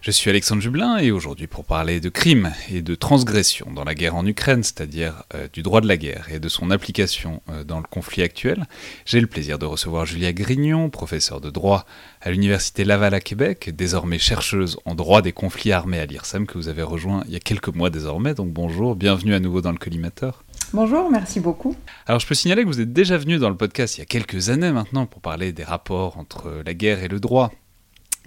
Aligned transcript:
Je 0.00 0.10
suis 0.10 0.28
Alexandre 0.28 0.60
Jublin 0.60 0.98
et 0.98 1.10
aujourd'hui 1.10 1.46
pour 1.46 1.64
parler 1.64 1.98
de 1.98 2.10
crimes 2.10 2.52
et 2.70 2.82
de 2.82 2.94
transgressions 2.94 3.70
dans 3.72 3.84
la 3.84 3.94
guerre 3.94 4.16
en 4.16 4.26
Ukraine, 4.26 4.62
c'est-à-dire 4.62 5.22
euh, 5.34 5.48
du 5.50 5.62
droit 5.62 5.80
de 5.80 5.88
la 5.88 5.96
guerre 5.96 6.26
et 6.30 6.40
de 6.40 6.48
son 6.50 6.70
application 6.70 7.40
euh, 7.48 7.64
dans 7.64 7.78
le 7.78 7.86
conflit 7.88 8.22
actuel, 8.22 8.66
j'ai 9.06 9.20
le 9.20 9.26
plaisir 9.26 9.58
de 9.58 9.64
recevoir 9.64 10.04
Julia 10.04 10.34
Grignon, 10.34 10.90
professeure 10.90 11.40
de 11.40 11.48
droit 11.48 11.86
à 12.20 12.30
l'Université 12.30 12.84
Laval 12.84 13.14
à 13.14 13.20
Québec, 13.20 13.70
désormais 13.74 14.18
chercheuse 14.18 14.76
en 14.84 14.94
droit 14.94 15.22
des 15.22 15.32
conflits 15.32 15.72
armés 15.72 16.00
à 16.00 16.04
l'IRSEM 16.04 16.46
que 16.46 16.58
vous 16.58 16.68
avez 16.68 16.82
rejoint 16.82 17.24
il 17.26 17.32
y 17.32 17.36
a 17.36 17.40
quelques 17.40 17.74
mois 17.74 17.88
désormais, 17.88 18.34
donc 18.34 18.52
bonjour, 18.52 18.96
bienvenue 18.96 19.34
à 19.34 19.40
nouveau 19.40 19.62
dans 19.62 19.72
le 19.72 19.78
collimateur. 19.78 20.44
Bonjour, 20.74 21.10
merci 21.10 21.40
beaucoup. 21.40 21.76
Alors 22.06 22.20
je 22.20 22.26
peux 22.26 22.34
signaler 22.34 22.62
que 22.62 22.68
vous 22.68 22.80
êtes 22.80 22.92
déjà 22.92 23.16
venu 23.16 23.38
dans 23.38 23.48
le 23.48 23.56
podcast 23.56 23.96
il 23.96 24.00
y 24.00 24.02
a 24.02 24.06
quelques 24.06 24.50
années 24.50 24.72
maintenant 24.72 25.06
pour 25.06 25.22
parler 25.22 25.52
des 25.52 25.64
rapports 25.64 26.18
entre 26.18 26.62
la 26.66 26.74
guerre 26.74 27.02
et 27.02 27.08
le 27.08 27.20
droit 27.20 27.52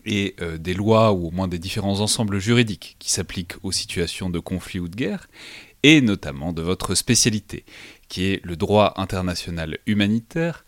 et 0.08 0.36
euh, 0.42 0.58
des 0.58 0.74
lois 0.74 1.12
ou 1.12 1.28
au 1.28 1.32
moins 1.32 1.48
des 1.48 1.60
différents 1.60 2.00
ensembles 2.00 2.40
juridiques 2.40 2.96
qui 2.98 3.12
s'appliquent 3.12 3.56
aux 3.62 3.74
situations 3.74 4.30
de 4.30 4.40
conflit 4.40 4.80
ou 4.80 4.88
de 4.88 4.96
guerre, 4.96 5.28
et 5.84 6.02
notamment 6.02 6.54
de 6.54 6.62
votre 6.62 6.96
spécialité, 6.96 7.66
qui 8.08 8.24
est 8.26 8.44
le 8.44 8.56
droit 8.56 8.94
international 8.96 9.78
humanitaire. 9.86 10.66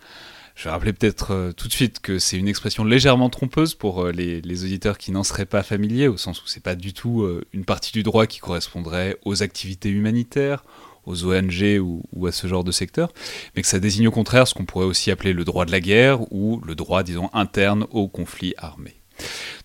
Je 0.55 0.65
vais 0.65 0.71
rappeler 0.71 0.91
peut-être 0.91 1.31
euh, 1.31 1.51
tout 1.53 1.69
de 1.69 1.73
suite 1.73 2.01
que 2.01 2.19
c'est 2.19 2.37
une 2.37 2.49
expression 2.49 2.83
légèrement 2.83 3.29
trompeuse 3.29 3.75
pour 3.75 4.03
euh, 4.03 4.11
les, 4.11 4.63
auditeurs 4.65 4.97
qui 4.97 5.13
n'en 5.13 5.23
seraient 5.23 5.45
pas 5.45 5.63
familiers, 5.63 6.09
au 6.09 6.17
sens 6.17 6.43
où 6.43 6.47
c'est 6.47 6.61
pas 6.61 6.75
du 6.75 6.93
tout 6.93 7.25
une 7.53 7.63
partie 7.63 7.93
du 7.93 8.03
droit 8.03 8.27
qui 8.27 8.39
correspondrait 8.39 9.17
aux 9.23 9.41
activités 9.41 9.89
humanitaires, 9.89 10.65
aux 11.05 11.25
ONG 11.25 11.79
ou, 11.79 12.03
ou, 12.11 12.27
à 12.27 12.33
ce 12.33 12.45
genre 12.45 12.65
de 12.65 12.73
secteur, 12.73 13.13
mais 13.55 13.61
que 13.61 13.69
ça 13.69 13.79
désigne 13.79 14.09
au 14.09 14.11
contraire 14.11 14.49
ce 14.49 14.53
qu'on 14.53 14.65
pourrait 14.65 14.85
aussi 14.85 15.11
appeler 15.11 15.31
le 15.31 15.45
droit 15.45 15.65
de 15.65 15.71
la 15.71 15.79
guerre 15.79 16.29
ou 16.33 16.59
le 16.65 16.75
droit, 16.75 17.03
disons, 17.03 17.29
interne 17.31 17.87
au 17.91 18.09
conflit 18.09 18.53
armé. 18.57 18.98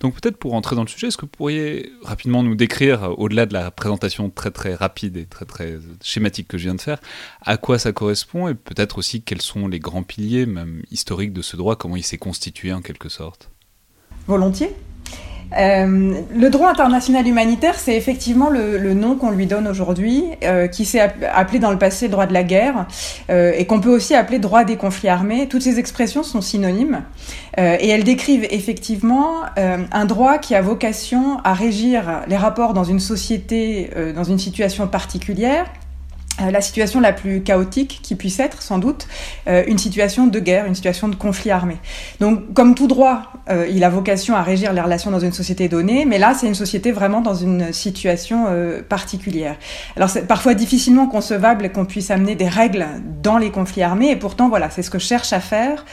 Donc 0.01 0.21
peut-être 0.21 0.37
pour 0.37 0.55
entrer 0.55 0.77
dans 0.77 0.83
le 0.83 0.89
sujet, 0.89 1.09
est-ce 1.09 1.17
que 1.17 1.23
vous 1.23 1.29
pourriez 1.29 1.93
rapidement 2.03 2.43
nous 2.43 2.55
décrire, 2.55 3.05
euh, 3.05 3.09
au-delà 3.17 3.47
de 3.47 3.53
la 3.53 3.71
présentation 3.71 4.31
très 4.31 4.51
très 4.51 4.75
rapide 4.75 5.17
et 5.17 5.27
très 5.27 5.45
très 5.45 5.79
schématique 6.03 6.49
que 6.49 6.59
je 6.59 6.65
viens 6.65 6.75
de 6.75 6.81
faire, 6.81 6.99
à 7.41 7.57
quoi 7.57 7.79
ça 7.79 7.93
correspond 7.93 8.49
et 8.49 8.55
peut-être 8.55 8.99
aussi 8.99 9.23
quels 9.23 9.43
sont 9.43 9.69
les 9.69 9.81
grands 9.81 10.03
piliers, 10.03 10.47
même 10.47 10.83
historiques, 10.91 11.33
de 11.33 11.43
ce 11.43 11.57
droit, 11.57 11.77
comment 11.77 11.97
il 11.97 12.03
s'est 12.03 12.19
constitué 12.19 12.73
en 12.73 12.81
quelque 12.81 13.09
sorte? 13.09 13.51
Volontiers. 14.27 14.75
Euh, 15.57 16.21
le 16.35 16.51
droit 16.51 16.71
international 16.71 17.27
humanitaire, 17.27 17.79
c'est 17.79 17.97
effectivement 17.97 18.51
le, 18.51 18.95
nom 18.95 19.17
qu'on 19.17 19.31
lui 19.31 19.47
donne 19.47 19.67
aujourd'hui, 19.69 20.25
euh, 20.43 20.67
qui 20.69 20.85
s'est 20.85 21.01
appelé 21.01 21.59
dans 21.59 21.71
le 21.71 21.79
passé 21.79 22.07
le 22.07 22.13
droit 22.13 22.27
de 22.27 22.33
la 22.33 22.43
guerre, 22.43 22.87
euh, 23.31 23.53
et 23.57 23.67
qu'on 23.67 23.81
peut 23.81 23.95
aussi 23.95 24.15
appeler 24.15 24.39
droit 24.39 24.65
des 24.65 24.77
conflits 24.77 25.09
armés. 25.09 25.49
Toutes 25.49 25.63
ces 25.63 25.79
expressions 25.79 26.23
sont 26.23 26.41
synonymes, 26.41 27.03
et 27.57 27.89
elles 27.89 28.05
décrivent 28.05 28.47
effectivement 28.51 29.43
un 29.57 30.05
droit 30.07 30.39
qui 30.39 30.55
a 30.55 30.61
vocation 30.61 31.39
à 31.45 31.55
régir 31.55 32.23
les 32.27 32.37
rapports 32.37 32.75
dans 32.75 32.85
une 32.85 33.01
société, 33.01 33.91
dans 34.15 34.25
une 34.25 34.39
situation 34.39 34.89
particulière, 34.89 35.67
euh, 35.67 35.84
la 36.39 36.61
situation 36.61 37.01
la 37.01 37.13
plus 37.13 37.43
chaotique 37.43 38.01
qui 38.03 38.15
puisse 38.15 38.41
être, 38.41 38.63
sans 38.63 38.79
doute, 38.79 39.07
euh, 39.47 39.63
une 39.67 39.79
situation 39.79 40.27
de 40.27 40.41
guerre, 40.41 40.67
une 40.67 40.75
situation 40.75 41.09
de 41.09 41.15
conflit 41.15 41.51
armé. 41.51 41.77
Donc, 42.21 42.53
comme 42.55 42.75
tout 42.75 42.87
droit, 42.87 43.33
euh, 43.51 43.67
il 43.71 43.85
a 43.85 43.89
vocation 43.89 44.35
à 44.35 44.43
régir 44.43 44.73
les 44.73 44.81
relations 44.81 45.11
dans 45.11 45.21
une 45.21 45.33
société 45.33 45.69
donnée, 45.69 46.05
mais 46.05 46.19
là, 46.19 46.35
c'est 46.35 46.47
une 46.47 46.55
société 46.55 46.93
vraiment 46.93 47.21
dans 47.21 47.35
une 47.35 47.73
situation 47.73 48.47
particulière. 48.89 49.57
Alors, 49.97 50.11
c'est 50.11 50.27
parfois 50.27 50.55
difficilement 50.55 51.07
concevable 51.07 51.71
qu'on 51.71 51.85
puisse 51.85 52.11
amener 52.11 52.35
des 52.35 52.49
règles 52.49 52.87
dans 53.23 53.39
les 53.39 53.51
conflits 53.51 53.83
armés, 53.83 54.11
et 54.11 54.17
pourtant, 54.17 54.49
voilà, 54.49 54.71
c'est 54.71 54.83
ce 54.83 54.91
que 54.91 54.99
cherche 54.99 55.33
à 55.33 55.41
faire 55.41 55.85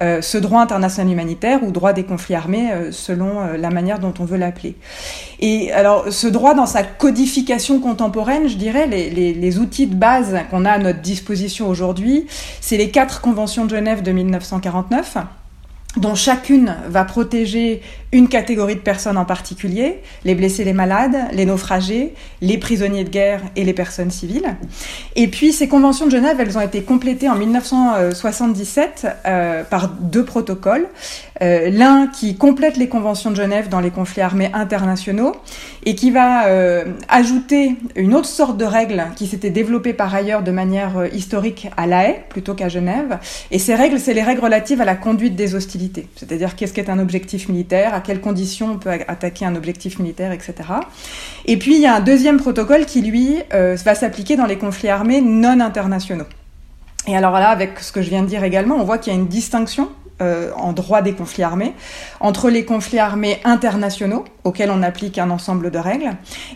ce 0.00 0.38
droit 0.38 0.60
international 0.60 1.12
humanitaire 1.12 1.62
ou 1.62 1.70
droit 1.70 1.92
des 1.92 2.04
conflits 2.04 2.34
armés, 2.34 2.70
selon 2.90 3.56
la 3.58 3.70
manière 3.70 3.98
dont 3.98 4.14
on 4.18 4.24
veut 4.24 4.36
l'appeler. 4.36 4.76
Et 5.40 5.72
alors, 5.72 6.12
ce 6.12 6.26
droit, 6.26 6.54
dans 6.54 6.66
sa 6.66 6.82
codification 6.82 7.80
contemporaine, 7.80 8.48
je 8.48 8.56
dirais, 8.56 8.86
les, 8.86 9.10
les, 9.10 9.34
les 9.34 9.58
outils 9.58 9.86
de 9.86 9.94
base 9.94 10.36
qu'on 10.50 10.64
a 10.64 10.72
à 10.72 10.78
notre 10.78 11.00
disposition 11.00 11.68
aujourd'hui, 11.68 12.26
c'est 12.60 12.76
les 12.76 12.90
quatre 12.90 13.20
conventions 13.20 13.64
de 13.64 13.70
Genève 13.70 14.02
de 14.02 14.12
1949 14.12 15.18
dont 15.98 16.14
chacune 16.14 16.76
va 16.88 17.04
protéger 17.04 17.82
une 18.12 18.28
catégorie 18.28 18.74
de 18.74 18.80
personnes 18.80 19.18
en 19.18 19.26
particulier, 19.26 20.00
les 20.24 20.34
blessés, 20.34 20.64
les 20.64 20.72
malades, 20.72 21.16
les 21.32 21.44
naufragés, 21.44 22.14
les 22.40 22.56
prisonniers 22.56 23.04
de 23.04 23.10
guerre 23.10 23.42
et 23.54 23.64
les 23.64 23.74
personnes 23.74 24.10
civiles. 24.10 24.56
Et 25.14 25.28
puis 25.28 25.52
ces 25.52 25.68
conventions 25.68 26.06
de 26.06 26.10
Genève, 26.10 26.36
elles 26.40 26.56
ont 26.56 26.62
été 26.62 26.82
complétées 26.82 27.28
en 27.28 27.34
1977 27.34 29.06
euh, 29.26 29.62
par 29.62 29.88
deux 29.88 30.24
protocoles. 30.24 30.88
Euh, 31.42 31.68
L'un 31.70 32.06
qui 32.06 32.36
complète 32.36 32.78
les 32.78 32.88
conventions 32.88 33.30
de 33.30 33.36
Genève 33.36 33.68
dans 33.68 33.80
les 33.80 33.90
conflits 33.90 34.22
armés 34.22 34.50
internationaux 34.54 35.36
et 35.84 35.94
qui 35.94 36.10
va 36.10 36.46
euh, 36.46 36.84
ajouter 37.08 37.76
une 37.94 38.14
autre 38.14 38.26
sorte 38.26 38.56
de 38.56 38.64
règles 38.64 39.04
qui 39.16 39.26
s'était 39.26 39.50
développée 39.50 39.92
par 39.92 40.14
ailleurs 40.14 40.42
de 40.42 40.50
manière 40.50 41.06
historique 41.12 41.68
à 41.76 41.86
La 41.86 42.08
Haye 42.08 42.16
plutôt 42.30 42.54
qu'à 42.54 42.70
Genève. 42.70 43.18
Et 43.50 43.58
ces 43.58 43.74
règles, 43.74 44.00
c'est 44.00 44.14
les 44.14 44.22
règles 44.22 44.40
relatives 44.40 44.80
à 44.80 44.86
la 44.86 44.96
conduite 44.96 45.36
des 45.36 45.54
hostilités, 45.54 45.87
c'est-à-dire 46.16 46.56
qu'est-ce 46.56 46.72
qu'est 46.72 46.90
un 46.90 46.98
objectif 46.98 47.48
militaire, 47.48 47.94
à 47.94 48.00
quelles 48.00 48.20
conditions 48.20 48.72
on 48.72 48.78
peut 48.78 48.90
attaquer 48.90 49.44
un 49.44 49.56
objectif 49.56 49.98
militaire, 49.98 50.32
etc. 50.32 50.54
Et 51.46 51.56
puis 51.58 51.76
il 51.76 51.80
y 51.80 51.86
a 51.86 51.94
un 51.94 52.00
deuxième 52.00 52.38
protocole 52.38 52.86
qui, 52.86 53.02
lui, 53.02 53.36
euh, 53.54 53.76
va 53.84 53.94
s'appliquer 53.94 54.36
dans 54.36 54.46
les 54.46 54.58
conflits 54.58 54.88
armés 54.88 55.20
non 55.20 55.60
internationaux. 55.60 56.26
Et 57.06 57.16
alors 57.16 57.32
là, 57.32 57.48
avec 57.48 57.80
ce 57.80 57.92
que 57.92 58.02
je 58.02 58.10
viens 58.10 58.22
de 58.22 58.28
dire 58.28 58.44
également, 58.44 58.76
on 58.76 58.84
voit 58.84 58.98
qu'il 58.98 59.12
y 59.12 59.16
a 59.16 59.18
une 59.18 59.28
distinction 59.28 59.88
euh, 60.20 60.50
en 60.56 60.72
droit 60.72 61.02
des 61.02 61.12
conflits 61.12 61.42
armés, 61.42 61.74
entre 62.20 62.50
les 62.50 62.64
conflits 62.64 62.98
armés 62.98 63.40
internationaux, 63.44 64.24
auxquels 64.44 64.70
on 64.70 64.82
applique 64.82 65.18
un 65.18 65.30
ensemble 65.30 65.70
de 65.70 65.78
règles, 65.78 66.10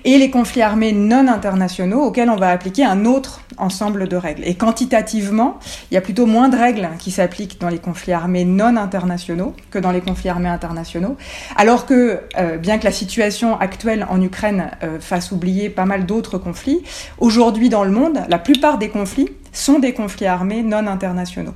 et 0.04 0.18
les 0.18 0.30
conflits 0.30 0.62
armés 0.62 0.92
non 0.92 1.28
internationaux, 1.28 2.02
auxquels 2.02 2.30
on 2.30 2.36
va 2.36 2.50
appliquer 2.50 2.84
un 2.84 3.04
autre 3.04 3.40
ensemble 3.58 4.08
de 4.08 4.16
règles. 4.16 4.42
Et 4.44 4.54
quantitativement, 4.54 5.58
il 5.90 5.94
y 5.94 5.96
a 5.96 6.00
plutôt 6.00 6.26
moins 6.26 6.48
de 6.48 6.56
règles 6.56 6.88
qui 6.98 7.10
s'appliquent 7.10 7.60
dans 7.60 7.68
les 7.68 7.78
conflits 7.78 8.12
armés 8.12 8.44
non 8.44 8.76
internationaux 8.76 9.54
que 9.70 9.78
dans 9.78 9.92
les 9.92 10.00
conflits 10.00 10.28
armés 10.28 10.48
internationaux, 10.48 11.16
alors 11.56 11.86
que, 11.86 12.20
euh, 12.38 12.56
bien 12.56 12.78
que 12.78 12.84
la 12.84 12.92
situation 12.92 13.58
actuelle 13.60 14.06
en 14.10 14.20
Ukraine 14.20 14.70
euh, 14.82 14.98
fasse 15.00 15.32
oublier 15.32 15.70
pas 15.70 15.84
mal 15.84 16.06
d'autres 16.06 16.38
conflits, 16.38 16.82
aujourd'hui 17.18 17.68
dans 17.68 17.84
le 17.84 17.90
monde, 17.90 18.20
la 18.28 18.38
plupart 18.38 18.78
des 18.78 18.88
conflits 18.88 19.28
sont 19.52 19.78
des 19.78 19.92
conflits 19.92 20.26
armés 20.26 20.62
non 20.62 20.86
internationaux. 20.86 21.54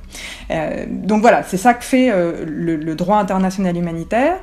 Euh, 0.51 0.85
donc 0.87 1.21
voilà, 1.21 1.43
c'est 1.43 1.57
ça 1.57 1.73
que 1.73 1.83
fait 1.83 2.09
euh, 2.11 2.45
le, 2.45 2.95
droit 2.95 3.17
international 3.17 3.75
humanitaire, 3.75 4.37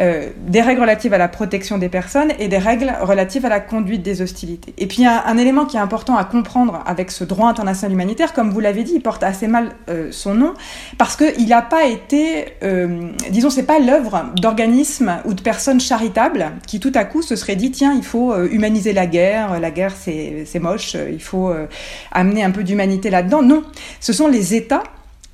euh, 0.00 0.30
des 0.46 0.62
règles 0.62 0.80
relatives 0.80 1.12
à 1.12 1.18
la 1.18 1.28
protection 1.28 1.78
des 1.78 1.88
personnes 1.88 2.32
et 2.38 2.48
des 2.48 2.58
règles 2.58 2.92
relatives 3.00 3.44
à 3.44 3.48
la 3.48 3.60
conduite 3.60 4.02
des 4.02 4.22
hostilités. 4.22 4.74
Et 4.78 4.86
puis 4.86 5.04
un, 5.06 5.36
élément 5.36 5.64
qui 5.64 5.76
est 5.76 5.80
important 5.80 6.16
à 6.16 6.24
comprendre 6.24 6.82
avec 6.86 7.10
ce 7.10 7.24
droit 7.24 7.48
international 7.48 7.92
humanitaire, 7.92 8.32
comme 8.32 8.50
vous 8.50 8.60
l'avez 8.60 8.84
dit, 8.84 8.92
il 8.94 9.02
porte 9.02 9.22
assez 9.22 9.48
mal 9.48 9.70
son 10.10 10.34
nom 10.34 10.54
parce 10.98 11.16
qu'il 11.16 11.48
n'a 11.48 11.62
pas 11.62 11.86
été, 11.86 12.46
disons, 13.30 13.50
c'est 13.50 13.64
pas 13.64 13.78
l'œuvre 13.78 14.32
d'organismes 14.36 15.18
ou 15.24 15.34
de 15.34 15.40
personnes 15.40 15.80
charitables 15.80 16.52
qui 16.66 16.80
tout 16.80 16.92
à 16.94 17.04
coup 17.04 17.22
se 17.22 17.36
seraient 17.36 17.56
dit 17.56 17.70
tiens, 17.70 17.94
il 17.96 18.04
faut 18.04 18.36
humaniser 18.44 18.92
la 18.92 19.06
guerre, 19.06 19.58
la 19.60 19.70
guerre 19.70 19.94
c'est 19.96 20.58
moche, 20.60 20.94
il 20.94 21.22
faut 21.22 21.52
amener 22.12 22.44
un 22.44 22.50
peu 22.50 22.64
d'humanité 22.64 22.99
là-dedans. 23.08 23.42
Non, 23.42 23.62
ce 24.00 24.12
sont 24.12 24.28
les 24.28 24.54
États 24.54 24.82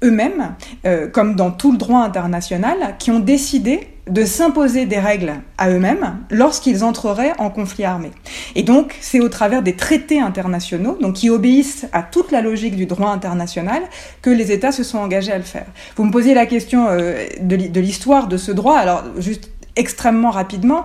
eux-mêmes, 0.04 0.54
euh, 0.84 1.08
comme 1.08 1.34
dans 1.34 1.50
tout 1.50 1.72
le 1.72 1.78
droit 1.78 2.00
international, 2.00 2.96
qui 2.98 3.10
ont 3.10 3.18
décidé 3.18 3.88
de 4.08 4.24
s'imposer 4.24 4.86
des 4.86 4.98
règles 4.98 5.34
à 5.58 5.70
eux-mêmes 5.70 6.18
lorsqu'ils 6.30 6.84
entreraient 6.84 7.32
en 7.38 7.50
conflit 7.50 7.84
armé. 7.84 8.12
Et 8.54 8.62
donc, 8.62 8.94
c'est 9.00 9.18
au 9.18 9.28
travers 9.28 9.62
des 9.62 9.74
traités 9.74 10.20
internationaux, 10.20 10.96
donc 11.00 11.14
qui 11.14 11.30
obéissent 11.30 11.86
à 11.92 12.02
toute 12.02 12.30
la 12.30 12.40
logique 12.40 12.76
du 12.76 12.86
droit 12.86 13.10
international, 13.10 13.82
que 14.22 14.30
les 14.30 14.52
États 14.52 14.70
se 14.70 14.84
sont 14.84 14.98
engagés 14.98 15.32
à 15.32 15.38
le 15.38 15.44
faire. 15.44 15.66
Vous 15.96 16.04
me 16.04 16.12
posiez 16.12 16.34
la 16.34 16.46
question 16.46 16.86
euh, 16.88 17.26
de 17.40 17.80
l'histoire 17.80 18.28
de 18.28 18.36
ce 18.36 18.52
droit, 18.52 18.76
alors 18.76 19.02
juste 19.18 19.50
extrêmement 19.74 20.30
rapidement. 20.30 20.84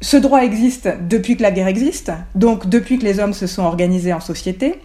Ce 0.00 0.16
droit 0.16 0.42
existe 0.42 0.88
depuis 1.08 1.36
que 1.36 1.42
la 1.42 1.50
guerre 1.50 1.68
existe, 1.68 2.10
donc 2.34 2.68
depuis 2.68 2.98
que 2.98 3.04
les 3.04 3.20
hommes 3.20 3.34
se 3.34 3.46
sont 3.46 3.64
organisés 3.64 4.14
en 4.14 4.20
société, 4.20 4.76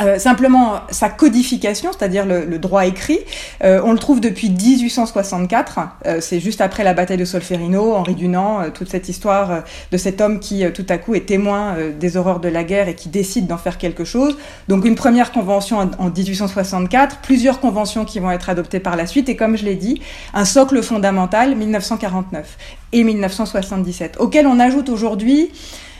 euh, 0.00 0.18
simplement, 0.18 0.80
sa 0.90 1.08
codification, 1.08 1.90
c'est-à-dire 1.92 2.26
le, 2.26 2.58
droit 2.58 2.86
écrit, 2.86 3.20
euh, 3.62 3.80
on 3.84 3.92
le 3.92 3.98
trouve 3.98 4.20
depuis 4.20 4.50
1864. 4.50 5.78
Euh, 6.06 6.18
c'est 6.20 6.40
juste 6.40 6.60
après 6.60 6.84
la 6.84 6.94
bataille 6.94 7.16
de 7.16 7.24
Solferino, 7.24 7.94
Henri 7.94 8.14
Dunant, 8.14 8.70
toute 8.70 8.88
cette 8.88 9.08
histoire 9.08 9.62
de 9.90 9.96
cet 9.96 10.20
homme 10.20 10.40
qui, 10.40 10.64
tout 10.72 10.86
à 10.88 10.98
coup, 10.98 11.14
est 11.14 11.26
témoin 11.26 11.76
des 11.98 12.16
horreurs 12.16 12.40
de 12.40 12.48
la 12.48 12.64
guerre 12.64 12.88
et 12.88 12.94
qui 12.94 13.08
décide 13.08 13.46
d'en 13.46 13.58
faire 13.58 13.78
quelque 13.78 14.04
chose. 14.04 14.36
Donc, 14.68 14.84
une 14.84 14.94
première 14.94 15.32
convention 15.32 15.78
en, 15.78 15.90
en, 15.98 16.10
1864, 16.10 17.18
plusieurs 17.18 17.60
conventions 17.60 18.04
qui 18.04 18.20
vont 18.20 18.30
être 18.30 18.48
adoptées 18.50 18.80
par 18.80 18.96
la 18.96 19.06
suite, 19.06 19.28
et 19.28 19.36
comme 19.36 19.56
je 19.56 19.64
l'ai 19.64 19.76
dit, 19.76 20.00
un 20.34 20.44
socle 20.44 20.82
fondamental 20.82 21.54
1949 21.54 22.58
et 22.92 23.04
1977, 23.04 24.16
auquel 24.18 24.46
on 24.46 24.60
ajoute 24.60 24.88
aujourd'hui 24.88 25.50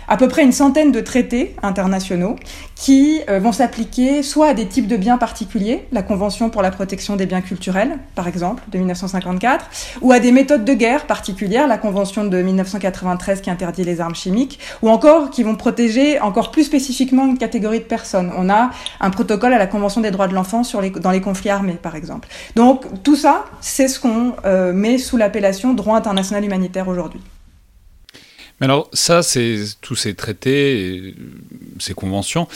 à 0.09 0.17
peu 0.17 0.29
près 0.29 0.43
une 0.43 0.53
centaine 0.53 0.93
de 0.93 1.01
traités 1.01 1.55
internationaux 1.63 2.37
qui 2.75 3.21
euh, 3.29 3.39
vont 3.39 3.53
s'appliquer 3.53 4.23
soit 4.23 4.49
à 4.49 4.55
des 4.55 4.67
types 4.67 4.89
de 4.89 4.97
biens 4.97 5.19
particuliers, 5.19 5.87
la 5.93 6.03
Convention 6.03 6.51
pour 6.51 6.63
la 6.63 6.71
protection 6.71 7.17
des 7.17 7.27
biens 7.27 7.41
culturels, 7.41 7.99
par 8.15 8.27
exemple, 8.27 8.63
de 8.69 8.79
1954, 8.79 9.67
ou 10.01 10.13
à 10.13 10.19
des 10.19 10.33
méthodes 10.33 10.65
de 10.65 10.75
guerre 10.75 11.07
particulières, 11.07 11.69
la 11.69 11.79
Convention 11.79 12.25
de 12.25 12.43
1993 12.43 13.41
qui 13.41 13.51
interdit 13.51 13.85
les 13.85 14.01
armes 14.01 14.15
chimiques, 14.15 14.59
ou 14.83 14.89
encore 14.89 15.31
qui 15.31 15.43
vont 15.43 15.55
protéger 15.55 16.21
encore 16.21 16.51
plus 16.51 16.65
spécifiquement 16.65 17.27
une 17.27 17.39
catégorie 17.39 17.79
de 17.79 17.85
personnes. 17.85 18.33
On 18.37 18.51
a 18.51 18.71
un 19.01 19.11
protocole 19.11 19.55
à 19.55 19.59
la 19.59 19.67
Convention 19.67 20.01
des 20.01 20.11
droits 20.11 20.29
de 20.29 20.35
l'enfant 20.35 20.63
les, 20.81 20.91
dans 20.91 21.11
les 21.11 21.21
conflits 21.21 21.51
armés, 21.51 21.79
par 21.81 21.97
exemple. 21.97 22.29
Donc 22.57 22.85
tout 23.03 23.17
ça, 23.17 23.45
c'est 23.61 23.89
ce 23.89 24.01
qu'on 24.01 24.35
euh, 24.45 24.73
met 24.73 24.99
sous 24.99 25.17
l'appellation 25.17 25.75
droit 25.75 25.97
international 25.97 26.45
humanitaire 26.45 26.89
aujourd'hui. 26.89 27.21
Mais 28.63 28.67
alors, 28.67 28.89
ça, 28.93 29.25
c'est 29.25 29.59
tous 29.81 29.97
ces 29.97 30.15
traités, 30.15 31.17
ces 31.81 31.95
conventions. 31.95 32.47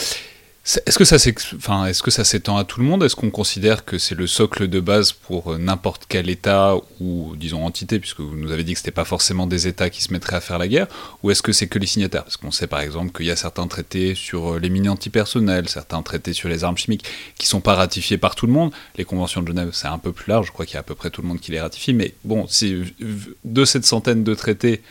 Est-ce 0.87 0.99
que 0.99 2.11
ça 2.13 2.25
s'étend 2.25 2.59
à 2.59 2.65
tout 2.65 2.79
le 2.79 2.87
monde? 2.87 3.03
Est-ce 3.03 3.17
qu'on 3.17 3.31
considère 3.31 3.85
que 3.85 3.99
c'est 3.99 4.15
le 4.15 4.29
socle 4.29 4.69
de 4.69 4.79
base 4.79 5.11
pour 5.11 5.55
euh, 5.55 5.59
n'importe 5.59 6.05
quel 6.09 6.31
État 6.31 6.77
ou 7.01 7.35
disons 7.37 7.65
entité, 7.65 7.99
puisque 7.99 8.21
vous 8.21 8.37
nous 8.37 8.53
avez 8.53 8.63
dit 8.63 8.75
que 8.75 8.79
c'était 8.79 8.93
pas 8.93 9.05
forcément 9.05 9.49
des 9.49 9.67
États 9.67 9.91
qui 9.91 10.01
se 10.01 10.13
mettraient 10.13 10.37
à 10.37 10.41
faire 10.41 10.59
la 10.59 10.69
guerre, 10.69 10.87
ou 11.25 11.33
est-ce 11.33 11.43
que 11.43 11.51
c'est 11.51 11.67
que 11.67 11.81
les 11.81 11.89
signataires? 11.89 12.23
Parce 12.23 12.37
qu'on 12.37 12.53
sait 12.53 12.69
par 12.69 12.81
exemple 12.81 13.11
qu'il 13.11 13.27
y 13.27 13.33
a 13.33 13.37
certains 13.37 13.67
traités 13.67 14.15
sur 14.15 14.55
euh, 14.55 14.59
les 14.61 14.71
mines 14.71 14.89
antipersonnelles, 14.89 15.69
certains 15.69 16.03
traités 16.03 16.35
sur 16.35 16.49
les 16.49 16.63
armes 16.63 16.79
chimiques 16.79 17.05
qui 17.37 17.49
sont 17.49 17.61
pas 17.61 17.75
ratifiés 17.75 18.19
par 18.19 18.37
tout 18.37 18.47
le 18.47 18.53
monde. 18.53 18.71
Les 18.97 19.05
conventions 19.05 19.43
de 19.43 19.49
Genève, 19.49 19.71
c'est 19.73 19.89
un 19.89 19.99
peu 19.99 20.13
plus 20.13 20.31
large. 20.31 20.47
Je 20.47 20.53
crois 20.53 20.67
qu'il 20.67 20.75
y 20.75 20.77
a 20.77 20.81
à 20.81 20.85
peu 20.85 20.95
près 20.95 21.11
tout 21.11 21.23
le 21.23 21.27
monde 21.27 21.41
qui 21.41 21.51
les 21.51 21.61
ratifie. 21.61 21.95
Mais 21.95 22.15
bon, 22.23 22.47
de 23.45 23.65
cette 23.65 23.85
centaine 23.85 24.23
de 24.23 24.35
traités 24.37 24.83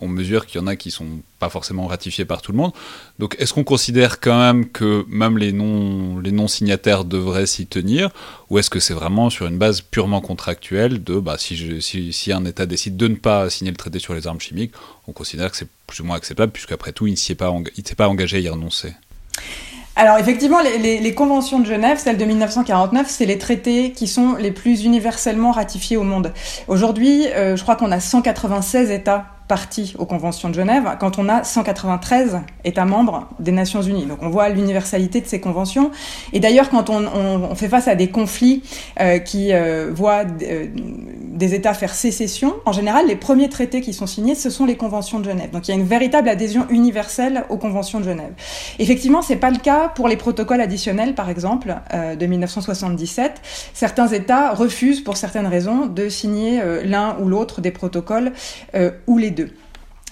on 0.00 0.08
mesure 0.08 0.46
qu'il 0.46 0.60
y 0.60 0.64
en 0.64 0.66
a 0.66 0.76
qui 0.76 0.90
sont 0.90 1.06
pas 1.38 1.48
forcément 1.48 1.86
ratifiés 1.86 2.24
par 2.24 2.42
tout 2.42 2.52
le 2.52 2.58
monde. 2.58 2.72
Donc 3.18 3.36
est-ce 3.38 3.52
qu'on 3.52 3.64
considère 3.64 4.20
quand 4.20 4.38
même 4.38 4.68
que 4.68 5.04
même 5.08 5.38
les 5.38 5.52
non, 5.52 6.18
les 6.18 6.32
non 6.32 6.48
signataires 6.48 7.04
devraient 7.04 7.46
s'y 7.46 7.66
tenir 7.66 8.10
ou 8.50 8.58
est-ce 8.58 8.70
que 8.70 8.80
c'est 8.80 8.94
vraiment 8.94 9.30
sur 9.30 9.46
une 9.46 9.58
base 9.58 9.80
purement 9.80 10.20
contractuelle 10.20 11.02
de 11.02 11.18
bah, 11.18 11.36
si, 11.38 12.32
un 12.32 12.44
État 12.44 12.66
décide 12.66 12.96
de 12.96 13.08
ne 13.08 13.16
pas 13.16 13.50
signer 13.50 13.70
le 13.70 13.76
traité 13.76 13.98
sur 13.98 14.14
les 14.14 14.26
armes 14.26 14.40
chimiques, 14.40 14.72
on 15.08 15.12
considère 15.12 15.50
que 15.50 15.56
c'est 15.56 15.68
plus 15.86 16.00
ou 16.00 16.04
moins 16.04 16.16
acceptable 16.16 16.52
puisqu'après 16.52 16.92
tout 16.92 17.06
il 17.06 17.12
ne 17.12 17.16
s'est 17.16 17.34
pas, 17.34 17.52
pas 17.96 18.08
engagé 18.08 18.38
à 18.38 18.40
y 18.40 18.48
renoncer? 18.48 18.92
Alors 19.94 20.16
effectivement, 20.16 20.60
les, 20.60 21.14
conventions 21.14 21.60
de 21.60 21.66
Genève, 21.66 21.98
celles 21.98 22.16
de 22.16 22.24
1949, 22.24 23.08
c'est 23.10 23.26
les 23.26 23.36
traités 23.36 23.92
qui 23.92 24.08
sont 24.08 24.36
les 24.36 24.50
plus 24.50 24.84
universellement 24.84 25.52
ratifiés 25.52 25.98
au 25.98 26.02
monde. 26.02 26.32
Aujourd'hui, 26.66 27.26
euh, 27.28 27.56
je 27.56 27.62
crois 27.62 27.76
qu'on 27.76 27.92
a 27.92 28.00
196 28.00 28.90
États 28.90 29.26
partie 29.48 29.94
aux 29.98 30.06
conventions 30.06 30.48
de 30.48 30.54
Genève 30.54 30.96
quand 30.98 31.18
on 31.18 31.28
a 31.28 31.44
193 31.44 32.40
États 32.64 32.84
membres 32.84 33.28
des 33.38 33.52
Nations 33.52 33.82
Unies. 33.82 34.06
Donc 34.06 34.18
on 34.22 34.28
voit 34.28 34.48
l'universalité 34.48 35.20
de 35.20 35.26
ces 35.26 35.40
conventions. 35.40 35.90
Et 36.32 36.40
d'ailleurs, 36.40 36.70
quand 36.70 36.90
on, 36.90 37.54
fait 37.54 37.68
face 37.68 37.88
à 37.88 37.94
des 37.94 38.08
conflits 38.08 38.62
euh, 39.00 39.18
qui 39.18 39.52
euh, 39.52 39.90
voient 39.92 40.24
euh, 40.42 40.66
des 40.74 41.54
États 41.54 41.74
faire 41.74 41.94
sécession, 41.94 42.54
en 42.64 42.72
général, 42.72 43.06
les 43.06 43.16
premiers 43.16 43.48
traités 43.48 43.80
qui 43.80 43.92
sont 43.92 44.06
signés, 44.06 44.34
ce 44.34 44.50
sont 44.50 44.64
les 44.64 44.76
conventions 44.76 45.18
de 45.18 45.24
Genève. 45.24 45.50
Donc 45.50 45.68
il 45.68 45.72
y 45.72 45.74
a 45.74 45.76
une 45.76 45.86
véritable 45.86 46.28
adhésion 46.28 46.66
universelle 46.70 47.44
aux 47.48 47.56
conventions 47.56 48.00
de 48.00 48.04
Genève. 48.04 48.32
Effectivement, 48.78 49.22
c'est 49.22 49.36
pas 49.36 49.50
le 49.50 49.58
cas 49.58 49.88
pour 49.88 50.08
les 50.08 50.16
protocoles 50.16 50.60
additionnels, 50.60 51.14
par 51.14 51.28
exemple, 51.28 51.74
de 51.92 52.26
1977. 52.26 53.40
Certains 53.74 54.08
États 54.08 54.52
refusent, 54.52 55.02
pour 55.02 55.16
certaines 55.16 55.46
raisons, 55.46 55.86
de 55.86 56.08
signer 56.08 56.60
l'un 56.84 57.16
ou 57.20 57.28
l'autre 57.28 57.60
des 57.60 57.70
protocoles 57.70 58.32
ou 59.06 59.18
les 59.18 59.31
deux. 59.32 59.61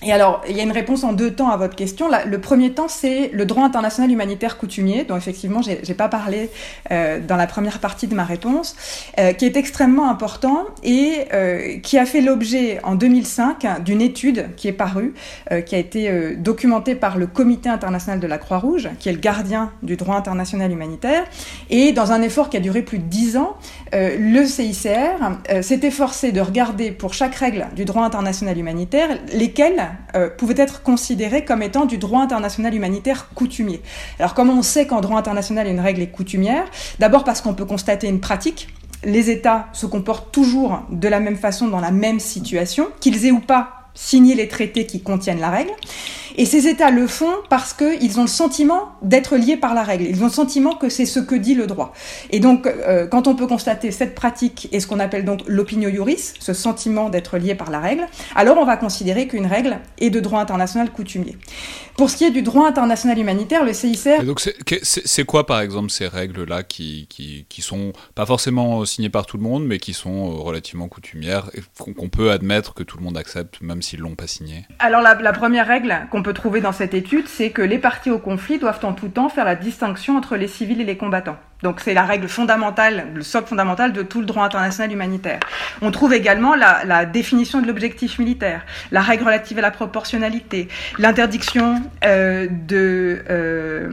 Et 0.02 0.12
alors, 0.12 0.41
il 0.49 0.56
y 0.56 0.61
a 0.61 0.62
une 0.62 0.73
réponse 0.73 1.05
en 1.05 1.12
deux 1.12 1.31
temps 1.31 1.50
à 1.50 1.58
votre 1.58 1.76
question. 1.76 2.08
le 2.08 2.41
premier 2.41 2.73
temps, 2.73 2.88
c'est 2.88 3.31
le 3.35 3.44
droit 3.44 3.64
international 3.64 4.11
humanitaire 4.11 4.56
coutumier, 4.56 5.05
dont 5.05 5.17
effectivement, 5.17 5.61
j'ai 5.61 5.81
n'ai 5.87 5.94
pas 5.94 6.08
parlé 6.08 6.49
euh, 6.91 7.20
dans 7.20 7.37
la 7.37 7.47
première 7.47 7.81
partie 7.81 8.06
de 8.06 8.14
ma 8.14 8.25
réponse, 8.25 8.76
euh, 9.19 9.35
qui 9.35 9.44
est 9.44 9.56
extrêmement 9.56 10.08
important 10.08 10.64
et 10.82 11.26
euh, 11.35 11.79
qui 11.81 11.99
a 11.99 12.06
fait 12.06 12.23
l'objet 12.23 12.81
en 12.82 12.94
2005 12.94 13.82
d'une 13.85 14.00
étude 14.00 14.49
qui 14.56 14.69
est 14.69 14.73
parue, 14.73 15.12
qui 15.67 15.75
a 15.75 15.79
été 15.79 16.37
documentée 16.37 16.94
par 16.94 17.19
le 17.19 17.26
Comité 17.26 17.69
international 17.69 18.20
de 18.20 18.26
la 18.26 18.38
Croix-Rouge, 18.38 18.88
qui 18.99 19.08
est 19.08 19.12
le 19.12 19.19
gardien 19.19 19.73
du 19.82 19.97
droit 19.97 20.17
international 20.17 20.70
humanitaire. 20.73 21.25
Et 21.69 21.93
dans 21.93 22.12
un 22.12 22.23
effort 22.23 22.49
qui 22.49 22.56
a 22.56 22.61
duré 22.61 22.82
plus 22.82 22.99
de 22.99 23.05
dix 23.05 23.37
ans, 23.37 23.56
le 23.93 24.44
CICR 24.44 25.62
s'est 25.62 25.81
efforcé 25.82 26.32
de 26.32 26.41
regarder 26.41 26.91
pour 26.91 27.14
chaque 27.14 27.35
règle 27.35 27.67
du 27.75 27.85
droit 27.85 28.05
international 28.05 28.56
humanitaire 28.58 29.08
lesquelles 29.32 29.89
euh, 30.14 30.28
pouvait 30.31 30.60
être 30.60 30.82
considéré 30.82 31.44
comme 31.44 31.62
étant 31.62 31.84
du 31.84 31.98
droit 31.98 32.20
international 32.20 32.75
humanitaire 32.75 33.28
coutumier. 33.34 33.82
Alors 34.19 34.34
comment 34.34 34.54
on 34.54 34.62
sait 34.62 34.87
qu'en 34.87 35.00
droit 35.00 35.19
international 35.19 35.66
une 35.66 35.81
règle 35.81 36.02
est 36.02 36.10
coutumière 36.10 36.64
D'abord 36.98 37.25
parce 37.25 37.40
qu'on 37.40 37.54
peut 37.54 37.64
constater 37.64 38.08
une 38.08 38.20
pratique. 38.20 38.69
Les 39.04 39.31
États 39.31 39.69
se 39.72 39.87
comportent 39.87 40.32
toujours 40.32 40.82
de 40.90 41.08
la 41.08 41.20
même 41.20 41.37
façon 41.37 41.69
dans 41.69 41.81
la 41.81 41.90
même 41.90 42.20
situation, 42.20 42.88
qu'ils 43.00 43.26
aient 43.26 43.31
ou 43.31 43.40
pas 43.40 43.90
signé 43.94 44.34
les 44.34 44.48
traités 44.48 44.87
qui 44.87 45.02
contiennent 45.02 45.40
la 45.40 45.50
règle. 45.50 45.72
Et 46.37 46.44
ces 46.44 46.67
États 46.67 46.91
le 46.91 47.06
font 47.06 47.35
parce 47.49 47.73
qu'ils 47.73 48.19
ont 48.19 48.23
le 48.23 48.29
sentiment 48.29 48.93
d'être 49.03 49.37
liés 49.37 49.56
par 49.56 49.75
la 49.75 49.82
règle. 49.82 50.05
Ils 50.05 50.23
ont 50.23 50.27
le 50.27 50.32
sentiment 50.32 50.75
que 50.75 50.88
c'est 50.88 51.06
ce 51.06 51.21
que 51.21 51.35
dit 51.35 51.55
le 51.55 51.67
droit. 51.67 51.93
Et 52.31 52.41
donc, 52.41 52.67
euh, 52.67 53.06
quand 53.06 53.27
on 53.27 53.35
peut 53.35 53.47
constater 53.47 53.91
cette 53.91 54.15
pratique 54.15 54.69
et 54.73 54.81
ce 54.81 54.87
qu'on 54.87 55.00
appelle 55.00 55.25
donc 55.25 55.41
l'opinio 55.47 55.91
juris, 55.91 56.32
ce 56.38 56.53
sentiment 56.53 57.09
d'être 57.09 57.38
lié 57.38 57.55
par 57.55 57.71
la 57.71 57.81
règle, 57.81 58.06
alors 58.35 58.59
on 58.59 58.65
va 58.65 58.77
considérer 58.77 59.27
qu'une 59.27 59.47
règle 59.47 59.79
est 59.99 60.11
de 60.11 60.21
droit 60.21 60.41
international 60.41 60.91
coutumier. 60.91 61.37
Pour 61.97 62.09
ce 62.09 62.17
qui 62.17 62.25
est 62.25 62.31
du 62.31 62.43
droit 62.43 62.67
international 62.67 63.19
humanitaire, 63.19 63.65
le 63.65 63.73
CICR... 63.73 64.23
Et 64.23 64.25
donc, 64.25 64.41
c'est 64.41 65.25
quoi, 65.25 65.44
par 65.44 65.61
exemple, 65.61 65.91
ces 65.91 66.09
règles-là 66.09 66.62
qui, 66.62 67.06
qui, 67.11 67.44
qui, 67.49 67.61
sont 67.62 67.93
pas 68.15 68.25
forcément 68.25 68.85
signées 68.87 69.11
par 69.11 69.26
tout 69.26 69.37
le 69.37 69.43
monde, 69.43 69.67
mais 69.67 69.79
qui 69.79 69.93
sont 69.93 70.31
euh, 70.31 70.37
relativement 70.37 70.88
coutumières 70.88 71.50
et 71.55 71.61
qu'on 71.79 72.09
peut 72.09 72.31
admettre 72.31 72.73
que 72.73 72.83
tout 72.83 72.97
le 72.97 73.05
monde 73.05 73.19
accepte, 73.19 73.61
même 73.61 73.83
s'ils 73.83 74.00
l'ont 74.00 74.15
pas 74.15 74.26
signé 74.26 74.65
Alors, 74.79 75.03
la, 75.03 75.15
la 75.15 75.33
première 75.33 75.67
règle 75.67 75.94
qu'on 76.11 76.19
peut 76.22 76.32
trouver 76.32 76.61
dans 76.61 76.72
cette 76.72 76.94
étude, 76.94 77.28
c'est 77.28 77.50
que 77.50 77.62
les 77.62 77.78
parties 77.78 78.11
au 78.11 78.19
conflit 78.19 78.58
doivent 78.58 78.84
en 78.84 78.93
tout 78.93 79.08
temps 79.08 79.28
faire 79.28 79.44
la 79.44 79.55
distinction 79.56 80.17
entre 80.17 80.37
les 80.37 80.49
civils 80.49 80.81
et 80.81 80.84
les 80.84 80.96
combattants. 80.96 81.38
Donc 81.62 81.80
c'est 81.80 81.95
la 81.95 82.04
règle 82.04 82.28
fondamentale, 82.28 83.06
le 83.14 83.23
socle 83.23 83.49
fondamental 83.49 83.92
de 83.92 84.02
tout 84.02 84.21
le 84.21 84.26
droit 84.26 84.45
international 84.45 84.92
humanitaire. 84.92 85.40
On 85.83 85.90
trouve 85.90 86.14
également 86.14 86.54
la, 86.54 87.04
définition 87.04 87.61
de 87.61 87.66
l'objectif 87.66 88.18
militaire, 88.18 88.64
la 88.92 89.00
règle 89.00 89.25
relative 89.25 89.59
à 89.59 89.62
la 89.62 89.71
proportionnalité, 89.71 90.68
l'interdiction 90.99 91.83
euh, 92.04 92.47
de, 92.50 93.23
euh, 93.30 93.90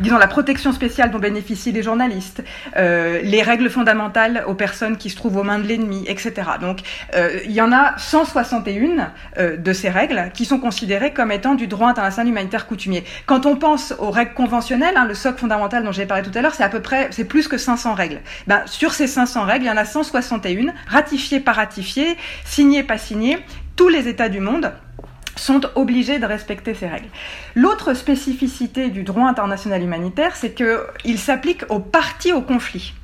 disons 0.00 0.18
la 0.18 0.26
protection 0.26 0.72
spéciale 0.72 1.10
dont 1.10 1.18
bénéficient 1.18 1.72
les 1.72 1.82
journalistes, 1.82 2.44
euh, 2.76 3.20
les 3.22 3.42
règles 3.42 3.70
fondamentales 3.70 4.44
aux 4.46 4.54
personnes 4.54 4.96
qui 4.96 5.10
se 5.10 5.16
trouvent 5.16 5.36
aux 5.36 5.42
mains 5.42 5.58
de 5.58 5.66
l'ennemi, 5.66 6.04
etc. 6.06 6.32
Donc 6.60 6.80
il 7.44 7.52
y 7.52 7.60
en 7.60 7.72
a 7.72 7.96
161 7.98 9.12
de 9.56 9.72
ces 9.72 9.88
règles 9.88 10.30
qui 10.34 10.44
sont 10.44 10.58
considérées 10.58 11.12
comme 11.12 11.32
étant 11.32 11.43
du 11.54 11.66
droit 11.66 11.88
international 11.88 12.28
humanitaire 12.28 12.66
coutumier. 12.66 13.04
Quand 13.26 13.44
on 13.44 13.56
pense 13.56 13.94
aux 13.98 14.10
règles 14.10 14.32
conventionnelles, 14.32 14.96
hein, 14.96 15.04
le 15.04 15.12
socle 15.12 15.40
fondamental 15.40 15.84
dont 15.84 15.92
j'ai 15.92 16.06
parlé 16.06 16.22
tout 16.22 16.36
à 16.36 16.40
l'heure, 16.40 16.54
c'est 16.54 16.62
à 16.62 16.70
peu 16.70 16.80
c'est 17.10 17.26
plus 17.26 17.46
que 17.46 17.58
500 17.58 17.92
règles. 17.92 18.20
Ben, 18.46 18.62
sur 18.64 18.94
ces 18.94 19.06
500 19.06 19.44
règles, 19.44 19.66
il 19.66 19.68
y 19.68 19.70
en 19.70 19.76
a 19.76 19.84
161, 19.84 20.72
ratifiées, 20.86 21.40
pas 21.40 21.52
ratifiées, 21.52 22.16
signées, 22.44 22.82
pas 22.82 22.98
signées. 22.98 23.38
Tous 23.76 23.88
les 23.88 24.08
États 24.08 24.30
du 24.30 24.40
monde 24.40 24.72
sont 25.36 25.60
obligés 25.74 26.18
de 26.18 26.26
respecter 26.26 26.74
ces 26.74 26.86
règles. 26.86 27.08
L'autre 27.54 27.94
spécificité 27.94 28.88
du 28.88 29.02
droit 29.02 29.28
international 29.28 29.82
humanitaire, 29.82 30.36
c'est 30.36 30.54
qu'il 30.54 31.18
s'applique 31.18 31.64
aux 31.68 31.80
parties 31.80 32.32
au 32.32 32.40
conflit. 32.40 32.94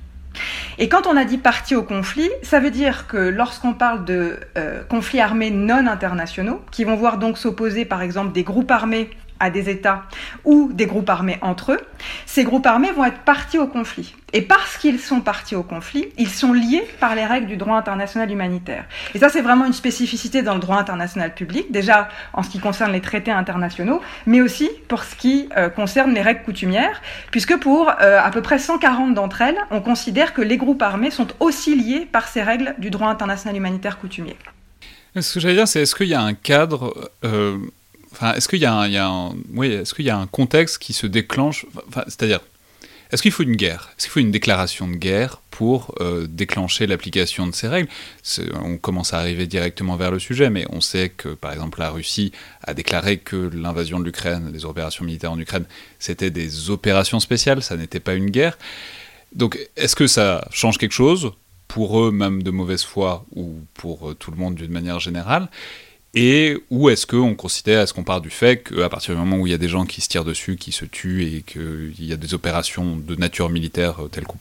Et 0.79 0.89
quand 0.89 1.07
on 1.07 1.17
a 1.17 1.25
dit 1.25 1.39
partie 1.39 1.75
au 1.75 1.83
conflit, 1.83 2.31
ça 2.43 2.61
veut 2.61 2.71
dire 2.71 3.07
que 3.07 3.17
lorsqu'on 3.17 3.75
parle 3.75 4.05
de 4.05 4.39
euh, 4.57 4.83
conflits 4.85 5.21
armés 5.21 5.51
non 5.51 5.87
internationaux, 5.87 6.63
qui 6.71 6.85
vont 6.85 6.97
voir 6.97 7.19
donc 7.19 7.39
s'opposer 7.39 7.85
par 7.85 8.03
exemple 8.03 8.33
des 8.33 8.43
groupes 8.43 8.71
armés 8.71 9.11
à 9.41 9.51
des 9.51 9.69
États 9.69 10.05
ou 10.45 10.71
des 10.73 10.87
groupes 10.87 11.11
armés 11.11 11.39
entre 11.43 11.73
eux, 11.73 11.81
ces 12.27 12.45
groupes 12.45 12.67
armés 12.67 12.93
vont 12.93 13.05
être 13.05 13.21
partis 13.21 13.59
au 13.59 13.67
conflit. 13.67 14.15
Et 14.33 14.43
parce 14.43 14.77
qu'ils 14.77 15.01
sont 15.01 15.21
partis 15.21 15.57
au 15.57 15.63
conflit, 15.63 16.07
ils 16.17 16.29
sont 16.29 16.53
liés 16.53 16.87
par 17.01 17.15
les 17.15 17.25
règles 17.25 17.47
du 17.47 17.57
droit 17.57 17.77
international 17.77 18.31
humanitaire. 18.31 18.85
Et 19.15 19.19
ça, 19.19 19.29
c'est 19.29 19.41
vraiment 19.41 19.67
une 19.67 19.73
spécificité 19.73 20.43
dans 20.43 20.55
le 20.55 20.61
droit 20.61 20.77
international 20.77 21.35
public, 21.35 21.73
déjà 21.73 22.09
en 22.33 22.43
ce 22.43 22.51
qui 22.51 22.61
concerne 22.61 22.93
les 22.93 23.01
traités 23.01 23.33
internationaux, 23.33 24.01
mais 24.27 24.41
aussi 24.41 24.71
pour 24.89 25.03
ce 25.03 25.17
qui 25.17 25.49
euh, 25.57 25.69
concerne 25.69 26.15
les 26.15 26.23
règles 26.23 26.43
coutumières, 26.43 27.03
puisque 27.33 27.59
pour 27.59 27.91
euh, 28.01 28.21
à 28.23 28.31
peu 28.31 28.43
près 28.43 28.59
140 28.59 29.15
d'entre 29.15 29.43
elles, 29.43 29.59
on 29.71 29.81
considère 29.81 30.33
que 30.33 30.43
les 30.43 30.57
groupes 30.57 30.83
armés 30.83 31.11
sont 31.11 31.29
aussi 31.41 31.75
liés 31.75 32.07
par 32.11 32.29
ces 32.29 32.43
règles 32.43 32.75
du 32.79 32.91
droit 32.91 33.09
international 33.09 33.57
humanitaire 33.57 33.99
coutumier. 33.99 34.37
Ce 35.19 35.35
que 35.35 35.41
j'allais 35.41 35.55
dire, 35.55 35.67
c'est 35.67 35.83
est-ce 35.83 35.95
qu'il 35.95 36.07
y 36.07 36.15
a 36.15 36.23
un 36.23 36.35
cadre 36.35 37.11
euh, 37.25 37.59
est-ce 38.37 38.49
qu'il 38.49 38.61
y, 38.61 38.67
a 38.67 40.17
un, 40.17 40.27
contexte 40.27 40.79
qui 40.79 40.93
se 40.93 41.07
déclenche 41.07 41.67
C'est-à-dire, 42.07 42.41
Est-ce 43.11 43.23
qu'il 43.23 43.31
faut 43.31 43.43
une 43.43 43.57
guerre? 43.57 43.91
Est-ce 43.91 44.07
qu'il 44.07 44.13
faut 44.13 44.21
une 44.21 44.31
déclaration 44.31 44.89
de 44.89 44.97
guerre 44.97 45.41
pour 45.51 45.95
euh, 46.01 46.27
déclencher 46.29 46.87
l'application 46.87 47.47
de 47.47 47.55
ces 47.55 47.69
règles? 47.69 47.89
On 48.63 48.77
commence 48.77 49.15
à 49.15 49.19
arriver 49.19 49.47
directement 49.47 49.97
vers 49.97 50.11
le 50.11 50.19
sujet, 50.19 50.51
mais 50.51 50.67
on 50.71 50.81
sait 50.81 51.09
que, 51.09 51.29
par 51.29 51.53
exemple, 51.53 51.79
la 51.79 51.91
Russie 51.91 52.33
a 52.65 52.75
déclaré 52.75 53.19
que 53.19 53.37
l'invasion 53.37 54.01
de 54.01 54.05
l'Ukraine, 54.05 54.51
les 54.53 54.65
opérations 54.65 55.05
militaires 55.05 55.33
en 55.33 55.39
Ukraine, 55.39 55.65
c'était 55.99 56.31
des 56.31 56.71
opérations 56.71 57.21
spéciales, 57.21 57.63
ça 57.63 57.77
n'était 57.77 58.01
pas 58.01 58.15
une 58.15 58.31
guerre. 58.31 58.59
Donc, 59.35 59.59
est-ce 59.77 59.95
que 59.95 60.07
ça 60.07 60.47
change 60.51 60.79
quelque 60.79 60.93
chose 60.93 61.33
pour 61.69 62.01
eux, 62.01 62.11
même 62.11 62.43
de 62.43 62.51
mauvaise 62.51 62.83
foi, 62.83 63.25
ou 63.37 63.61
pour 63.75 64.11
euh, 64.11 64.15
tout 64.15 64.33
le 64.33 64.37
monde 64.37 64.57
d'une 64.57 64.73
manière 64.73 64.99
générale? 64.99 65.49
Et 66.15 66.59
où 66.71 66.91
est-ce 66.91 67.07
qu'on 67.07 67.35
considère, 67.35 67.81
est-ce 67.81 67.95
qu'on 67.95 68.03
part 68.03 68.21
du 68.21 68.31
fait 68.31 68.65
qu'à 68.65 68.89
partir 68.89 69.15
du 69.15 69.21
moment 69.21 69.37
où 69.37 69.47
il 69.47 69.51
y 69.51 69.55
a 69.55 69.59
des 69.59 69.69
gens 69.69 69.85
qui 69.87 70.01
se 70.01 70.09
tirent 70.09 70.25
dessus, 70.25 70.57
qui 70.57 70.73
se 70.73 70.85
tuent, 70.85 71.23
et 71.23 71.43
qu'il 71.43 72.05
y 72.05 72.13
a 72.13 72.17
des 72.17 72.35
opérations 72.35 72.97
de 72.97 73.15
nature 73.15 73.49
militaire 73.49 74.05
euh, 74.05 74.09
telles 74.09 74.27
que 74.27 74.33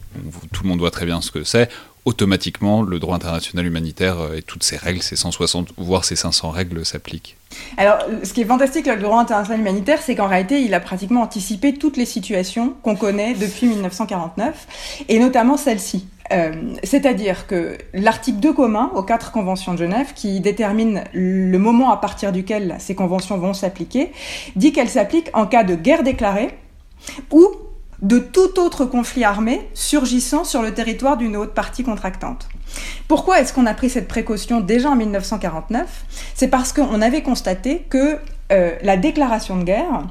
tout 0.51 0.63
le 0.63 0.69
monde 0.69 0.79
voit 0.79 0.91
très 0.91 1.05
bien 1.05 1.21
ce 1.21 1.31
que 1.31 1.43
c'est, 1.43 1.69
automatiquement 2.10 2.82
le 2.82 2.98
droit 2.98 3.16
international 3.16 3.68
humanitaire 3.68 4.20
euh, 4.20 4.38
et 4.38 4.42
toutes 4.42 4.63
ces 4.63 4.78
règles, 4.78 5.04
ces 5.04 5.16
160, 5.16 5.74
voire 5.78 6.04
ces 6.06 6.16
500 6.16 6.50
règles 6.50 6.84
s'appliquent 6.84 7.38
Alors, 7.78 8.00
ce 8.24 8.34
qui 8.34 8.42
est 8.42 8.46
fantastique 8.46 8.88
avec 8.88 9.00
le 9.00 9.06
droit 9.06 9.20
international 9.20 9.60
humanitaire, 9.60 10.01
c'est 10.01 10.16
qu'en 10.16 10.28
réalité, 10.28 10.62
il 10.62 10.74
a 10.74 10.80
pratiquement 10.80 11.22
anticipé 11.22 11.75
toutes 11.75 11.98
les 11.98 12.06
situations 12.06 12.74
qu'on 12.82 12.96
connaît 12.96 13.36
depuis 13.36 13.68
1949, 13.68 15.06
et 15.08 15.20
notamment 15.20 15.56
celle-ci. 15.56 16.08
Euh, 16.32 16.51
c'est-à-dire 16.84 17.46
que 17.46 17.78
l'article 17.94 18.39
2 18.39 18.54
commun 18.54 18.92
aux 18.96 19.04
quatre 19.04 19.32
conventions 19.32 19.74
de 19.74 19.78
Genève, 19.78 20.13
qui 20.16 20.39
détermine 20.39 21.04
le 21.13 21.58
moment 21.60 21.92
à 21.92 21.98
partir 21.98 22.32
duquel 22.32 22.75
ces 22.80 22.96
conventions 22.96 23.38
vont 23.38 23.54
s'appliquer, 23.54 24.12
dit 24.56 24.74
qu'elles 24.74 24.89
s'appliquent 24.89 25.30
en 25.34 25.46
cas 25.46 25.63
de 25.63 25.75
guerre 25.75 26.01
déclarée 26.01 26.50
ou 27.32 27.48
de 28.01 28.20
tout 28.20 28.60
autre 28.60 28.86
conflit 28.86 29.24
armé 29.24 29.68
surgissant 29.74 30.44
sur 30.44 30.62
le 30.62 30.74
territoire 30.74 31.18
d'une 31.18 31.36
autre 31.36 31.53
partie 31.53 31.84
contractante. 31.84 32.48
Pourquoi 33.08 33.39
est-ce 33.41 33.53
qu'on 33.53 33.65
a 33.65 33.74
pris 33.74 33.89
cette 33.89 34.08
précaution 34.08 34.62
déjà 34.62 34.89
en 34.89 34.96
1949 34.96 36.06
C'est 36.36 36.48
parce 36.48 36.72
qu'on 36.72 37.01
avait 37.01 37.24
constaté 37.24 37.86
que 37.89 38.18
euh, 38.51 38.75
la 38.84 38.98
déclaration 38.98 39.58
de 39.58 39.63
guerre 39.63 40.08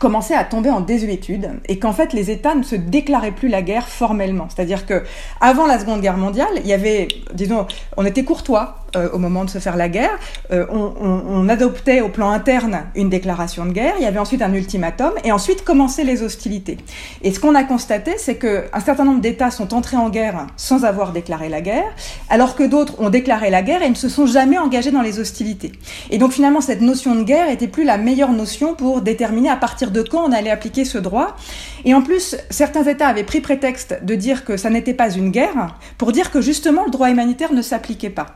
commençait 0.00 0.34
à 0.34 0.42
tomber 0.42 0.70
en 0.70 0.80
désuétude 0.80 1.60
et 1.68 1.78
qu'en 1.78 1.92
fait 1.92 2.12
les 2.12 2.30
États 2.30 2.56
ne 2.56 2.64
se 2.64 2.74
déclaraient 2.74 3.30
plus 3.30 3.48
la 3.48 3.62
guerre 3.62 3.88
formellement. 3.88 4.48
C'est-à-dire 4.48 4.84
que 4.84 5.04
avant 5.40 5.66
la 5.66 5.78
Seconde 5.78 6.00
Guerre 6.00 6.16
mondiale, 6.16 6.50
il 6.56 6.66
y 6.66 6.72
avait, 6.72 7.06
disons, 7.34 7.66
on 7.96 8.04
était 8.04 8.24
courtois 8.24 8.81
euh, 8.96 9.08
au 9.12 9.18
moment 9.18 9.44
de 9.44 9.50
se 9.50 9.58
faire 9.58 9.76
la 9.76 9.88
guerre. 9.88 10.18
Euh, 10.52 10.66
on, 10.70 11.48
adoptait 11.48 12.00
au 12.00 12.08
plan 12.08 12.30
interne 12.30 12.84
une 12.94 13.08
déclaration 13.08 13.66
de 13.66 13.72
guerre. 13.72 13.94
Il 13.98 14.02
y 14.02 14.06
avait 14.06 14.18
ensuite 14.18 14.42
un 14.42 14.52
ultimatum 14.52 15.12
et 15.24 15.32
ensuite 15.32 15.64
commençaient 15.64 16.04
les 16.04 16.22
hostilités. 16.22 16.78
Et 17.22 17.32
ce 17.32 17.40
qu'on 17.40 17.54
a 17.54 17.64
constaté, 17.64 18.12
c'est 18.16 18.36
que 18.36 18.64
un 18.72 18.80
certain 18.80 19.04
nombre 19.04 19.20
d'États 19.20 19.50
sont 19.50 19.74
entrés 19.74 19.96
en 19.96 20.08
guerre 20.08 20.46
sans 20.56 20.84
avoir 20.84 21.12
déclaré 21.12 21.48
la 21.48 21.60
guerre, 21.60 21.90
alors 22.30 22.54
que 22.54 22.62
d'autres 22.62 23.00
ont 23.00 23.10
déclaré 23.10 23.50
la 23.50 23.62
guerre 23.62 23.82
et 23.82 23.90
ne 23.90 23.94
se 23.94 24.08
sont 24.08 24.26
jamais 24.26 24.58
engagés 24.58 24.90
dans 24.90 25.02
les 25.02 25.18
hostilités. 25.18 25.72
Et 26.10 26.18
donc 26.18 26.32
finalement, 26.32 26.60
cette 26.60 26.80
notion 26.80 27.14
de 27.14 27.22
guerre 27.22 27.50
était 27.50 27.68
plus 27.68 27.84
la 27.84 27.98
meilleure 27.98 28.32
notion 28.32 28.74
pour 28.74 29.00
déterminer 29.00 29.50
à 29.50 29.56
partir 29.56 29.90
de 29.90 30.02
quand 30.02 30.24
on 30.24 30.32
allait 30.32 30.50
appliquer 30.50 30.84
ce 30.84 30.98
droit. 30.98 31.36
Et 31.84 31.94
en 31.94 32.02
plus, 32.02 32.36
certains 32.50 32.84
États 32.84 33.08
avaient 33.08 33.24
pris 33.24 33.40
prétexte 33.40 33.98
de 34.02 34.14
dire 34.14 34.44
que 34.44 34.56
ça 34.56 34.70
n'était 34.70 34.94
pas 34.94 35.10
une 35.10 35.30
guerre 35.30 35.76
pour 35.98 36.12
dire 36.12 36.30
que 36.30 36.40
justement 36.40 36.84
le 36.84 36.90
droit 36.90 37.10
humanitaire 37.10 37.52
ne 37.52 37.62
s'appliquait 37.62 38.10
pas. 38.10 38.26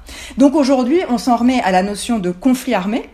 Aujourd'hui, 0.54 1.00
on 1.08 1.18
s'en 1.18 1.36
remet 1.36 1.60
à 1.62 1.70
la 1.70 1.82
notion 1.82 2.18
de 2.18 2.30
conflit 2.30 2.74
armé. 2.74 3.08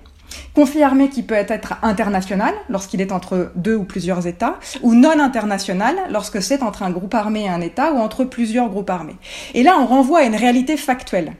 Conflit 0.55 0.83
armé 0.83 1.09
qui 1.09 1.23
peut 1.23 1.35
être 1.35 1.75
international 1.83 2.55
lorsqu'il 2.69 3.01
est 3.01 3.13
entre 3.13 3.53
deux 3.55 3.75
ou 3.75 3.85
plusieurs 3.85 4.27
États, 4.27 4.59
ou 4.83 4.95
non 4.95 5.19
international 5.21 5.95
lorsque 6.11 6.43
c'est 6.43 6.63
entre 6.63 6.83
un 6.83 6.91
groupe 6.91 7.15
armé 7.15 7.45
et 7.45 7.49
un 7.49 7.61
État 7.61 7.93
ou 7.93 7.99
entre 7.99 8.25
plusieurs 8.25 8.69
groupes 8.69 8.91
armés. 8.91 9.17
Et 9.55 9.63
là, 9.63 9.77
on 9.79 9.87
renvoie 9.87 10.21
à 10.21 10.23
une 10.25 10.37
réalité 10.37 10.77
factuelle. 10.77 11.33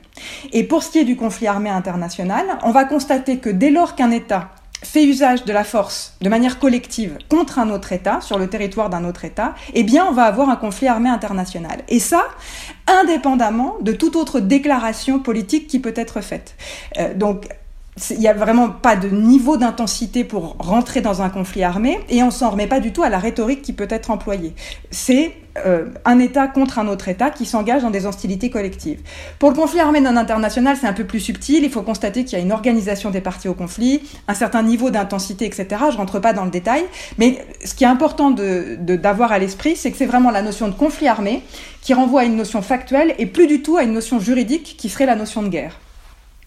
Et 0.51 0.63
pour 0.63 0.83
ce 0.83 0.91
qui 0.91 0.99
est 0.99 1.05
du 1.05 1.15
conflit 1.15 1.47
armé 1.47 1.69
international, 1.69 2.45
on 2.63 2.71
va 2.71 2.85
constater 2.85 3.37
que 3.37 3.49
dès 3.49 3.69
lors 3.69 3.95
qu'un 3.95 4.11
État 4.11 4.49
fait 4.83 5.05
usage 5.05 5.45
de 5.45 5.53
la 5.53 5.63
force 5.63 6.15
de 6.21 6.29
manière 6.29 6.59
collective 6.59 7.17
contre 7.29 7.59
un 7.59 7.69
autre 7.69 7.91
État, 7.91 8.21
sur 8.21 8.37
le 8.37 8.47
territoire 8.47 8.89
d'un 8.89 9.05
autre 9.05 9.25
État, 9.25 9.55
eh 9.73 9.83
bien, 9.83 10.05
on 10.05 10.11
va 10.11 10.23
avoir 10.23 10.49
un 10.49 10.55
conflit 10.55 10.87
armé 10.87 11.09
international. 11.09 11.83
Et 11.87 11.99
ça, 11.99 12.25
indépendamment 12.87 13.75
de 13.81 13.93
toute 13.93 14.15
autre 14.15 14.39
déclaration 14.39 15.19
politique 15.19 15.67
qui 15.67 15.79
peut 15.79 15.93
être 15.95 16.21
faite. 16.21 16.55
Euh, 16.99 17.13
donc, 17.13 17.47
il 18.09 18.19
n'y 18.19 18.27
a 18.27 18.33
vraiment 18.33 18.69
pas 18.69 18.95
de 18.95 19.09
niveau 19.09 19.57
d'intensité 19.57 20.23
pour 20.23 20.55
rentrer 20.59 21.01
dans 21.01 21.21
un 21.21 21.29
conflit 21.29 21.63
armé 21.63 21.99
et 22.09 22.23
on 22.23 22.31
s'en 22.31 22.49
remet 22.49 22.67
pas 22.67 22.79
du 22.79 22.91
tout 22.91 23.03
à 23.03 23.09
la 23.09 23.19
rhétorique 23.19 23.61
qui 23.61 23.73
peut 23.73 23.87
être 23.89 24.09
employée. 24.09 24.53
C'est 24.89 25.33
euh, 25.65 25.85
un 26.03 26.17
État 26.17 26.47
contre 26.47 26.79
un 26.79 26.87
autre 26.87 27.07
État 27.09 27.29
qui 27.29 27.45
s'engage 27.45 27.83
dans 27.83 27.91
des 27.91 28.07
hostilités 28.07 28.49
collectives. 28.49 29.01
Pour 29.37 29.51
le 29.51 29.55
conflit 29.55 29.79
armé 29.79 30.01
non 30.01 30.17
international, 30.17 30.75
c'est 30.79 30.87
un 30.87 30.93
peu 30.93 31.03
plus 31.03 31.19
subtil. 31.19 31.63
Il 31.63 31.69
faut 31.69 31.83
constater 31.83 32.23
qu'il 32.23 32.39
y 32.39 32.41
a 32.41 32.43
une 32.43 32.51
organisation 32.51 33.11
des 33.11 33.21
parties 33.21 33.47
au 33.47 33.53
conflit, 33.53 34.01
un 34.27 34.33
certain 34.33 34.63
niveau 34.63 34.89
d'intensité, 34.89 35.45
etc. 35.45 35.67
Je 35.91 35.97
rentre 35.97 36.19
pas 36.19 36.33
dans 36.33 36.45
le 36.45 36.51
détail, 36.51 36.83
mais 37.19 37.45
ce 37.63 37.75
qui 37.75 37.83
est 37.83 37.87
important 37.87 38.31
d'avoir 38.31 38.77
de, 38.79 38.95
d'avoir 38.95 39.31
à 39.31 39.37
l'esprit, 39.37 39.75
c'est 39.75 39.91
que 39.91 39.97
c'est 39.97 40.07
vraiment 40.07 40.31
la 40.31 40.41
notion 40.41 40.67
de 40.67 40.73
conflit 40.73 41.07
armé 41.07 41.43
qui 41.81 41.93
renvoie 41.93 42.21
à 42.21 42.23
une 42.23 42.35
notion 42.35 42.63
factuelle 42.63 43.13
et 43.19 43.27
plus 43.27 43.45
du 43.45 43.61
tout 43.61 43.77
à 43.77 43.83
une 43.83 43.93
notion 43.93 44.19
juridique 44.19 44.75
qui 44.77 44.89
serait 44.89 45.05
la 45.05 45.15
notion 45.15 45.43
de 45.43 45.49
guerre. 45.49 45.77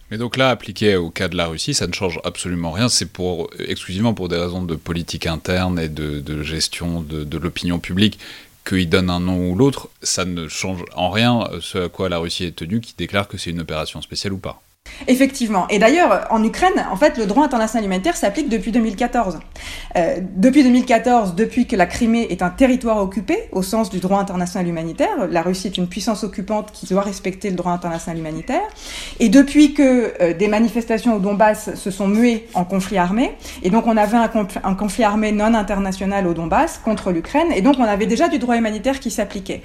Mais 0.09 0.17
donc 0.17 0.37
là, 0.37 0.49
appliqué 0.49 0.95
au 0.95 1.09
cas 1.09 1.27
de 1.27 1.35
la 1.35 1.47
Russie, 1.47 1.73
ça 1.73 1.87
ne 1.87 1.93
change 1.93 2.19
absolument 2.23 2.71
rien. 2.71 2.87
C'est 2.87 3.07
pour 3.07 3.49
exclusivement 3.59 4.13
pour 4.13 4.29
des 4.29 4.37
raisons 4.37 4.63
de 4.63 4.75
politique 4.75 5.27
interne 5.27 5.79
et 5.79 5.89
de, 5.89 6.43
gestion 6.43 7.01
de, 7.01 7.37
l'opinion 7.37 7.79
publique 7.79 8.19
qu'il 8.65 8.89
donne 8.89 9.09
un 9.09 9.19
nom 9.19 9.49
ou 9.49 9.55
l'autre. 9.55 9.89
Ça 10.01 10.23
ne 10.23 10.47
change 10.47 10.83
en 10.95 11.09
rien 11.09 11.49
ce 11.61 11.85
à 11.85 11.89
quoi 11.89 12.07
la 12.09 12.19
Russie 12.19 12.45
est 12.45 12.55
tenue, 12.55 12.79
qui 12.79 12.93
déclare 12.97 13.27
que 13.27 13.37
c'est 13.37 13.49
une 13.49 13.61
opération 13.61 14.01
spéciale 14.01 14.33
ou 14.33 14.37
pas. 14.37 14.61
Effectivement. 15.07 15.67
Et 15.69 15.79
d'ailleurs, 15.79 16.27
en 16.31 16.43
Ukraine, 16.43 16.85
en 16.91 16.95
fait, 16.95 17.17
le 17.17 17.25
droit 17.25 17.43
international 17.43 17.85
humanitaire 17.85 18.15
s'applique 18.15 18.49
depuis 18.49 18.71
2014. 18.71 19.39
Euh, 19.95 20.17
depuis 20.35 20.63
2014, 20.63 21.35
depuis 21.35 21.67
que 21.67 21.75
la 21.75 21.85
Crimée 21.85 22.27
est 22.29 22.41
un 22.41 22.49
territoire 22.49 22.97
occupé, 23.01 23.37
au 23.51 23.61
sens 23.61 23.89
du 23.89 23.99
droit 23.99 24.19
international 24.19 24.67
humanitaire, 24.67 25.27
la 25.29 25.41
Russie 25.41 25.67
est 25.67 25.77
une 25.77 25.87
puissance 25.87 26.23
occupante 26.23 26.71
qui 26.71 26.85
doit 26.87 27.01
respecter 27.01 27.49
le 27.49 27.55
droit 27.55 27.71
international 27.71 28.17
humanitaire, 28.17 28.61
et 29.19 29.29
depuis 29.29 29.73
que 29.73 30.13
euh, 30.21 30.33
des 30.33 30.47
manifestations 30.47 31.15
au 31.15 31.19
Donbass 31.19 31.75
se 31.75 31.91
sont 31.91 32.07
muées 32.07 32.47
en 32.53 32.65
conflit 32.65 32.97
armé, 32.97 33.31
et 33.63 33.69
donc 33.69 33.87
on 33.87 33.97
avait 33.97 34.17
un, 34.17 34.29
un 34.63 34.75
conflit 34.75 35.03
armé 35.03 35.31
non 35.31 35.53
international 35.53 36.27
au 36.27 36.33
Donbass 36.33 36.79
contre 36.83 37.11
l'Ukraine, 37.11 37.47
et 37.55 37.61
donc 37.61 37.75
on 37.79 37.83
avait 37.83 38.05
déjà 38.05 38.27
du 38.27 38.39
droit 38.39 38.57
humanitaire 38.57 38.99
qui 38.99 39.11
s'appliquait. 39.11 39.61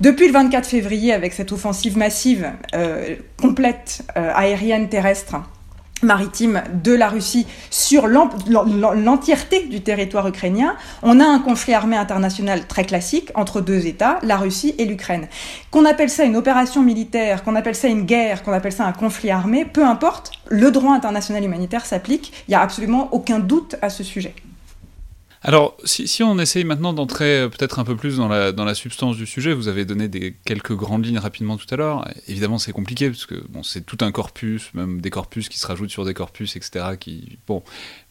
Depuis 0.00 0.26
le 0.26 0.32
24 0.32 0.66
février, 0.66 1.12
avec 1.12 1.32
cette 1.32 1.52
offensive 1.52 1.96
massive 1.96 2.50
euh, 2.74 3.16
complète 3.40 4.02
euh, 4.16 4.32
terrestre 4.88 5.36
maritime 6.02 6.62
de 6.84 6.92
la 6.92 7.08
Russie 7.08 7.46
sur 7.70 8.06
l'entièreté 8.06 9.66
du 9.66 9.80
territoire 9.80 10.28
ukrainien, 10.28 10.76
on 11.02 11.20
a 11.20 11.24
un 11.24 11.38
conflit 11.38 11.74
armé 11.74 11.96
international 11.96 12.66
très 12.66 12.84
classique 12.84 13.30
entre 13.34 13.60
deux 13.60 13.86
États, 13.86 14.18
la 14.22 14.36
Russie 14.36 14.74
et 14.78 14.84
l'Ukraine. 14.84 15.26
Qu'on 15.70 15.84
appelle 15.84 16.10
ça 16.10 16.24
une 16.24 16.36
opération 16.36 16.82
militaire, 16.82 17.42
qu'on 17.42 17.56
appelle 17.56 17.74
ça 17.74 17.88
une 17.88 18.02
guerre, 18.02 18.42
qu'on 18.42 18.52
appelle 18.52 18.72
ça 18.72 18.84
un 18.84 18.92
conflit 18.92 19.30
armé, 19.30 19.64
peu 19.64 19.84
importe, 19.84 20.32
le 20.48 20.70
droit 20.70 20.92
international 20.92 21.44
humanitaire 21.44 21.86
s'applique, 21.86 22.32
il 22.46 22.50
n'y 22.50 22.56
a 22.56 22.60
absolument 22.60 23.08
aucun 23.12 23.38
doute 23.38 23.76
à 23.80 23.88
ce 23.88 24.04
sujet. 24.04 24.34
Alors, 25.42 25.76
si, 25.84 26.22
on 26.22 26.38
essaye 26.38 26.64
maintenant 26.64 26.92
d'entrer 26.92 27.40
euh, 27.40 27.48
peut-être 27.48 27.78
un 27.78 27.84
peu 27.84 27.94
plus 27.94 28.16
dans 28.16 28.28
la, 28.28 28.74
substance 28.74 29.16
du 29.16 29.26
sujet, 29.26 29.52
vous 29.52 29.68
avez 29.68 29.84
donné 29.84 30.08
des, 30.08 30.34
quelques 30.44 30.74
grandes 30.74 31.04
lignes 31.04 31.18
rapidement 31.18 31.56
tout 31.56 31.66
à 31.70 31.76
l'heure. 31.76 32.08
Évidemment, 32.26 32.58
c'est 32.58 32.72
compliqué, 32.72 33.10
parce 33.10 33.26
que 33.26 33.34
bon, 33.48 33.62
c'est 33.62 33.84
tout 33.84 33.98
un 34.00 34.10
corpus, 34.12 34.72
même 34.74 35.00
des 35.00 35.10
corpus 35.10 35.48
qui 35.48 35.58
se 35.58 35.66
rajoutent 35.66 35.90
sur 35.90 36.04
des 36.04 36.14
corpus, 36.14 36.56
etc. 36.56 36.96
Qui, 36.98 37.38
bon. 37.46 37.62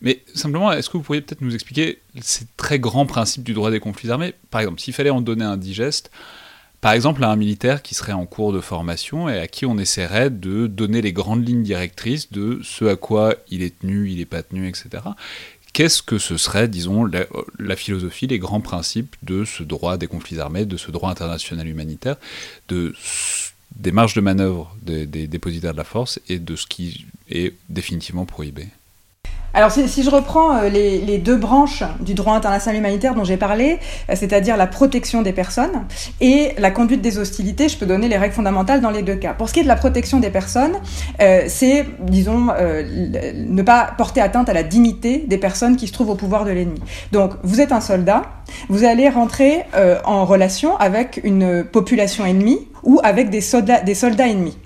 Mais 0.02 0.24
simplement, 0.34 0.72
est-ce 0.72 0.90
que 0.90 0.98
vous 0.98 1.04
pourriez 1.04 1.22
peut-être 1.22 1.42
nous 1.42 1.54
expliquer 1.54 2.00
ces 2.22 2.46
très 2.58 2.80
grands 2.80 3.06
principes 3.06 3.44
du 3.44 3.54
droit 3.54 3.72
des 3.72 3.80
conflits 3.80 4.12
armés? 4.12 4.34
Par 4.52 4.62
exemple, 4.62 4.80
s'il 4.80 4.94
fallait 4.94 5.10
en 5.10 5.22
donner 5.22 5.46
un 5.46 5.58
digeste, 5.58 6.12
par 6.82 6.94
exemple 6.94 7.24
à 7.24 7.32
un 7.32 7.36
militaire 7.36 7.82
qui 7.82 7.96
serait 7.96 8.14
en 8.14 8.28
cours 8.28 8.54
de 8.54 8.62
formation 8.62 9.28
et 9.28 9.40
à 9.40 9.48
qui 9.48 9.66
on 9.66 9.78
essaierait 9.80 10.30
de 10.30 10.68
donner 10.68 11.02
les 11.02 11.14
grandes 11.14 11.48
lignes 11.48 11.64
directrices 11.64 12.32
de 12.32 12.60
ce 12.64 12.86
à 12.86 12.96
quoi 12.96 13.34
il 13.50 13.64
est 13.64 13.80
tenu, 13.80 14.10
il 14.10 14.18
n'est 14.18 14.26
pas 14.26 14.44
tenu, 14.44 14.68
etc 14.68 15.02
qu'est-ce 15.76 16.02
que 16.02 16.18
ce 16.18 16.38
serait, 16.38 16.70
disons, 16.70 17.04
la, 17.60 17.76
philosophie, 17.76 18.28
les 18.28 18.40
grands 18.40 18.62
principes 18.62 19.14
de 19.24 19.44
ce 19.44 19.62
droit 19.62 19.98
des 19.98 20.08
conflits 20.08 20.40
armés, 20.40 20.66
de 20.66 20.78
ce 20.78 20.90
droit 20.90 21.10
international 21.12 21.68
humanitaire, 21.68 22.16
de, 22.70 22.96
des 23.76 23.92
marges 23.92 24.14
de 24.14 24.22
manœuvre 24.22 24.74
des 24.82 25.28
dépositaires 25.28 25.74
de 25.74 25.78
la 25.78 25.84
force 25.84 26.22
et 26.30 26.40
de 26.40 26.56
ce 26.56 26.66
qui 26.66 27.06
est 27.30 27.54
définitivement 27.68 28.26
prohibé? 28.26 28.68
Alors 29.56 29.72
si, 29.72 30.04
je 30.04 30.10
reprends 30.10 30.54
euh, 30.58 30.68
les, 30.68 31.18
deux 31.18 31.38
branches 31.38 31.82
du 32.02 32.14
droit 32.14 32.34
international 32.34 32.78
humanitaire 32.78 33.16
dont 33.16 33.24
j'ai 33.24 33.38
parlé, 33.38 33.80
euh, 34.10 34.14
c'est-à-dire 34.16 34.58
la 34.58 34.68
protection 34.68 35.22
des 35.22 35.32
personnes 35.32 35.86
et 36.20 36.52
la 36.58 36.72
conduite 36.72 37.02
des 37.02 37.18
hostilités, 37.18 37.70
je 37.70 37.78
peux 37.78 37.86
donner 37.86 38.10
les 38.10 38.18
règles 38.18 38.34
fondamentales 38.34 38.82
dans 38.82 38.90
les 38.90 39.02
deux 39.02 39.16
cas. 39.16 39.34
Pour 39.34 39.48
ce 39.48 39.54
qui 39.54 39.62
est 39.62 39.64
de 39.64 39.70
la 39.70 39.78
protection 39.78 40.20
des 40.20 40.30
personnes, 40.30 40.74
euh, 41.22 41.46
c'est, 41.48 41.86
disons, 42.02 42.48
ne 42.48 43.62
pas 43.62 43.94
porter 43.98 44.20
atteinte 44.20 44.50
à 44.50 44.54
la 44.54 44.64
dignité 44.64 45.24
des 45.26 45.38
personnes 45.38 45.78
qui 45.78 45.88
se 45.88 45.94
trouvent 45.94 46.10
au 46.10 46.16
pouvoir 46.16 46.44
de 46.44 46.52
l'ennemi. 46.52 46.82
Donc 47.14 47.32
vous 47.44 47.62
êtes 47.62 47.72
un 47.72 47.80
soldat, 47.80 48.24
vous 48.68 48.84
allez 48.84 49.08
rentrer 49.08 49.64
en 50.04 50.26
relation 50.26 50.76
avec 50.78 51.22
une 51.24 51.64
population 51.64 52.26
ennemie 52.26 52.68
ou 52.84 53.00
avec 53.04 53.30
des 53.30 53.42
soldats, 53.42 53.82
des 53.82 53.96
soldats 53.96 54.28
ennemis 54.28 54.58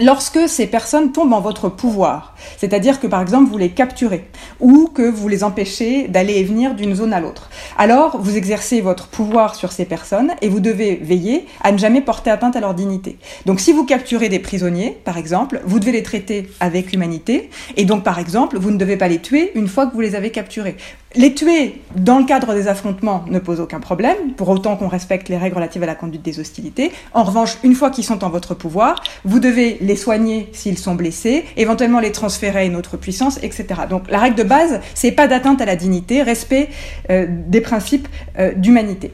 lorsque 0.00 0.48
ces 0.48 0.66
personnes 0.66 1.12
tombent 1.12 1.32
en 1.32 1.40
votre 1.40 1.68
pouvoir, 1.68 2.34
c'est-à-dire 2.56 3.00
que 3.00 3.06
par 3.06 3.20
exemple 3.20 3.50
vous 3.50 3.58
les 3.58 3.70
capturez 3.70 4.28
ou 4.60 4.88
que 4.92 5.02
vous 5.02 5.28
les 5.28 5.44
empêchez 5.44 6.08
d'aller 6.08 6.34
et 6.34 6.44
venir 6.44 6.74
d'une 6.74 6.94
zone 6.94 7.12
à 7.12 7.20
l'autre, 7.20 7.50
alors 7.78 8.18
vous 8.18 8.36
exercez 8.36 8.80
votre 8.80 9.08
pouvoir 9.08 9.54
sur 9.54 9.72
ces 9.72 9.84
personnes 9.84 10.32
et 10.40 10.48
vous 10.48 10.60
devez 10.60 10.96
veiller 10.96 11.46
à 11.62 11.72
ne 11.72 11.78
jamais 11.78 12.00
porter 12.00 12.30
atteinte 12.30 12.56
à 12.56 12.60
leur 12.60 12.74
dignité. 12.74 13.18
Donc 13.46 13.60
si 13.60 13.72
vous 13.72 13.84
capturez 13.84 14.28
des 14.28 14.38
prisonniers, 14.38 14.98
par 15.04 15.18
exemple, 15.18 15.60
vous 15.64 15.78
devez 15.78 15.92
les 15.92 16.02
traiter 16.02 16.48
avec 16.60 16.92
humanité 16.92 17.50
et 17.76 17.84
donc 17.84 18.04
par 18.04 18.18
exemple 18.18 18.58
vous 18.58 18.70
ne 18.70 18.78
devez 18.78 18.96
pas 18.96 19.08
les 19.08 19.18
tuer 19.20 19.52
une 19.54 19.68
fois 19.68 19.86
que 19.86 19.94
vous 19.94 20.00
les 20.00 20.14
avez 20.14 20.30
capturés. 20.30 20.76
Les 21.14 21.34
tuer 21.34 21.80
dans 21.94 22.18
le 22.18 22.24
cadre 22.24 22.54
des 22.54 22.68
affrontements 22.68 23.24
ne 23.28 23.38
pose 23.38 23.60
aucun 23.60 23.80
problème, 23.80 24.32
pour 24.36 24.48
autant 24.48 24.76
qu'on 24.76 24.88
respecte 24.88 25.28
les 25.28 25.36
règles 25.36 25.56
relatives 25.56 25.82
à 25.82 25.86
la 25.86 25.94
conduite 25.94 26.22
des 26.22 26.40
hostilités. 26.40 26.90
En 27.12 27.24
revanche, 27.24 27.58
une 27.64 27.74
fois 27.74 27.90
qu'ils 27.90 28.04
sont 28.04 28.24
en 28.24 28.30
votre 28.30 28.54
pouvoir, 28.54 29.02
vous 29.24 29.38
devez 29.38 29.76
les 29.82 29.96
soigner 29.96 30.48
s'ils 30.52 30.78
sont 30.78 30.94
blessés, 30.94 31.44
éventuellement 31.58 32.00
les 32.00 32.12
transférer 32.12 32.60
à 32.60 32.64
une 32.64 32.76
autre 32.76 32.96
puissance, 32.96 33.38
etc. 33.42 33.66
Donc 33.90 34.10
la 34.10 34.18
règle 34.20 34.36
de 34.36 34.42
base, 34.42 34.80
c'est 34.94 35.12
pas 35.12 35.28
d'atteinte 35.28 35.60
à 35.60 35.66
la 35.66 35.76
dignité, 35.76 36.22
respect 36.22 36.70
euh, 37.10 37.26
des 37.28 37.60
principes 37.60 38.08
euh, 38.38 38.52
d'humanité. 38.54 39.12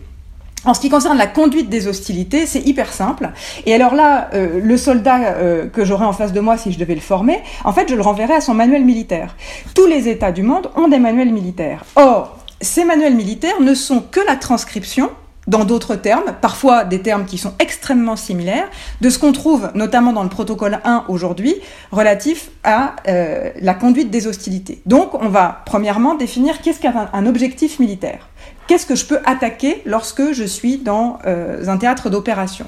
En 0.65 0.75
ce 0.75 0.81
qui 0.81 0.89
concerne 0.89 1.17
la 1.17 1.27
conduite 1.27 1.69
des 1.69 1.87
hostilités, 1.87 2.47
c'est 2.47 2.61
hyper 2.61 2.93
simple. 2.93 3.31
Et 3.65 3.75
alors 3.75 3.95
là, 3.95 4.29
euh, 4.35 4.61
le 4.63 4.77
soldat 4.77 5.35
que 5.73 5.85
j'aurais 5.85 6.05
en 6.05 6.13
face 6.13 6.33
de 6.33 6.41
moi 6.41 6.57
si 6.57 6.73
je 6.73 6.79
devais 6.79 6.95
le 6.95 7.01
former, 7.01 7.41
en 7.65 7.73
fait, 7.73 7.89
je 7.89 7.95
le 7.95 8.03
renverrais 8.03 8.35
à 8.35 8.41
son 8.41 8.55
manuel 8.55 8.85
militaire. 8.85 9.37
Tous 9.75 9.87
les 9.87 10.09
États 10.09 10.33
du 10.33 10.43
monde 10.43 10.71
ont 10.77 10.89
des 10.89 10.99
manuels 10.99 11.33
militaires. 11.33 11.85
Or, 11.97 12.39
ces 12.61 12.85
manuels 12.85 13.15
militaires 13.15 13.61
ne 13.61 13.75
sont 13.75 14.01
que 14.01 14.21
la 14.27 14.37
transcription 14.37 15.11
dans 15.49 15.65
d'autres 15.65 15.97
termes, 15.97 16.35
parfois 16.41 16.85
des 16.85 17.01
termes 17.01 17.25
qui 17.25 17.39
sont 17.39 17.55
extrêmement 17.59 18.17
similaires, 18.17 18.69
de 19.01 19.11
ce 19.11 19.19
qu'on 19.19 19.33
trouve 19.33 19.71
notamment 19.75 20.13
dans 20.13 20.23
le 20.23 20.29
protocole 20.29 20.79
1 20.85 21.05
aujourd'hui, 21.09 21.57
relatif 21.91 22.51
à 22.65 22.97
euh, 23.09 23.51
la 23.61 23.75
conduite 23.75 24.11
des 24.11 24.27
hostilités. 24.27 24.83
Donc 24.87 25.15
on 25.15 25.29
va 25.29 25.63
premièrement 25.65 26.15
définir 26.15 26.61
qu'est-ce 26.61 26.81
qu'un 26.81 27.09
un 27.13 27.27
objectif 27.27 27.79
militaire. 27.79 28.29
Qu'est-ce 28.69 28.85
que 28.85 28.95
je 28.95 29.07
peux 29.07 29.21
attaquer 29.25 29.81
lorsque 29.87 30.33
je 30.33 30.45
suis 30.45 30.77
dans 30.77 31.19
euh, 31.27 31.67
un 31.69 31.79
théâtre 31.79 32.11
d'opération? 32.11 32.67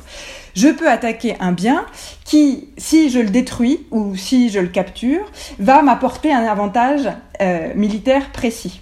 Je 0.54 0.68
peux 0.68 0.88
attaquer 0.88 1.36
un 1.40 1.52
bien 1.52 1.84
qui, 2.24 2.68
si 2.78 3.10
je 3.10 3.18
le 3.18 3.28
détruis 3.28 3.86
ou 3.90 4.16
si 4.16 4.48
je 4.48 4.60
le 4.60 4.68
capture, 4.68 5.30
va 5.58 5.82
m'apporter 5.82 6.32
un 6.32 6.44
avantage 6.44 7.02
euh, 7.42 7.74
militaire 7.74 8.32
précis. 8.32 8.80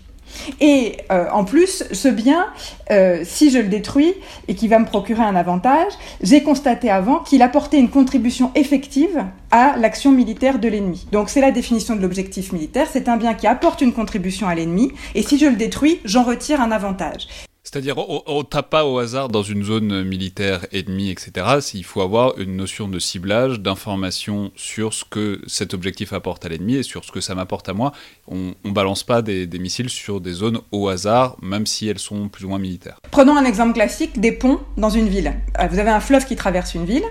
Et 0.60 0.96
euh, 1.10 1.26
en 1.32 1.44
plus, 1.44 1.84
ce 1.92 2.08
bien, 2.08 2.46
euh, 2.90 3.22
si 3.24 3.50
je 3.50 3.58
le 3.58 3.68
détruis 3.68 4.14
et 4.48 4.54
qui 4.54 4.68
va 4.68 4.78
me 4.78 4.86
procurer 4.86 5.22
un 5.22 5.36
avantage, 5.36 5.92
j'ai 6.22 6.42
constaté 6.42 6.90
avant 6.90 7.18
qu'il 7.18 7.42
apportait 7.42 7.78
une 7.78 7.90
contribution 7.90 8.50
effective 8.54 9.24
à 9.50 9.76
l'action 9.76 10.12
militaire 10.12 10.58
de 10.58 10.68
l'ennemi. 10.68 11.06
Donc 11.12 11.30
c'est 11.30 11.40
la 11.40 11.50
définition 11.50 11.96
de 11.96 12.02
l'objectif 12.02 12.52
militaire, 12.52 12.86
c'est 12.90 13.08
un 13.08 13.16
bien 13.16 13.34
qui 13.34 13.46
apporte 13.46 13.80
une 13.80 13.92
contribution 13.92 14.48
à 14.48 14.54
l'ennemi, 14.54 14.92
et 15.14 15.22
si 15.22 15.38
je 15.38 15.46
le 15.46 15.56
détruis, 15.56 16.00
j'en 16.04 16.22
retire 16.22 16.60
un 16.60 16.70
avantage. 16.70 17.47
C'est-à-dire, 17.70 17.98
on 17.98 18.38
ne 18.38 18.44
tape 18.44 18.70
pas 18.70 18.86
au 18.86 18.96
hasard 18.96 19.28
dans 19.28 19.42
une 19.42 19.62
zone 19.62 20.02
militaire 20.02 20.64
ennemie, 20.72 21.10
etc. 21.10 21.58
Il 21.74 21.84
faut 21.84 22.00
avoir 22.00 22.38
une 22.38 22.56
notion 22.56 22.88
de 22.88 22.98
ciblage, 22.98 23.60
d'information 23.60 24.50
sur 24.56 24.94
ce 24.94 25.04
que 25.04 25.42
cet 25.46 25.74
objectif 25.74 26.14
apporte 26.14 26.46
à 26.46 26.48
l'ennemi 26.48 26.76
et 26.76 26.82
sur 26.82 27.04
ce 27.04 27.12
que 27.12 27.20
ça 27.20 27.34
m'apporte 27.34 27.68
à 27.68 27.74
moi. 27.74 27.92
On 28.26 28.54
ne 28.64 28.70
balance 28.70 29.02
pas 29.02 29.20
des, 29.20 29.46
missiles 29.58 29.90
sur 29.90 30.22
des 30.22 30.32
zones 30.32 30.60
au 30.72 30.88
hasard, 30.88 31.36
même 31.42 31.66
si 31.66 31.86
elles 31.86 31.98
sont 31.98 32.30
plus 32.30 32.46
ou 32.46 32.48
moins 32.48 32.58
militaires. 32.58 33.00
Prenons 33.10 33.36
un 33.36 33.44
exemple 33.44 33.74
classique 33.74 34.18
des 34.18 34.32
ponts 34.32 34.60
dans 34.78 34.88
une 34.88 35.08
ville. 35.10 35.34
Euh, 35.60 35.66
vous 35.70 35.78
avez 35.78 35.90
un 35.90 36.00
fleuve 36.00 36.24
qui 36.24 36.36
traverse 36.36 36.74
une 36.74 36.86
ville, 36.86 37.04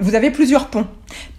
vous 0.00 0.16
avez 0.16 0.32
plusieurs 0.32 0.70
ponts. 0.70 0.88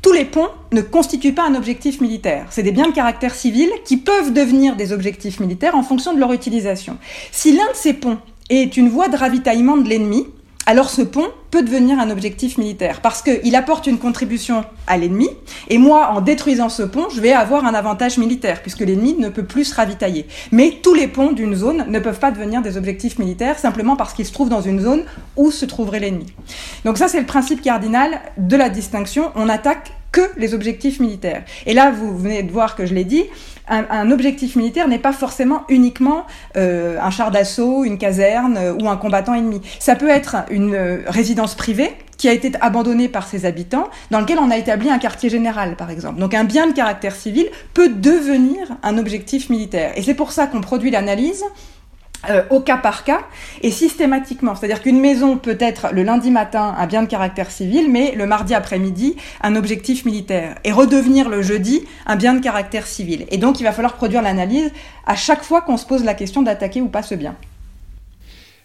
Tous 0.02 0.14
les 0.14 0.26
ponts 0.26 0.50
ne 0.72 0.82
constituent 0.82 1.34
pas 1.34 1.46
un 1.46 1.56
objectif 1.56 2.00
militaire. 2.00 2.48
C'est 2.52 2.64
des 2.64 2.72
biens 2.72 2.88
de 2.88 2.96
caractère 2.96 3.36
civil 3.36 3.70
qui 3.84 3.98
peuvent 3.98 4.32
devenir 4.32 4.78
des 4.78 4.94
objectifs 4.94 5.42
militaires 5.42 5.76
en 5.76 5.84
fonction 5.84 6.14
de 6.14 6.20
leur 6.22 6.32
utilisation. 6.32 6.98
Si 7.34 7.52
l'un 7.52 7.70
de 7.70 7.76
ces 7.76 7.94
ponts 7.94 8.18
est 8.52 8.78
une 8.78 8.90
voie 8.90 9.08
de 9.08 9.16
ravitaillement 9.16 9.78
de 9.78 9.88
l'ennemi, 9.88 10.28
alors 10.68 10.90
ce 10.90 11.02
pont 11.02 11.28
peut 11.50 11.64
devenir 11.64 12.00
un 12.00 12.12
objectif 12.12 12.58
militaire 12.58 13.02
parce 13.02 13.24
qu'il 13.24 13.56
apporte 13.56 13.88
une 13.88 13.98
contribution 13.98 14.64
à 14.86 14.98
l'ennemi 14.98 15.28
et 15.70 15.80
moi 15.80 16.12
en 16.14 16.22
détruisant 16.22 16.70
ce 16.70 16.84
pont 16.84 17.10
je 17.10 17.20
vais 17.20 17.32
avoir 17.32 17.66
un 17.66 17.74
avantage 17.74 18.20
militaire 18.20 18.62
puisque 18.62 18.82
l'ennemi 18.82 19.16
ne 19.18 19.30
peut 19.30 19.44
plus 19.44 19.66
se 19.66 19.76
ravitailler. 19.76 20.28
Mais 20.52 20.78
tous 20.84 20.94
les 20.94 21.08
ponts 21.08 21.32
d'une 21.32 21.56
zone 21.56 21.86
ne 21.90 22.00
peuvent 22.00 22.20
pas 22.20 22.30
devenir 22.30 22.62
des 22.62 22.78
objectifs 22.78 23.18
militaires 23.18 23.58
simplement 23.58 23.96
parce 23.96 24.14
qu'ils 24.14 24.28
se 24.28 24.34
trouvent 24.34 24.50
dans 24.50 24.62
une 24.62 24.82
zone 24.82 25.04
où 25.36 25.50
se 25.50 25.66
trouverait 25.66 26.00
l'ennemi. 26.00 26.28
Donc 26.86 27.00
ça 27.00 27.08
c'est 27.08 27.20
le 27.20 27.26
principe 27.26 27.62
cardinal 27.62 28.22
de 28.38 28.56
la 28.56 28.70
distinction. 28.70 29.32
On 29.36 29.50
attaque 29.50 29.94
que 30.12 30.22
les 30.38 30.54
objectifs 30.54 31.00
militaires. 31.00 31.44
Et 31.66 31.74
là, 31.74 31.92
vous 31.92 32.18
venez 32.18 32.44
de 32.44 32.52
voir 32.52 32.76
que 32.76 32.86
je 32.86 32.94
l'ai 32.94 33.06
dit, 33.06 33.24
un, 33.72 34.12
objectif 34.12 34.56
militaire 34.56 34.88
n'est 34.88 35.00
pas 35.00 35.14
forcément 35.14 35.64
uniquement 35.70 36.26
euh, 36.58 37.00
un 37.02 37.10
char 37.10 37.32
d'assaut, 37.32 37.84
une 37.86 37.98
caserne 37.98 38.58
euh, 38.58 38.74
ou 38.74 38.90
un 38.90 38.98
combattant 38.98 39.34
ennemi. 39.34 39.62
Ça 39.80 39.96
peut 39.96 40.10
être 40.10 40.38
une 40.50 40.76
euh, 40.76 41.04
résidence 41.08 41.56
privée 41.56 41.92
qui 42.18 42.28
a 42.28 42.34
été 42.34 42.52
abandonnée 42.62 43.08
par 43.08 43.28
ses 43.28 43.46
habitants, 43.46 43.90
dans 44.12 44.20
lequel 44.20 44.38
on 44.40 44.52
a 44.52 44.58
établi 44.58 44.90
un 44.90 45.00
quartier 45.00 45.30
général, 45.30 45.76
par 45.76 45.90
exemple. 45.90 46.20
Donc 46.20 46.36
un 46.36 46.44
bien 46.44 46.68
de 46.68 46.74
caractère 46.74 47.16
civil 47.16 47.48
peut 47.74 47.90
devenir 47.90 48.68
un 48.84 48.98
objectif 49.00 49.50
militaire. 49.50 49.94
Et 49.96 50.04
c'est 50.04 50.14
pour 50.14 50.32
ça 50.32 50.46
qu'on 50.46 50.62
produit 50.62 50.92
l'analyse 50.92 51.44
euh, 52.30 52.44
au 52.50 52.60
cas 52.60 52.78
par 52.78 53.04
cas 53.04 53.22
et 53.62 53.72
systématiquement. 53.72 54.56
C'est-à-dire 54.56 54.82
qu'une 54.82 55.00
maison 55.00 55.38
peut 55.38 55.58
être 55.60 55.90
le 55.92 56.04
lundi 56.04 56.30
matin 56.32 56.76
un 56.78 56.86
bien 56.86 57.04
de 57.04 57.08
caractère 57.08 57.50
civil, 57.50 57.90
mais 57.90 58.14
le 58.16 58.26
mardi 58.26 58.54
après-midi 58.54 59.16
un 59.42 59.56
objectif 59.56 60.06
militaire 60.06 60.56
et 60.64 60.72
redevenir 60.72 61.30
le 61.30 61.42
jeudi 61.42 61.84
un 62.06 62.16
bien 62.16 62.34
de 62.34 62.40
caractère 62.40 62.86
civil. 62.86 63.26
Et 63.30 63.38
donc 63.38 63.60
il 63.60 63.64
va 63.64 63.72
falloir 63.72 63.96
produire 63.96 64.22
l'analyse 64.22 64.72
à 65.06 65.16
chaque 65.16 65.44
fois 65.44 65.62
qu'on 65.62 65.78
se 65.78 65.86
pose 65.86 66.04
la 66.04 66.14
question 66.14 66.42
d'attaquer 66.42 66.82
ou 66.82 66.90
pas 66.90 67.04
ce 67.04 67.16
bien. 67.16 67.36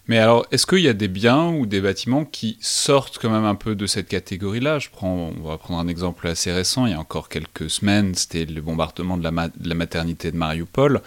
Mais 0.09 0.19
alors, 0.19 0.47
est-ce 0.53 0.67
qu'il 0.67 0.79
y 0.79 0.89
a 0.89 0.93
des 0.93 1.09
biens 1.09 1.49
ou 1.49 1.67
des 1.67 1.81
bâtiments 1.81 2.25
qui 2.25 2.59
sortent 2.61 3.19
quand 3.19 3.31
même 3.31 3.45
un 3.45 3.57
peu 3.57 3.75
de 3.75 3.87
cette 3.87 4.07
catégorie-là? 4.07 4.79
Je 4.79 4.89
prends, 4.89 5.33
on 5.37 5.49
va 5.49 5.59
prendre 5.59 5.81
un 5.81 5.89
exemple 5.89 6.29
assez 6.29 6.53
récent. 6.53 6.87
Il 6.87 6.93
y 6.93 6.95
a 6.95 7.01
encore 7.01 7.29
quelques 7.29 7.69
semaines, 7.69 8.15
c'était 8.15 8.45
le 8.45 8.61
bombardement 8.61 9.17
de 9.17 9.25
la, 9.25 9.31
de 9.49 9.69
la 9.69 9.75
maternité 9.75 10.31
de 10.31 10.37
Mariupol. 10.37 11.01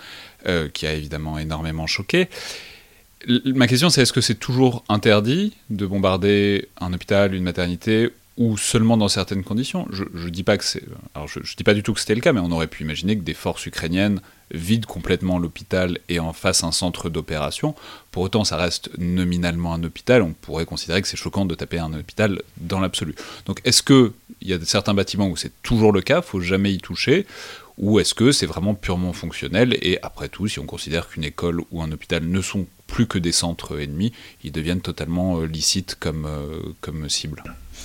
Euh, 0.47 0.69
qui 0.69 0.87
a 0.87 0.93
évidemment 0.93 1.37
énormément 1.37 1.85
choqué. 1.85 2.29
ma 3.27 3.67
question, 3.67 3.89
c'est 3.89 4.03
est-ce 4.03 4.13
que 4.13 4.21
c'est 4.21 4.39
toujours 4.39 4.85
interdit 4.87 5.53
de 5.69 5.85
bombarder 5.85 6.69
un 6.79 6.93
hôpital, 6.93 7.35
une 7.35 7.43
maternité, 7.43 8.11
ou 8.37 8.55
seulement 8.55 8.95
dans 8.95 9.09
certaines 9.09 9.43
conditions? 9.43 9.85
Je 9.91 10.03
ne 10.03 10.29
dis 10.29 10.43
pas 10.43 10.57
que 10.57 10.63
c'est, 10.63 10.83
alors 11.13 11.27
je, 11.27 11.41
dis 11.57 11.65
pas 11.65 11.73
du 11.73 11.83
tout 11.83 11.93
que 11.93 11.99
c'était 11.99 12.15
le 12.15 12.21
cas, 12.21 12.31
mais 12.31 12.39
on 12.39 12.51
aurait 12.51 12.67
pu 12.67 12.83
imaginer 12.83 13.17
que 13.17 13.21
des 13.21 13.33
forces 13.33 13.65
ukrainiennes 13.65 14.21
vident 14.51 14.87
complètement 14.87 15.39
l'hôpital 15.39 15.99
et 16.07 16.19
en 16.19 16.31
fassent 16.31 16.63
un 16.63 16.71
centre 16.71 17.09
d'opération. 17.09 17.75
Pour 18.11 18.23
autant, 18.23 18.45
ça 18.45 18.55
reste 18.55 18.89
nominalement 18.97 19.73
un 19.73 19.83
hôpital. 19.83 20.21
On 20.21 20.31
pourrait 20.31 20.65
considérer 20.65 21.01
que 21.01 21.07
c'est 21.09 21.17
choquant 21.17 21.45
de 21.45 21.53
taper 21.53 21.79
un 21.79 21.93
hôpital 21.93 22.41
dans 22.57 22.79
l'absolu. 22.79 23.13
Donc, 23.45 23.59
est-ce 23.65 23.83
que 23.83 24.13
il 24.41 24.47
y 24.47 24.53
a 24.53 24.59
certains 24.63 24.93
bâtiments 24.93 25.27
où 25.27 25.35
c'est 25.35 25.51
toujours 25.63 25.91
le 25.91 26.01
cas, 26.01 26.21
faut 26.21 26.39
jamais 26.39 26.73
y 26.73 26.77
toucher, 26.77 27.27
ou 27.79 27.99
est-ce 27.99 28.13
que 28.13 28.31
c'est 28.31 28.45
vraiment 28.45 28.75
purement 28.75 29.13
fonctionnel 29.13 29.77
et 29.81 29.97
après 30.03 30.27
tout, 30.27 30.47
si 30.47 30.59
on 30.59 30.65
considère 30.65 31.07
qu'une 31.07 31.23
école 31.23 31.61
ou 31.71 31.81
un 31.81 31.91
hôpital 31.91 32.23
ne 32.25 32.41
sont 32.41 32.67
plus 32.87 33.07
que 33.07 33.17
des 33.17 33.31
centres 33.31 33.81
ennemis, 33.81 34.11
ils 34.43 34.51
deviennent 34.51 34.81
totalement 34.81 35.39
euh, 35.39 35.45
licites 35.45 35.95
comme, 35.95 36.25
euh, 36.25 36.59
comme 36.81 37.09
cible 37.09 37.43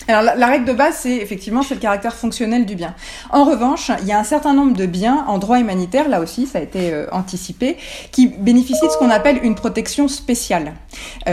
alors 0.08 0.22
la, 0.36 0.46
règle 0.48 0.64
de 0.64 0.72
base, 0.72 0.96
c'est 1.02 1.16
effectivement 1.18 1.62
le 1.70 1.76
caractère 1.76 2.16
fonctionnel 2.16 2.66
du 2.66 2.74
bien. 2.74 2.96
En 3.30 3.44
revanche, 3.44 3.92
il 4.02 4.08
y 4.08 4.12
a 4.12 4.18
un 4.18 4.24
certain 4.24 4.52
nombre 4.52 4.76
de 4.76 4.86
biens 4.86 5.24
en 5.28 5.38
droit 5.38 5.60
humanitaire, 5.60 6.08
là 6.08 6.20
aussi 6.20 6.46
ça 6.46 6.58
a 6.58 6.62
été 6.62 6.92
euh, 6.92 7.06
anticipé, 7.12 7.76
qui 8.10 8.26
bénéficient 8.26 8.84
de 8.84 8.90
ce 8.90 8.98
qu'on 8.98 9.08
appelle 9.08 9.38
une 9.44 9.54
protection 9.54 10.08
spéciale. 10.08 10.74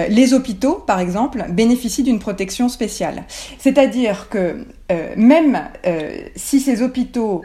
les 0.09 0.35
hôpitaux, 0.35 0.75
par 0.75 0.99
exemple, 0.99 1.43
bénéficient 1.49 2.03
d'une 2.03 2.19
protection 2.19 2.69
spéciale. 2.69 3.23
C'est-à-dire 3.57 4.29
que 4.29 4.63
même 5.17 5.63
si 6.35 6.59
ces 6.59 6.83
hôpitaux 6.83 7.41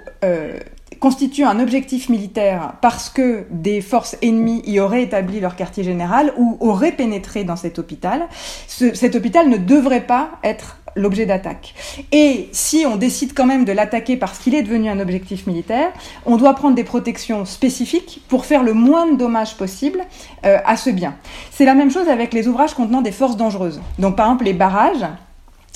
constitue 0.99 1.45
un 1.45 1.61
objectif 1.61 2.09
militaire 2.09 2.75
parce 2.81 3.09
que 3.09 3.45
des 3.51 3.81
forces 3.81 4.17
ennemies 4.23 4.63
y 4.67 4.81
auraient 4.81 5.03
établi 5.03 5.41
leur 5.41 5.57
quartier 5.57 5.85
général 5.85 6.33
ou 6.37 6.57
auraient 6.61 6.93
pénétré 6.93 7.45
dans 7.45 7.57
cet 7.57 7.79
hôpital, 7.79 8.29
cet 8.67 9.15
hôpital 9.15 9.49
ne 9.49 9.57
devrait 9.57 10.07
pas 10.07 10.31
être 10.43 10.79
l'objet 10.97 11.27
d'attaque. 11.27 11.75
Et 12.11 12.49
si 12.53 12.85
on 12.87 12.97
décide 12.97 13.35
quand 13.35 13.47
même 13.47 13.65
de 13.65 13.73
l'attaquer 13.73 14.17
parce 14.17 14.39
qu'il 14.39 14.55
est 14.55 14.63
devenu 14.63 14.89
un 14.89 14.99
objectif 14.99 15.47
militaire, 15.47 15.93
on 16.25 16.37
doit 16.37 16.55
prendre 16.55 16.75
des 16.75 16.85
protections 16.85 17.45
spécifiques 17.45 18.23
pour 18.29 18.47
faire 18.47 18.63
le 18.63 18.73
moins 18.73 19.11
de 19.13 19.17
dommages 19.17 19.57
possible 19.57 20.01
euh, 20.45 20.59
à 20.65 20.77
ce 20.77 20.91
bien. 20.91 21.17
C'est 21.51 21.67
la 21.67 21.75
même 21.75 21.91
chose 21.91 22.09
avec 22.09 22.33
les 22.33 22.49
ouvrages 22.49 22.75
contenant 22.75 23.03
des 23.03 23.13
forces 23.13 23.37
dangereuses. 23.37 23.81
Donc 23.99 24.17
par 24.17 24.27
exemple 24.27 24.45
les 24.45 24.55
barrages, 24.55 25.07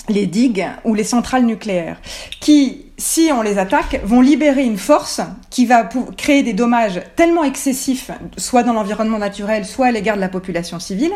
les 0.09 0.25
digues 0.25 0.67
ou 0.83 0.93
les 0.93 1.03
centrales 1.03 1.45
nucléaires, 1.45 1.99
qui, 2.39 2.85
si 2.97 3.29
on 3.33 3.41
les 3.41 3.57
attaque, 3.57 4.01
vont 4.03 4.21
libérer 4.21 4.63
une 4.63 4.77
force 4.77 5.21
qui 5.49 5.65
va 5.65 5.87
créer 6.17 6.43
des 6.43 6.53
dommages 6.53 7.01
tellement 7.15 7.43
excessifs, 7.43 8.11
soit 8.37 8.63
dans 8.63 8.73
l'environnement 8.73 9.19
naturel, 9.19 9.65
soit 9.65 9.87
à 9.87 9.91
l'égard 9.91 10.15
de 10.15 10.21
la 10.21 10.29
population 10.29 10.79
civile, 10.79 11.13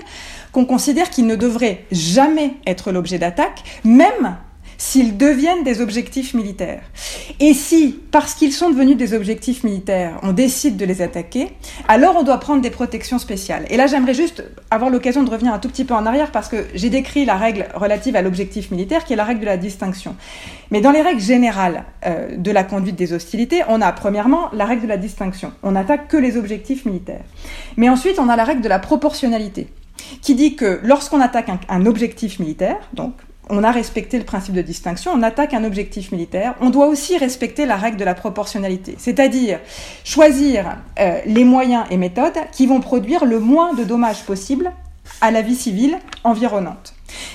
qu'on 0.52 0.66
considère 0.66 1.10
qu'ils 1.10 1.28
ne 1.28 1.36
devraient 1.36 1.86
jamais 1.92 2.54
être 2.68 2.92
l'objet 2.92 3.20
d'attaque, 3.20 3.64
même 3.84 4.38
s'ils 4.78 5.18
deviennent 5.18 5.64
des 5.64 5.82
objectifs 5.82 6.34
militaires. 6.34 6.82
Et 7.40 7.54
si, 7.54 8.00
parce 8.12 8.34
qu'ils 8.34 8.54
sont 8.54 8.70
devenus 8.70 8.98
des 8.98 9.14
objectifs 9.14 9.64
militaires, 9.64 10.20
on 10.24 10.32
décide 10.32 10.78
de 10.78 10.86
les 10.86 11.02
attaquer, 11.02 11.50
alors 11.88 12.16
on 12.18 12.24
doit 12.24 12.40
prendre 12.40 12.62
des 12.62 12.70
protections 12.70 13.20
spéciales. 13.20 13.66
Et 13.70 13.78
là, 13.78 13.88
j'aimerais 13.88 14.14
juste 14.14 14.44
avoir 14.72 14.90
l'occasion 14.90 15.24
de 15.24 15.30
revenir 15.30 15.54
un 15.54 15.60
tout 15.60 15.70
petit 15.70 15.86
peu 15.86 15.94
en 15.94 16.06
arrière 16.06 16.32
parce 16.32 16.48
que 16.48 16.66
j'ai 16.74 16.90
décrit 16.90 17.26
la 17.26 17.36
règle 17.36 17.68
relative 17.74 18.16
à 18.16 18.22
l'objectif 18.22 18.72
militaire 18.72 19.04
qui 19.06 19.14
est 19.14 19.16
la 19.18 19.24
règle 19.24 19.42
de 19.42 19.46
la 19.46 19.58
distinction. 19.58 20.16
Mais 20.72 20.82
dans 20.82 20.92
les 20.92 21.02
règles 21.02 21.22
générales 21.22 21.86
euh, 22.06 22.36
de 22.38 22.52
la 22.52 22.64
conduite 22.64 22.96
des 22.96 23.14
hostilités, 23.14 23.62
on 23.68 23.82
a 23.82 23.92
premièrement 23.92 24.50
la 24.54 24.66
règle 24.66 24.84
de 24.84 24.88
la 24.88 24.98
distinction. 24.98 25.52
On 25.64 25.72
n'attaque 25.72 26.08
que 26.08 26.18
les 26.18 26.38
objectifs 26.38 26.86
militaires. 26.86 27.24
Mais 27.78 27.90
ensuite, 27.90 28.20
on 28.20 28.30
a 28.30 28.36
la 28.36 28.44
règle 28.44 28.62
de 28.62 28.70
la 28.70 28.80
proportionnalité 28.80 29.68
qui 30.22 30.36
dit 30.36 30.56
que 30.56 30.80
lorsqu'on 30.84 31.22
attaque 31.22 31.50
un, 31.50 31.60
un 31.70 31.86
objectif 31.86 32.40
militaire, 32.40 32.78
donc 32.94 33.14
on 33.50 33.64
a 33.64 33.72
respecté 33.72 34.18
le 34.18 34.24
principe 34.24 34.54
de 34.54 34.62
distinction, 34.62 35.12
on 35.14 35.22
attaque 35.22 35.54
un 35.54 35.64
objectif 35.64 36.12
militaire, 36.12 36.56
on 36.62 36.70
doit 36.70 36.88
aussi 36.88 37.18
respecter 37.18 37.66
la 37.66 37.76
règle 37.76 37.98
de 37.98 38.06
la 38.06 38.16
proportionnalité, 38.16 38.96
c'est-à-dire 38.98 39.60
choisir 40.04 40.78
euh, 41.00 41.20
les 41.26 41.44
moyens 41.44 41.86
et 41.92 41.98
méthodes 41.98 42.40
qui 42.52 42.66
vont 42.66 42.80
produire 42.80 43.26
le 43.26 43.40
moins 43.40 43.74
de 43.74 43.84
dommages 43.84 44.24
possible 44.24 44.72
à 45.22 45.32
la 45.32 45.42
vie 45.42 45.56
civile 45.56 46.00
environnante. 46.24 46.94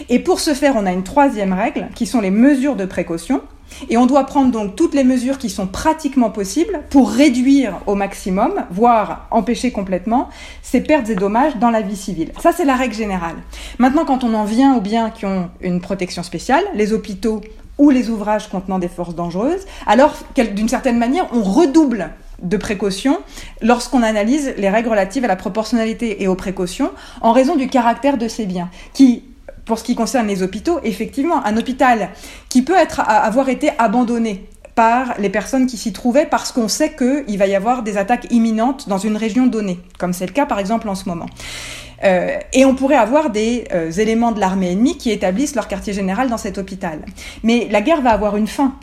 Et 0.08 0.18
pour 0.18 0.40
ce 0.40 0.54
faire, 0.54 0.74
on 0.76 0.86
a 0.86 0.92
une 0.92 1.04
troisième 1.04 1.52
règle 1.52 1.88
qui 1.94 2.06
sont 2.06 2.20
les 2.20 2.30
mesures 2.30 2.76
de 2.76 2.84
précaution, 2.84 3.42
et 3.88 3.96
on 3.96 4.06
doit 4.06 4.24
prendre 4.24 4.50
donc 4.50 4.76
toutes 4.76 4.94
les 4.94 5.04
mesures 5.04 5.38
qui 5.38 5.50
sont 5.50 5.66
pratiquement 5.66 6.30
possibles 6.30 6.80
pour 6.90 7.11
réduire 7.11 7.80
au 7.87 7.94
maximum, 7.94 8.64
voire 8.70 9.26
empêcher 9.30 9.70
complètement, 9.70 10.28
ces 10.62 10.80
pertes 10.80 11.09
et 11.09 11.14
dommages 11.14 11.56
dans 11.56 11.70
la 11.70 11.80
vie 11.80 11.96
civile. 11.96 12.33
Ça, 12.40 12.52
c'est 12.52 12.64
la 12.64 12.76
règle 12.76 12.94
générale. 12.94 13.37
Maintenant, 13.78 14.04
quand 14.04 14.24
on 14.24 14.35
en 14.35 14.44
vient 14.44 14.76
aux 14.76 14.80
biens 14.80 15.11
qui 15.11 15.26
ont 15.26 15.50
une 15.61 15.80
protection 15.80 16.22
spéciale, 16.22 16.64
les 16.74 16.92
hôpitaux 16.92 17.40
ou 17.78 17.90
les 17.90 18.11
ouvrages 18.11 18.48
contenant 18.48 18.78
des 18.78 18.88
forces 18.88 19.14
dangereuses, 19.14 19.64
alors 19.87 20.14
d'une 20.37 20.68
certaine 20.68 20.98
manière, 20.98 21.26
on 21.33 21.42
redouble 21.42 22.11
de 22.42 22.56
précautions 22.56 23.18
lorsqu'on 23.61 24.02
analyse 24.02 24.54
les 24.56 24.70
règles 24.70 24.88
relatives 24.88 25.24
à 25.24 25.28
la 25.28 25.37
proportionnalité 25.37 26.22
et 26.22 26.28
aux 26.28 26.35
précautions 26.35 26.90
en 27.20 27.33
raison 27.33 27.56
du 27.56 27.68
caractère 27.68 28.16
de 28.16 28.28
ces 28.28 28.46
biens, 28.46 28.70
qui 28.92 29.24
pour 29.70 29.78
ce 29.78 29.85
qui 29.85 29.94
concerne 29.94 30.26
les 30.26 30.42
hôpitaux, 30.42 30.80
effectivement, 30.83 31.46
un 31.46 31.56
hôpital 31.56 32.09
qui 32.48 32.62
peut 32.62 32.74
être, 32.74 32.98
avoir 33.06 33.48
été 33.48 33.70
abandonné 33.78 34.48
par 34.74 35.14
les 35.20 35.28
personnes 35.30 35.68
qui 35.68 35.76
s'y 35.76 35.92
trouvaient 35.92 36.26
parce 36.26 36.50
qu'on 36.50 36.66
sait 36.66 36.96
qu'il 36.96 37.38
va 37.38 37.46
y 37.46 37.54
avoir 37.54 37.85
des 37.85 37.96
attaques 37.96 38.26
imminentes 38.33 38.88
dans 38.88 38.98
une 38.98 39.16
région 39.16 39.46
donnée, 39.46 39.78
comme 39.96 40.12
c'est 40.12 40.26
le 40.26 40.33
cas 40.33 40.44
par 40.44 40.59
exemple 40.59 40.88
en 40.88 40.96
ce 40.96 41.09
moment. 41.09 41.26
Euh, 42.02 42.37
et 42.52 42.64
on 42.64 42.74
pourrait 42.74 42.96
avoir 42.96 43.30
des 43.30 43.62
euh, 43.72 43.92
éléments 43.92 44.33
de 44.33 44.40
l'armée 44.40 44.72
ennemie 44.72 44.98
qui 44.98 45.12
établissent 45.12 45.54
leur 45.54 45.68
quartier 45.68 45.92
général 45.92 46.28
dans 46.28 46.37
cet 46.37 46.59
hôpital. 46.59 46.98
Mais 47.44 47.68
la 47.70 47.80
guerre 47.80 48.00
va 48.00 48.11
avoir 48.11 48.37
une 48.37 48.48
fin 48.48 48.74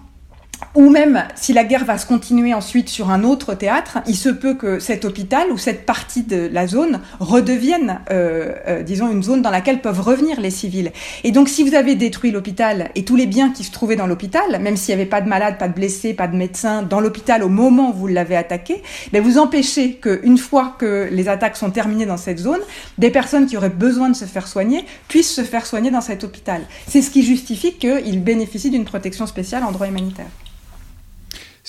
ou 0.76 0.90
même 0.90 1.24
si 1.36 1.54
la 1.54 1.64
guerre 1.64 1.86
va 1.86 1.98
se 1.98 2.06
continuer 2.06 2.54
ensuite 2.54 2.90
sur 2.90 3.10
un 3.10 3.24
autre 3.24 3.56
théâtre, 3.56 4.00
il 4.08 4.16
se 4.16 4.30
peut 4.30 4.54
que 4.54 4.80
cet 4.80 5.06
hôpital 5.06 5.52
ou 5.52 5.58
cette 5.58 5.86
partie 5.86 6.24
de 6.24 6.50
la 6.52 6.68
zone 6.68 7.02
redevienne, 7.20 8.00
euh, 8.12 8.54
euh, 8.68 8.84
disons, 8.84 9.12
une 9.12 9.24
zone 9.24 9.42
dans 9.42 9.50
laquelle 9.50 9.82
peuvent 9.82 10.02
revenir 10.02 10.40
les 10.40 10.52
civils. 10.52 10.92
Et 11.24 11.32
donc, 11.32 11.50
si 11.50 11.68
vous 11.68 11.76
avez 11.76 11.96
détruit 11.96 12.32
l'hôpital 12.32 12.90
et 12.96 13.04
tous 13.06 13.16
les 13.16 13.26
biens 13.26 13.52
qui 13.52 13.64
se 13.64 13.72
trouvaient 13.72 13.96
dans 13.96 14.08
l'hôpital, 14.08 14.60
même 14.62 14.78
s'il 14.78 14.96
n'y 14.96 15.02
avait 15.02 15.10
pas 15.10 15.22
de 15.22 15.28
malades, 15.28 15.58
pas 15.58 15.68
de 15.68 15.74
blessés, 15.74 16.14
pas 16.14 16.28
de 16.28 16.36
médecins 16.36 16.84
dans 16.84 17.00
l'hôpital 17.00 17.44
au 17.44 17.50
moment 17.50 17.90
où 17.90 17.94
vous 17.94 18.08
l'avez 18.08 18.36
attaqué, 18.36 18.84
ben 19.12 19.22
vous 19.22 19.38
empêchez 19.38 19.96
qu'une 19.96 20.38
fois 20.38 20.76
que 20.78 21.08
les 21.12 21.28
attaques 21.28 21.58
sont 21.58 21.72
terminées 21.72 22.06
dans 22.06 22.18
cette 22.18 22.40
zone, 22.40 22.62
des 22.98 23.10
personnes 23.10 23.48
qui 23.48 23.58
auraient 23.58 23.70
besoin 23.70 24.10
de 24.10 24.16
se 24.16 24.26
faire 24.26 24.48
soigner 24.48 24.86
puissent 25.08 25.34
se 25.34 25.44
faire 25.44 25.66
soigner 25.66 25.92
dans 25.92 26.02
cet 26.02 26.24
hôpital. 26.24 26.62
C'est 26.88 27.02
ce 27.02 27.10
qui 27.10 27.24
justifie 27.24 27.74
qu'ils 27.74 28.24
bénéficient 28.24 28.70
d'une 28.70 28.86
protection 28.86 29.26
spéciale 29.26 29.64
en 29.64 29.72
droit 29.72 29.88
humanitaire. 29.88 30.28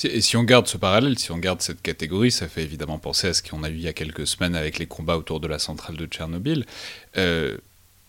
Et 0.04 0.20
si 0.20 0.37
on 0.37 0.44
garde 0.44 0.66
ce 0.68 0.76
parallèle, 0.76 1.18
si 1.18 1.32
on 1.32 1.38
garde 1.38 1.61
cette 1.61 1.82
catégorie, 1.82 2.30
ça 2.30 2.48
fait 2.48 2.62
évidemment 2.62 2.98
penser 2.98 3.28
à 3.28 3.34
ce 3.34 3.42
qu'on 3.42 3.64
a 3.64 3.70
eu 3.70 3.74
il 3.74 3.80
y 3.80 3.88
a 3.88 3.92
quelques 3.92 4.26
semaines 4.26 4.54
avec 4.54 4.78
les 4.78 4.87
combats 4.87 5.16
autour 5.16 5.40
de 5.40 5.48
la 5.48 5.58
centrale 5.58 5.96
de 5.96 6.06
Tchernobyl. 6.06 6.66
Euh, 7.16 7.56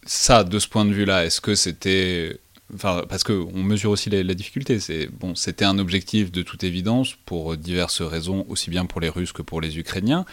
ça, 0.05 0.43
de 0.43 0.59
ce 0.59 0.67
point 0.67 0.85
de 0.85 0.93
vue-là, 0.93 1.25
est-ce 1.25 1.41
que 1.41 1.55
c'était... 1.55 2.37
Enfin, 2.75 3.03
parce 3.09 3.23
qu'on 3.23 3.63
mesure 3.63 3.89
aussi 3.89 4.11
la, 4.11 4.35
difficulté. 4.35 4.79
C'est 4.79 5.07
bon, 5.07 5.33
c'était 5.33 5.65
un 5.65 5.79
objectif 5.79 6.31
de 6.31 6.43
toute 6.43 6.63
évidence 6.63 7.15
pour 7.25 7.57
diverses 7.57 8.01
raisons, 8.01 8.45
aussi 8.47 8.69
bien 8.69 8.85
pour 8.85 9.01
les 9.01 9.09
Russes 9.09 9.31
que 9.31 9.41
pour 9.41 9.59
les 9.59 9.79
Ukrainiens. 9.79 10.23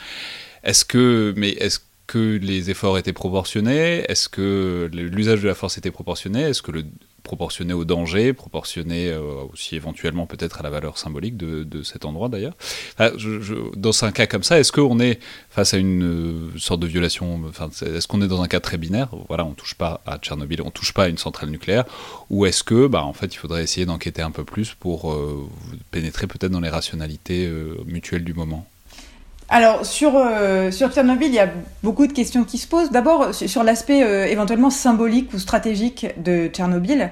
Est-ce 0.63 0.85
que, 0.85 1.33
mais 1.37 1.51
est-ce 1.53 1.79
que 2.07 2.39
les 2.43 2.69
efforts 2.69 2.99
étaient 2.99 3.15
proportionnés? 3.15 4.05
Est-ce 4.11 4.29
que 4.29 4.91
l'usage 4.93 5.41
de 5.41 5.49
la 5.49 5.55
force 5.55 5.79
était 5.79 5.91
proportionné? 5.91 6.43
Est-ce 6.43 6.61
que 6.61 6.73
le 6.73 6.85
proportionné 7.27 7.75
au 7.75 7.85
danger, 7.85 8.33
proportionné 8.33 9.09
euh, 9.09 9.21
aussi 9.53 9.75
éventuellement 9.75 10.27
peut-être 10.27 10.61
à 10.61 10.63
la 10.63 10.71
valeur 10.71 10.97
symbolique 10.97 11.37
de, 11.37 11.83
cet 11.83 12.05
endroit 12.05 12.29
d'ailleurs. 12.29 12.55
dans 13.77 14.05
un 14.05 14.13
cas 14.13 14.27
comme 14.27 14.45
ça, 14.45 14.59
est-ce 14.59 14.73
qu'on 14.73 15.01
est 15.01 15.19
face 15.51 15.75
à 15.75 15.77
une 15.77 16.05
euh, 16.05 16.59
sorte 16.59 16.81
de 16.81 16.87
violation 16.87 17.43
Est-ce 17.83 18.07
qu'on 18.07 18.23
est 18.23 18.29
dans 18.29 18.43
un 18.43 18.49
cas 18.49 18.61
très 18.61 18.79
binaire? 18.79 19.09
Voilà, 19.29 19.45
on 19.45 19.53
touche 19.53 19.75
pas 19.75 20.01
à 20.07 20.19
Tchernobyl, 20.19 20.63
on 20.63 20.71
touche 20.71 20.95
pas 20.95 21.05
à 21.05 21.09
une 21.09 21.19
centrale 21.19 21.51
nucléaire, 21.51 21.85
ou 22.31 22.47
est-ce 22.47 22.63
que, 22.63 22.87
bah, 22.87 23.05
en 23.05 23.13
fait, 23.13 23.35
il 23.35 23.39
faudrait 23.39 23.65
essayer 23.65 23.85
d'enquêter 23.85 24.23
un 24.23 24.31
peu 24.31 24.45
plus 24.45 24.75
pour 24.75 25.13
euh, 25.13 25.49
pénétrer 25.91 26.27
peut-être 26.27 26.53
dans 26.53 26.61
les 26.61 26.71
rationalités 26.71 27.51
mutuelles 27.87 28.25
du 28.25 28.35
moment? 28.35 28.67
Alors 29.49 29.87
sur 29.87 30.17
euh, 30.17 30.71
sur 30.73 30.93
Tchernobyl, 30.93 31.29
il 31.29 31.35
y 31.35 31.39
a 31.39 31.49
beaucoup 31.83 32.07
de 32.07 32.13
questions 32.13 32.45
qui 32.45 32.59
se 32.59 32.67
posent. 32.67 32.91
D'abord 32.91 33.33
sur 33.33 33.63
l'aspect 33.63 34.03
euh, 34.03 34.27
éventuellement 34.27 34.71
symbolique 34.71 35.33
ou 35.35 35.39
stratégique 35.39 36.07
de 36.17 36.49
Tchernobyl. 36.49 37.11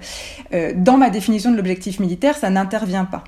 Euh, 0.53 0.73
dans 0.75 0.97
ma 0.97 1.11
définition 1.11 1.53
de 1.53 1.57
l'objectif 1.57 2.01
militaire, 2.01 2.37
ça 2.37 2.51
n'intervient 2.51 3.05
pas. 3.05 3.23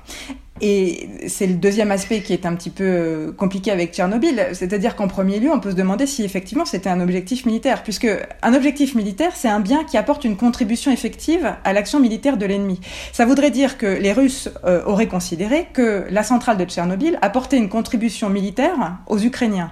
Et 0.61 1.09
c'est 1.27 1.47
le 1.47 1.53
deuxième 1.53 1.91
aspect 1.91 2.21
qui 2.21 2.33
est 2.33 2.45
un 2.45 2.55
petit 2.55 2.69
peu 2.69 2.83
euh, 2.83 3.31
compliqué 3.31 3.71
avec 3.71 3.93
Tchernobyl, 3.93 4.47
c'est-à-dire 4.53 4.95
qu'en 4.95 5.07
premier 5.07 5.39
lieu, 5.39 5.51
on 5.51 5.59
peut 5.59 5.71
se 5.71 5.75
demander 5.75 6.07
si 6.07 6.23
effectivement 6.23 6.65
c'était 6.65 6.89
un 6.89 6.99
objectif 6.99 7.45
militaire, 7.45 7.83
puisque 7.83 8.07
un 8.41 8.53
objectif 8.53 8.95
militaire, 8.95 9.31
c'est 9.35 9.49
un 9.49 9.59
bien 9.59 9.83
qui 9.83 9.97
apporte 9.97 10.23
une 10.23 10.37
contribution 10.37 10.91
effective 10.91 11.53
à 11.63 11.73
l'action 11.73 11.99
militaire 11.99 12.37
de 12.37 12.45
l'ennemi. 12.45 12.79
Ça 13.13 13.25
voudrait 13.25 13.51
dire 13.51 13.77
que 13.77 13.85
les 13.85 14.13
Russes 14.13 14.49
euh, 14.65 14.83
auraient 14.85 15.07
considéré 15.07 15.67
que 15.73 16.05
la 16.09 16.23
centrale 16.23 16.57
de 16.57 16.65
Tchernobyl 16.65 17.19
apportait 17.21 17.57
une 17.57 17.69
contribution 17.69 18.29
militaire 18.29 18.97
aux 19.07 19.19
Ukrainiens. 19.19 19.71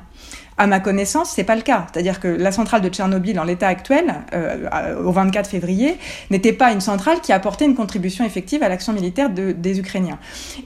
À 0.58 0.68
ma 0.68 0.80
connaissance, 0.80 1.32
c'est 1.36 1.44
pas 1.44 1.58
le 1.58 1.62
cas. 1.62 1.86
C'est-à-dire 1.92 2.22
que 2.22 2.30
la 2.30 2.54
centrale 2.54 2.82
de 2.82 2.88
Tchernobyl, 2.88 3.38
en 3.42 3.44
l'état 3.44 3.68
actuel, 3.68 4.16
euh, 4.34 5.04
au 5.04 5.12
24 5.12 5.50
février, 5.50 5.98
n'était 6.32 6.54
pas 6.54 6.72
une 6.72 6.80
centrale 6.80 7.20
qui 7.20 7.34
apportait 7.34 7.66
une 7.66 7.76
contribution 7.76 8.24
effective 8.24 8.64
à 8.64 8.70
l'action 8.70 8.94
militaire 8.94 9.30
de, 9.30 9.52
des 9.52 9.80
Ukrainiens. 9.80 10.18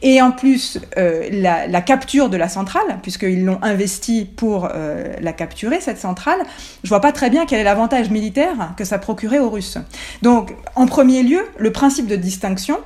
Et 0.04 0.22
en 0.22 0.30
plus, 0.32 0.80
euh, 0.98 1.28
la, 1.32 1.66
la, 1.66 1.82
capture 1.82 2.30
de 2.30 2.38
la 2.38 2.50
centrale, 2.50 3.00
puisqu'ils 3.02 3.44
l'ont 3.44 3.58
investi 3.64 4.26
pour 4.26 4.70
euh, 4.72 5.14
la 5.22 5.34
capturer, 5.34 5.82
cette 5.82 5.98
centrale, 5.98 6.40
je 6.84 6.90
vois 6.90 7.02
pas 7.02 7.12
très 7.12 7.32
bien 7.32 7.48
quel 7.48 7.60
est 7.60 7.64
l'avantage 7.64 8.12
militaire 8.12 8.74
que 8.78 8.84
ça 8.84 9.00
procurait 9.00 9.40
aux 9.40 9.50
Russes. 9.50 9.80
Donc, 10.22 10.54
en 10.76 10.86
premier 10.86 11.24
lieu, 11.24 11.48
le 11.58 11.72
principe 11.72 12.06
de 12.06 12.16
distinction, 12.16 12.78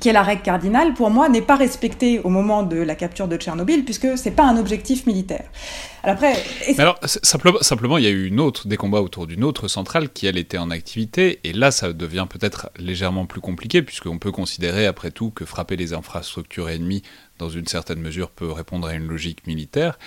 qui 0.00 0.08
est 0.08 0.12
la 0.12 0.22
règle 0.22 0.42
cardinale, 0.42 0.94
pour 0.94 1.10
moi, 1.10 1.28
n'est 1.28 1.42
pas 1.42 1.56
respectée 1.56 2.20
au 2.20 2.28
moment 2.28 2.62
de 2.62 2.76
la 2.76 2.94
capture 2.94 3.28
de 3.28 3.36
Tchernobyl, 3.36 3.84
puisque 3.84 4.18
c'est 4.18 4.30
pas 4.30 4.44
un 4.44 4.56
objectif 4.56 5.06
militaire. 5.06 5.44
Alors, 6.02 6.16
après, 6.16 6.36
simplement, 7.22 7.58
simplement, 7.62 7.98
il 7.98 8.04
y 8.04 8.06
a 8.06 8.10
eu 8.10 8.26
une 8.26 8.40
autre, 8.40 8.68
des 8.68 8.76
combats 8.76 9.00
autour 9.00 9.26
d'une 9.26 9.42
autre 9.44 9.68
centrale 9.68 10.10
qui, 10.10 10.26
elle, 10.26 10.36
était 10.36 10.58
en 10.58 10.70
activité, 10.70 11.40
et 11.44 11.52
là, 11.52 11.70
ça 11.70 11.92
devient 11.92 12.26
peut-être 12.28 12.70
légèrement 12.76 13.26
plus 13.26 13.40
compliqué, 13.40 13.82
puisqu'on 13.82 14.18
peut 14.18 14.32
considérer, 14.32 14.86
après 14.86 15.10
tout, 15.10 15.30
que 15.30 15.44
frapper 15.44 15.76
les 15.76 15.94
infrastructures 15.94 16.68
ennemies, 16.68 17.02
dans 17.38 17.48
une 17.48 17.66
certaine 17.66 18.00
mesure, 18.00 18.30
peut 18.30 18.50
répondre 18.50 18.86
à 18.86 18.94
une 18.94 19.06
logique 19.06 19.46
militaire 19.46 19.98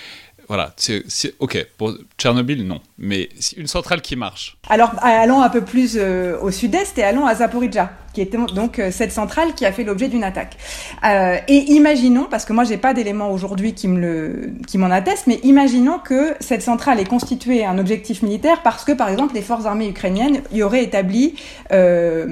voilà, 0.48 0.74
c'est 0.78 1.04
ok. 1.40 1.66
Pour 1.78 1.94
Tchernobyl, 2.18 2.66
non, 2.66 2.82
mais 2.98 3.30
une 3.58 3.68
centrale 3.68 4.02
qui 4.02 4.16
marche. 4.16 4.58
Alors 4.70 4.92
allons 5.02 5.42
un 5.42 5.50
peu 5.50 5.62
plus 5.62 5.98
au 5.98 6.52
sud-est 6.52 6.98
et 6.98 7.04
allons 7.04 7.26
à 7.26 7.36
Zaporizhzhia 7.36 7.92
qui 8.18 8.22
était 8.24 8.38
donc 8.56 8.80
euh, 8.80 8.90
cette 8.90 9.12
centrale 9.12 9.54
qui 9.54 9.64
a 9.64 9.72
fait 9.72 9.84
l'objet 9.84 10.08
d'une 10.08 10.24
attaque. 10.24 10.58
Euh, 11.06 11.38
et 11.48 11.72
imaginons, 11.74 12.26
parce 12.28 12.46
que 12.46 12.54
moi 12.54 12.64
j'ai 12.64 12.78
pas 12.78 12.96
d'éléments 12.96 13.30
aujourd'hui 13.30 13.74
qui 13.76 13.88
me 13.88 14.00
le, 14.00 14.54
qui 14.66 14.80
m'en 14.80 14.90
attestent, 14.90 15.28
mais 15.28 15.40
imaginons 15.44 16.00
que 16.00 16.34
cette 16.40 16.64
centrale 16.64 17.00
est 17.00 17.08
constituée 17.08 17.64
un 17.64 17.78
objectif 17.78 18.24
militaire 18.24 18.64
parce 18.64 18.84
que 18.84 18.92
par 18.92 19.10
exemple 19.10 19.36
les 19.36 19.44
forces 19.44 19.68
armées 19.68 19.88
ukrainiennes 19.88 20.42
y 20.52 20.64
auraient 20.64 20.84
établi, 20.84 21.36
euh, 21.72 22.26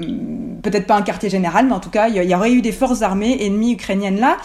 peut-être 0.60 0.88
pas 0.88 0.96
un 0.96 1.02
quartier 1.02 1.30
général, 1.30 1.66
mais 1.66 1.74
en 1.74 1.78
tout 1.78 1.90
cas 1.90 2.08
il 2.08 2.16
y 2.16 2.34
aurait 2.34 2.50
eu 2.50 2.62
des 2.62 2.72
forces 2.72 3.02
armées 3.02 3.38
ennemies 3.46 3.74
ukrainiennes 3.74 4.18
là, 4.18 4.38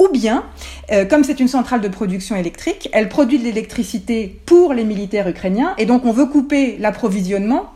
ou 0.00 0.08
bien 0.08 0.42
euh, 0.90 1.04
comme 1.04 1.22
c'est 1.22 1.38
une 1.38 1.46
centrale 1.46 1.80
de 1.80 1.88
production 1.88 2.34
électrique, 2.34 2.88
elle 2.92 3.08
produit 3.18 3.40
de 3.40 3.42
l'électricité 3.42 4.40
pour 4.46 4.72
les 4.72 4.84
militaires 4.84 5.26
ukrainiens 5.26 5.74
et 5.76 5.86
donc 5.86 6.04
on 6.04 6.12
veut 6.12 6.26
couper 6.26 6.76
l'approvisionnement 6.78 7.68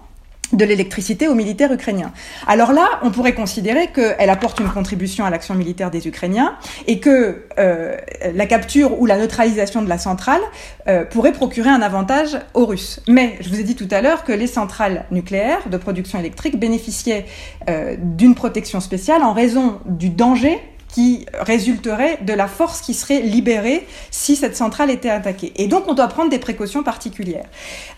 de 0.53 0.65
l'électricité 0.65 1.27
aux 1.27 1.35
militaires 1.35 1.73
ukrainiens. 1.73 2.13
Alors 2.47 2.73
là, 2.73 2.87
on 3.03 3.11
pourrait 3.11 3.35
considérer 3.35 3.89
qu'elle 3.89 4.31
apporte 4.31 4.61
une 4.61 4.69
contribution 4.69 5.25
à 5.25 5.31
l'action 5.31 5.57
militaire 5.57 5.91
des 5.91 6.07
Ukrainiens 6.07 6.55
et 6.87 7.01
que 7.01 7.47
euh, 7.59 7.97
la 8.33 8.47
capture 8.47 9.01
ou 9.01 9.07
la 9.07 9.19
neutralisation 9.19 9.83
de 9.83 9.89
la 9.89 9.99
centrale 9.99 10.43
euh, 10.87 11.05
pourrait 11.05 11.33
procurer 11.33 11.71
un 11.71 11.83
avantage 11.83 12.39
aux 12.55 12.67
Russes. 12.67 13.01
Mais 13.09 13.37
je 13.41 13.49
vous 13.49 13.59
ai 13.59 13.65
dit 13.65 13.75
tout 13.75 13.89
à 13.91 14.01
l'heure 14.01 14.23
que 14.23 14.33
les 14.33 14.47
centrales 14.47 15.07
nucléaires 15.11 15.69
de 15.69 15.77
production 15.77 16.21
électrique 16.21 16.57
bénéficiaient 16.57 17.27
euh, 17.69 17.97
d'une 17.99 18.37
protection 18.37 18.79
spéciale 18.79 19.25
en 19.25 19.33
raison 19.33 19.81
du 19.87 20.09
danger 20.09 20.61
qui 20.93 21.27
résulterait 21.41 22.19
de 22.23 22.33
la 22.33 22.47
force 22.47 22.81
qui 22.81 22.95
serait 22.95 23.21
libérée 23.21 23.87
si 24.11 24.37
cette 24.37 24.57
centrale 24.57 24.91
était 24.91 25.11
attaquée. 25.11 25.53
Et 25.57 25.67
donc 25.67 25.85
on 25.89 25.95
doit 25.95 26.09
prendre 26.09 26.31
des 26.31 26.39
précautions 26.39 26.83
particulières. 26.83 27.47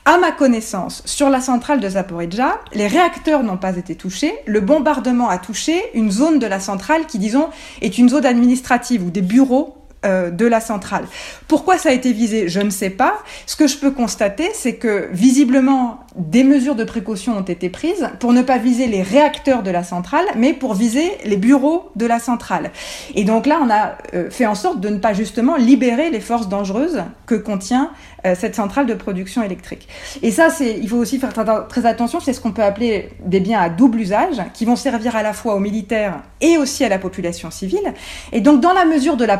À 0.05 0.19
ma 0.19 0.33
connaissance, 0.33 1.03
sur 1.05 1.29
la 1.29 1.41
centrale 1.41 1.81
de 1.81 1.89
Zaporizhzhia, 1.89 2.61
les 2.73 2.87
réacteurs 2.87 3.43
n'ont 3.43 3.57
pas 3.57 3.77
été 3.77 3.95
touchés. 3.95 4.35
Le 4.47 4.61
bombardement 4.61 5.29
a 5.29 5.39
touché 5.39 5.75
une 5.95 6.11
zone 6.11 6.39
de 6.39 6.47
la 6.47 6.61
centrale 6.61 7.07
qui, 7.07 7.19
disons, 7.19 7.49
est 7.83 7.99
une 7.99 8.09
zone 8.09 8.27
administrative 8.27 9.05
ou 9.05 9.11
des 9.11 9.23
bureaux 9.23 9.84
euh, 10.05 10.31
de 10.31 10.47
la 10.47 10.61
centrale. 10.61 11.05
Pourquoi 11.49 11.79
ça 11.79 11.89
a 11.89 11.93
été 11.93 12.13
visé 12.13 12.49
Je 12.49 12.61
ne 12.61 12.71
sais 12.71 12.91
pas. 12.91 13.15
Ce 13.47 13.57
que 13.57 13.67
je 13.67 13.77
peux 13.77 13.91
constater, 13.91 14.51
c'est 14.53 14.77
que 14.77 15.09
visiblement, 15.13 16.01
des 16.17 16.45
mesures 16.45 16.75
de 16.75 16.85
précaution 16.85 17.37
ont 17.37 17.43
été 17.43 17.69
prises 17.69 18.09
pour 18.21 18.33
ne 18.33 18.43
pas 18.43 18.59
viser 18.59 18.87
les 18.87 19.03
réacteurs 19.03 19.63
de 19.63 19.71
la 19.71 19.83
centrale, 19.83 20.25
mais 20.37 20.53
pour 20.53 20.75
viser 20.75 21.11
les 21.25 21.37
bureaux 21.37 21.91
de 21.97 22.07
la 22.07 22.19
centrale. 22.19 22.71
Et 23.15 23.25
donc 23.25 23.47
là, 23.47 23.61
on 23.63 23.71
a 23.71 23.97
euh, 24.15 24.31
fait 24.31 24.47
en 24.47 24.55
sorte 24.55 24.81
de 24.81 24.89
ne 24.89 24.99
pas 24.99 25.13
justement 25.13 25.57
libérer 25.57 26.11
les 26.11 26.21
forces 26.21 26.49
dangereuses 26.49 27.03
que 27.27 27.35
contient 27.35 27.91
euh, 28.27 28.35
cette 28.39 28.55
centrale 28.55 28.87
de 28.87 28.95
production 28.95 29.43
électrique. 29.43 29.87
Et 30.23 30.31
ça, 30.31 30.49
il 30.61 30.89
faut 30.89 30.97
aussi 30.97 31.19
faire 31.19 31.33
très 31.69 31.87
attention, 31.87 32.21
c'est 32.21 32.33
ce 32.33 32.41
qu'on 32.41 32.53
peut 32.53 32.63
appeler 32.63 33.11
des 33.25 33.41
biens 33.41 33.61
à 33.61 33.69
double 33.69 34.01
usage, 34.01 34.37
qui 34.55 34.65
vont 34.65 34.77
servir 34.77 35.17
à 35.17 35.23
la 35.23 35.33
fois 35.33 35.55
aux 35.55 35.61
militaires 35.61 36.23
et 36.41 36.57
aussi 36.57 36.85
à 36.85 36.89
la 36.89 36.99
population 36.99 37.51
civile. 37.51 37.93
Et 38.33 38.41
donc, 38.41 38.61
dans 38.61 38.73
la 38.73 38.85
mesure 38.85 39.17
de 39.17 39.25
la 39.25 39.37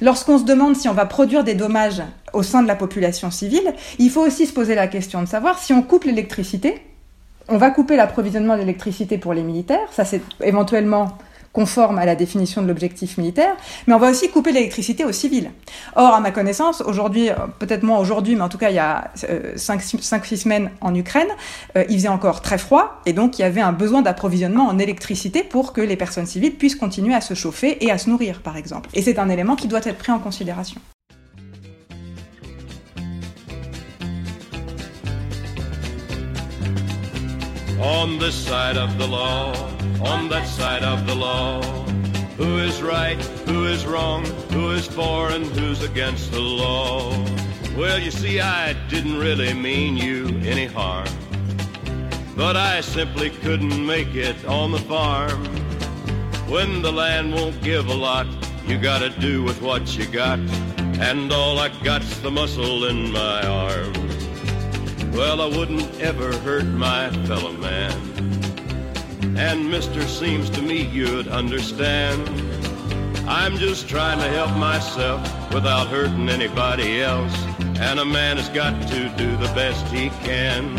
lorsqu'on 0.00 0.38
se 0.38 0.44
demande 0.44 0.76
si 0.76 0.88
on 0.88 0.92
va 0.92 1.06
produire 1.06 1.44
des 1.44 1.54
dommages 1.54 2.02
au 2.32 2.42
sein 2.42 2.62
de 2.62 2.68
la 2.68 2.76
population 2.76 3.30
civile, 3.30 3.74
il 3.98 4.10
faut 4.10 4.22
aussi 4.22 4.46
se 4.46 4.52
poser 4.52 4.74
la 4.74 4.88
question 4.88 5.22
de 5.22 5.26
savoir 5.26 5.58
si 5.58 5.72
on 5.72 5.82
coupe 5.82 6.04
l'électricité, 6.04 6.80
on 7.48 7.58
va 7.58 7.70
couper 7.70 7.96
l'approvisionnement 7.96 8.56
d'électricité 8.56 9.18
pour 9.18 9.34
les 9.34 9.42
militaires, 9.42 9.88
ça 9.92 10.04
c'est 10.04 10.22
éventuellement 10.42 11.18
conforme 11.54 11.98
à 11.98 12.04
la 12.04 12.16
définition 12.16 12.60
de 12.60 12.66
l'objectif 12.66 13.16
militaire, 13.16 13.56
mais 13.86 13.94
on 13.94 13.98
va 13.98 14.10
aussi 14.10 14.28
couper 14.28 14.52
l'électricité 14.52 15.04
aux 15.06 15.12
civils. 15.12 15.50
Or, 15.96 16.12
à 16.12 16.20
ma 16.20 16.32
connaissance, 16.32 16.82
aujourd'hui, 16.82 17.30
euh, 17.30 17.34
peut-être 17.58 17.84
moins 17.84 17.98
aujourd'hui, 17.98 18.34
mais 18.34 18.42
en 18.42 18.50
tout 18.50 18.58
cas 18.58 18.68
il 18.68 18.76
y 18.76 18.80
a 18.80 19.10
5-6 19.14 20.34
euh, 20.34 20.36
semaines 20.36 20.70
en 20.82 20.94
Ukraine, 20.94 21.28
euh, 21.78 21.84
il 21.88 21.96
faisait 21.96 22.08
encore 22.08 22.42
très 22.42 22.58
froid, 22.58 23.00
et 23.06 23.12
donc 23.12 23.38
il 23.38 23.42
y 23.42 23.44
avait 23.44 23.62
un 23.62 23.72
besoin 23.72 24.02
d'approvisionnement 24.02 24.66
en 24.66 24.78
électricité 24.78 25.44
pour 25.44 25.72
que 25.72 25.80
les 25.80 25.96
personnes 25.96 26.26
civiles 26.26 26.56
puissent 26.56 26.76
continuer 26.76 27.14
à 27.14 27.20
se 27.20 27.34
chauffer 27.34 27.84
et 27.84 27.90
à 27.90 27.98
se 27.98 28.10
nourrir, 28.10 28.40
par 28.42 28.56
exemple. 28.56 28.90
Et 28.92 29.00
c'est 29.00 29.18
un 29.18 29.30
élément 29.30 29.54
qui 29.54 29.68
doit 29.68 29.80
être 29.84 29.98
pris 29.98 30.12
en 30.12 30.18
considération. 30.18 30.80
On 37.84 38.18
this 38.18 38.34
side 38.34 38.78
of 38.78 38.96
the 38.96 39.06
law. 39.06 39.52
on 40.00 40.28
that 40.28 40.46
side 40.46 40.82
of 40.82 41.06
the 41.06 41.14
law. 41.14 41.62
Who 42.36 42.58
is 42.58 42.82
right, 42.82 43.22
who 43.46 43.66
is 43.66 43.84
wrong, 43.86 44.24
who 44.52 44.70
is 44.70 44.86
for 44.86 45.30
and 45.30 45.44
who's 45.46 45.82
against 45.82 46.32
the 46.32 46.40
law? 46.40 47.12
Well, 47.76 47.98
you 47.98 48.10
see, 48.10 48.40
I 48.40 48.72
didn't 48.88 49.18
really 49.18 49.52
mean 49.52 49.96
you 49.96 50.28
any 50.44 50.66
harm. 50.66 51.08
But 52.36 52.56
I 52.56 52.80
simply 52.80 53.30
couldn't 53.30 53.84
make 53.86 54.14
it 54.14 54.44
on 54.46 54.72
the 54.72 54.78
farm. 54.78 55.44
When 56.48 56.82
the 56.82 56.92
land 56.92 57.34
won't 57.34 57.62
give 57.62 57.86
a 57.88 57.94
lot, 57.94 58.26
you 58.66 58.78
gotta 58.78 59.10
do 59.10 59.42
with 59.42 59.60
what 59.60 59.96
you 59.96 60.06
got. 60.06 60.38
And 61.00 61.30
all 61.32 61.58
I 61.58 61.68
got's 61.82 62.18
the 62.20 62.30
muscle 62.30 62.86
in 62.86 63.12
my 63.12 63.46
arm. 63.46 64.13
Well, 65.14 65.40
I 65.40 65.46
wouldn't 65.46 66.00
ever 66.00 66.36
hurt 66.38 66.64
my 66.64 67.08
fellow 67.26 67.52
man. 67.52 67.92
And 69.38 69.70
mister 69.70 70.02
seems 70.08 70.50
to 70.50 70.60
me 70.60 70.82
you'd 70.82 71.28
understand. 71.28 72.28
I'm 73.28 73.56
just 73.56 73.88
trying 73.88 74.18
to 74.18 74.28
help 74.28 74.56
myself 74.56 75.22
without 75.54 75.86
hurting 75.86 76.28
anybody 76.28 77.00
else. 77.00 77.32
And 77.78 78.00
a 78.00 78.04
man 78.04 78.38
has 78.38 78.48
got 78.48 78.74
to 78.88 79.08
do 79.10 79.36
the 79.36 79.52
best 79.54 79.86
he 79.86 80.10
can. 80.24 80.76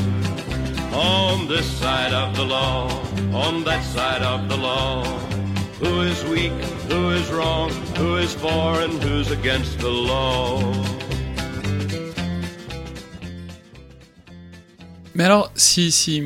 On 0.94 1.48
this 1.48 1.66
side 1.66 2.12
of 2.12 2.36
the 2.36 2.44
law, 2.44 2.90
on 3.34 3.64
that 3.64 3.86
side 3.86 4.22
of 4.22 4.50
the 4.50 4.58
law. 4.58 5.06
Who 5.80 6.02
is 6.02 6.24
weak, 6.26 6.52
who 6.90 7.12
is 7.12 7.30
wrong, 7.32 7.70
who 7.98 8.18
is 8.18 8.34
for 8.34 8.82
and 8.82 9.02
who's 9.02 9.32
against 9.32 9.80
the 9.80 9.90
law. 9.90 10.60
Mais 15.16 15.24
alors, 15.24 15.50
si, 15.56 15.92
si, 15.92 16.22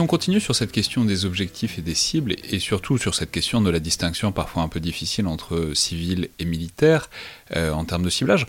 on 0.00 0.06
continue 0.08 0.40
sur 0.40 0.56
cette 0.56 0.72
question 0.72 1.04
des 1.04 1.24
objectifs 1.24 1.78
et 1.78 1.82
des 1.82 1.94
cibles, 1.94 2.34
et, 2.50 2.58
surtout 2.58 2.98
sur 2.98 3.14
cette 3.14 3.30
question 3.30 3.60
de 3.60 3.70
la 3.70 3.78
distinction 3.78 4.32
parfois 4.32 4.64
un 4.64 4.68
peu 4.68 4.80
difficile 4.80 5.28
entre 5.28 5.70
civils 5.74 6.28
et 6.40 6.44
militaires 6.44 7.10
euh, 7.54 7.70
en 7.70 7.84
termes 7.84 8.02
de 8.02 8.10
ciblage, 8.10 8.46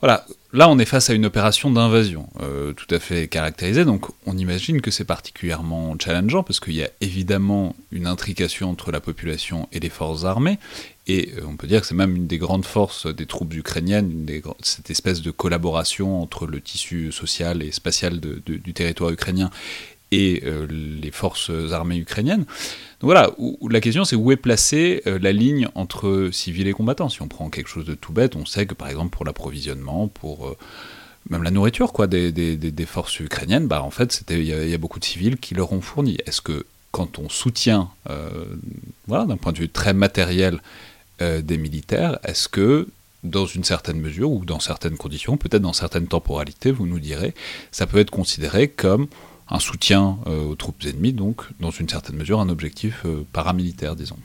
voilà, 0.00 0.26
là 0.52 0.68
on 0.68 0.78
est 0.78 0.84
face 0.84 1.10
à 1.10 1.14
une 1.14 1.26
opération 1.26 1.70
d'invasion 1.70 2.28
euh, 2.40 2.72
tout 2.72 2.92
à 2.92 2.98
fait 2.98 3.28
caractérisée, 3.28 3.84
donc 3.84 4.06
on 4.26 4.36
imagine 4.36 4.80
que 4.80 4.90
c'est 4.90 5.04
particulièrement 5.04 5.96
challengeant 5.98 6.42
parce 6.42 6.58
qu'il 6.60 6.74
y 6.74 6.84
a 6.84 6.90
évidemment 7.00 7.74
une 7.90 8.06
intrication 8.06 8.70
entre 8.70 8.92
la 8.92 9.00
population 9.00 9.68
et 9.72 9.80
les 9.80 9.88
forces 9.88 10.24
armées, 10.24 10.58
et 11.08 11.32
euh, 11.36 11.40
on 11.46 11.56
peut 11.56 11.66
dire 11.66 11.80
que 11.80 11.86
c'est 11.86 11.94
même 11.94 12.14
une 12.14 12.26
des 12.26 12.38
grandes 12.38 12.66
forces 12.66 13.06
des 13.06 13.26
troupes 13.26 13.54
ukrainiennes, 13.54 14.26
cette 14.60 14.90
espèce 14.90 15.22
de 15.22 15.30
collaboration 15.30 16.22
entre 16.22 16.46
le 16.46 16.60
tissu 16.60 17.10
social 17.10 17.62
et 17.62 17.72
spatial 17.72 18.20
du 18.20 18.74
territoire 18.74 19.10
ukrainien 19.10 19.50
et 20.10 20.42
euh, 20.44 20.66
les 20.70 21.10
forces 21.10 21.50
armées 21.72 21.96
ukrainiennes. 21.96 22.44
Donc 23.00 23.10
voilà, 23.10 23.30
la 23.68 23.80
question 23.80 24.04
c'est 24.04 24.16
où 24.16 24.32
est 24.32 24.36
placée 24.36 25.02
euh, 25.06 25.18
la 25.20 25.32
ligne 25.32 25.68
entre 25.74 26.28
civils 26.30 26.68
et 26.68 26.72
combattants? 26.72 27.08
Si 27.08 27.22
on 27.22 27.28
prend 27.28 27.48
quelque 27.48 27.68
chose 27.68 27.86
de 27.86 27.94
tout 27.94 28.12
bête, 28.12 28.36
on 28.36 28.44
sait 28.44 28.66
que 28.66 28.74
par 28.74 28.88
exemple 28.88 29.10
pour 29.10 29.24
l'approvisionnement, 29.24 30.08
pour 30.08 30.56
même 31.30 31.42
la 31.42 31.50
nourriture 31.50 31.92
quoi, 31.94 32.06
des, 32.06 32.86
forces 32.86 33.18
ukrainiennes, 33.20 33.66
bah, 33.66 33.82
en 33.82 33.90
fait 33.90 34.24
il 34.28 34.42
y, 34.42 34.48
y, 34.48 34.74
a 34.74 34.78
beaucoup 34.78 34.98
de 34.98 35.04
civils 35.04 35.38
qui 35.38 35.54
leur 35.54 35.72
ont 35.72 35.80
fourni. 35.80 36.18
Est-ce 36.26 36.42
que 36.42 36.66
quand 36.90 37.18
on 37.18 37.28
soutient, 37.28 37.90
voilà, 39.06 39.26
d'un 39.26 39.36
point 39.36 39.52
de 39.52 39.58
vue 39.58 39.68
très 39.68 39.92
matériel, 39.92 40.60
euh, 41.20 41.42
des 41.42 41.58
militaires, 41.58 42.18
est-ce 42.24 42.48
que, 42.48 42.88
dans 43.24 43.46
une 43.46 43.64
certaine 43.64 44.00
mesure 44.00 44.30
ou 44.30 44.44
dans 44.44 44.60
certaines 44.60 44.96
conditions, 44.96 45.36
peut-être 45.36 45.62
dans 45.62 45.72
certaines 45.72 46.06
temporalités, 46.06 46.70
vous 46.70 46.86
nous 46.86 47.00
direz, 47.00 47.34
ça 47.72 47.86
peut 47.86 47.98
être 47.98 48.10
considéré 48.10 48.68
comme 48.68 49.08
un 49.48 49.58
soutien 49.58 50.18
euh, 50.26 50.44
aux 50.44 50.54
troupes 50.54 50.84
ennemies, 50.84 51.12
donc 51.12 51.42
dans 51.60 51.70
une 51.70 51.88
certaine 51.88 52.16
mesure 52.16 52.40
un 52.40 52.48
objectif 52.48 53.02
euh, 53.04 53.24
paramilitaire, 53.32 53.96
disons? 53.96 54.18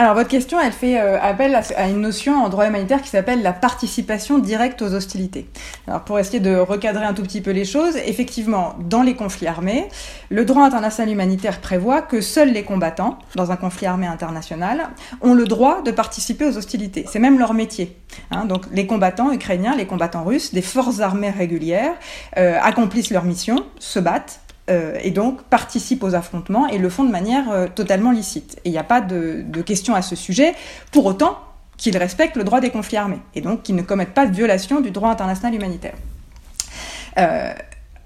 Alors 0.00 0.14
votre 0.14 0.28
question, 0.28 0.60
elle 0.60 0.70
fait 0.70 1.00
euh, 1.00 1.20
appel 1.20 1.56
à, 1.56 1.88
une 1.88 2.00
notion 2.00 2.40
en 2.40 2.48
droit 2.48 2.68
humanitaire 2.68 3.02
qui 3.02 3.08
s'appelle 3.08 3.42
la 3.42 3.52
participation 3.52 4.38
directe 4.38 4.80
aux 4.80 4.94
hostilités. 4.94 5.48
Alors 5.88 6.02
pour 6.04 6.20
essayer 6.20 6.38
de 6.38 6.54
recadrer 6.54 7.04
un 7.04 7.14
tout 7.14 7.24
petit 7.24 7.40
peu 7.40 7.50
les 7.50 7.64
choses, 7.64 7.96
effectivement, 8.06 8.76
dans 8.78 9.02
les 9.02 9.16
conflits 9.16 9.48
armés, 9.48 9.88
le 10.28 10.44
droit 10.44 10.62
international 10.62 11.12
humanitaire 11.12 11.60
prévoit 11.60 12.00
que 12.00 12.20
seuls 12.20 12.52
les 12.52 12.62
combattants, 12.62 13.18
dans 13.34 13.50
un 13.50 13.56
conflit 13.56 13.86
armé 13.86 14.06
international, 14.06 14.88
ont 15.20 15.34
le 15.34 15.46
droit 15.46 15.82
de 15.82 15.90
participer 15.90 16.44
aux 16.44 16.56
hostilités. 16.56 17.04
C'est 17.10 17.18
même 17.18 17.40
leur 17.40 17.52
métier. 17.52 17.96
Hein. 18.30 18.44
Donc 18.44 18.66
les 18.70 18.86
combattants 18.86 19.32
ukrainiens, 19.32 19.74
les 19.74 19.86
combattants 19.86 20.22
russes, 20.22 20.54
des 20.54 20.62
forces 20.62 21.00
armées 21.00 21.30
régulières, 21.30 21.94
euh, 22.36 22.56
accomplissent 22.62 23.10
leur 23.10 23.24
mission, 23.24 23.64
se 23.80 23.98
battent, 23.98 24.42
euh, 24.68 24.98
et 25.02 25.10
donc 25.10 25.42
participent 25.44 26.02
aux 26.02 26.14
affrontements 26.14 26.66
et 26.68 26.78
le 26.78 26.88
font 26.90 27.04
de 27.04 27.10
manière 27.10 27.50
euh, 27.50 27.66
totalement 27.74 28.10
licite. 28.10 28.56
Et 28.64 28.68
il 28.68 28.72
n'y 28.72 28.78
a 28.78 28.84
pas 28.84 29.00
de, 29.00 29.44
question 29.62 29.94
à 29.94 30.02
ce 30.02 30.16
sujet. 30.16 30.54
Pour 30.92 31.06
autant, 31.06 31.38
qu'ils 31.76 31.96
respectent 31.96 32.36
le 32.36 32.44
droit 32.44 32.60
des 32.60 32.70
conflits 32.70 32.96
armés 32.96 33.20
et 33.34 33.40
donc 33.40 33.62
qu'ils 33.62 33.76
ne 33.76 33.82
commettent 33.82 34.14
pas 34.14 34.26
de 34.26 34.34
violation 34.34 34.80
du 34.80 34.90
droit 34.90 35.10
international 35.10 35.54
humanitaire. 35.54 35.94
Euh, 37.18 37.52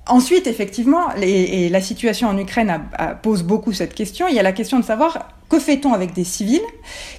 ensuite, 0.06 0.46
effectivement, 0.46 1.14
et 1.20 1.68
la 1.68 1.80
situation 1.80 2.28
en 2.28 2.36
Ukraine 2.36 2.82
pose 3.22 3.42
beaucoup 3.42 3.72
cette 3.72 3.94
question. 3.94 4.28
Il 4.28 4.34
y 4.34 4.38
a 4.38 4.42
la 4.42 4.52
question 4.52 4.78
de 4.78 4.84
savoir 4.84 5.28
que 5.52 5.58
fait-on 5.58 5.92
avec 5.92 6.14
des 6.14 6.24
civils 6.24 6.62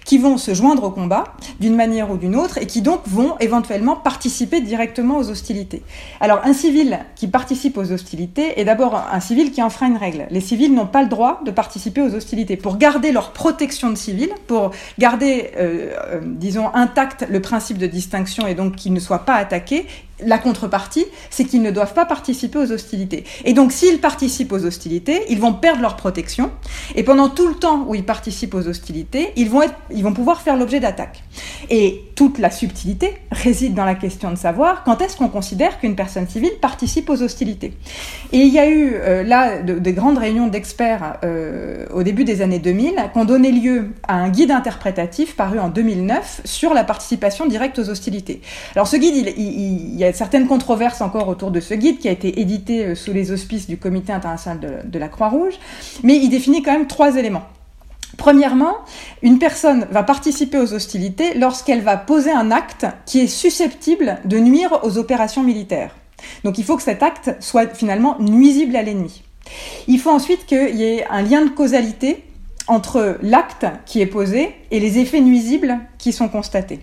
qui 0.06 0.18
vont 0.18 0.38
se 0.38 0.56
joindre 0.56 0.86
au 0.86 0.90
combat 0.90 1.36
d'une 1.60 1.76
manière 1.76 2.10
ou 2.10 2.18
d'une 2.18 2.36
autre 2.36 2.58
et 2.58 2.66
qui 2.66 2.82
donc 2.82 3.02
vont 3.06 3.38
éventuellement 3.40 3.96
participer 3.96 4.60
directement 4.60 5.18
aux 5.18 5.30
hostilités? 5.30 5.84
Alors 6.20 6.42
un 6.44 6.54
civil 6.54 6.98
qui 7.16 7.28
participe 7.28 7.78
aux 7.78 7.92
hostilités 7.92 8.60
est 8.60 8.66
d'abord 8.66 8.96
un 8.96 9.20
civil 9.20 9.52
qui 9.52 9.62
enfreint 9.62 9.88
une 9.88 9.98
règle. 9.98 10.26
Les 10.32 10.42
civils 10.42 10.74
n'ont 10.74 10.88
pas 10.88 11.04
le 11.04 11.10
droit 11.10 11.42
de 11.46 11.52
participer 11.52 12.02
aux 12.02 12.16
hostilités. 12.16 12.58
Pour 12.58 12.78
garder 12.78 13.12
leur 13.12 13.34
protection 13.34 13.92
de 13.92 13.96
civils, 13.96 14.34
pour 14.48 14.72
garder, 14.98 15.52
euh, 15.58 15.94
euh, 16.14 16.22
disons, 16.24 16.74
intact 16.74 17.28
le 17.30 17.40
principe 17.40 17.78
de 17.78 17.86
distinction 17.86 18.48
et 18.48 18.56
donc 18.56 18.78
qu'ils 18.78 18.94
ne 18.94 19.00
soient 19.00 19.26
pas 19.26 19.36
attaqués, 19.36 19.86
la 20.20 20.38
contrepartie, 20.38 21.06
c'est 21.30 21.44
qu'ils 21.44 21.62
ne 21.62 21.72
doivent 21.72 21.94
pas 21.94 22.06
participer 22.06 22.60
aux 22.60 22.72
hostilités. 22.72 23.24
Et 23.46 23.54
donc, 23.54 23.72
s'ils 23.72 24.00
participent 24.00 24.52
aux 24.52 24.66
hostilités, 24.66 25.22
ils 25.30 25.40
vont 25.40 25.54
perdre 25.54 25.82
leur 25.82 25.96
protection. 25.96 26.52
Et 26.96 27.04
pendant 27.04 27.30
tout 27.30 27.48
le 27.48 27.56
temps 27.56 27.86
où 27.88 27.96
ils 27.96 28.06
participent 28.06 28.54
aux 28.54 28.68
hostilités, 28.68 29.32
ils 29.36 29.50
vont, 29.50 29.64
être, 29.64 29.76
ils 29.92 30.04
vont 30.04 30.14
pouvoir 30.14 30.42
faire 30.42 30.56
l'objet 30.56 30.80
d'attaques. 30.80 31.24
Et 31.70 32.04
toute 32.16 32.38
la 32.38 32.52
subtilité 32.52 33.16
réside 33.32 33.74
dans 33.74 33.86
la 33.86 33.96
question 33.96 34.30
de 34.30 34.36
savoir 34.36 34.84
quand 34.84 35.02
est-ce 35.02 35.18
qu'on 35.18 35.30
considère 35.30 35.80
qu'une 35.80 35.96
personne 35.96 36.28
civile 36.28 36.52
participe 36.62 37.10
aux 37.10 37.22
hostilités. 37.22 37.74
Et 38.32 38.38
il 38.38 38.54
y 38.54 38.60
a 38.60 38.70
eu 38.70 38.94
euh, 38.94 39.24
là 39.24 39.62
des 39.62 39.94
grandes 39.94 40.18
réunions 40.18 40.48
d'experts 40.48 41.18
euh, 41.24 41.86
au 41.94 42.04
début 42.04 42.24
des 42.24 42.42
années 42.42 42.60
2000 42.60 42.96
qui 43.12 43.18
ont 43.18 43.26
donné 43.26 43.52
lieu 43.52 43.90
à 44.08 44.16
un 44.16 44.30
guide 44.30 44.52
interprétatif 44.52 45.36
paru 45.36 45.60
en 45.60 45.70
2009 45.70 46.42
sur 46.46 46.74
la 46.74 46.84
participation 46.84 47.46
directe 47.46 47.80
aux 47.80 47.90
hostilités. 47.90 48.42
Alors 48.76 48.88
ce 48.88 48.98
guide, 48.98 49.16
il, 49.16 49.38
il 49.38 50.03
y 50.04 50.08
a 50.08 50.14
certaines 50.14 50.48
controverses 50.48 51.02
encore 51.02 51.28
autour 51.28 51.52
de 51.52 51.60
ce 51.60 51.74
guide 51.74 52.00
qui 52.00 52.08
a 52.08 52.12
été 52.12 52.40
édité 52.40 52.86
euh, 52.86 52.96
sous 52.96 53.14
les 53.14 53.32
auspices 53.32 53.68
du 53.68 53.78
Comité 53.78 54.14
international 54.14 54.60
de, 54.60 54.90
de 54.90 55.00
la 55.00 55.08
Croix-Rouge, 55.08 55.54
mais 56.04 56.16
il 56.16 56.30
définit 56.30 56.62
quand 56.62 56.74
même 56.74 56.88
trois 56.88 57.16
éléments. 57.16 57.44
Premièrement, 58.18 58.76
une 59.22 59.40
personne 59.40 59.88
va 59.92 60.04
participer 60.04 60.60
aux 60.60 60.74
hostilités 60.74 61.34
lorsqu'elle 61.34 61.82
va 61.82 61.98
poser 61.98 62.32
un 62.32 62.52
acte 62.52 62.86
qui 63.06 63.20
est 63.20 63.28
susceptible 63.28 64.20
de 64.26 64.38
nuire 64.38 64.80
aux 64.84 64.98
opérations 64.98 65.44
militaires. 65.44 65.96
Donc 66.44 66.58
il 66.58 66.64
faut 66.64 66.78
que 66.78 66.84
cet 66.84 67.04
acte 67.04 67.36
soit 67.40 67.74
finalement 67.74 68.18
nuisible 68.20 68.76
à 68.76 68.82
l'ennemi. 68.82 69.24
Il 69.88 70.00
faut 70.00 70.12
ensuite 70.12 70.46
qu'il 70.46 70.76
y 70.76 70.84
ait 70.84 71.06
un 71.10 71.22
lien 71.22 71.44
de 71.44 71.50
causalité 71.50 72.24
entre 72.68 73.18
l'acte 73.22 73.66
qui 73.86 74.00
est 74.00 74.06
posé 74.06 74.56
et 74.72 74.80
les 74.80 75.00
effets 75.00 75.20
nuisibles 75.20 75.80
qui 75.98 76.14
sont 76.14 76.30
constatés. 76.30 76.80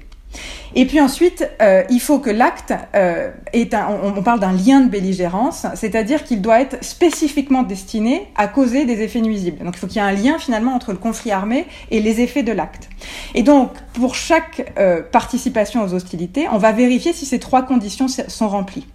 Et 0.74 0.86
puis 0.86 1.00
ensuite, 1.00 1.48
euh, 1.60 1.82
il 1.90 2.00
faut 2.00 2.20
que 2.20 2.30
l'acte 2.30 2.72
euh, 2.94 3.30
est 3.52 3.74
un, 3.74 3.88
on, 4.02 4.22
parle 4.22 4.38
d'un 4.38 4.52
lien 4.52 4.80
de 4.80 4.88
belligérance, 4.88 5.66
c'est-à-dire 5.74 6.22
qu'il 6.22 6.40
doit 6.40 6.60
être 6.60 6.82
spécifiquement 6.84 7.64
destiné 7.64 8.28
à 8.36 8.46
causer 8.46 8.84
des 8.84 9.02
effets 9.02 9.20
nuisibles. 9.20 9.64
Donc 9.64 9.74
il 9.76 9.78
faut 9.78 9.88
qu'il 9.88 9.96
y 9.96 10.04
ait 10.04 10.08
un 10.08 10.12
lien 10.12 10.38
finalement 10.38 10.74
entre 10.74 10.92
le 10.92 10.98
conflit 10.98 11.32
armé 11.32 11.66
et 11.90 12.00
les 12.00 12.20
effets 12.20 12.44
de 12.44 12.52
l'acte. 12.52 12.88
Et 13.34 13.42
donc 13.42 13.72
pour 13.94 14.14
chaque 14.14 14.72
euh, 14.78 15.02
participation 15.02 15.82
aux 15.82 15.94
hostilités, 15.94 16.46
on 16.52 16.58
va 16.58 16.70
vérifier 16.70 17.12
si 17.12 17.26
ces 17.26 17.40
trois 17.40 17.62
conditions 17.62 18.06
sont 18.08 18.48
remplies. 18.48 18.86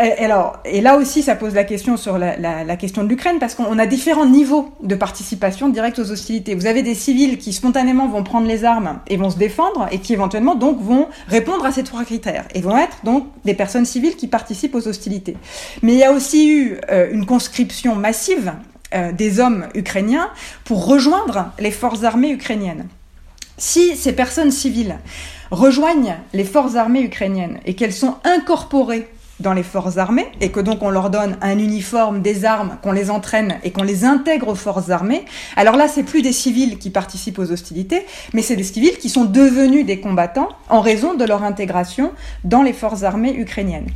Et, 0.00 0.24
alors, 0.24 0.58
et 0.64 0.80
là 0.80 0.96
aussi, 0.96 1.22
ça 1.22 1.34
pose 1.34 1.54
la 1.54 1.64
question 1.64 1.96
sur 1.96 2.18
la 2.18 2.76
question 2.76 3.02
de 3.02 3.08
l'Ukraine, 3.08 3.38
parce 3.38 3.54
qu'on 3.54 3.78
a 3.78 3.86
différents 3.86 4.26
niveaux 4.26 4.72
de 4.82 4.94
participation 4.94 5.68
directe 5.68 5.98
aux 5.98 6.10
hostilités. 6.10 6.54
Vous 6.54 6.66
avez 6.66 6.82
des 6.82 6.94
civils 6.94 7.38
qui 7.38 7.52
spontanément 7.52 8.06
vont 8.08 8.22
prendre 8.22 8.46
les 8.46 8.64
armes 8.64 9.00
et 9.08 9.16
vont 9.16 9.30
se 9.30 9.38
défendre, 9.38 9.88
et 9.90 9.98
qui 9.98 10.12
éventuellement 10.12 10.54
donc 10.54 10.80
vont 10.80 11.08
répondre 11.26 11.64
à 11.64 11.72
ces 11.72 11.84
trois 11.84 12.04
critères, 12.04 12.44
et 12.54 12.60
vont 12.60 12.76
être 12.76 12.98
donc 13.04 13.26
des 13.44 13.54
personnes 13.54 13.86
civiles 13.86 14.16
qui 14.16 14.28
participent 14.28 14.74
aux 14.74 14.86
hostilités. 14.86 15.36
Mais 15.82 15.94
il 15.94 15.98
y 15.98 16.04
a 16.04 16.12
aussi 16.12 16.48
eu 16.48 16.76
euh, 16.90 17.08
une 17.10 17.26
conscription 17.26 17.94
massive 17.94 18.52
euh, 18.94 19.12
des 19.12 19.40
hommes 19.40 19.66
ukrainiens 19.74 20.30
pour 20.64 20.86
rejoindre 20.86 21.50
les 21.58 21.70
forces 21.70 22.04
armées 22.04 22.30
ukrainiennes. 22.30 22.86
Si 23.56 23.96
ces 23.96 24.12
personnes 24.12 24.52
civiles 24.52 24.96
rejoignent 25.50 26.16
les 26.32 26.44
forces 26.44 26.76
armées 26.76 27.02
ukrainiennes 27.02 27.58
et 27.66 27.74
qu'elles 27.74 27.92
sont 27.92 28.16
incorporées 28.24 29.08
dans 29.40 29.52
les 29.52 29.62
forces 29.62 29.98
armées 29.98 30.26
et 30.40 30.50
que 30.50 30.60
donc 30.60 30.82
on 30.82 30.90
leur 30.90 31.10
donne 31.10 31.36
un 31.40 31.58
uniforme, 31.58 32.22
des 32.22 32.44
armes, 32.44 32.76
qu'on 32.82 32.92
les 32.92 33.10
entraîne 33.10 33.58
et 33.62 33.70
qu'on 33.70 33.82
les 33.82 34.04
intègre 34.04 34.48
aux 34.48 34.54
forces 34.54 34.90
armées, 34.90 35.24
alors 35.56 35.76
là 35.76 35.88
c'est 35.88 36.02
plus 36.02 36.22
des 36.22 36.32
civils 36.32 36.78
qui 36.78 36.90
participent 36.90 37.38
aux 37.38 37.52
hostilités, 37.52 38.04
mais 38.32 38.42
c'est 38.42 38.56
des 38.56 38.64
civils 38.64 38.98
qui 38.98 39.08
sont 39.08 39.24
devenus 39.24 39.86
des 39.86 40.00
combattants 40.00 40.48
en 40.68 40.80
raison 40.80 41.14
de 41.14 41.24
leur 41.24 41.42
intégration 41.44 42.12
dans 42.44 42.62
les 42.62 42.72
forces 42.72 43.02
armées 43.02 43.34
ukrainiennes. 43.34 43.86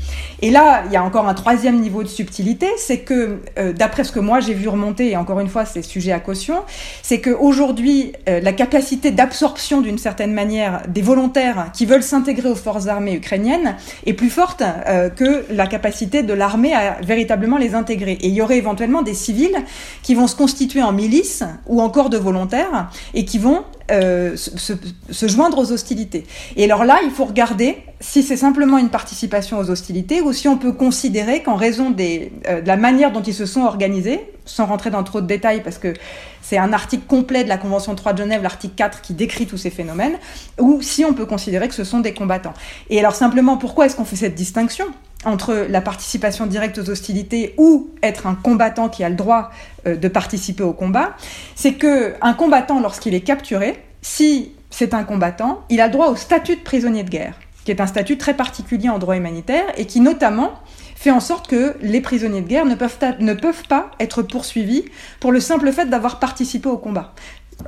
Et 0.40 0.50
là, 0.50 0.84
il 0.86 0.92
y 0.92 0.96
a 0.96 1.04
encore 1.04 1.28
un 1.28 1.34
troisième 1.34 1.80
niveau 1.80 2.02
de 2.02 2.08
subtilité, 2.08 2.66
c'est 2.76 3.00
que 3.00 3.40
euh, 3.58 3.72
d'après 3.72 4.04
ce 4.04 4.12
que 4.12 4.20
moi 4.20 4.40
j'ai 4.40 4.54
vu 4.54 4.68
remonter, 4.68 5.10
et 5.10 5.16
encore 5.16 5.40
une 5.40 5.48
fois 5.48 5.64
c'est 5.64 5.82
sujet 5.82 6.12
à 6.12 6.20
caution, 6.20 6.56
c'est 7.02 7.20
qu'aujourd'hui 7.20 8.12
euh, 8.28 8.40
la 8.40 8.52
capacité 8.52 9.10
d'absorption 9.10 9.80
d'une 9.80 9.98
certaine 9.98 10.32
manière 10.32 10.82
des 10.88 11.02
volontaires 11.02 11.70
qui 11.72 11.86
veulent 11.86 12.02
s'intégrer 12.02 12.48
aux 12.48 12.54
forces 12.54 12.86
armées 12.86 13.14
ukrainiennes 13.14 13.76
est 14.06 14.12
plus 14.12 14.30
forte 14.30 14.62
euh, 14.62 15.10
que 15.10 15.31
la 15.50 15.66
capacité 15.66 16.22
de 16.22 16.32
l'armée 16.32 16.74
à 16.74 16.98
véritablement 17.02 17.58
les 17.58 17.74
intégrer. 17.74 18.12
Et 18.20 18.28
il 18.28 18.34
y 18.34 18.42
aurait 18.42 18.58
éventuellement 18.58 19.02
des 19.02 19.14
civils 19.14 19.56
qui 20.02 20.14
vont 20.14 20.26
se 20.26 20.36
constituer 20.36 20.82
en 20.82 20.92
milices 20.92 21.44
ou 21.66 21.80
encore 21.80 22.10
de 22.10 22.18
volontaires 22.18 22.90
et 23.14 23.24
qui 23.24 23.38
vont 23.38 23.64
euh, 23.90 24.36
se, 24.36 25.26
joindre 25.26 25.58
aux 25.58 25.72
hostilités. 25.72 26.24
Et 26.56 26.64
alors 26.64 26.84
là, 26.84 27.00
il 27.04 27.10
faut 27.10 27.24
regarder 27.24 27.78
si 28.00 28.22
c'est 28.22 28.36
simplement 28.36 28.78
une 28.78 28.90
participation 28.90 29.58
aux 29.58 29.70
hostilités 29.70 30.20
ou 30.20 30.32
si 30.32 30.48
on 30.48 30.56
peut 30.56 30.72
considérer 30.72 31.42
qu'en 31.42 31.56
raison 31.56 31.94
euh, 31.98 32.60
de 32.60 32.66
la 32.66 32.76
manière 32.76 33.12
dont 33.12 33.22
ils 33.22 33.34
se 33.34 33.46
sont 33.46 33.62
organisés, 33.62 34.20
sans 34.44 34.66
rentrer 34.66 34.90
dans 34.90 35.02
trop 35.02 35.20
de 35.20 35.26
détails 35.26 35.62
parce 35.62 35.78
que 35.78 35.94
c'est 36.42 36.58
un 36.58 36.72
article 36.72 37.04
complet 37.06 37.44
de 37.44 37.48
la 37.48 37.56
Convention 37.56 37.94
3 37.94 38.12
de 38.12 38.18
Genève, 38.18 38.42
l'article 38.42 38.74
4, 38.76 39.00
qui 39.00 39.14
décrit 39.14 39.46
tous 39.46 39.56
ces 39.56 39.70
phénomènes, 39.70 40.18
ou 40.58 40.82
si 40.82 41.04
on 41.04 41.12
peut 41.12 41.26
considérer 41.26 41.68
que 41.68 41.74
ce 41.74 41.84
sont 41.84 42.00
des 42.00 42.14
combattants. 42.14 42.54
Et 42.90 42.98
alors 42.98 43.14
simplement, 43.14 43.56
pourquoi 43.56 43.86
est-ce 43.86 43.96
qu'on 43.96 44.04
fait 44.04 44.16
cette 44.16 44.34
distinction 44.34 44.86
entre 45.24 45.66
la 45.68 45.80
participation 45.80 46.46
directe 46.46 46.78
aux 46.78 46.90
hostilités 46.90 47.54
ou 47.56 47.90
être 48.02 48.26
un 48.26 48.34
combattant 48.34 48.88
qui 48.88 49.04
a 49.04 49.08
le 49.08 49.14
droit 49.14 49.50
de 49.84 50.08
participer 50.08 50.62
au 50.62 50.72
combat, 50.72 51.16
c'est 51.54 51.74
que 51.74 52.14
un 52.20 52.34
combattant, 52.34 52.80
lorsqu'il 52.80 53.14
est 53.14 53.20
capturé, 53.20 53.82
si 54.02 54.52
c'est 54.70 54.94
un 54.94 55.04
combattant, 55.04 55.64
il 55.70 55.80
a 55.80 55.88
droit 55.88 56.08
au 56.08 56.16
statut 56.16 56.56
de 56.56 56.62
prisonnier 56.62 57.04
de 57.04 57.10
guerre, 57.10 57.34
qui 57.64 57.70
est 57.70 57.80
un 57.80 57.86
statut 57.86 58.18
très 58.18 58.34
particulier 58.34 58.88
en 58.88 58.98
droit 58.98 59.16
humanitaire 59.16 59.64
et 59.76 59.86
qui 59.86 60.00
notamment 60.00 60.52
fait 60.96 61.10
en 61.10 61.20
sorte 61.20 61.48
que 61.48 61.74
les 61.80 62.00
prisonniers 62.00 62.42
de 62.42 62.48
guerre 62.48 62.64
ne 62.64 62.74
peuvent, 62.74 62.96
ne 63.18 63.34
peuvent 63.34 63.66
pas 63.68 63.90
être 63.98 64.22
poursuivis 64.22 64.84
pour 65.20 65.32
le 65.32 65.40
simple 65.40 65.72
fait 65.72 65.86
d'avoir 65.86 66.20
participé 66.20 66.68
au 66.68 66.78
combat. 66.78 67.12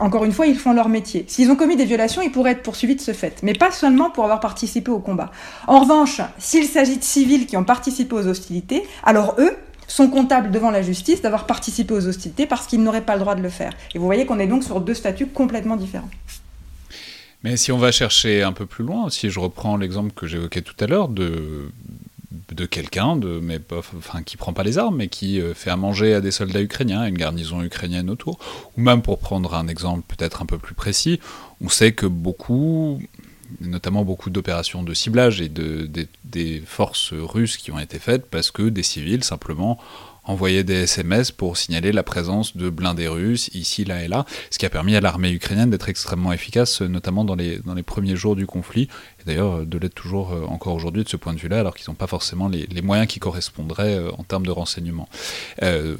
Encore 0.00 0.24
une 0.24 0.32
fois, 0.32 0.46
ils 0.46 0.58
font 0.58 0.72
leur 0.72 0.88
métier. 0.88 1.24
S'ils 1.28 1.50
ont 1.50 1.56
commis 1.56 1.76
des 1.76 1.84
violations, 1.84 2.22
ils 2.22 2.32
pourraient 2.32 2.52
être 2.52 2.62
poursuivis 2.62 2.96
de 2.96 3.00
ce 3.00 3.12
fait, 3.12 3.40
mais 3.42 3.52
pas 3.52 3.70
seulement 3.70 4.10
pour 4.10 4.24
avoir 4.24 4.40
participé 4.40 4.90
au 4.90 4.98
combat. 4.98 5.30
En 5.66 5.80
revanche, 5.80 6.20
s'il 6.38 6.66
s'agit 6.66 6.96
de 6.96 7.04
civils 7.04 7.46
qui 7.46 7.56
ont 7.56 7.64
participé 7.64 8.14
aux 8.14 8.26
hostilités, 8.26 8.82
alors 9.04 9.34
eux 9.38 9.56
sont 9.86 10.08
comptables 10.08 10.50
devant 10.50 10.70
la 10.70 10.82
justice 10.82 11.22
d'avoir 11.22 11.46
participé 11.46 11.94
aux 11.94 12.06
hostilités 12.06 12.46
parce 12.46 12.66
qu'ils 12.66 12.82
n'auraient 12.82 13.04
pas 13.04 13.14
le 13.14 13.20
droit 13.20 13.34
de 13.34 13.42
le 13.42 13.48
faire. 13.50 13.72
Et 13.94 13.98
vous 13.98 14.04
voyez 14.04 14.26
qu'on 14.26 14.38
est 14.38 14.46
donc 14.46 14.64
sur 14.64 14.80
deux 14.80 14.94
statuts 14.94 15.26
complètement 15.26 15.76
différents. 15.76 16.10
Mais 17.42 17.56
si 17.56 17.72
on 17.72 17.78
va 17.78 17.92
chercher 17.92 18.42
un 18.42 18.52
peu 18.52 18.64
plus 18.64 18.84
loin, 18.84 19.10
si 19.10 19.28
je 19.28 19.38
reprends 19.38 19.76
l'exemple 19.76 20.12
que 20.12 20.26
j'évoquais 20.26 20.62
tout 20.62 20.76
à 20.80 20.86
l'heure 20.86 21.08
de 21.08 21.70
de 22.52 22.66
quelqu'un, 22.66 23.16
de, 23.16 23.40
mais 23.42 23.58
enfin, 23.72 24.22
qui 24.22 24.36
prend 24.36 24.52
pas 24.52 24.62
les 24.62 24.78
armes, 24.78 24.96
mais 24.96 25.08
qui 25.08 25.40
euh, 25.40 25.54
fait 25.54 25.70
à 25.70 25.76
manger 25.76 26.14
à 26.14 26.20
des 26.20 26.30
soldats 26.30 26.60
ukrainiens, 26.60 27.04
une 27.06 27.16
garnison 27.16 27.62
ukrainienne 27.62 28.10
autour. 28.10 28.38
Ou 28.76 28.80
même 28.80 29.02
pour 29.02 29.18
prendre 29.18 29.54
un 29.54 29.68
exemple 29.68 30.04
peut-être 30.06 30.42
un 30.42 30.46
peu 30.46 30.58
plus 30.58 30.74
précis, 30.74 31.20
on 31.60 31.68
sait 31.68 31.92
que 31.92 32.06
beaucoup, 32.06 33.00
notamment 33.60 34.04
beaucoup 34.04 34.30
d'opérations 34.30 34.82
de 34.82 34.94
ciblage 34.94 35.40
et 35.40 35.48
de, 35.48 35.88
des 36.24 36.62
forces 36.64 37.12
russes 37.12 37.56
qui 37.56 37.70
ont 37.70 37.78
été 37.78 37.98
faites 37.98 38.26
parce 38.26 38.50
que 38.50 38.68
des 38.68 38.82
civils 38.82 39.24
simplement 39.24 39.78
envoyer 40.26 40.64
des 40.64 40.84
SMS 40.84 41.30
pour 41.30 41.56
signaler 41.56 41.92
la 41.92 42.02
présence 42.02 42.56
de 42.56 42.70
blindés 42.70 43.08
russes 43.08 43.48
ici, 43.52 43.84
là 43.84 44.02
et 44.02 44.08
là, 44.08 44.24
ce 44.50 44.58
qui 44.58 44.64
a 44.64 44.70
permis 44.70 44.96
à 44.96 45.00
l'armée 45.00 45.30
ukrainienne 45.30 45.68
d'être 45.68 45.90
extrêmement 45.90 46.32
efficace, 46.32 46.80
notamment 46.80 47.24
dans 47.24 47.34
les 47.34 47.82
premiers 47.84 48.16
jours 48.16 48.34
du 48.34 48.46
conflit, 48.46 48.88
d'ailleurs 49.26 49.66
de 49.66 49.78
l'être 49.78 49.94
toujours 49.94 50.32
euh, 50.32 50.44
encore 50.46 50.74
aujourd'hui 50.74 51.04
de 51.04 51.08
ce 51.08 51.16
point 51.16 51.32
de 51.32 51.38
vue-là, 51.38 51.60
alors 51.60 51.74
qu'ils 51.74 51.90
n'ont 51.90 51.96
pas 51.96 52.06
forcément 52.06 52.48
les, 52.48 52.82
moyens 52.82 53.08
qui 53.08 53.20
correspondraient 53.20 53.96
euh, 53.96 54.10
en 54.18 54.22
termes 54.22 54.46
de 54.46 54.50
renseignement, 54.50 55.08
euh, 55.62 55.96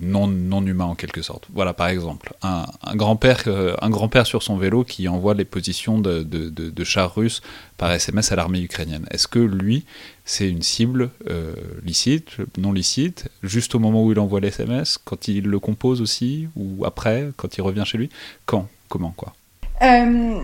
non, 0.00 0.26
non 0.26 0.64
humains 0.64 0.84
en 0.84 0.94
quelque 0.94 1.22
sorte. 1.22 1.46
Voilà 1.52 1.74
par 1.74 1.88
exemple, 1.88 2.32
un, 2.42 2.66
un 2.82 2.96
grand-père 2.96 4.26
sur 4.26 4.42
son 4.42 4.56
vélo 4.56 4.84
qui 4.84 5.08
envoie 5.08 5.34
les 5.34 5.44
positions 5.44 5.98
de, 6.00 6.84
chars 6.84 7.14
russes 7.14 7.42
par 7.76 7.92
SMS 7.92 8.32
à 8.32 8.36
l'armée 8.36 8.60
ukrainienne. 8.60 9.06
Est-ce 9.10 9.28
que 9.28 9.38
lui, 9.38 9.84
c'est 10.24 10.48
une 10.48 10.62
cible 10.62 11.10
euh, 11.28 11.54
licite, 11.84 12.36
non 12.56 12.72
licite, 12.72 13.28
juste 13.42 13.74
au 13.74 13.78
moment 13.78 14.04
où 14.04 14.12
il 14.12 14.18
envoie 14.18 14.40
l'SMS, 14.40 14.98
quand 15.04 15.28
il 15.28 15.44
le 15.44 15.58
compose 15.58 16.00
aussi, 16.00 16.48
ou 16.56 16.84
après, 16.84 17.30
quand 17.36 17.56
il 17.56 17.62
revient 17.62 17.84
chez 17.84 17.98
lui? 17.98 18.10
Quand? 18.46 18.68
Comment? 18.88 19.12
Quoi? 19.16 19.34
Euh, 19.82 20.40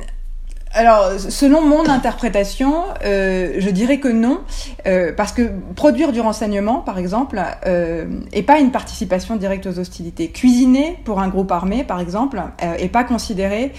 alors, 0.74 1.12
selon 1.20 1.60
mon 1.60 1.88
interprétation, 1.88 2.82
euh, 3.04 3.54
je 3.58 3.70
dirais 3.70 3.98
que 3.98 4.08
non, 4.08 4.40
euh, 4.88 5.12
parce 5.16 5.30
que 5.30 5.52
produire 5.76 6.10
du 6.10 6.20
renseignement, 6.20 6.80
par 6.80 6.98
exemple, 6.98 7.40
euh, 7.64 8.06
est 8.32 8.42
pas 8.42 8.58
une 8.58 8.72
participation 8.72 9.36
directe 9.36 9.66
aux 9.66 9.78
hostilités. 9.78 10.30
Cuisiner 10.30 10.98
pour 11.04 11.20
un 11.20 11.28
groupe 11.28 11.52
armé, 11.52 11.84
par 11.84 12.00
exemple, 12.00 12.42
euh, 12.62 12.74
est 12.74 12.88
pas 12.88 13.04
considéré 13.04 13.72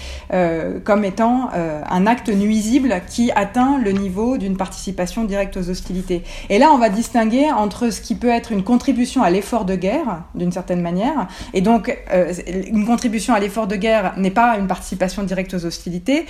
comme 0.84 1.04
étant 1.04 1.50
un 1.52 2.06
acte 2.06 2.28
nuisible 2.28 3.00
qui 3.08 3.30
atteint 3.32 3.78
le 3.78 3.92
niveau 3.92 4.38
d'une 4.38 4.56
participation 4.56 5.24
directe 5.24 5.56
aux 5.56 5.70
hostilités. 5.70 6.22
Et 6.48 6.58
là, 6.58 6.70
on 6.72 6.78
va 6.78 6.88
distinguer 6.88 7.50
entre 7.50 7.90
ce 7.90 8.00
qui 8.00 8.14
peut 8.14 8.28
être 8.28 8.52
une 8.52 8.62
contribution 8.62 9.22
à 9.22 9.30
l'effort 9.30 9.64
de 9.64 9.74
guerre, 9.74 10.22
d'une 10.34 10.52
certaine 10.52 10.80
manière, 10.80 11.28
et 11.54 11.60
donc 11.60 11.96
une 12.70 12.86
contribution 12.86 13.34
à 13.34 13.40
l'effort 13.40 13.66
de 13.66 13.76
guerre 13.76 14.14
n'est 14.16 14.30
pas 14.30 14.56
une 14.58 14.66
participation 14.66 15.22
directe 15.22 15.54
aux 15.54 15.64
hostilités. 15.64 16.26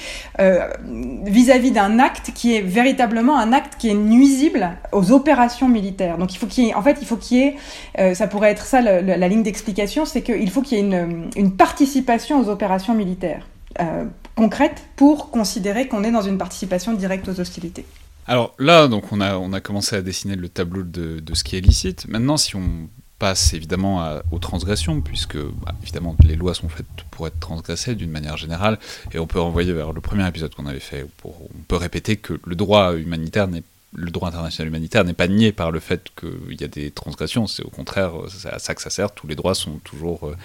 Vis-à-vis 1.25 1.71
d'un 1.71 1.99
acte 1.99 2.33
qui 2.35 2.55
est 2.55 2.61
véritablement 2.61 3.39
un 3.39 3.53
acte 3.53 3.75
qui 3.79 3.89
est 3.89 3.95
nuisible 3.95 4.71
aux 4.93 5.13
opérations 5.13 5.69
militaires. 5.69 6.19
Donc 6.19 6.35
il 6.35 6.39
faut 6.39 6.47
qu'il 6.47 6.65
y 6.65 6.69
ait, 6.69 6.75
en 6.75 6.83
fait, 6.83 6.99
il 7.01 7.07
faut 7.07 7.17
qu'il 7.17 7.39
y 7.39 7.41
ait, 7.43 7.57
euh, 7.99 8.15
ça 8.15 8.27
pourrait 8.27 8.51
être 8.51 8.65
ça 8.65 8.81
la, 8.81 9.29
ligne 9.29 9.43
d'explication, 9.43 10.05
c'est 10.05 10.23
qu'il 10.23 10.51
faut 10.51 10.63
qu'il 10.63 10.79
y 10.79 10.81
ait 10.81 10.85
une, 10.85 11.31
une, 11.37 11.57
participation 11.57 12.41
aux 12.41 12.49
opérations 12.49 12.95
militaires 12.95 13.47
euh, 13.81 14.05
concrètes 14.35 14.85
pour 14.97 15.31
considérer 15.31 15.89
qu'on 15.89 16.05
est 16.05 16.13
dans 16.13 16.23
une 16.23 16.39
participation 16.39 16.93
directe 16.93 17.29
aux 17.29 17.41
hostilités. 17.41 17.85
Alors 18.29 18.55
là, 18.59 18.89
donc 18.89 19.13
on 19.13 19.21
a, 19.21 19.37
on 19.37 19.53
a 19.53 19.61
commencé 19.61 19.97
à 19.97 20.03
dessiner 20.03 20.37
le 20.37 20.49
tableau 20.49 20.83
de, 20.83 21.21
de 21.21 21.35
ce 21.35 21.45
qui 21.45 21.57
est 21.57 21.61
licite. 21.61 22.09
Maintenant, 22.09 22.37
si 22.37 22.57
on 22.57 22.89
passe 23.19 23.55
évidemment 23.55 24.21
aux 24.31 24.39
transgressions, 24.39 25.01
puisque 25.01 25.39
bah, 25.39 25.75
évidemment 25.83 26.17
les 26.23 26.37
lois 26.37 26.55
sont 26.55 26.69
faites 26.69 26.87
pour 27.11 27.27
être 27.27 27.41
transgressées 27.41 27.95
d'une 27.95 28.11
manière 28.11 28.37
générale, 28.37 28.79
et 29.13 29.19
on 29.19 29.27
peut 29.27 29.41
renvoyer 29.41 29.73
vers 29.73 29.93
le 29.93 30.01
premier 30.01 30.27
épisode 30.29 30.55
qu'on 30.55 30.67
avait 30.67 30.81
fait, 30.81 31.07
on 31.25 31.63
peut 31.69 31.77
répéter 31.77 32.17
que 32.17 32.39
le 32.45 32.57
droit 32.57 32.95
humanitaire 32.95 33.49
le 33.97 34.11
droit 34.11 34.29
international 34.29 34.69
humanitaire 34.69 35.05
n'est 35.05 35.15
pas 35.15 35.27
nié 35.27 35.53
par 35.53 35.71
le 35.71 35.81
fait 35.81 36.09
qu'il 36.19 36.61
y 36.61 36.65
a 36.65 36.69
des 36.69 36.91
transgressions, 36.91 37.47
c'est 37.47 37.63
au 37.63 37.71
contraire 37.71 38.13
à 38.45 38.59
ça 38.59 38.75
que 38.75 38.83
ça 38.83 38.91
sert, 38.91 39.13
tous 39.13 39.27
les 39.27 39.35
droits 39.35 39.55
sont 39.55 39.79
toujours 39.79 40.29
euh, 40.29 40.37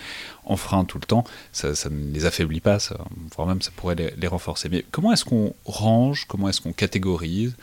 enfreints 0.45 0.85
tout 0.85 0.97
le 0.99 1.05
temps, 1.05 1.25
ça, 1.51 1.69
ne 1.89 2.13
les 2.13 2.25
affaiblit 2.25 2.61
pas, 2.61 2.77
voire 3.35 3.47
même 3.47 3.61
ça 3.61 3.71
pourrait 3.75 3.95
les 3.95 4.27
renforcer. 4.27 4.69
Mais 4.69 4.85
comment 4.91 5.11
est-ce 5.11 5.25
qu'on 5.25 5.53
range, 5.65 6.25
comment 6.27 6.47
est-ce 6.49 6.61
qu'on 6.61 6.73
catégorise 6.73 7.55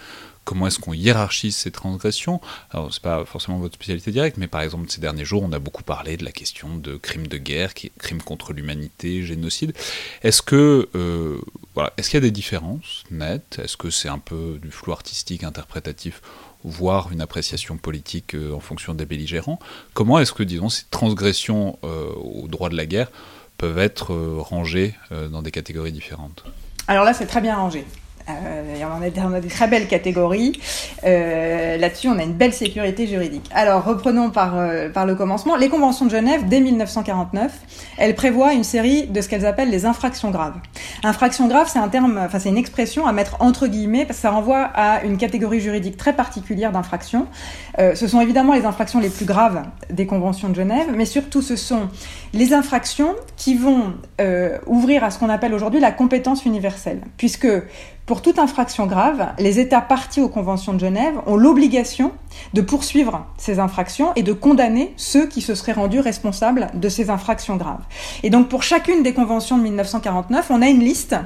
comment 0.49 0.67
est-ce 0.67 0.79
qu'on 0.79 0.95
hiérarchise 0.95 1.55
ces 1.55 1.71
transgressions 1.71 2.41
Alors, 2.71 2.91
c'est 2.91 3.03
pas 3.03 3.27
forcément 3.27 3.59
votre 3.59 3.75
spécialité 3.75 4.13
directe, 4.13 4.39
mais 4.39 4.47
par 4.47 4.63
exemple, 4.63 4.89
ces 4.89 4.99
derniers 4.99 5.27
jours, 5.27 5.43
on 5.43 5.53
a 5.53 5.59
beaucoup 5.59 5.83
parlé 5.83 6.17
de 6.17 6.25
la 6.25 6.33
question 6.33 6.79
de 6.79 6.97
crimes 6.97 7.27
de 7.27 7.37
guerre, 7.37 7.75
crimes 7.75 8.23
contre 8.23 8.55
l'humanité, 8.55 9.23
génocide. 9.23 9.75
Est-ce 10.23 10.41
euh, 10.55 11.39
voilà, 11.75 11.93
est-ce 11.99 12.09
qu'il 12.09 12.17
y 12.17 12.23
a 12.23 12.27
des 12.27 12.31
différences 12.31 13.05
nettes? 13.11 13.61
Est-ce 13.63 13.77
que 13.77 13.91
c'est 13.91 14.09
un 14.09 14.19
peu 14.19 14.59
du 14.63 14.71
flou 14.71 14.93
artistique, 14.93 15.45
interprétatif 15.45 16.23
voire 16.65 17.13
une 17.13 17.21
appréciation 17.21 17.77
politique 17.77 18.35
euh, 18.35 18.55
en 18.55 18.61
fonction 18.61 18.95
des 18.95 19.05
belligérants? 19.05 19.59
Comment 19.93 20.19
est-ce 20.19 20.33
que, 20.33 20.43
disons, 20.43 20.71
ces 20.71 20.85
transgressions 20.91 21.79
euh, 21.85 22.11
au 22.15 22.49
droit 22.49 22.71
de 22.71 22.77
la 22.77 22.87
guerre 22.87 23.11
peuvent 23.59 23.79
être 23.79 24.15
euh, 24.15 24.39
rangées 24.39 24.95
dans 25.11 25.43
des 25.43 25.51
catégories 25.51 25.93
différentes? 25.93 26.43
Alors 26.87 27.05
là, 27.05 27.13
c'est 27.13 27.27
très 27.27 27.43
bien 27.43 27.55
rangé. 27.55 27.85
Euh, 28.31 28.77
et 28.77 28.85
on, 28.85 28.89
en 28.89 29.31
on 29.31 29.35
a 29.35 29.41
des 29.41 29.49
très 29.49 29.69
belles 29.69 29.87
catégories. 29.87 30.61
Euh, 31.05 31.77
Là-dessus, 31.77 32.09
on 32.09 32.19
a 32.19 32.23
une 32.23 32.33
belle 32.33 32.53
sécurité 32.53 33.07
juridique. 33.07 33.49
Alors, 33.53 33.85
reprenons 33.85 34.31
par, 34.31 34.59
euh, 34.59 34.89
par 34.89 35.07
le 35.07 35.15
commencement. 35.15 35.57
Les 35.57 35.69
conventions 35.69 36.07
de 36.07 36.11
Genève, 36.11 36.49
dès 36.49 36.61
1949, 36.61 37.53
elles 37.99 38.15
prévoient 38.15 38.53
une 38.53 38.65
série 38.65 39.07
de 39.07 39.21
ce 39.21 39.29
qu'elles 39.29 39.47
appellent 39.47 39.71
les 39.71 39.87
infractions 39.87 40.31
graves. 40.31 40.55
Infraction 41.05 41.47
grave, 41.49 41.69
c'est 41.73 41.79
un 41.79 41.89
terme, 41.89 42.21
enfin 42.25 42.39
c'est 42.39 42.49
une 42.49 42.57
expression 42.57 43.07
à 43.07 43.13
mettre 43.13 43.37
entre 43.41 43.67
guillemets 43.67 44.05
parce 44.05 44.19
que 44.19 44.23
ça 44.23 44.31
renvoie 44.31 44.63
à 44.75 45.03
une 45.05 45.17
catégorie 45.17 45.61
juridique 45.61 45.97
très 45.97 46.13
particulière 46.13 46.73
d'infractions. 46.73 47.27
Euh, 47.79 47.95
ce 47.95 48.09
sont 48.09 48.21
évidemment 48.21 48.55
les 48.55 48.65
infractions 48.65 48.99
les 48.99 49.09
plus 49.09 49.25
graves 49.25 49.63
des 49.91 50.07
conventions 50.07 50.49
de 50.49 50.55
Genève, 50.55 50.89
mais 50.95 51.05
surtout 51.05 51.43
ce 51.43 51.55
sont 51.55 51.89
les 52.33 52.53
infractions 52.53 53.15
qui 53.37 53.55
vont 53.55 53.95
euh, 54.21 54.59
ouvrir 54.67 55.05
à 55.05 55.11
ce 55.11 55.19
qu'on 55.19 55.29
appelle 55.29 55.55
aujourd'hui 55.55 55.79
la 55.79 55.93
compétence 55.93 56.45
universelle, 56.45 57.03
puisque 57.17 57.49
pour 58.05 58.23
toute 58.23 58.39
infraction 58.39 58.87
grave, 58.87 59.29
les 59.39 59.61
États 59.61 59.83
partis 59.83 60.21
aux 60.21 60.29
conventions 60.29 60.73
de 60.73 60.81
Genève 60.81 61.15
ont 61.27 61.37
l'obligation 61.37 62.11
de 62.55 62.63
poursuivre 62.63 63.27
ces 63.37 63.59
infractions 63.59 64.13
et 64.17 64.23
de 64.23 64.33
condamner 64.33 64.95
ceux 64.97 65.27
qui 65.27 65.43
se 65.43 65.55
seraient 65.55 65.73
rendus 65.73 66.01
responsables 66.01 66.69
de 66.75 66.89
ces 66.89 67.11
infractions 67.11 67.57
graves. 67.57 67.85
Et 68.23 68.31
donc 68.31 68.49
pour 68.49 68.63
chacune 68.63 69.03
des 69.03 69.13
conventions 69.13 69.59
de 69.59 69.63
1949, 69.63 70.47
on 70.51 70.63
a 70.63 70.69
une 70.69 70.81
liste 70.81 71.17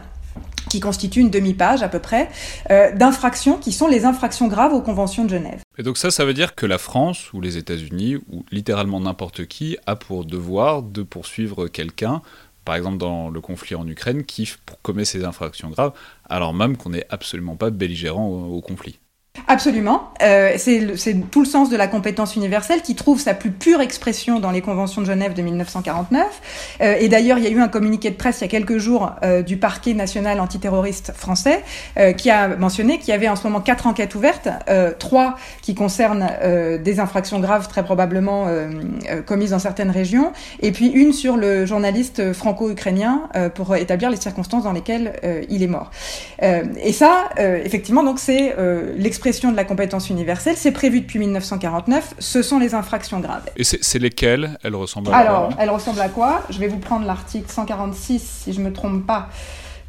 qui 0.72 0.80
constitue 0.80 1.20
une 1.20 1.28
demi-page 1.28 1.82
à 1.82 1.88
peu 1.88 1.98
près, 1.98 2.30
euh, 2.70 2.92
d'infractions 2.92 3.58
qui 3.58 3.72
sont 3.72 3.88
les 3.88 4.06
infractions 4.06 4.48
graves 4.48 4.72
aux 4.72 4.80
conventions 4.80 5.24
de 5.24 5.28
Genève. 5.28 5.60
Et 5.76 5.82
donc 5.82 5.98
ça, 5.98 6.10
ça 6.10 6.24
veut 6.24 6.32
dire 6.32 6.54
que 6.54 6.64
la 6.64 6.78
France 6.78 7.30
ou 7.34 7.42
les 7.42 7.58
États-Unis 7.58 8.16
ou 8.30 8.42
littéralement 8.50 8.98
n'importe 8.98 9.44
qui 9.44 9.76
a 9.84 9.96
pour 9.96 10.24
devoir 10.24 10.82
de 10.82 11.02
poursuivre 11.02 11.68
quelqu'un 11.68 12.22
par 12.64 12.76
exemple 12.76 12.96
dans 12.96 13.28
le 13.28 13.40
conflit 13.40 13.74
en 13.74 13.86
Ukraine, 13.88 14.24
qui 14.24 14.48
commet 14.82 15.04
ces 15.04 15.24
infractions 15.24 15.68
graves, 15.70 15.92
alors 16.28 16.54
même 16.54 16.76
qu'on 16.76 16.90
n'est 16.90 17.06
absolument 17.10 17.56
pas 17.56 17.70
belligérant 17.70 18.28
au, 18.28 18.54
au 18.54 18.60
conflit. 18.60 19.00
Absolument. 19.49 20.11
Euh, 20.22 20.55
c'est 20.57 21.14
tout 21.30 21.41
le 21.41 21.47
sens 21.47 21.70
de 21.70 21.76
la 21.76 21.87
compétence 21.87 22.37
universelle 22.37 22.83
qui 22.83 22.95
trouve 22.95 23.18
sa 23.18 23.33
plus 23.33 23.51
pure 23.51 23.80
expression 23.80 24.41
dans 24.41 24.51
les 24.51 24.61
conventions 24.61 25.01
de 25.01 25.07
Genève 25.07 25.33
de 25.33 25.41
1949. 25.41 26.78
Euh, 26.80 26.97
et 27.01 27.09
d'ailleurs, 27.09 27.39
il 27.39 27.45
y 27.45 27.47
a 27.47 27.51
eu 27.51 27.61
un 27.61 27.68
communiqué 27.68 28.11
de 28.11 28.14
presse 28.14 28.41
il 28.41 28.43
y 28.43 28.45
a 28.45 28.49
quelques 28.49 28.76
jours 28.76 29.12
euh, 29.22 29.43
du 29.43 29.57
parquet 29.57 29.95
national 29.95 30.39
antiterroriste 30.39 31.12
français 31.14 31.62
euh, 31.99 32.12
qui 32.12 32.30
a 32.30 32.49
mentionné 32.49 32.99
qu'il 32.99 33.09
y 33.09 33.12
avait 33.12 33.28
en 33.28 33.37
ce 33.37 33.45
moment 33.45 33.61
quatre 33.61 33.87
enquêtes 33.87 34.14
ouvertes, 34.14 34.49
euh, 34.68 34.93
trois 34.99 35.37
qui 35.62 35.74
concernent 35.74 36.28
euh, 36.43 36.76
des 36.76 37.01
infractions 37.01 37.41
graves 37.41 37.68
très 37.68 37.83
probablement 37.83 38.47
commises 39.26 39.51
dans 39.51 39.59
certaines 39.59 39.91
régions, 39.91 40.33
et 40.61 40.72
puis 40.72 40.89
une 40.89 41.12
sur 41.12 41.37
le 41.37 41.66
journaliste 41.66 42.33
franco-ukrainien 42.33 43.28
pour 43.55 43.74
établir 43.76 44.11
les 44.11 44.16
circonstances 44.16 44.64
dans 44.64 44.72
lesquelles 44.72 45.12
il 45.49 45.62
est 45.62 45.68
mort. 45.68 45.91
et 46.41 46.93
ça, 46.93 47.28
effectivement, 47.39 48.03
donc 48.03 48.18
c'est 48.18 48.55
l'expression 48.97 49.21
l'expression 49.22 49.52
de 49.52 49.56
la 49.56 49.64
compétence 49.64 50.10
universelle, 50.10 50.56
c'est 50.56 50.72
prévu 50.72 51.02
depuis 51.02 51.20
1949, 51.20 52.14
ce 52.18 52.42
sont 52.42 52.58
les 52.58 52.74
infractions 52.74 53.20
graves. 53.20 53.44
Et 53.56 53.62
c'est 53.62 54.00
lesquelles 54.00 54.58
Elles 54.64 54.74
ressemblent 54.74 55.12
à 55.12 55.16
Alors, 55.16 55.48
quoi 55.48 55.56
elles 55.60 55.70
ressemblent 55.70 56.00
à 56.00 56.08
quoi 56.08 56.42
Je 56.50 56.58
vais 56.58 56.66
vous 56.66 56.80
prendre 56.80 57.06
l'article 57.06 57.48
146, 57.48 58.42
si 58.44 58.52
je 58.52 58.58
ne 58.58 58.64
me 58.64 58.72
trompe 58.72 59.06
pas, 59.06 59.28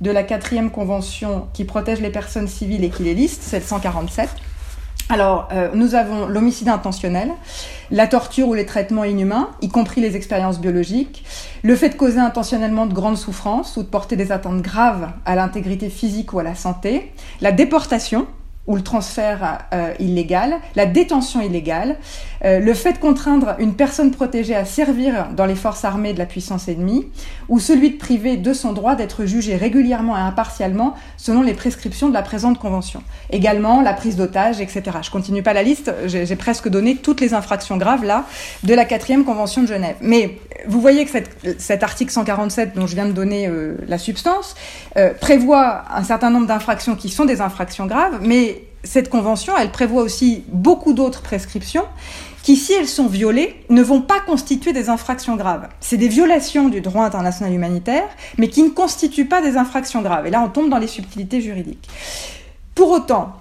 de 0.02 0.12
la 0.12 0.22
quatrième 0.22 0.70
convention 0.70 1.48
qui 1.54 1.64
protège 1.64 2.00
les 2.00 2.12
personnes 2.12 2.48
civiles 2.48 2.84
et 2.84 2.92
qui 2.92 3.02
les 3.02 3.16
liste, 3.16 3.42
c'est 3.42 3.58
le 3.58 3.66
147. 3.66 4.30
Alors, 5.10 5.50
euh, 5.52 5.70
nous 5.74 5.96
avons 5.96 6.28
l'homicide 6.28 6.70
intentionnel, 6.70 7.32
la 7.90 8.06
torture 8.06 8.48
ou 8.48 8.54
les 8.54 8.68
traitements 8.68 9.04
inhumains, 9.04 9.50
y 9.62 9.70
compris 9.70 10.00
les 10.00 10.16
expériences 10.16 10.60
biologiques, 10.60 11.26
le 11.64 11.76
fait 11.76 11.90
de 11.90 11.96
causer 11.96 12.20
intentionnellement 12.20 12.86
de 12.86 12.94
grandes 12.94 13.18
souffrances 13.18 13.78
ou 13.78 13.82
de 13.82 13.88
porter 13.88 14.16
des 14.16 14.32
atteintes 14.32 14.62
graves 14.62 15.10
à 15.26 15.36
l'intégrité 15.36 15.90
physique 15.90 16.34
ou 16.34 16.40
à 16.40 16.44
la 16.44 16.54
santé, 16.54 17.12
la 17.42 17.52
déportation, 17.52 18.28
ou 18.66 18.78
le 18.78 18.82
transfert 18.82 19.60
euh, 19.74 19.94
illégal, 20.00 20.56
la 20.76 20.86
détention 20.86 21.42
illégale, 21.42 21.98
euh, 22.46 22.60
le 22.60 22.74
fait 22.74 22.94
de 22.94 22.98
contraindre 22.98 23.56
une 23.60 23.74
personne 23.74 24.12
protégée 24.12 24.56
à 24.56 24.64
servir 24.64 25.28
dans 25.36 25.46
les 25.46 25.56
forces 25.56 25.84
armées 25.84 26.14
de 26.14 26.20
la 26.20 26.26
puissance 26.26 26.70
ennemie, 26.70 27.06
ou 27.50 27.60
celui 27.60 27.92
de 27.92 27.98
priver 27.98 28.38
de 28.38 28.54
son 28.54 28.72
droit 28.72 28.96
d'être 28.96 29.26
jugé 29.26 29.58
régulièrement 29.58 30.18
et 30.18 30.22
impartialement 30.22 30.96
selon 31.18 31.42
les 31.42 31.54
prescriptions 31.54 32.08
de 32.08 32.14
la 32.14 32.22
présente 32.22 32.58
convention. 32.58 33.04
Également 33.32 33.82
la 33.82 33.94
prise 33.94 34.16
d'otages, 34.16 34.62
etc. 34.62 34.84
Je 35.02 35.12
continue 35.12 35.44
pas 35.44 35.54
la 35.54 35.64
liste, 35.64 35.94
j'ai 36.06 36.36
presque 36.38 36.70
donné 36.70 36.96
toutes 36.96 37.20
les 37.20 37.34
infractions 37.34 37.76
graves 37.76 38.06
là 38.06 38.26
de 38.64 38.74
la 38.74 38.86
quatrième 38.86 39.26
convention 39.26 39.62
de 39.62 39.68
Genève. 39.68 39.96
Mais 40.00 40.40
vous 40.68 40.80
voyez 40.80 41.06
que 41.06 41.12
cet 41.58 41.84
article 41.84 42.12
147 42.12 42.76
dont 42.76 42.88
je 42.88 42.96
viens 42.96 43.08
de 43.08 43.12
donner 43.12 43.48
euh, 43.48 43.76
la 43.88 43.98
substance 43.98 44.56
prévoit 45.20 45.84
un 45.94 46.04
certain 46.04 46.30
nombre 46.30 46.48
d'infractions 46.48 46.96
qui 46.96 47.10
sont 47.10 47.26
des 47.26 47.42
infractions 47.42 47.88
graves, 47.88 48.20
mais 48.22 48.53
cette 48.84 49.10
convention, 49.10 49.54
elle 49.58 49.72
prévoit 49.72 50.04
aussi 50.04 50.44
beaucoup 50.50 50.94
d'autres 50.94 51.22
prescriptions 51.22 51.86
qui, 52.44 52.58
si 52.58 52.74
elles 52.74 52.90
sont 52.90 53.08
violées, 53.08 53.56
ne 53.70 53.82
vont 53.82 54.02
pas 54.02 54.20
constituer 54.20 54.74
des 54.74 54.90
infractions 54.90 55.38
graves. 55.38 55.70
C'est 55.80 55.98
des 55.98 56.10
violations 56.10 56.68
du 56.68 56.82
droit 56.82 57.06
international 57.06 57.54
humanitaire, 57.54 58.08
mais 58.38 58.50
qui 58.50 58.64
ne 58.64 58.70
constituent 58.70 59.28
pas 59.28 59.42
des 59.42 59.56
infractions 59.56 60.02
graves. 60.02 60.28
Et 60.28 60.30
là, 60.30 60.42
on 60.42 60.50
tombe 60.50 60.70
dans 60.70 60.78
les 60.78 60.88
subtilités 60.88 61.40
juridiques. 61.40 61.88
Pour 62.76 62.92
autant, 62.92 63.32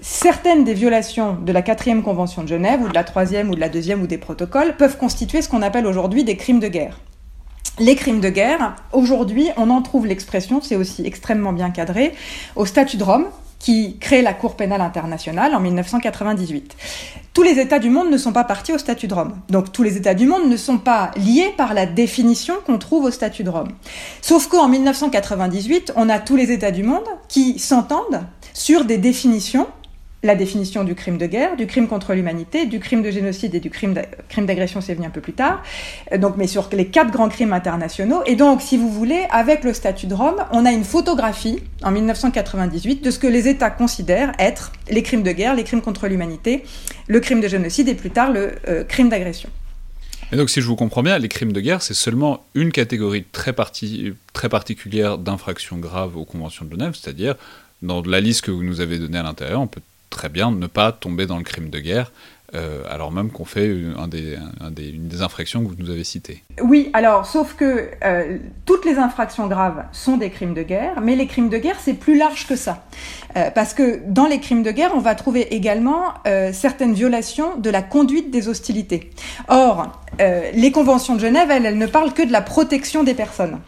certaines 0.00 0.62
des 0.62 0.74
violations 0.74 1.34
de 1.34 1.50
la 1.50 1.62
quatrième 1.62 2.04
convention 2.04 2.42
de 2.42 2.48
Genève, 2.48 2.80
ou 2.80 2.88
de 2.88 2.94
la 2.94 3.02
troisième, 3.02 3.50
ou 3.50 3.56
de 3.56 3.60
la 3.60 3.68
deuxième, 3.68 4.02
ou 4.02 4.06
des 4.06 4.18
protocoles, 4.18 4.76
peuvent 4.76 4.98
constituer 4.98 5.42
ce 5.42 5.48
qu'on 5.48 5.62
appelle 5.62 5.86
aujourd'hui 5.86 6.22
des 6.22 6.36
crimes 6.36 6.60
de 6.60 6.68
guerre. 6.68 7.00
Les 7.80 7.96
crimes 7.96 8.20
de 8.20 8.28
guerre, 8.28 8.76
aujourd'hui, 8.92 9.48
on 9.56 9.68
en 9.70 9.82
trouve 9.82 10.06
l'expression, 10.06 10.60
c'est 10.62 10.76
aussi 10.76 11.04
extrêmement 11.04 11.52
bien 11.52 11.70
cadré, 11.70 12.14
au 12.54 12.66
statut 12.66 12.98
de 12.98 13.02
Rome, 13.02 13.26
qui 13.64 13.96
crée 13.98 14.20
la 14.20 14.34
Cour 14.34 14.56
pénale 14.56 14.82
internationale 14.82 15.54
en 15.54 15.60
1998. 15.60 16.76
Tous 17.32 17.42
les 17.42 17.58
États 17.58 17.78
du 17.78 17.88
monde 17.88 18.10
ne 18.10 18.18
sont 18.18 18.34
pas 18.34 18.44
partis 18.44 18.74
au 18.74 18.78
statut 18.78 19.06
de 19.06 19.14
Rome. 19.14 19.36
Donc 19.48 19.72
tous 19.72 19.82
les 19.82 19.96
États 19.96 20.12
du 20.12 20.26
monde 20.26 20.50
ne 20.50 20.56
sont 20.58 20.76
pas 20.76 21.12
liés 21.16 21.50
par 21.56 21.72
la 21.72 21.86
définition 21.86 22.56
qu'on 22.66 22.76
trouve 22.76 23.04
au 23.04 23.10
statut 23.10 23.42
de 23.42 23.48
Rome. 23.48 23.68
Sauf 24.20 24.48
qu'en 24.48 24.68
1998, 24.68 25.94
on 25.96 26.10
a 26.10 26.18
tous 26.18 26.36
les 26.36 26.52
États 26.52 26.72
du 26.72 26.82
monde 26.82 27.06
qui 27.26 27.58
s'entendent 27.58 28.26
sur 28.52 28.84
des 28.84 28.98
définitions 28.98 29.66
la 30.24 30.34
définition 30.34 30.84
du 30.84 30.94
crime 30.94 31.18
de 31.18 31.26
guerre, 31.26 31.54
du 31.56 31.66
crime 31.66 31.86
contre 31.86 32.14
l'humanité, 32.14 32.66
du 32.66 32.80
crime 32.80 33.02
de 33.02 33.10
génocide 33.10 33.54
et 33.54 33.60
du 33.60 33.70
crime 33.70 33.94
d'agression, 33.94 34.80
c'est 34.80 34.94
venu 34.94 35.06
un 35.06 35.10
peu 35.10 35.20
plus 35.20 35.34
tard. 35.34 35.62
Euh, 36.12 36.18
donc, 36.18 36.36
mais 36.36 36.46
sur 36.46 36.68
les 36.72 36.86
quatre 36.86 37.12
grands 37.12 37.28
crimes 37.28 37.52
internationaux. 37.52 38.22
Et 38.26 38.34
donc, 38.34 38.62
si 38.62 38.76
vous 38.78 38.90
voulez, 38.90 39.26
avec 39.30 39.62
le 39.62 39.74
statut 39.74 40.06
de 40.06 40.14
Rome, 40.14 40.42
on 40.50 40.64
a 40.64 40.72
une 40.72 40.84
photographie 40.84 41.62
en 41.82 41.90
1998 41.90 43.04
de 43.04 43.10
ce 43.10 43.18
que 43.18 43.26
les 43.26 43.48
États 43.48 43.70
considèrent 43.70 44.32
être 44.38 44.72
les 44.90 45.02
crimes 45.02 45.22
de 45.22 45.32
guerre, 45.32 45.54
les 45.54 45.64
crimes 45.64 45.82
contre 45.82 46.08
l'humanité, 46.08 46.64
le 47.06 47.20
crime 47.20 47.42
de 47.42 47.48
génocide 47.48 47.88
et 47.88 47.94
plus 47.94 48.10
tard 48.10 48.32
le 48.32 48.52
euh, 48.66 48.82
crime 48.82 49.10
d'agression. 49.10 49.50
Et 50.32 50.36
donc, 50.36 50.48
si 50.48 50.62
je 50.62 50.66
vous 50.66 50.74
comprends 50.74 51.02
bien, 51.02 51.18
les 51.18 51.28
crimes 51.28 51.52
de 51.52 51.60
guerre, 51.60 51.82
c'est 51.82 51.94
seulement 51.94 52.46
une 52.54 52.72
catégorie 52.72 53.24
très, 53.30 53.54
très 54.32 54.48
particulière 54.48 55.18
d'infractions 55.18 55.76
graves 55.76 56.16
aux 56.16 56.24
conventions 56.24 56.64
de 56.64 56.70
Genève, 56.70 56.96
c'est-à-dire 56.98 57.34
dans 57.82 58.00
la 58.00 58.20
liste 58.20 58.40
que 58.40 58.50
vous 58.50 58.62
nous 58.62 58.80
avez 58.80 58.98
donnée 58.98 59.18
à 59.18 59.22
l'intérieur, 59.22 59.60
on 59.60 59.66
peut 59.66 59.82
très 60.14 60.28
bien 60.28 60.50
ne 60.52 60.66
pas 60.66 60.92
tomber 60.92 61.26
dans 61.26 61.36
le 61.36 61.44
crime 61.44 61.68
de 61.68 61.80
guerre, 61.80 62.12
alors 62.90 63.12
même 63.12 63.30
qu'on 63.30 63.44
fait 63.44 63.66
une 63.66 63.94
des 64.10 65.22
infractions 65.22 65.62
que 65.62 65.68
vous 65.68 65.76
nous 65.78 65.90
avez 65.90 66.04
citées. 66.04 66.44
Oui, 66.62 66.90
alors, 66.92 67.26
sauf 67.26 67.54
que 67.54 67.90
euh, 68.04 68.38
toutes 68.64 68.84
les 68.84 68.98
infractions 68.98 69.46
graves 69.46 69.84
sont 69.92 70.16
des 70.16 70.30
crimes 70.30 70.54
de 70.54 70.62
guerre, 70.62 71.00
mais 71.00 71.16
les 71.16 71.26
crimes 71.26 71.48
de 71.48 71.58
guerre, 71.58 71.76
c'est 71.80 71.94
plus 71.94 72.16
large 72.16 72.46
que 72.46 72.56
ça. 72.56 72.84
Euh, 73.36 73.50
parce 73.50 73.74
que 73.74 74.00
dans 74.06 74.26
les 74.26 74.38
crimes 74.38 74.62
de 74.62 74.70
guerre, 74.70 74.92
on 74.94 75.00
va 75.00 75.14
trouver 75.14 75.54
également 75.54 76.14
certaines 76.52 76.94
violations 76.94 77.56
de 77.58 77.70
la 77.70 77.82
conduite 77.82 78.30
des 78.30 78.48
hostilités. 78.48 79.10
Or, 79.48 80.00
les 80.18 80.70
conventions 80.72 81.16
de 81.16 81.20
Genève, 81.20 81.50
elles, 81.50 81.66
elles 81.66 81.78
ne 81.78 81.86
parlent 81.86 82.12
que 82.12 82.22
de 82.22 82.32
la 82.32 82.40
protection 82.40 83.02
des 83.02 83.14
personnes. 83.14 83.58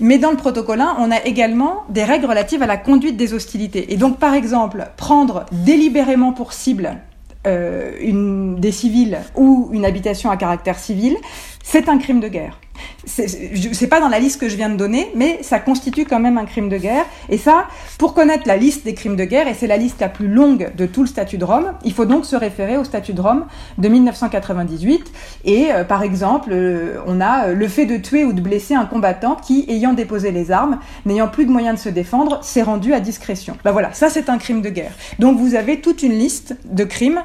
Mais 0.00 0.18
dans 0.18 0.30
le 0.30 0.36
protocole 0.36 0.80
1, 0.80 0.96
on 0.98 1.10
a 1.10 1.24
également 1.24 1.84
des 1.88 2.04
règles 2.04 2.26
relatives 2.26 2.62
à 2.62 2.66
la 2.66 2.76
conduite 2.76 3.16
des 3.16 3.34
hostilités. 3.34 3.92
Et 3.92 3.96
donc, 3.96 4.18
par 4.18 4.34
exemple, 4.34 4.86
prendre 4.96 5.46
délibérément 5.52 6.32
pour 6.32 6.52
cible 6.52 6.96
euh, 6.96 7.13
une, 7.46 8.56
des 8.58 8.72
civils 8.72 9.18
ou 9.34 9.70
une 9.72 9.84
habitation 9.84 10.30
à 10.30 10.36
caractère 10.36 10.78
civil, 10.78 11.16
c'est 11.64 11.88
un 11.88 11.98
crime 11.98 12.20
de 12.20 12.28
guerre. 12.28 12.60
C'est 13.06 13.86
pas 13.88 14.00
dans 14.00 14.08
la 14.08 14.18
liste 14.18 14.40
que 14.40 14.48
je 14.48 14.56
viens 14.56 14.68
de 14.68 14.76
donner, 14.76 15.10
mais 15.14 15.38
ça 15.42 15.58
constitue 15.58 16.04
quand 16.04 16.20
même 16.20 16.38
un 16.38 16.44
crime 16.46 16.68
de 16.68 16.76
guerre. 16.78 17.04
Et 17.28 17.38
ça, 17.38 17.66
pour 17.98 18.14
connaître 18.14 18.44
la 18.46 18.56
liste 18.56 18.84
des 18.84 18.94
crimes 18.94 19.16
de 19.16 19.24
guerre, 19.24 19.46
et 19.46 19.54
c'est 19.54 19.66
la 19.66 19.76
liste 19.76 20.00
la 20.00 20.08
plus 20.08 20.28
longue 20.28 20.72
de 20.76 20.86
tout 20.86 21.02
le 21.02 21.06
statut 21.06 21.38
de 21.38 21.44
Rome, 21.44 21.72
il 21.84 21.92
faut 21.92 22.06
donc 22.06 22.24
se 22.24 22.36
référer 22.36 22.76
au 22.76 22.84
statut 22.84 23.12
de 23.12 23.20
Rome 23.20 23.46
de 23.78 23.88
1998. 23.88 25.12
Et 25.44 25.72
euh, 25.72 25.84
par 25.84 26.02
exemple, 26.02 26.50
euh, 26.52 26.98
on 27.06 27.20
a 27.20 27.48
euh, 27.48 27.54
le 27.54 27.68
fait 27.68 27.86
de 27.86 27.96
tuer 27.96 28.24
ou 28.24 28.32
de 28.32 28.40
blesser 28.40 28.74
un 28.74 28.86
combattant 28.86 29.36
qui, 29.36 29.64
ayant 29.68 29.92
déposé 29.92 30.30
les 30.30 30.50
armes, 30.50 30.78
n'ayant 31.04 31.28
plus 31.28 31.46
de 31.46 31.50
moyens 31.50 31.76
de 31.76 31.80
se 31.80 31.88
défendre, 31.90 32.42
s'est 32.42 32.62
rendu 32.62 32.94
à 32.94 33.00
discrétion. 33.00 33.56
Ben 33.64 33.72
voilà, 33.72 33.92
ça 33.92 34.08
c'est 34.08 34.28
un 34.28 34.38
crime 34.38 34.62
de 34.62 34.70
guerre. 34.70 34.92
Donc 35.18 35.38
vous 35.38 35.54
avez 35.54 35.80
toute 35.80 36.02
une 36.02 36.14
liste 36.14 36.56
de 36.64 36.84
crimes 36.84 37.22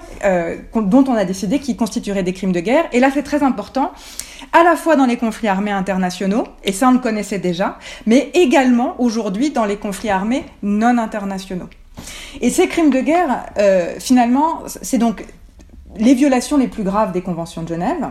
dont 0.76 1.04
on 1.08 1.16
a 1.16 1.26
décidé 1.26 1.60
qu'ils 1.60 1.78
constitueraient 1.78 2.24
des 2.24 2.34
crimes 2.34 2.52
de 2.52 2.60
guerre. 2.60 2.86
Et 2.92 3.00
là 3.00 3.10
c'est 3.14 3.24
très 3.24 3.44
important 3.44 3.92
à 4.54 4.64
la 4.64 4.76
fois 4.76 4.96
dans 4.96 5.06
les 5.06 5.18
conflits 5.18 5.48
armés 5.48 5.72
internationaux, 5.72 6.46
et 6.64 6.72
ça 6.72 6.90
on 6.90 6.92
le 6.92 7.00
connaissait 7.00 7.40
déjà, 7.40 7.78
mais 8.06 8.32
également 8.34 9.00
aujourd'hui 9.00 9.52
dans 9.52 9.66
les 9.66 9.78
conflits 9.78 10.10
armés 10.10 10.46
non 10.64 10.98
internationaux. 10.98 11.70
Et 12.42 12.50
ces 12.50 12.68
crimes 12.68 12.92
de 12.92 13.02
guerre, 13.02 13.46
euh, 13.58 13.96
finalement, 14.00 14.64
c'est 14.68 14.98
donc 14.98 15.26
les 15.98 16.14
violations 16.14 16.58
les 16.58 16.68
plus 16.68 16.84
graves 16.84 17.12
des 17.12 17.22
conventions 17.22 17.64
de 17.64 17.68
Genève, 17.68 18.10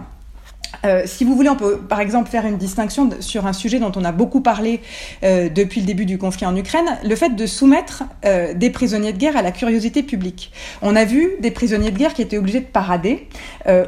euh, 0.85 1.03
si 1.07 1.25
vous 1.25 1.35
voulez, 1.35 1.49
on 1.49 1.57
peut 1.57 1.79
par 1.79 2.01
exemple 2.01 2.31
faire 2.31 2.47
une 2.47 2.57
distinction 2.57 3.11
sur 3.21 3.47
un 3.47 3.53
sujet 3.53 3.79
dont 3.79 3.93
on 3.97 4.05
a 4.05 4.13
beaucoup 4.13 4.41
parlé 4.41 4.81
euh, 5.25 5.49
depuis 5.49 5.81
le 5.81 5.87
début 5.87 6.07
du 6.07 6.19
conflit 6.19 6.47
en 6.47 6.55
Ukraine, 6.57 6.87
le 7.05 7.17
fait 7.17 7.31
de 7.31 7.47
soumettre 7.47 8.05
euh, 8.25 8.55
des 8.55 8.71
prisonniers 8.71 9.13
de 9.13 9.19
guerre 9.19 9.37
à 9.37 9.43
la 9.43 9.51
curiosité 9.51 10.03
publique. 10.03 10.53
On 10.83 10.95
a 10.95 11.05
vu 11.05 11.33
des 11.41 11.51
prisonniers 11.51 11.91
de 11.91 11.99
guerre 11.99 12.15
qui 12.15 12.23
étaient 12.23 12.39
obligés 12.39 12.61
de 12.61 12.67
parader 12.67 13.29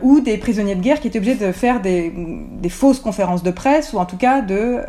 ou 0.03 0.21
des 0.21 0.37
prisonniers 0.37 0.75
de 0.75 0.83
guerre 0.83 1.01
qui 1.01 1.09
étaient 1.09 1.19
obligés 1.19 1.37
de 1.37 1.53
faire 1.53 1.81
des, 1.81 2.13
des 2.61 2.69
fausses 2.69 3.01
conférences 3.01 3.43
de 3.43 3.51
presse 3.51 3.95
ou 3.95 3.99
en 3.99 4.05
tout 4.05 4.19
cas 4.19 4.43
de 4.43 4.81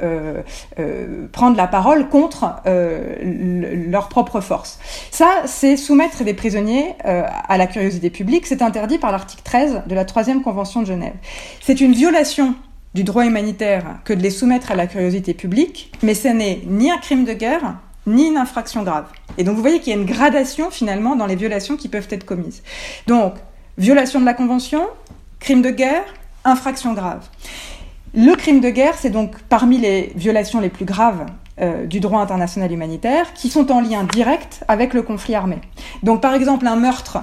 prendre 1.31 1.55
la 1.55 1.67
parole 1.67 2.09
contre 2.09 2.55
leur 2.65 4.09
propre 4.09 4.41
force. 4.41 4.79
Ça, 5.11 5.29
c'est 5.45 5.77
soumettre 5.77 6.25
des 6.25 6.33
prisonniers 6.33 6.95
à 7.05 7.57
la 7.57 7.67
curiosité 7.67 8.09
publique. 8.09 8.47
C'est 8.47 8.61
interdit 8.61 8.97
par 8.97 9.13
l'article 9.13 9.43
13 9.43 9.83
de 9.87 9.95
la 9.95 10.03
troisième 10.03 10.41
convention 10.41 10.81
de 10.81 10.87
Genève. 10.87 11.13
C'est 11.71 11.79
une 11.79 11.93
violation 11.93 12.53
du 12.93 13.05
droit 13.05 13.25
humanitaire 13.25 13.99
que 14.03 14.11
de 14.11 14.21
les 14.21 14.29
soumettre 14.29 14.71
à 14.71 14.75
la 14.75 14.87
curiosité 14.87 15.33
publique, 15.33 15.89
mais 16.03 16.15
ce 16.15 16.27
n'est 16.27 16.59
ni 16.67 16.91
un 16.91 16.97
crime 16.97 17.23
de 17.23 17.31
guerre, 17.31 17.77
ni 18.05 18.27
une 18.27 18.35
infraction 18.35 18.83
grave. 18.83 19.05
Et 19.37 19.45
donc 19.45 19.55
vous 19.55 19.61
voyez 19.61 19.79
qu'il 19.79 19.93
y 19.93 19.95
a 19.95 19.97
une 19.97 20.05
gradation 20.05 20.69
finalement 20.69 21.15
dans 21.15 21.27
les 21.27 21.37
violations 21.37 21.77
qui 21.77 21.87
peuvent 21.87 22.09
être 22.09 22.25
commises. 22.25 22.61
Donc, 23.07 23.35
violation 23.77 24.19
de 24.19 24.25
la 24.25 24.33
Convention, 24.33 24.85
crime 25.39 25.61
de 25.61 25.69
guerre, 25.69 26.03
infraction 26.43 26.91
grave. 26.93 27.25
Le 28.13 28.35
crime 28.35 28.59
de 28.59 28.69
guerre, 28.69 28.95
c'est 28.97 29.09
donc 29.09 29.39
parmi 29.47 29.77
les 29.77 30.11
violations 30.15 30.59
les 30.59 30.67
plus 30.67 30.83
graves 30.83 31.25
euh, 31.61 31.85
du 31.85 32.01
droit 32.01 32.19
international 32.19 32.69
humanitaire 32.69 33.33
qui 33.33 33.47
sont 33.47 33.71
en 33.71 33.79
lien 33.79 34.03
direct 34.03 34.65
avec 34.67 34.93
le 34.93 35.03
conflit 35.03 35.35
armé. 35.35 35.59
Donc 36.03 36.21
par 36.21 36.33
exemple 36.33 36.67
un 36.67 36.75
meurtre 36.75 37.19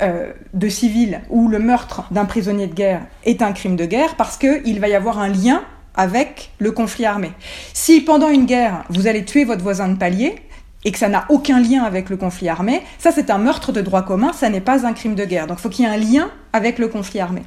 euh, 0.00 0.32
de 0.54 0.68
civils 0.68 1.20
où 1.28 1.48
le 1.48 1.58
meurtre 1.58 2.04
d'un 2.10 2.24
prisonnier 2.24 2.66
de 2.66 2.74
guerre 2.74 3.02
est 3.24 3.42
un 3.42 3.52
crime 3.52 3.76
de 3.76 3.84
guerre 3.84 4.16
parce 4.16 4.36
qu'il 4.38 4.80
va 4.80 4.88
y 4.88 4.94
avoir 4.94 5.18
un 5.18 5.28
lien 5.28 5.62
avec 5.94 6.50
le 6.58 6.72
conflit 6.72 7.04
armé. 7.04 7.32
Si 7.74 8.00
pendant 8.00 8.28
une 8.28 8.46
guerre, 8.46 8.84
vous 8.88 9.06
allez 9.06 9.24
tuer 9.24 9.44
votre 9.44 9.62
voisin 9.62 9.88
de 9.88 9.96
palier, 9.96 10.36
et 10.84 10.92
que 10.92 10.98
ça 10.98 11.08
n'a 11.08 11.24
aucun 11.28 11.60
lien 11.60 11.82
avec 11.82 12.10
le 12.10 12.16
conflit 12.16 12.48
armé, 12.48 12.82
ça 12.98 13.12
c'est 13.12 13.30
un 13.30 13.38
meurtre 13.38 13.72
de 13.72 13.80
droit 13.80 14.02
commun, 14.02 14.32
ça 14.32 14.48
n'est 14.48 14.60
pas 14.60 14.86
un 14.86 14.92
crime 14.92 15.14
de 15.14 15.24
guerre. 15.24 15.46
Donc 15.46 15.58
il 15.58 15.62
faut 15.62 15.68
qu'il 15.68 15.84
y 15.84 15.88
ait 15.88 15.92
un 15.92 15.96
lien 15.96 16.30
avec 16.52 16.78
le 16.78 16.88
conflit 16.88 17.20
armé. 17.20 17.42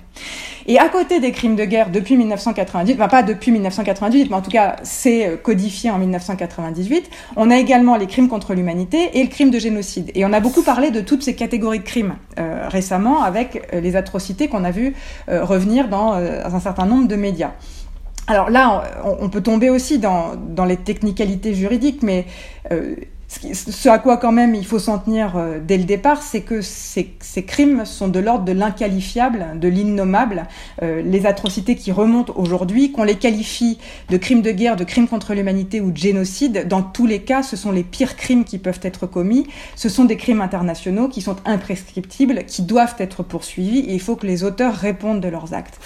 Et 0.67 0.79
à 0.79 0.89
côté 0.89 1.19
des 1.19 1.31
crimes 1.31 1.55
de 1.55 1.63
guerre 1.63 1.91
depuis 1.91 2.17
1998, 2.17 2.95
enfin 2.95 3.07
pas 3.07 3.23
depuis 3.23 3.51
1998, 3.51 4.29
mais 4.29 4.35
en 4.35 4.41
tout 4.41 4.49
cas 4.49 4.77
c'est 4.81 5.27
euh, 5.27 5.37
codifié 5.37 5.91
en 5.91 5.99
1998, 5.99 7.09
on 7.35 7.51
a 7.51 7.57
également 7.57 7.97
les 7.97 8.07
crimes 8.07 8.27
contre 8.27 8.55
l'humanité 8.55 9.11
et 9.13 9.23
le 9.23 9.29
crime 9.29 9.51
de 9.51 9.59
génocide. 9.59 10.11
Et 10.15 10.25
on 10.25 10.33
a 10.33 10.39
beaucoup 10.39 10.63
parlé 10.63 10.89
de 10.89 11.01
toutes 11.01 11.21
ces 11.21 11.35
catégories 11.35 11.79
de 11.79 11.83
crimes 11.83 12.15
euh, 12.39 12.67
récemment 12.67 13.21
avec 13.21 13.61
euh, 13.73 13.79
les 13.79 13.95
atrocités 13.95 14.47
qu'on 14.47 14.63
a 14.63 14.71
vues 14.71 14.95
revenir 15.27 15.87
dans 15.87 16.13
un 16.13 16.59
certain 16.59 16.85
nombre 16.85 17.07
de 17.07 17.15
médias. 17.15 17.51
Alors 18.27 18.49
là, 18.49 18.83
on, 19.03 19.29
peut 19.29 19.41
tomber 19.41 19.69
aussi 19.69 19.99
dans, 19.99 20.35
dans 20.35 20.65
les 20.65 20.77
technicalités 20.77 21.53
juridiques, 21.53 22.01
mais 22.01 22.25
ce 23.27 23.89
à 23.89 23.97
quoi 23.97 24.17
quand 24.17 24.31
même 24.31 24.53
il 24.55 24.65
faut 24.65 24.79
s'en 24.79 24.99
tenir 24.99 25.35
euh, 25.35 25.59
dès 25.59 25.77
le 25.77 25.83
départ, 25.83 26.21
c'est 26.21 26.41
que 26.41 26.61
ces, 26.61 27.15
crimes 27.47 27.85
sont 27.85 28.07
de 28.07 28.19
l'ordre 28.19 28.45
de 28.45 28.51
l'inqualifiable, 28.51 29.59
de 29.59 29.67
l'innommable. 29.67 30.43
Euh, 30.83 31.01
les 31.01 31.25
atrocités 31.25 31.75
qui 31.75 31.91
remontent 31.91 32.33
aujourd'hui, 32.35 32.91
qu'on 32.91 33.03
les 33.03 33.15
qualifie 33.15 33.79
de 34.09 34.17
crimes 34.17 34.41
de 34.41 34.51
guerre, 34.51 34.75
de 34.75 34.83
crimes 34.83 35.07
contre 35.07 35.33
l'humanité 35.33 35.81
ou 35.81 35.91
de 35.91 35.97
génocide, 35.97 36.67
dans 36.67 36.83
tous 36.83 37.07
les 37.07 37.21
cas, 37.21 37.43
ce 37.43 37.55
sont 37.55 37.71
les 37.71 37.83
pires 37.83 38.15
crimes 38.15 38.43
qui 38.43 38.57
peuvent 38.57 38.79
être 38.83 39.07
commis. 39.07 39.47
Ce 39.75 39.89
sont 39.89 40.05
des 40.05 40.17
crimes 40.17 40.41
internationaux 40.41 41.07
qui 41.07 41.21
sont 41.21 41.37
imprescriptibles, 41.45 42.45
qui 42.45 42.61
doivent 42.61 42.95
être 42.99 43.23
poursuivis, 43.23 43.79
et 43.79 43.93
il 43.93 44.01
faut 44.01 44.15
que 44.15 44.27
les 44.27 44.43
auteurs 44.43 44.75
répondent 44.75 45.21
de 45.21 45.27
leurs 45.27 45.53
actes. 45.53 45.79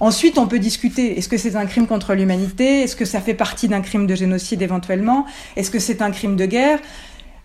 Ensuite, 0.00 0.38
on 0.38 0.46
peut 0.46 0.58
discuter, 0.58 1.18
est-ce 1.18 1.28
que 1.28 1.36
c'est 1.36 1.56
un 1.56 1.66
crime 1.66 1.86
contre 1.86 2.14
l'humanité? 2.14 2.82
Est-ce 2.82 2.96
que 2.96 3.04
ça 3.04 3.20
fait 3.20 3.34
partie 3.34 3.68
d'un 3.68 3.80
crime 3.80 4.06
de 4.06 4.14
génocide 4.14 4.62
éventuellement? 4.62 5.26
Est-ce 5.56 5.70
que 5.70 5.78
c'est 5.78 6.02
un 6.02 6.10
crime 6.10 6.36
de 6.36 6.46
guerre? 6.46 6.78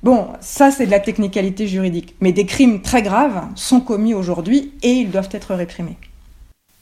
Bon, 0.02 0.30
ça 0.40 0.72
c'est 0.72 0.86
de 0.86 0.92
la 0.92 1.02
technicalité 1.02 1.68
juridique, 1.68 2.16
mais 2.22 2.32
des 2.32 2.46
crimes 2.46 2.82
très 2.82 3.02
graves 3.02 3.48
sont 3.56 3.82
commis 3.82 4.14
aujourd'hui 4.14 4.74
et 4.82 4.92
ils 4.92 5.12
doivent 5.12 5.30
être 5.34 5.54
réprimés. 5.54 5.98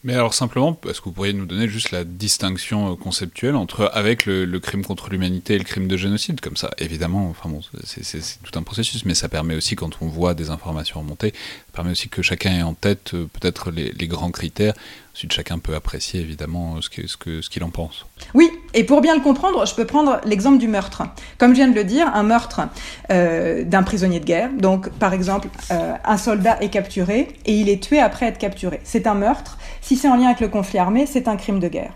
Mais 0.04 0.14
alors 0.14 0.36
simplement, 0.36 0.80
est-ce 0.88 1.02
que 1.02 1.06
vous 1.06 1.12
pourriez 1.12 1.34
nous 1.34 1.48
donner 1.48 1.68
juste 1.68 1.89
la 1.89 2.04
distinction 2.04 2.91
euh, 2.91 2.95
conceptuelle 2.95 3.56
entre 3.56 3.89
avec 3.93 4.28
le, 4.28 4.45
crime 4.60 4.86
contre 4.86 5.10
l'humanité 5.10 5.56
et 5.56 5.58
le 5.58 5.64
crime 5.64 5.88
de 5.88 5.98
génocide 5.98 6.39
Comme 6.39 6.56
ça, 6.56 6.70
évidemment, 6.78 7.28
enfin 7.30 7.50
bon, 7.50 7.62
c'est 7.84 8.22
tout 8.43 8.58
un 8.60 8.64
processus, 8.64 9.06
mais 9.06 9.16
ça 9.16 9.28
permet 9.28 9.56
aussi, 9.56 9.76
quand 9.76 9.98
on 10.02 10.08
voit 10.08 10.36
des 10.36 10.52
informations 10.52 11.00
remonter, 11.00 11.32
ça 11.32 11.74
permet 11.74 11.91
aussi 11.91 12.10
que 12.10 12.22
chacun 12.22 12.52
ait 12.52 12.64
en 12.64 12.76
tête 12.76 13.16
euh, 13.16 13.26
peut-être 13.26 13.72
les, 13.72 14.08
grands 14.08 14.32
critères 14.32 14.74
Ensuite, 15.14 15.34
chacun 15.34 15.58
peut 15.58 15.74
apprécier 15.74 16.22
évidemment 16.22 16.80
ce 16.80 16.91
qu'il 16.91 17.08
que, 17.18 17.41
ce 17.41 17.64
en 17.64 17.72
pense. 17.72 18.06
Oui, 18.36 18.52
et 18.76 18.84
pour 18.84 19.02
bien 19.02 19.16
le 19.16 19.22
comprendre, 19.22 19.66
je 19.66 19.74
peux 19.74 19.86
prendre 19.86 20.22
l'exemple 20.26 20.60
du 20.60 20.68
meurtre. 20.68 21.02
Comme 21.39 21.54
je 21.54 21.56
viens 21.56 21.68
de 21.68 21.74
le 21.74 21.84
dire, 21.84 22.08
un 22.14 22.22
meurtre 22.22 22.62
euh, 23.10 23.64
d'un 23.64 23.82
prisonnier 23.82 24.20
de 24.20 24.26
guerre. 24.26 24.52
Donc, 24.60 24.91
par 24.91 25.14
exemple, 25.14 25.48
un 25.72 26.18
soldat 26.18 26.62
est 26.62 26.70
capturé 26.70 27.30
et 27.48 27.54
il 27.60 27.68
est 27.68 27.82
tué 27.82 28.00
après 28.00 28.28
être 28.28 28.38
capturé. 28.38 28.80
C'est 28.84 29.08
un 29.08 29.16
meurtre. 29.16 29.57
Si 29.88 29.95
c'est 29.95 30.09
en 30.09 30.17
lien 30.17 30.25
avec 30.25 30.41
le 30.41 30.49
conflit 30.49 30.79
armé, 30.79 31.05
c'est 31.05 31.29
un 31.29 31.38
crime 31.38 31.59
de 31.61 31.69
guerre. 31.69 31.93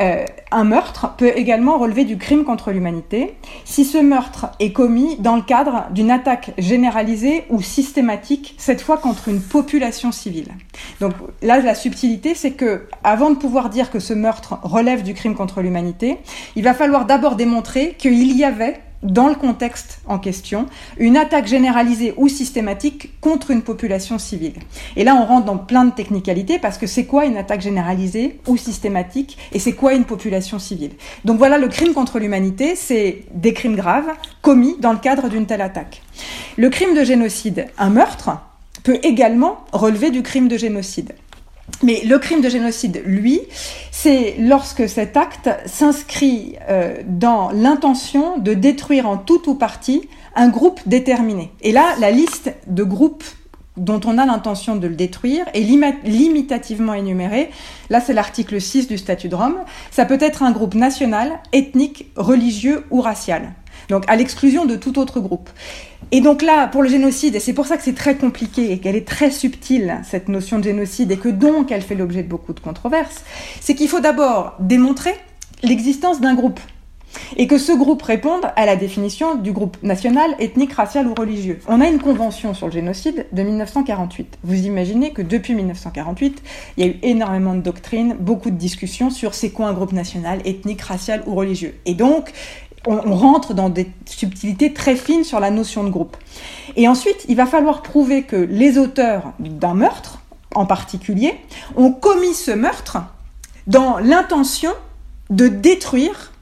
euh, 0.00 0.24
un 0.50 0.64
meurtre 0.64 1.14
peut 1.16 1.30
également 1.36 1.78
relever 1.78 2.04
du 2.04 2.18
crime 2.18 2.42
contre 2.42 2.72
l'humanité 2.72 3.36
si 3.64 3.84
ce 3.84 3.98
meurtre 3.98 4.46
est 4.58 4.72
commis 4.72 5.16
dans 5.18 5.36
le 5.36 5.42
cadre 5.42 5.86
d'une 5.92 6.10
attaque 6.10 6.50
généralisée 6.58 7.44
ou 7.48 7.62
systématique, 7.62 8.56
cette 8.58 8.80
fois 8.80 8.98
contre 8.98 9.28
une 9.28 9.40
population 9.40 10.10
civile. 10.10 10.48
Donc 11.00 11.12
là, 11.40 11.60
la 11.60 11.76
subtilité, 11.76 12.34
c'est 12.34 12.54
que 12.54 12.88
avant 13.04 13.30
de 13.30 13.36
pouvoir 13.36 13.70
dire 13.70 13.92
que 13.92 14.00
ce 14.00 14.12
meurtre 14.12 14.58
relève 14.64 15.04
du 15.04 15.14
crime 15.14 15.36
contre 15.36 15.60
l'humanité, 15.60 16.18
il 16.56 16.64
va 16.64 16.74
falloir 16.74 17.04
d'abord 17.04 17.36
démontrer 17.36 17.94
qu'il 17.96 18.36
y 18.36 18.42
avait 18.42 18.80
dans 19.02 19.28
le 19.28 19.34
contexte 19.34 20.00
en 20.06 20.18
question, 20.18 20.66
une 20.98 21.16
attaque 21.16 21.46
généralisée 21.46 22.12
ou 22.16 22.28
systématique 22.28 23.18
contre 23.20 23.50
une 23.50 23.62
population 23.62 24.18
civile. 24.18 24.54
Et 24.96 25.04
là, 25.04 25.14
on 25.14 25.24
rentre 25.24 25.46
dans 25.46 25.56
plein 25.56 25.84
de 25.84 25.92
technicalités 25.92 26.58
parce 26.58 26.76
que 26.76 26.86
c'est 26.86 27.06
quoi 27.06 27.24
une 27.24 27.36
attaque 27.36 27.62
généralisée 27.62 28.40
ou 28.46 28.56
systématique 28.56 29.38
et 29.52 29.58
c'est 29.58 29.72
quoi 29.72 29.94
une 29.94 30.04
population 30.04 30.58
civile? 30.58 30.92
Donc 31.24 31.38
voilà, 31.38 31.56
le 31.56 31.68
crime 31.68 31.94
contre 31.94 32.18
l'humanité, 32.18 32.74
c'est 32.76 33.24
des 33.32 33.54
crimes 33.54 33.76
graves 33.76 34.10
commis 34.42 34.76
dans 34.80 34.92
le 34.92 34.98
cadre 34.98 35.28
d'une 35.28 35.46
telle 35.46 35.62
attaque. 35.62 36.02
Le 36.56 36.68
crime 36.68 36.94
de 36.94 37.04
génocide, 37.04 37.66
un 37.78 37.90
meurtre, 37.90 38.30
peut 38.82 38.98
également 39.02 39.64
relever 39.72 40.10
du 40.10 40.22
crime 40.22 40.48
de 40.48 40.56
génocide. 40.56 41.14
Mais 41.82 42.02
le 42.04 42.18
crime 42.18 42.42
de 42.42 42.48
génocide, 42.48 43.02
lui, 43.06 43.40
c'est 43.90 44.34
lorsque 44.38 44.88
cet 44.88 45.16
acte 45.16 45.48
s'inscrit 45.66 46.56
euh, 46.68 46.96
dans 47.06 47.50
l'intention 47.50 48.38
de 48.38 48.52
détruire 48.52 49.08
en 49.08 49.16
tout 49.16 49.48
ou 49.48 49.54
partie 49.54 50.08
un 50.34 50.48
groupe 50.48 50.80
déterminé. 50.86 51.52
Et 51.62 51.72
là, 51.72 51.94
la 51.98 52.10
liste 52.10 52.52
de 52.66 52.84
groupes 52.84 53.24
dont 53.76 54.00
on 54.04 54.18
a 54.18 54.26
l'intention 54.26 54.76
de 54.76 54.86
le 54.86 54.94
détruire 54.94 55.46
est 55.54 55.60
limitativement 56.04 56.92
énumérée. 56.92 57.50
Là, 57.88 58.00
c'est 58.00 58.12
l'article 58.12 58.60
6 58.60 58.88
du 58.88 58.98
statut 58.98 59.28
de 59.28 59.34
Rome. 59.34 59.56
Ça 59.90 60.04
peut 60.04 60.18
être 60.20 60.42
un 60.42 60.52
groupe 60.52 60.74
national, 60.74 61.38
ethnique, 61.52 62.10
religieux 62.16 62.84
ou 62.90 63.00
racial. 63.00 63.54
Donc 63.90 64.04
à 64.08 64.16
l'exclusion 64.16 64.64
de 64.64 64.76
tout 64.76 64.98
autre 64.98 65.20
groupe. 65.20 65.50
Et 66.12 66.20
donc 66.20 66.42
là, 66.42 66.66
pour 66.68 66.82
le 66.82 66.88
génocide, 66.88 67.34
et 67.36 67.40
c'est 67.40 67.52
pour 67.52 67.66
ça 67.66 67.76
que 67.76 67.82
c'est 67.82 67.94
très 67.94 68.16
compliqué 68.16 68.72
et 68.72 68.78
qu'elle 68.78 68.96
est 68.96 69.06
très 69.06 69.30
subtile, 69.30 70.00
cette 70.08 70.28
notion 70.28 70.58
de 70.58 70.64
génocide, 70.64 71.12
et 71.12 71.18
que 71.18 71.28
donc 71.28 71.70
elle 71.70 71.82
fait 71.82 71.94
l'objet 71.94 72.22
de 72.22 72.28
beaucoup 72.28 72.52
de 72.52 72.60
controverses, 72.60 73.24
c'est 73.60 73.74
qu'il 73.74 73.88
faut 73.88 74.00
d'abord 74.00 74.54
démontrer 74.60 75.14
l'existence 75.62 76.20
d'un 76.20 76.34
groupe. 76.34 76.60
Et 77.36 77.48
que 77.48 77.58
ce 77.58 77.72
groupe 77.72 78.02
réponde 78.02 78.42
à 78.54 78.66
la 78.66 78.76
définition 78.76 79.34
du 79.34 79.50
groupe 79.50 79.76
national, 79.82 80.34
ethnique, 80.38 80.72
racial 80.72 81.08
ou 81.08 81.14
religieux. 81.14 81.58
On 81.66 81.80
a 81.80 81.88
une 81.88 81.98
convention 81.98 82.54
sur 82.54 82.66
le 82.66 82.72
génocide 82.72 83.26
de 83.32 83.42
1948. 83.42 84.38
Vous 84.44 84.66
imaginez 84.66 85.12
que 85.12 85.22
depuis 85.22 85.54
1948, 85.54 86.42
il 86.76 86.84
y 86.84 86.88
a 86.88 86.90
eu 86.92 86.98
énormément 87.02 87.54
de 87.54 87.62
doctrines, 87.62 88.14
beaucoup 88.18 88.50
de 88.50 88.56
discussions 88.56 89.10
sur 89.10 89.34
c'est 89.34 89.50
quoi 89.50 89.66
un 89.66 89.72
groupe 89.72 89.92
national, 89.92 90.40
ethnique, 90.44 90.82
racial 90.82 91.24
ou 91.26 91.34
religieux. 91.34 91.74
Et 91.84 91.94
donc, 91.94 92.32
on, 92.86 93.14
rentre 93.14 93.54
dans 93.54 93.68
des 93.68 93.90
subtilités 94.06 94.72
très 94.72 94.96
fines 94.96 95.24
sur 95.24 95.40
la 95.40 95.50
notion 95.50 95.84
de 95.84 95.90
groupe. 95.90 96.16
Et 96.76 96.88
ensuite, 96.88 97.24
il 97.28 97.36
va 97.36 97.46
falloir 97.46 97.82
prouver 97.82 98.22
que 98.22 98.36
les 98.36 98.78
auteurs 98.78 99.32
d'un 99.38 99.74
meurtre, 99.74 100.20
en 100.54 100.66
particulier, 100.66 101.34
ont 101.76 101.92
commis 101.92 102.34
ce 102.34 102.50
meurtre 102.50 102.98
dans 103.66 103.98
l'intention 103.98 104.72
de 105.28 105.48
détruire 105.48 106.32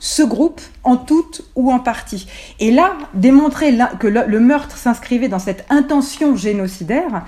ce 0.00 0.22
groupe 0.22 0.60
en 0.82 0.96
tout 0.96 1.30
ou 1.54 1.72
en 1.72 1.78
partie. 1.78 2.26
Et 2.60 2.70
là, 2.70 2.94
démontrer 3.14 3.76
que 3.98 4.06
le 4.06 4.40
meurtre 4.40 4.76
s'inscrivait 4.76 5.28
dans 5.28 5.38
cette 5.38 5.64
intention 5.70 6.36
génocidaire 6.36 7.24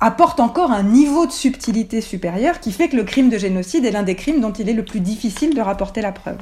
apporte 0.00 0.40
encore 0.40 0.70
un 0.70 0.82
niveau 0.82 1.26
de 1.26 1.32
subtilité 1.32 2.00
supérieur 2.00 2.60
qui 2.60 2.72
fait 2.72 2.88
que 2.88 2.96
le 2.96 3.04
crime 3.04 3.30
de 3.30 3.38
génocide 3.38 3.84
est 3.84 3.90
l'un 3.90 4.02
des 4.02 4.16
crimes 4.16 4.40
dont 4.40 4.52
il 4.52 4.68
est 4.68 4.74
le 4.74 4.84
plus 4.84 5.00
difficile 5.00 5.54
de 5.54 5.60
rapporter 5.60 6.02
la 6.02 6.12
preuve. 6.12 6.38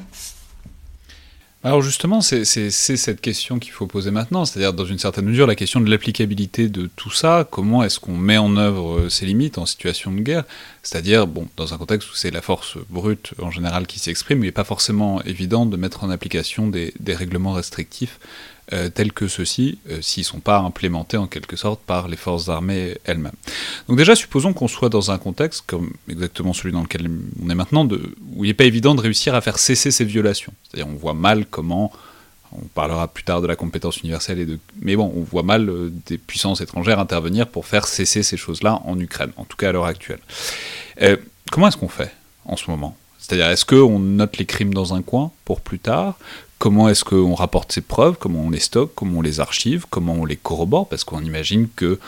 Alors 1.65 1.81
justement, 1.81 2.21
c'est 2.23 2.45
cette 2.45 3.21
question 3.21 3.61
qu'il 3.61 3.71
faut 3.71 3.87
poser 3.87 4.11
maintenant, 4.11 4.45
c'est-à-dire 4.45 4.73
dans 4.73 4.85
une 4.85 4.99
certaine 4.99 5.27
mesure 5.27 5.47
la 5.47 5.55
question 5.55 5.81
de 5.81 5.89
l'applicabilité 5.89 6.69
de 6.69 6.91
tout 6.97 7.13
ça, 7.13 7.47
comment 7.49 7.85
est-ce 7.85 8.01
qu'on 8.01 8.17
met 8.17 8.37
en 8.37 8.57
œuvre 8.57 9.09
ces 9.09 9.27
limites 9.27 9.59
en 9.59 9.67
situation 9.67 10.11
de 10.11 10.19
guerre, 10.19 10.43
c'est-à-dire 10.83 11.29
bon, 11.29 11.47
dans 11.57 11.73
un 11.73 11.79
contexte 11.79 12.11
où 12.11 12.15
c'est 12.17 12.33
la 12.33 12.43
force 12.43 12.79
brute 12.91 13.35
en 13.41 13.53
général 13.53 13.87
qui 13.87 14.01
s'exprime, 14.01 14.39
il 14.39 14.47
n'est 14.47 14.53
pas 14.53 14.65
forcément 14.65 15.23
évident 15.23 15.65
de 15.65 15.77
mettre 15.77 16.03
en 16.03 16.11
application 16.11 16.67
des, 16.67 16.93
règlements 17.07 17.53
restrictifs 17.53 18.19
euh, 18.73 18.89
tels 18.89 19.13
que 19.13 19.29
ceux-ci, 19.29 19.79
euh, 19.91 19.99
s'ils 20.03 20.23
ne 20.23 20.27
sont 20.27 20.41
pas 20.41 20.59
implémentés 20.59 21.17
en 21.17 21.29
quelque 21.29 21.55
sorte 21.55 21.81
par 21.81 22.09
les 22.09 22.17
forces 22.17 22.49
armées 22.49 22.97
elles-mêmes. 23.05 23.33
Donc 23.89 23.99
déjà, 23.99 24.17
supposons 24.17 24.53
qu'on 24.53 24.67
soit 24.67 24.89
dans 24.89 25.13
un 25.13 25.19
contexte, 25.19 25.63
comme 25.67 25.93
exactement 26.09 26.55
celui 26.55 26.73
dans 26.73 26.83
lequel 26.83 27.09
on 27.41 27.51
est 27.51 27.55
maintenant, 27.55 27.87
où 27.87 28.45
il 28.45 28.49
n'est 28.49 28.55
pas 28.55 28.65
évident 28.65 28.97
de 28.97 29.01
réussir 29.01 29.37
à 29.37 29.41
faire 29.41 29.61
cesser 29.61 29.93
ces 29.93 30.05
violations. 30.05 30.53
C'est-à-dire 30.73 30.93
on 30.93 30.97
voit 30.97 31.15
mal 31.15 31.47
comment, 31.47 31.93
on 32.53 32.67
parlera 32.75 33.09
plus 33.09 33.25
tard 33.25 33.41
de 33.41 33.47
la 33.47 33.57
compétence 33.57 33.99
universelle, 33.99 34.39
et 34.39 34.47
de, 34.47 34.59
mais 34.81 34.97
bon, 34.97 35.13
on 35.17 35.23
voit 35.23 35.43
mal 35.43 35.69
euh, 35.69 35.93
des 36.07 36.19
puissances 36.19 36.61
étrangères 36.61 36.99
intervenir 36.99 37.49
pour 37.49 37.67
faire 37.67 37.87
cesser 37.87 38.23
ces 38.23 38.37
choses-là 38.37 38.81
en 38.85 38.99
Ukraine, 38.99 39.33
en 39.37 39.45
tout 39.45 39.57
cas 39.57 39.71
à 39.71 39.73
l'heure 39.73 39.87
actuelle. 39.87 40.21
comment 41.51 41.69
est-ce 41.69 41.77
qu'on 41.77 41.89
fait 41.89 42.13
en 42.45 42.57
ce 42.57 42.71
moment? 42.71 42.97
C'est-à-dire, 43.19 43.47
est-ce 43.47 43.65
qu'on 43.65 43.99
note 44.01 44.37
les 44.39 44.47
crimes 44.47 44.75
dans 44.75 44.95
un 44.95 45.03
coin 45.03 45.31
pour 45.45 45.61
plus 45.61 45.79
tard? 45.79 46.19
Comment 46.63 46.89
est-ce 46.89 47.03
qu'on 47.03 47.35
rapporte 47.35 47.73
ces 47.73 47.81
preuves, 47.81 48.15
comment 48.21 48.43
on 48.43 48.51
les 48.51 48.61
stocke, 48.61 48.93
comment 48.95 49.19
on 49.19 49.21
les 49.21 49.41
archive, 49.41 49.85
comment 49.91 50.13
on 50.13 50.25
les 50.25 50.37
corrobore, 50.37 50.89
parce 50.89 51.03
qu'on 51.03 51.21
imagine 51.21 51.67
que 51.75 51.99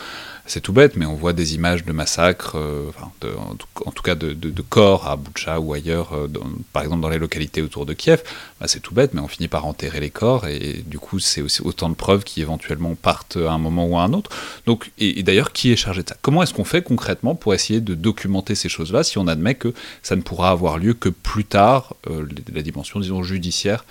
c'est 0.47 0.61
tout 0.61 0.73
bête, 0.73 0.95
mais 0.95 1.07
on 1.07 1.17
voit 1.17 1.33
des 1.33 1.57
images 1.57 1.85
de 1.85 1.91
massacres, 1.91 2.57
euh, 2.57 2.93
en, 3.25 3.91
tout, 3.91 4.03
cas 4.05 4.15
de, 4.15 4.63
corps 4.69 5.09
à 5.09 5.17
Boucha 5.17 5.59
ou 5.59 5.73
ailleurs, 5.73 6.13
euh, 6.13 6.29
par 6.73 6.85
exemple 6.85 7.03
dans 7.03 7.09
les 7.09 7.19
localités 7.19 7.63
autour 7.63 7.85
de 7.85 7.95
Kiev. 7.95 8.23
Bah, 8.61 8.69
c'est 8.69 8.79
tout 8.79 8.95
bête, 8.95 9.13
mais 9.13 9.21
on 9.21 9.27
finit 9.27 9.49
par 9.49 9.67
enterrer 9.67 9.99
les 9.99 10.11
corps, 10.11 10.47
et 10.47 10.85
du 10.87 11.01
coup, 11.01 11.19
c'est 11.19 11.43
aussi 11.43 11.61
autant 11.63 11.89
de 11.89 11.97
preuves 11.97 12.23
qui 12.23 12.41
éventuellement 12.41 12.95
partent 12.95 13.37
à 13.37 13.51
un 13.51 13.59
moment 13.59 13.87
ou 13.87 13.99
à 13.99 14.03
un 14.03 14.13
autre. 14.13 14.31
Donc, 14.67 14.93
et, 14.99 15.25
d'ailleurs, 15.25 15.51
qui 15.51 15.73
est 15.73 15.77
chargé 15.77 16.05
de 16.05 16.09
ça? 16.11 16.17
Comment 16.23 16.45
est-ce 16.45 16.55
qu'on 16.55 16.63
fait 16.63 16.83
concrètement 16.83 17.35
pour 17.35 17.55
essayer 17.55 17.81
de 17.81 17.95
documenter 17.95 18.55
ces 18.55 18.69
choses-là 18.69 19.03
si 19.03 19.19
on 19.19 19.27
admet 19.27 19.57
que 19.57 19.75
ça 20.05 20.15
ne 20.15 20.21
pourra 20.21 20.51
avoir 20.51 20.79
lieu 20.79 20.95
que 20.95 21.09
plus 21.09 21.45
tard, 21.45 21.97
euh, 22.09 22.25
la 22.53 22.63
dimension, 22.63 23.01
disons, 23.01 23.25
judiciaire 23.25 23.85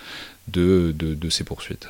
de, 0.48 0.92
de 0.92 1.30
ces 1.30 1.44
poursuites 1.44 1.88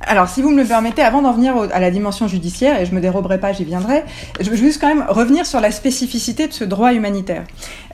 alors, 0.00 0.28
si 0.28 0.42
vous 0.42 0.50
me 0.50 0.62
le 0.62 0.68
permettez, 0.68 1.02
avant 1.02 1.22
d'en 1.22 1.32
venir 1.32 1.56
à 1.72 1.80
la 1.80 1.90
dimension 1.90 2.28
judiciaire, 2.28 2.80
et 2.80 2.86
je 2.86 2.94
me 2.94 3.00
déroberai 3.00 3.38
pas, 3.38 3.52
j'y 3.52 3.64
viendrai, 3.64 4.04
je 4.40 4.48
veux 4.48 4.56
juste 4.56 4.80
quand 4.80 4.88
même 4.88 5.04
revenir 5.08 5.44
sur 5.44 5.60
la 5.60 5.70
spécificité 5.70 6.46
de 6.46 6.52
ce 6.52 6.64
droit 6.64 6.94
humanitaire. 6.94 7.44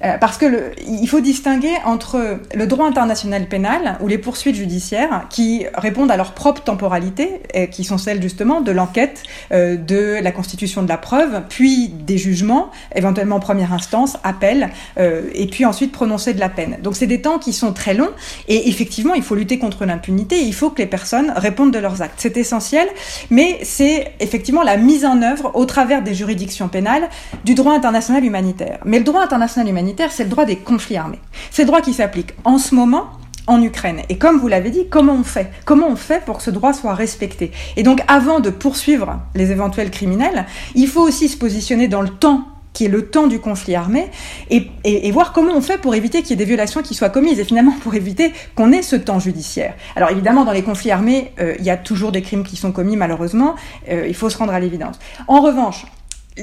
Euh, 0.05 0.19
parce 0.19 0.37
que 0.37 0.73
il 0.87 1.09
faut 1.09 1.21
distinguer 1.21 1.73
entre 1.85 2.41
le 2.55 2.67
droit 2.67 2.87
international 2.87 3.47
pénal, 3.47 3.97
ou 4.01 4.09
les 4.09 4.19
poursuites 4.19 4.57
judiciaires, 4.57 5.27
qui 5.31 5.65
répondent 5.75 6.11
à 6.11 6.17
leur 6.17 6.33
propre 6.33 6.63
temporalité, 6.63 7.41
qui 7.71 7.85
sont 7.85 7.99
celles 7.99 8.21
justement 8.21 8.61
de 8.61 8.71
l'enquête, 8.71 9.23
euh, 9.53 9.77
de 9.77 10.19
la 10.23 10.33
constitution 10.33 10.83
de 10.83 10.89
la 10.89 10.99
preuve, 10.99 11.43
puis 11.49 11.89
des 11.89 12.19
jugements, 12.19 12.71
éventuellement 12.95 13.41
première 13.41 13.73
instance, 13.73 14.19
appel, 14.25 14.71
euh, 14.99 15.23
et 15.35 15.47
puis 15.47 15.65
ensuite 15.65 15.93
prononcer 15.93 16.35
de 16.35 16.41
la 16.41 16.49
peine. 16.49 16.79
Donc 16.83 16.97
c'est 16.97 17.07
des 17.07 17.23
temps 17.23 17.39
qui 17.39 17.53
sont 17.53 17.73
très 17.73 17.95
longs, 17.95 18.11
et 18.49 18.69
effectivement, 18.69 19.15
il 19.15 19.23
faut 19.23 19.35
lutter 19.35 19.59
contre 19.59 19.85
l'impunité, 19.85 20.43
il 20.43 20.55
faut 20.55 20.71
que 20.71 20.79
les 20.79 20.87
personnes 20.87 21.33
répondent 21.35 21.73
de 21.73 21.79
leur 21.79 21.94
C'est 22.17 22.37
essentiel, 22.37 22.89
mais 23.31 23.59
c'est 23.63 24.13
effectivement 24.21 24.63
la 24.63 24.77
mise 24.77 25.05
en 25.05 25.23
œuvre 25.23 25.51
au 25.55 25.65
travers 25.65 26.03
des 26.03 26.15
juridictions 26.15 26.69
pénales 26.69 27.09
du 27.45 27.55
droit 27.55 27.75
international 27.75 28.25
humanitaire. 28.25 28.79
Mais 28.85 28.99
le 28.99 29.05
droit 29.05 29.23
international 29.23 29.69
humanitaire, 29.69 30.13
c'est 30.13 30.25
le 30.25 30.31
droit 30.31 30.45
des 30.45 30.57
conflits 30.57 30.97
armés. 30.97 31.21
C'est 31.51 31.63
le 31.63 31.69
droit 31.69 31.81
qui 31.81 31.93
s'applique 31.93 32.35
en 32.45 32.59
ce 32.59 32.75
moment 32.75 33.07
en 33.47 33.63
Ukraine. 33.63 34.01
Et 34.09 34.17
comme 34.17 34.39
vous 34.39 34.49
l'avez 34.49 34.71
dit, 34.71 34.87
comment 34.89 35.15
on 35.15 35.25
fait? 35.25 35.51
Comment 35.65 35.89
on 35.89 35.97
fait 35.97 36.25
pour 36.25 36.39
que 36.39 36.43
ce 36.43 36.51
droit 36.51 36.73
soit 36.73 36.95
respecté? 36.95 37.53
Et 37.77 37.83
donc, 37.83 38.03
avant 38.09 38.41
de 38.41 38.51
poursuivre 38.51 39.21
les 39.35 39.53
éventuels 39.53 39.91
criminels, 39.91 40.47
il 40.75 40.89
faut 40.89 41.03
aussi 41.03 41.29
se 41.29 41.37
positionner 41.37 41.89
dans 41.89 42.01
le 42.01 42.09
temps 42.09 42.49
qui 42.75 42.85
est 42.85 42.89
le 42.89 43.07
temps 43.07 43.27
du 43.27 43.41
conflit 43.41 43.75
armé, 43.75 44.11
et, 44.51 45.11
voir 45.13 45.33
comment 45.33 45.55
on 45.55 45.61
fait 45.63 45.79
pour 45.79 45.95
éviter 45.95 46.21
qu'il 46.21 46.31
y 46.31 46.33
ait 46.35 46.37
des 46.37 46.45
violations 46.45 46.83
qui 46.83 46.95
soient 46.95 47.09
commises, 47.09 47.41
et 47.41 47.45
finalement 47.45 47.73
pour 47.83 47.95
éviter 47.95 48.33
qu'on 48.55 48.73
ait 48.73 48.83
ce 48.83 48.97
temps 48.97 49.21
judiciaire. 49.21 49.75
Alors 49.97 50.11
évidemment, 50.11 50.45
dans 50.45 50.53
les 50.53 50.63
conflits 50.63 50.91
armés, 50.91 51.33
euh, 51.41 51.55
il 51.59 51.65
y 51.65 51.71
a 51.71 51.77
toujours 51.77 52.13
des 52.13 52.21
crimes 52.21 52.43
qui 52.43 52.57
sont 52.57 52.73
commis, 52.73 52.97
malheureusement, 52.97 53.55
euh, 53.89 54.07
il 54.07 54.15
faut 54.15 54.29
se 54.29 54.37
rendre 54.37 54.53
à 54.53 54.61
l'évidence. 54.61 54.99
En 55.29 55.41
revanche, 55.41 55.87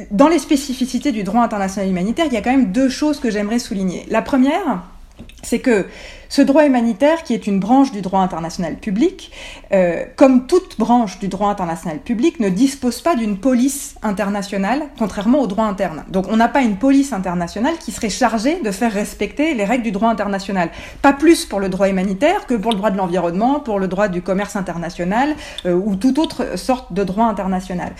dans 0.09 0.29
les 0.29 0.39
spécificités 0.39 1.11
du 1.11 1.23
droit 1.23 1.41
international 1.41 1.89
humanitaire, 1.89 2.25
il 2.27 2.34
y 2.34 2.38
a 2.38 2.41
quand 2.41 2.51
même 2.51 2.71
deux 2.71 2.89
choses 2.89 3.19
que 3.19 3.29
j'aimerais 3.29 3.59
souligner. 3.59 4.05
La 4.09 4.21
première, 4.21 4.84
c'est 5.43 5.59
que 5.59 5.86
ce 6.32 6.41
droit 6.41 6.65
humanitaire, 6.65 7.24
qui 7.24 7.34
est 7.34 7.45
une 7.45 7.59
branche 7.59 7.91
du 7.91 8.01
droit 8.01 8.22
international 8.22 8.78
public, 8.78 9.34
euh, 9.74 10.05
comme 10.15 10.47
toute 10.47 10.80
branche 10.80 11.19
du 11.19 11.28
droit 11.28 11.49
international 11.49 11.99
public, 11.99 12.39
ne 12.39 12.47
dispose 12.47 13.01
pas 13.01 13.15
d'une 13.15 13.38
police 13.38 13.95
internationale, 14.01 14.84
contrairement 14.97 15.41
au 15.41 15.47
droit 15.47 15.65
interne. 15.65 16.05
Donc 16.07 16.28
on 16.30 16.38
n'a 16.38 16.47
pas 16.47 16.61
une 16.61 16.78
police 16.78 17.11
internationale 17.11 17.74
qui 17.80 17.91
serait 17.91 18.09
chargée 18.09 18.61
de 18.61 18.72
faire 18.72 18.93
respecter 18.93 19.53
les 19.53 19.65
règles 19.65 19.84
du 19.84 19.91
droit 19.91 20.09
international. 20.09 20.69
Pas 21.01 21.11
plus 21.11 21.45
pour 21.45 21.59
le 21.59 21.67
droit 21.67 21.89
humanitaire 21.89 22.47
que 22.47 22.53
pour 22.53 22.72
le 22.72 22.78
droit 22.78 22.91
de 22.91 22.97
l'environnement, 22.97 23.59
pour 23.59 23.78
le 23.78 23.89
droit 23.89 24.07
du 24.07 24.22
commerce 24.22 24.55
international 24.55 25.36
euh, 25.65 25.74
ou 25.74 25.97
toute 25.97 26.17
autre 26.17 26.57
sorte 26.57 26.93
de 26.93 27.03
droit 27.03 27.26
international. 27.26 27.91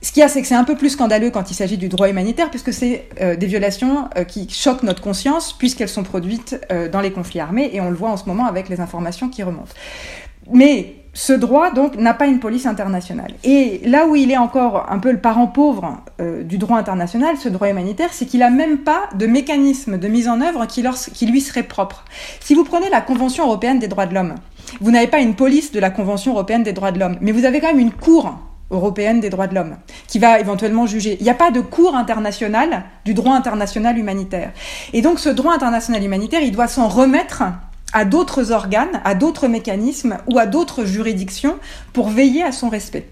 Ce 0.00 0.12
qu'il 0.12 0.20
y 0.20 0.22
a, 0.22 0.28
c'est 0.28 0.40
que 0.40 0.46
c'est 0.46 0.54
un 0.54 0.64
peu 0.64 0.76
plus 0.76 0.90
scandaleux 0.90 1.30
quand 1.30 1.50
il 1.50 1.54
s'agit 1.54 1.76
du 1.76 1.88
droit 1.88 2.08
humanitaire, 2.08 2.50
puisque 2.50 2.72
c'est 2.72 3.08
euh, 3.20 3.34
des 3.34 3.46
violations 3.46 4.08
euh, 4.16 4.22
qui 4.22 4.48
choquent 4.48 4.84
notre 4.84 5.02
conscience, 5.02 5.52
puisqu'elles 5.52 5.88
sont 5.88 6.04
produites 6.04 6.60
euh, 6.70 6.88
dans 6.88 7.00
les 7.00 7.10
conflits 7.10 7.40
armés, 7.40 7.70
et 7.72 7.80
on 7.80 7.90
le 7.90 7.96
voit 7.96 8.10
en 8.10 8.16
ce 8.16 8.26
moment 8.26 8.46
avec 8.46 8.68
les 8.68 8.80
informations 8.80 9.28
qui 9.28 9.42
remontent. 9.42 9.74
Mais 10.52 10.94
ce 11.14 11.32
droit, 11.32 11.72
donc, 11.72 11.96
n'a 11.96 12.14
pas 12.14 12.26
une 12.26 12.38
police 12.38 12.64
internationale. 12.64 13.34
Et 13.42 13.80
là 13.84 14.06
où 14.06 14.14
il 14.14 14.30
est 14.30 14.36
encore 14.36 14.86
un 14.88 15.00
peu 15.00 15.10
le 15.10 15.18
parent 15.18 15.48
pauvre 15.48 16.00
du 16.44 16.58
droit 16.58 16.78
international, 16.78 17.36
ce 17.36 17.48
droit 17.48 17.68
humanitaire, 17.68 18.10
c'est 18.12 18.24
qu'il 18.24 18.40
n'a 18.40 18.50
même 18.50 18.78
pas 18.78 19.08
de 19.16 19.26
mécanisme 19.26 19.98
de 19.98 20.06
mise 20.06 20.28
en 20.28 20.40
œuvre 20.40 20.66
qui, 20.66 20.84
qui 21.12 21.26
lui 21.26 21.40
serait 21.40 21.64
propre. 21.64 22.04
Si 22.38 22.54
vous 22.54 22.62
prenez 22.62 22.88
la 22.88 23.00
Convention 23.00 23.44
européenne 23.44 23.80
des 23.80 23.88
droits 23.88 24.06
de 24.06 24.14
l'homme, 24.14 24.36
vous 24.80 24.92
n'avez 24.92 25.08
pas 25.08 25.18
une 25.18 25.34
police 25.34 25.72
de 25.72 25.80
la 25.80 25.90
Convention 25.90 26.32
européenne 26.32 26.62
des 26.62 26.72
droits 26.72 26.92
de 26.92 27.00
l'homme, 27.00 27.16
mais 27.20 27.32
vous 27.32 27.44
avez 27.44 27.60
quand 27.60 27.68
même 27.68 27.80
une 27.80 27.92
cour 27.92 28.38
européenne 28.70 29.20
des 29.20 29.30
droits 29.30 29.46
de 29.46 29.54
l'homme, 29.54 29.76
qui 30.06 30.18
va 30.18 30.40
éventuellement 30.40 30.86
juger. 30.86 31.16
Il 31.20 31.24
n'y 31.24 31.30
a 31.30 31.34
pas 31.34 31.50
de 31.50 31.60
cours 31.60 31.96
international 31.96 32.84
du 33.04 33.14
droit 33.14 33.34
international 33.34 33.98
humanitaire. 33.98 34.52
Et 34.92 35.02
donc 35.02 35.18
ce 35.18 35.28
droit 35.28 35.54
international 35.54 36.02
humanitaire, 36.02 36.42
il 36.42 36.52
doit 36.52 36.68
s'en 36.68 36.88
remettre 36.88 37.42
à 37.92 38.04
d'autres 38.04 38.52
organes, 38.52 39.00
à 39.04 39.14
d'autres 39.14 39.48
mécanismes 39.48 40.18
ou 40.30 40.38
à 40.38 40.46
d'autres 40.46 40.84
juridictions 40.84 41.56
pour 41.92 42.10
veiller 42.10 42.42
à 42.42 42.52
son 42.52 42.68
respect. 42.68 43.08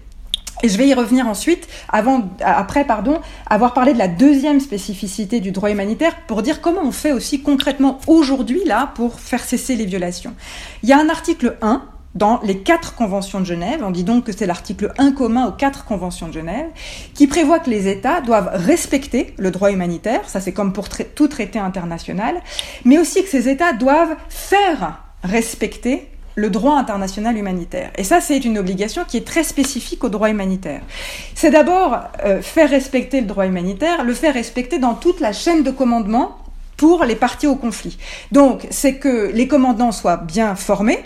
Et 0.63 0.69
je 0.69 0.77
vais 0.77 0.87
y 0.87 0.93
revenir 0.93 1.27
ensuite, 1.27 1.67
avant, 1.87 2.29
après, 2.43 2.83
pardon, 2.83 3.19
avoir 3.47 3.73
parlé 3.73 3.93
de 3.93 3.99
la 3.99 4.07
deuxième 4.07 4.59
spécificité 4.59 5.39
du 5.39 5.51
droit 5.51 5.69
humanitaire 5.69 6.15
pour 6.25 6.41
dire 6.41 6.61
comment 6.61 6.81
on 6.83 6.91
fait 6.91 7.11
aussi 7.11 7.43
concrètement 7.43 7.99
aujourd'hui, 8.07 8.61
là, 8.65 8.91
pour 8.95 9.19
faire 9.19 9.43
cesser 9.43 9.75
les 9.75 9.85
violations. 9.85 10.33
Il 10.81 10.89
y 10.89 10.93
a 10.93 10.99
un 10.99 11.09
article 11.09 11.57
1 11.61 11.83
dans 12.17 12.39
les 12.43 12.57
quatre 12.57 12.95
conventions 12.95 13.39
de 13.39 13.45
Genève, 13.45 13.81
on 13.83 13.91
dit 13.91 14.03
donc 14.03 14.25
que 14.25 14.31
c'est 14.31 14.47
l'article 14.47 14.91
1 14.97 15.11
commun 15.11 15.47
aux 15.47 15.51
quatre 15.51 15.85
conventions 15.85 16.27
de 16.27 16.33
Genève, 16.33 16.67
qui 17.13 17.27
prévoit 17.27 17.59
que 17.59 17.69
les 17.69 17.87
États 17.87 18.21
doivent 18.21 18.49
respecter 18.53 19.33
le 19.37 19.51
droit 19.51 19.71
humanitaire, 19.71 20.27
ça 20.27 20.41
c'est 20.41 20.51
comme 20.51 20.73
pour 20.73 20.89
tout 20.89 21.27
traité 21.27 21.59
international, 21.59 22.41
mais 22.85 22.97
aussi 22.97 23.23
que 23.23 23.29
ces 23.29 23.47
États 23.47 23.73
doivent 23.73 24.15
faire 24.29 25.03
respecter 25.23 26.09
le 26.33 26.49
droit 26.51 26.75
international 26.77 27.35
humanitaire. 27.35 27.91
Et 27.97 28.03
ça, 28.03 28.21
c'est 28.21 28.37
une 28.37 28.59
obligation 28.59 29.03
qui 29.07 29.17
est 29.17 29.25
très 29.25 29.43
spécifique 29.43 30.03
au 30.03 30.09
droit 30.09 30.29
humanitaire. 30.29 30.81
C'est 31.33 31.49
d'abord 31.49 31.97
euh, 32.23 32.43
faire 32.43 32.69
respecter 32.69 33.21
le 33.21 33.27
droit 33.27 33.47
humanitaire, 33.47 34.03
le 34.03 34.13
faire 34.13 34.35
respecter 34.35 34.77
dans 34.77 34.93
toute 34.93 35.19
la 35.19 35.33
chaîne 35.33 35.63
de 35.63 35.71
commandement 35.71 36.37
pour 36.77 37.03
les 37.03 37.15
parties 37.15 37.47
au 37.47 37.55
conflit. 37.55 37.97
Donc, 38.31 38.67
c'est 38.69 38.95
que 38.95 39.31
les 39.33 39.47
commandants 39.47 39.91
soient 39.91 40.17
bien 40.17 40.55
formés, 40.55 40.99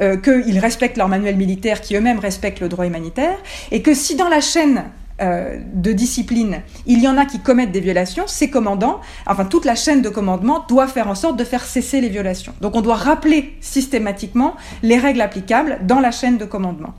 euh, 0.00 0.16
qu'ils 0.16 0.58
respectent 0.58 0.96
leur 0.96 1.08
manuel 1.08 1.36
militaire, 1.36 1.80
qui 1.80 1.94
eux-mêmes 1.94 2.18
respectent 2.18 2.60
le 2.60 2.68
droit 2.68 2.86
humanitaire, 2.86 3.36
et 3.70 3.82
que 3.82 3.94
si 3.94 4.16
dans 4.16 4.28
la 4.28 4.40
chaîne 4.40 4.84
euh, 5.20 5.58
de 5.74 5.92
discipline, 5.92 6.62
il 6.86 7.02
y 7.02 7.08
en 7.08 7.18
a 7.18 7.26
qui 7.26 7.40
commettent 7.40 7.72
des 7.72 7.80
violations, 7.80 8.28
ces 8.28 8.50
commandants, 8.50 9.00
enfin 9.26 9.44
toute 9.44 9.64
la 9.64 9.74
chaîne 9.74 10.00
de 10.00 10.08
commandement 10.08 10.64
doit 10.68 10.86
faire 10.86 11.08
en 11.08 11.16
sorte 11.16 11.36
de 11.36 11.42
faire 11.42 11.64
cesser 11.64 12.00
les 12.00 12.08
violations. 12.08 12.54
Donc 12.60 12.76
on 12.76 12.82
doit 12.82 12.94
rappeler 12.94 13.56
systématiquement 13.60 14.54
les 14.84 14.96
règles 14.96 15.20
applicables 15.20 15.80
dans 15.82 15.98
la 15.98 16.12
chaîne 16.12 16.38
de 16.38 16.44
commandement. 16.44 16.94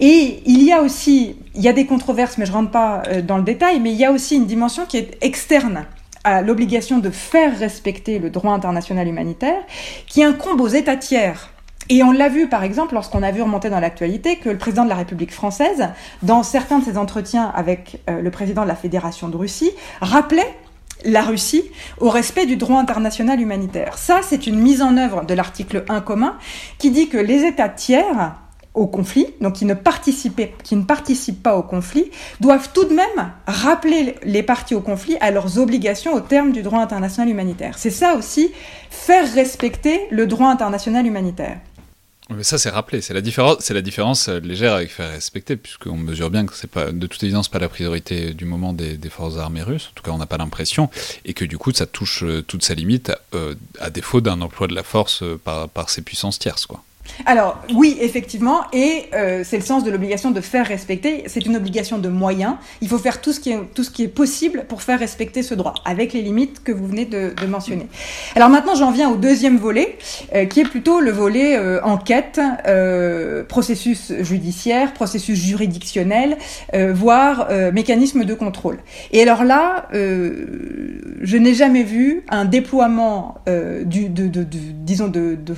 Et 0.00 0.42
il 0.46 0.62
y 0.62 0.72
a 0.72 0.80
aussi, 0.80 1.36
il 1.54 1.60
y 1.60 1.68
a 1.68 1.74
des 1.74 1.84
controverses, 1.84 2.38
mais 2.38 2.46
je 2.46 2.52
rentre 2.52 2.70
pas 2.70 3.02
euh, 3.08 3.20
dans 3.20 3.36
le 3.36 3.44
détail, 3.44 3.78
mais 3.78 3.92
il 3.92 3.98
y 3.98 4.06
a 4.06 4.10
aussi 4.10 4.36
une 4.36 4.46
dimension 4.46 4.86
qui 4.86 4.96
est 4.96 5.18
externe 5.20 5.84
à 6.24 6.42
l'obligation 6.42 6.98
de 6.98 7.10
faire 7.10 7.58
respecter 7.58 8.18
le 8.18 8.30
droit 8.30 8.52
international 8.52 9.08
humanitaire, 9.08 9.62
qui 10.06 10.22
incombe 10.22 10.60
aux 10.60 10.68
États 10.68 10.96
tiers. 10.96 11.50
Et 11.88 12.02
on 12.04 12.12
l'a 12.12 12.28
vu, 12.28 12.48
par 12.48 12.62
exemple, 12.62 12.94
lorsqu'on 12.94 13.22
a 13.22 13.32
vu 13.32 13.42
remonter 13.42 13.68
dans 13.68 13.80
l'actualité 13.80 14.36
que 14.36 14.48
le 14.48 14.58
président 14.58 14.84
de 14.84 14.88
la 14.88 14.94
République 14.94 15.32
française, 15.32 15.88
dans 16.22 16.42
certains 16.42 16.78
de 16.78 16.84
ses 16.84 16.96
entretiens 16.96 17.50
avec 17.54 18.00
euh, 18.08 18.20
le 18.20 18.30
président 18.30 18.62
de 18.62 18.68
la 18.68 18.76
Fédération 18.76 19.28
de 19.28 19.36
Russie, 19.36 19.72
rappelait 20.00 20.54
la 21.04 21.22
Russie 21.22 21.64
au 21.98 22.10
respect 22.10 22.46
du 22.46 22.56
droit 22.56 22.78
international 22.78 23.40
humanitaire. 23.40 23.98
Ça, 23.98 24.20
c'est 24.22 24.46
une 24.46 24.58
mise 24.58 24.82
en 24.82 24.96
œuvre 24.96 25.24
de 25.24 25.34
l'article 25.34 25.84
1 25.88 26.00
commun 26.00 26.36
qui 26.78 26.90
dit 26.90 27.08
que 27.08 27.16
les 27.16 27.44
États 27.44 27.68
tiers 27.68 28.36
au 28.74 28.86
conflit, 28.86 29.26
donc 29.40 29.54
qui 29.54 29.64
ne, 29.64 29.74
participent, 29.74 31.42
pas 31.42 31.56
au 31.56 31.62
conflit, 31.62 32.10
doivent 32.40 32.70
tout 32.72 32.84
de 32.84 32.94
même 32.94 33.32
rappeler 33.46 34.14
les 34.22 34.42
parties 34.42 34.74
au 34.74 34.80
conflit 34.80 35.16
à 35.20 35.30
leurs 35.30 35.58
obligations 35.58 36.14
au 36.14 36.20
terme 36.20 36.52
du 36.52 36.62
droit 36.62 36.80
international 36.80 37.28
humanitaire. 37.28 37.74
C'est 37.78 37.90
ça 37.90 38.14
aussi, 38.14 38.52
faire 38.90 39.32
respecter 39.34 40.00
le 40.10 40.26
droit 40.26 40.48
international 40.48 41.06
humanitaire. 41.06 41.58
Mais 42.32 42.44
ça, 42.44 42.58
c'est 42.58 42.70
rappelé. 42.70 43.00
C'est 43.00 43.12
la 43.12 43.22
différence, 43.22 43.68
la 43.68 43.82
différence 43.82 44.28
euh, 44.28 44.38
légère 44.38 44.74
avec 44.74 44.90
faire 44.90 45.10
respecter, 45.10 45.56
puisqu'on 45.56 45.96
mesure 45.96 46.30
bien 46.30 46.46
que 46.46 46.54
c'est 46.54 46.70
pas, 46.70 46.92
de 46.92 47.06
toute 47.08 47.20
évidence, 47.24 47.48
pas 47.48 47.58
la 47.58 47.68
priorité 47.68 48.34
du 48.34 48.44
moment 48.44 48.72
des, 48.72 48.98
forces 49.10 49.36
armées 49.36 49.64
russes. 49.64 49.88
En 49.90 49.94
tout 49.96 50.04
cas, 50.04 50.12
on 50.12 50.18
n'a 50.18 50.26
pas 50.26 50.36
l'impression, 50.36 50.90
et 51.24 51.34
que 51.34 51.44
du 51.44 51.58
coup, 51.58 51.72
ça 51.72 51.86
touche 51.86 52.22
euh, 52.22 52.42
toute 52.42 52.62
sa 52.62 52.74
limite, 52.74 53.10
euh, 53.34 53.56
à 53.80 53.90
défaut 53.90 54.20
d'un 54.20 54.40
emploi 54.42 54.68
de 54.68 54.76
la 54.76 54.84
force 54.84 55.24
par, 55.42 55.68
par 55.68 55.90
ces 55.90 56.02
puissances 56.02 56.38
tierces, 56.38 56.66
quoi. 56.66 56.84
Alors 57.26 57.60
oui, 57.74 57.96
effectivement, 58.00 58.62
et 58.72 59.04
euh, 59.14 59.42
c'est 59.44 59.56
le 59.56 59.62
sens 59.62 59.84
de 59.84 59.90
l'obligation 59.90 60.30
de 60.30 60.40
faire 60.40 60.66
respecter. 60.66 61.24
C'est 61.26 61.44
une 61.46 61.56
obligation 61.56 61.98
de 61.98 62.08
moyens. 62.08 62.54
Il 62.80 62.88
faut 62.88 62.98
faire 62.98 63.20
tout 63.20 63.32
ce 63.32 63.40
qui 63.40 63.50
est, 63.50 63.58
tout 63.74 63.84
ce 63.84 63.90
qui 63.90 64.04
est 64.04 64.08
possible 64.08 64.64
pour 64.68 64.82
faire 64.82 64.98
respecter 64.98 65.42
ce 65.42 65.54
droit, 65.54 65.74
avec 65.84 66.12
les 66.12 66.22
limites 66.22 66.62
que 66.62 66.72
vous 66.72 66.86
venez 66.86 67.04
de, 67.04 67.32
mentionner. 67.46 67.88
Alors 68.36 68.48
maintenant, 68.48 68.74
j'en 68.74 68.90
viens 68.90 69.10
au 69.10 69.16
deuxième 69.16 69.56
volet, 69.56 69.98
euh, 70.34 70.44
qui 70.44 70.60
est 70.60 70.64
plutôt 70.64 71.00
le 71.00 71.10
volet 71.10 71.56
euh, 71.56 71.82
enquête, 71.82 72.40
processus 73.48 74.12
judiciaire, 74.20 74.92
processus 74.92 75.38
juridictionnel, 75.38 76.36
voire 76.72 77.48
mécanisme 77.72 78.24
de 78.24 78.34
contrôle. 78.34 78.78
Et 79.12 79.22
alors 79.22 79.44
là, 79.44 79.88
je 79.92 81.36
n'ai 81.36 81.54
jamais 81.54 81.82
vu 81.82 82.22
un 82.28 82.44
déploiement 82.44 83.36
du, 83.84 84.08
de, 84.08 84.28
de, 84.28 84.44
disons, 84.44 85.08
de, 85.08 85.36
de 85.36 85.54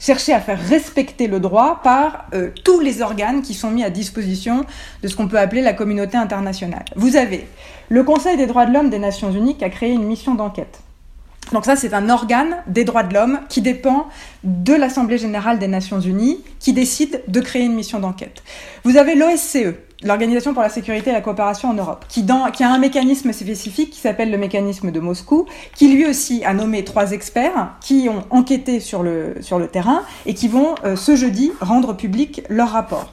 chercher 0.00 0.32
à 0.32 0.40
faire 0.40 0.60
respecter 0.74 1.28
le 1.28 1.38
droit 1.38 1.80
par 1.84 2.26
euh, 2.34 2.50
tous 2.64 2.80
les 2.80 3.00
organes 3.00 3.42
qui 3.42 3.54
sont 3.54 3.70
mis 3.70 3.84
à 3.84 3.90
disposition 3.90 4.64
de 5.02 5.08
ce 5.08 5.14
qu'on 5.14 5.28
peut 5.28 5.38
appeler 5.38 5.62
la 5.62 5.72
communauté 5.72 6.16
internationale. 6.16 6.84
Vous 6.96 7.14
avez 7.14 7.46
le 7.88 8.02
Conseil 8.02 8.36
des 8.36 8.46
droits 8.46 8.66
de 8.66 8.72
l'homme 8.72 8.90
des 8.90 8.98
Nations 8.98 9.30
Unies 9.30 9.56
qui 9.56 9.64
a 9.64 9.70
créé 9.70 9.90
une 9.92 10.04
mission 10.04 10.34
d'enquête. 10.34 10.80
Donc 11.52 11.64
ça, 11.64 11.76
c'est 11.76 11.94
un 11.94 12.08
organe 12.08 12.56
des 12.66 12.84
droits 12.84 13.04
de 13.04 13.14
l'homme 13.14 13.38
qui 13.48 13.60
dépend 13.60 14.08
de 14.42 14.74
l'Assemblée 14.74 15.18
générale 15.18 15.58
des 15.58 15.68
Nations 15.68 16.00
unies, 16.00 16.40
qui 16.58 16.72
décide 16.72 17.22
de 17.28 17.40
créer 17.40 17.62
une 17.62 17.74
mission 17.74 18.00
d'enquête. 18.00 18.42
Vous 18.82 18.96
avez 18.96 19.14
l'OSCE, 19.14 19.74
l'Organisation 20.04 20.52
pour 20.52 20.62
la 20.62 20.68
sécurité 20.68 21.10
et 21.10 21.12
la 21.12 21.20
coopération 21.20 21.70
en 21.70 21.74
Europe, 21.74 22.04
qui, 22.08 22.24
a 22.28 22.68
un 22.68 22.78
mécanisme 22.78 23.32
spécifique 23.32 23.90
qui 23.90 24.00
s'appelle 24.00 24.30
le 24.30 24.38
mécanisme 24.38 24.90
de 24.90 25.00
Moscou, 25.00 25.46
qui 25.74 25.88
lui 25.88 26.06
aussi 26.06 26.44
a 26.44 26.52
nommé 26.54 26.84
trois 26.84 27.12
experts 27.12 27.72
qui 27.80 28.08
ont 28.08 28.24
enquêté 28.30 28.80
sur 28.80 29.02
le, 29.02 29.36
sur 29.40 29.58
le 29.58 29.66
terrain 29.66 30.02
et 30.26 30.34
qui 30.34 30.48
vont 30.48 30.74
euh, 30.84 30.96
ce 30.96 31.16
jeudi 31.16 31.52
rendre 31.60 31.94
public 31.94 32.42
leur 32.48 32.70
rapport. 32.70 33.12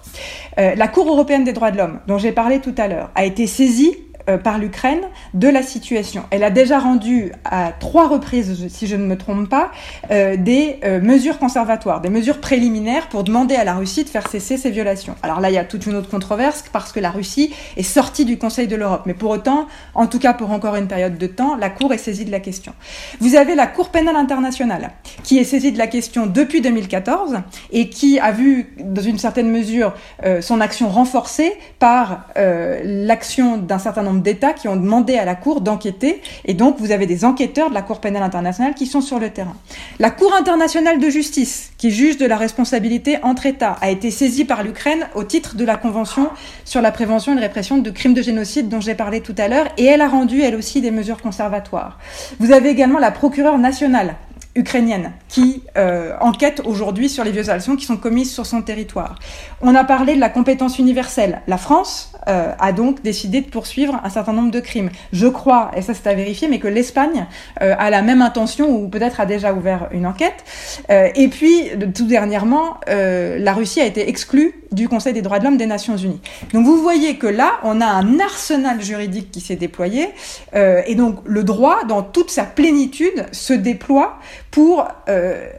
Euh, 0.59 0.75
la 0.75 0.87
Cour 0.87 1.07
européenne 1.07 1.43
des 1.43 1.53
droits 1.53 1.71
de 1.71 1.77
l'homme, 1.77 1.99
dont 2.07 2.17
j'ai 2.17 2.31
parlé 2.31 2.59
tout 2.59 2.75
à 2.77 2.87
l'heure, 2.87 3.09
a 3.15 3.25
été 3.25 3.47
saisie 3.47 3.95
par 4.43 4.57
l'Ukraine 4.57 5.01
de 5.33 5.47
la 5.47 5.63
situation. 5.63 6.23
Elle 6.31 6.43
a 6.43 6.49
déjà 6.49 6.79
rendu 6.79 7.31
à 7.45 7.71
trois 7.79 8.07
reprises, 8.07 8.67
si 8.69 8.87
je 8.87 8.95
ne 8.95 9.05
me 9.05 9.17
trompe 9.17 9.49
pas, 9.49 9.71
euh, 10.11 10.35
des 10.37 10.79
euh, 10.83 11.01
mesures 11.01 11.39
conservatoires, 11.39 12.01
des 12.01 12.09
mesures 12.09 12.39
préliminaires 12.39 13.07
pour 13.09 13.23
demander 13.23 13.55
à 13.55 13.63
la 13.63 13.73
Russie 13.73 14.03
de 14.03 14.09
faire 14.09 14.27
cesser 14.27 14.57
ces 14.57 14.69
violations. 14.69 15.15
Alors 15.23 15.39
là, 15.39 15.49
il 15.49 15.53
y 15.53 15.57
a 15.57 15.63
toute 15.63 15.85
une 15.85 15.95
autre 15.95 16.09
controverse 16.09 16.65
parce 16.71 16.91
que 16.91 16.99
la 16.99 17.11
Russie 17.11 17.53
est 17.77 17.83
sortie 17.83 18.25
du 18.25 18.37
Conseil 18.37 18.67
de 18.67 18.75
l'Europe. 18.75 19.03
Mais 19.05 19.13
pour 19.13 19.31
autant, 19.31 19.67
en 19.95 20.07
tout 20.07 20.19
cas 20.19 20.33
pour 20.33 20.51
encore 20.51 20.75
une 20.75 20.87
période 20.87 21.17
de 21.17 21.27
temps, 21.27 21.55
la 21.55 21.69
Cour 21.69 21.93
est 21.93 21.97
saisie 21.97 22.25
de 22.25 22.31
la 22.31 22.39
question. 22.39 22.73
Vous 23.19 23.35
avez 23.35 23.55
la 23.55 23.67
Cour 23.67 23.89
pénale 23.89 24.15
internationale 24.15 24.91
qui 25.23 25.37
est 25.37 25.43
saisie 25.43 25.71
de 25.71 25.77
la 25.77 25.87
question 25.87 26.25
depuis 26.25 26.61
2014 26.61 27.39
et 27.71 27.89
qui 27.89 28.19
a 28.19 28.31
vu, 28.31 28.73
dans 28.79 29.01
une 29.01 29.17
certaine 29.17 29.49
mesure, 29.49 29.93
son 30.41 30.61
action 30.61 30.89
renforcée 30.89 31.53
par 31.79 32.27
l'action 32.35 33.57
d'un 33.57 33.79
certain 33.79 34.03
nombre 34.03 34.10
d'États 34.19 34.53
qui 34.53 34.67
ont 34.67 34.75
demandé 34.75 35.15
à 35.15 35.23
la 35.23 35.35
Cour 35.35 35.61
d'enquêter, 35.61 36.21
et 36.45 36.53
donc 36.53 36.75
vous 36.79 36.91
avez 36.91 37.05
des 37.05 37.23
enquêteurs 37.23 37.69
de 37.69 37.73
la 37.73 37.81
Cour 37.81 38.01
pénale 38.01 38.23
internationale 38.23 38.73
qui 38.75 38.85
sont 38.85 39.01
sur 39.01 39.19
le 39.19 39.29
terrain. 39.29 39.55
La 39.99 40.11
Cour 40.11 40.33
internationale 40.33 40.99
de 40.99 41.09
justice, 41.09 41.71
qui 41.77 41.91
juge 41.91 42.17
de 42.17 42.25
la 42.25 42.37
responsabilité 42.37 43.17
entre 43.23 43.45
États, 43.45 43.77
a 43.81 43.89
été 43.89 44.11
saisie 44.11 44.45
par 44.45 44.63
l'Ukraine 44.63 45.07
au 45.15 45.23
titre 45.23 45.55
de 45.55 45.63
la 45.63 45.77
Convention 45.77 46.29
sur 46.65 46.81
la 46.81 46.91
prévention 46.91 47.31
et 47.31 47.35
la 47.35 47.41
répression 47.41 47.77
de 47.77 47.89
crimes 47.89 48.13
de 48.13 48.21
génocide 48.21 48.67
dont 48.67 48.81
j'ai 48.81 48.95
parlé 48.95 49.21
tout 49.21 49.35
à 49.37 49.47
l'heure, 49.47 49.67
et 49.77 49.85
elle 49.85 50.01
a 50.01 50.09
rendu 50.09 50.41
elle 50.41 50.55
aussi 50.55 50.81
des 50.81 50.91
mesures 50.91 51.21
conservatoires. 51.21 51.97
Vous 52.39 52.51
avez 52.51 52.69
également 52.69 52.99
la 52.99 53.11
procureure 53.11 53.57
nationale 53.57 54.15
ukrainienne, 54.55 55.13
qui 55.29 55.63
euh, 55.77 56.13
enquête 56.19 56.61
aujourd'hui 56.65 57.09
sur 57.09 57.23
les 57.23 57.31
violations 57.31 57.75
qui 57.75 57.85
sont 57.85 57.97
commises 57.97 58.33
sur 58.33 58.45
son 58.45 58.61
territoire. 58.61 59.17
On 59.61 59.75
a 59.75 59.83
parlé 59.83 60.15
de 60.15 60.19
la 60.19 60.29
compétence 60.29 60.77
universelle. 60.79 61.41
La 61.47 61.57
France 61.57 62.13
euh, 62.27 62.53
a 62.59 62.71
donc 62.71 63.01
décidé 63.01 63.41
de 63.41 63.49
poursuivre 63.49 63.99
un 64.03 64.09
certain 64.09 64.33
nombre 64.33 64.51
de 64.51 64.59
crimes. 64.59 64.89
Je 65.13 65.27
crois, 65.27 65.71
et 65.75 65.81
ça 65.81 65.93
c'est 65.93 66.07
à 66.07 66.13
vérifier, 66.13 66.47
mais 66.47 66.59
que 66.59 66.67
l'Espagne 66.67 67.25
euh, 67.61 67.75
a 67.77 67.89
la 67.89 68.01
même 68.01 68.21
intention 68.21 68.69
ou 68.69 68.89
peut-être 68.89 69.19
a 69.19 69.25
déjà 69.25 69.53
ouvert 69.53 69.87
une 69.91 70.05
enquête. 70.05 70.43
Euh, 70.89 71.09
et 71.15 71.27
puis, 71.27 71.69
tout 71.95 72.05
dernièrement, 72.05 72.77
euh, 72.89 73.37
la 73.39 73.53
Russie 73.53 73.81
a 73.81 73.85
été 73.85 74.09
exclue 74.09 74.60
du 74.71 74.87
Conseil 74.87 75.13
des 75.13 75.21
droits 75.21 75.39
de 75.39 75.43
l'homme 75.43 75.57
des 75.57 75.65
Nations 75.65 75.97
Unies. 75.97 76.21
Donc 76.53 76.65
vous 76.65 76.77
voyez 76.77 77.17
que 77.17 77.27
là, 77.27 77.59
on 77.63 77.81
a 77.81 77.85
un 77.85 78.19
arsenal 78.19 78.81
juridique 78.81 79.31
qui 79.31 79.41
s'est 79.41 79.55
déployé, 79.55 80.09
euh, 80.55 80.81
et 80.85 80.95
donc 80.95 81.19
le 81.25 81.43
droit, 81.43 81.83
dans 81.85 82.03
toute 82.03 82.29
sa 82.29 82.43
plénitude, 82.43 83.25
se 83.31 83.53
déploie 83.53 84.19
pour 84.49 84.87
euh, 85.09 85.49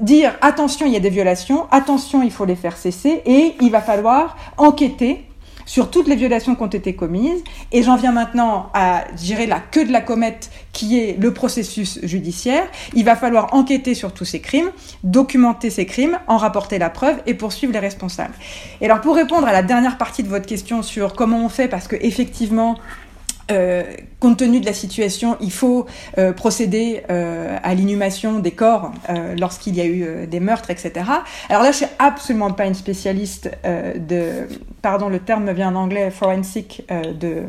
dire 0.00 0.36
attention, 0.40 0.86
il 0.86 0.92
y 0.92 0.96
a 0.96 1.00
des 1.00 1.10
violations, 1.10 1.66
attention, 1.70 2.22
il 2.22 2.30
faut 2.30 2.44
les 2.44 2.56
faire 2.56 2.76
cesser, 2.76 3.22
et 3.26 3.54
il 3.60 3.70
va 3.70 3.80
falloir 3.80 4.36
enquêter 4.56 5.29
sur 5.70 5.88
toutes 5.88 6.08
les 6.08 6.16
violations 6.16 6.56
qui 6.56 6.62
ont 6.64 6.66
été 6.66 6.96
commises. 6.96 7.44
Et 7.70 7.84
j'en 7.84 7.94
viens 7.94 8.10
maintenant 8.10 8.70
à 8.74 9.04
gérer 9.16 9.46
la 9.46 9.60
queue 9.60 9.84
de 9.84 9.92
la 9.92 10.00
comète 10.00 10.50
qui 10.72 10.98
est 10.98 11.16
le 11.16 11.32
processus 11.32 12.00
judiciaire. 12.02 12.66
Il 12.92 13.04
va 13.04 13.14
falloir 13.14 13.54
enquêter 13.54 13.94
sur 13.94 14.12
tous 14.12 14.24
ces 14.24 14.40
crimes, 14.40 14.72
documenter 15.04 15.70
ces 15.70 15.86
crimes, 15.86 16.18
en 16.26 16.38
rapporter 16.38 16.80
la 16.80 16.90
preuve 16.90 17.22
et 17.24 17.34
poursuivre 17.34 17.72
les 17.72 17.78
responsables. 17.78 18.34
Et 18.80 18.86
alors 18.86 19.00
pour 19.00 19.14
répondre 19.14 19.46
à 19.46 19.52
la 19.52 19.62
dernière 19.62 19.96
partie 19.96 20.24
de 20.24 20.28
votre 20.28 20.46
question 20.46 20.82
sur 20.82 21.14
comment 21.14 21.44
on 21.44 21.48
fait, 21.48 21.68
parce 21.68 21.86
que 21.86 21.94
effectivement, 22.00 22.76
euh, 23.50 23.82
compte 24.18 24.38
tenu 24.38 24.60
de 24.60 24.66
la 24.66 24.72
situation, 24.72 25.36
il 25.40 25.50
faut 25.50 25.86
euh, 26.18 26.32
procéder 26.32 27.02
euh, 27.10 27.56
à 27.62 27.74
l'inhumation 27.74 28.38
des 28.38 28.50
corps 28.52 28.92
euh, 29.08 29.34
lorsqu'il 29.36 29.74
y 29.74 29.80
a 29.80 29.84
eu 29.84 30.04
euh, 30.04 30.26
des 30.26 30.40
meurtres, 30.40 30.70
etc. 30.70 30.92
Alors 31.48 31.62
là, 31.62 31.72
je 31.72 31.78
suis 31.78 31.86
absolument 31.98 32.52
pas 32.52 32.66
une 32.66 32.74
spécialiste 32.74 33.50
de, 33.64 34.48
pardon, 34.82 35.08
le 35.08 35.18
terme 35.18 35.44
me 35.44 35.52
vient 35.52 35.74
en 35.74 35.76
anglais, 35.76 36.10
forensic, 36.10 36.82
de 36.90 37.44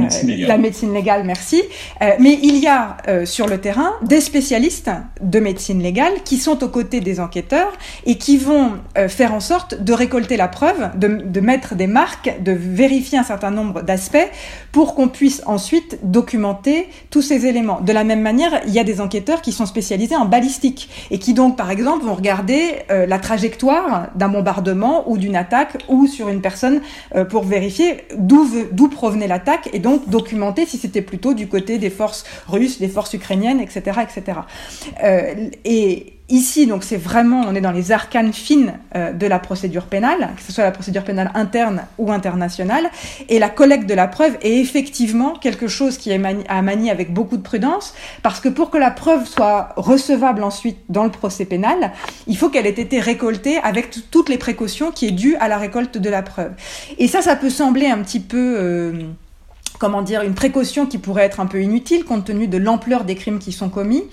médecine 0.00 0.28
légale. 0.28 0.48
la 0.48 0.58
médecine 0.58 0.94
légale, 0.94 1.24
merci. 1.24 1.62
Euh, 2.00 2.10
mais 2.18 2.38
il 2.42 2.56
y 2.58 2.66
a 2.66 2.96
euh, 3.08 3.26
sur 3.26 3.46
le 3.46 3.58
terrain 3.58 3.92
des 4.02 4.20
spécialistes 4.20 4.90
de 5.20 5.38
médecine 5.40 5.82
légale 5.82 6.12
qui 6.24 6.38
sont 6.38 6.62
aux 6.64 6.68
côtés 6.68 7.00
des 7.00 7.20
enquêteurs 7.20 7.72
et 8.06 8.16
qui 8.16 8.36
vont 8.38 8.72
euh, 8.98 9.08
faire 9.08 9.34
en 9.34 9.40
sorte 9.40 9.82
de 9.82 9.92
récolter 9.92 10.36
la 10.36 10.48
preuve, 10.48 10.90
de, 10.96 11.08
de 11.08 11.40
mettre 11.40 11.74
des 11.74 11.86
marques, 11.86 12.42
de 12.42 12.52
vérifier 12.52 13.18
un 13.18 13.22
certain 13.24 13.50
nombre 13.50 13.82
d'aspects 13.82 14.16
pour 14.72 14.94
qu'on 14.94 15.08
puisse 15.08 15.42
ensuite 15.46 15.98
documenter 16.02 16.88
tous 17.10 17.22
ces 17.22 17.46
éléments. 17.46 17.80
De 17.80 17.92
la 17.92 18.04
même 18.04 18.22
manière, 18.22 18.60
il 18.66 18.72
y 18.72 18.78
a 18.78 18.84
des 18.84 19.00
enquêteurs 19.00 19.42
qui 19.42 19.52
sont 19.52 19.66
spécialisés 19.66 20.16
en 20.16 20.24
balistique 20.24 20.88
et 21.10 21.18
qui 21.18 21.34
donc, 21.34 21.56
par 21.56 21.70
exemple, 21.70 22.04
vont 22.04 22.14
regarder 22.14 22.76
euh, 22.90 23.06
la 23.06 23.18
trajectoire 23.18 24.08
d'un 24.14 24.28
bombardement 24.28 25.08
ou 25.10 25.18
d'une 25.18 25.36
attaque 25.36 25.76
ou 25.88 26.06
sur 26.06 26.28
une 26.28 26.40
personne 26.40 26.80
euh, 27.14 27.24
pour 27.24 27.44
vérifier 27.44 27.98
d'où 28.16 28.44
ve- 28.44 28.68
d'où 28.72 28.88
provenait 28.88 29.26
l'attaque 29.26 29.68
et 29.72 29.78
donc 29.82 30.08
documenter 30.08 30.64
si 30.64 30.78
c'était 30.78 31.02
plutôt 31.02 31.34
du 31.34 31.46
côté 31.48 31.76
des 31.76 31.90
forces 31.90 32.24
russes, 32.48 32.78
des 32.78 32.88
forces 32.88 33.12
ukrainiennes, 33.12 33.60
etc., 33.60 34.00
etc. 34.02 34.38
Euh, 35.04 35.50
et 35.64 36.14
ici, 36.28 36.66
donc, 36.66 36.82
c'est 36.82 36.96
vraiment, 36.96 37.42
on 37.46 37.54
est 37.54 37.60
dans 37.60 37.72
les 37.72 37.92
arcanes 37.92 38.32
fines 38.32 38.72
euh, 38.96 39.12
de 39.12 39.26
la 39.26 39.38
procédure 39.38 39.84
pénale, 39.84 40.30
que 40.36 40.42
ce 40.42 40.50
soit 40.50 40.64
la 40.64 40.70
procédure 40.70 41.04
pénale 41.04 41.30
interne 41.34 41.82
ou 41.98 42.10
internationale, 42.10 42.90
et 43.28 43.38
la 43.38 43.50
collecte 43.50 43.86
de 43.86 43.92
la 43.92 44.06
preuve 44.06 44.38
est 44.40 44.56
effectivement 44.58 45.34
quelque 45.34 45.68
chose 45.68 45.98
qui 45.98 46.10
est 46.10 46.16
mani- 46.16 46.44
à 46.48 46.62
manier 46.62 46.90
avec 46.90 47.12
beaucoup 47.12 47.36
de 47.36 47.42
prudence, 47.42 47.92
parce 48.22 48.40
que 48.40 48.48
pour 48.48 48.70
que 48.70 48.78
la 48.78 48.90
preuve 48.90 49.26
soit 49.26 49.74
recevable 49.76 50.42
ensuite 50.42 50.78
dans 50.88 51.04
le 51.04 51.10
procès 51.10 51.44
pénal, 51.44 51.92
il 52.26 52.38
faut 52.38 52.48
qu'elle 52.48 52.66
ait 52.66 52.70
été 52.70 52.98
récoltée 52.98 53.58
avec 53.58 53.90
toutes 54.10 54.30
les 54.30 54.38
précautions 54.38 54.90
qui 54.90 55.08
est 55.08 55.10
dues 55.10 55.36
à 55.36 55.48
la 55.48 55.58
récolte 55.58 55.98
de 55.98 56.08
la 56.08 56.22
preuve. 56.22 56.52
Et 56.96 57.08
ça, 57.08 57.20
ça 57.20 57.36
peut 57.36 57.50
sembler 57.50 57.88
un 57.88 57.98
petit 57.98 58.20
peu... 58.20 58.56
euh, 58.58 58.92
comment 59.82 60.02
dire, 60.02 60.22
une 60.22 60.34
précaution 60.34 60.86
qui 60.86 60.98
pourrait 60.98 61.24
être 61.24 61.40
un 61.40 61.46
peu 61.46 61.60
inutile 61.60 62.04
compte 62.04 62.24
tenu 62.24 62.46
de 62.46 62.56
l'ampleur 62.56 63.02
des 63.02 63.16
crimes 63.16 63.40
qui 63.40 63.50
sont 63.50 63.68
commis. 63.68 64.04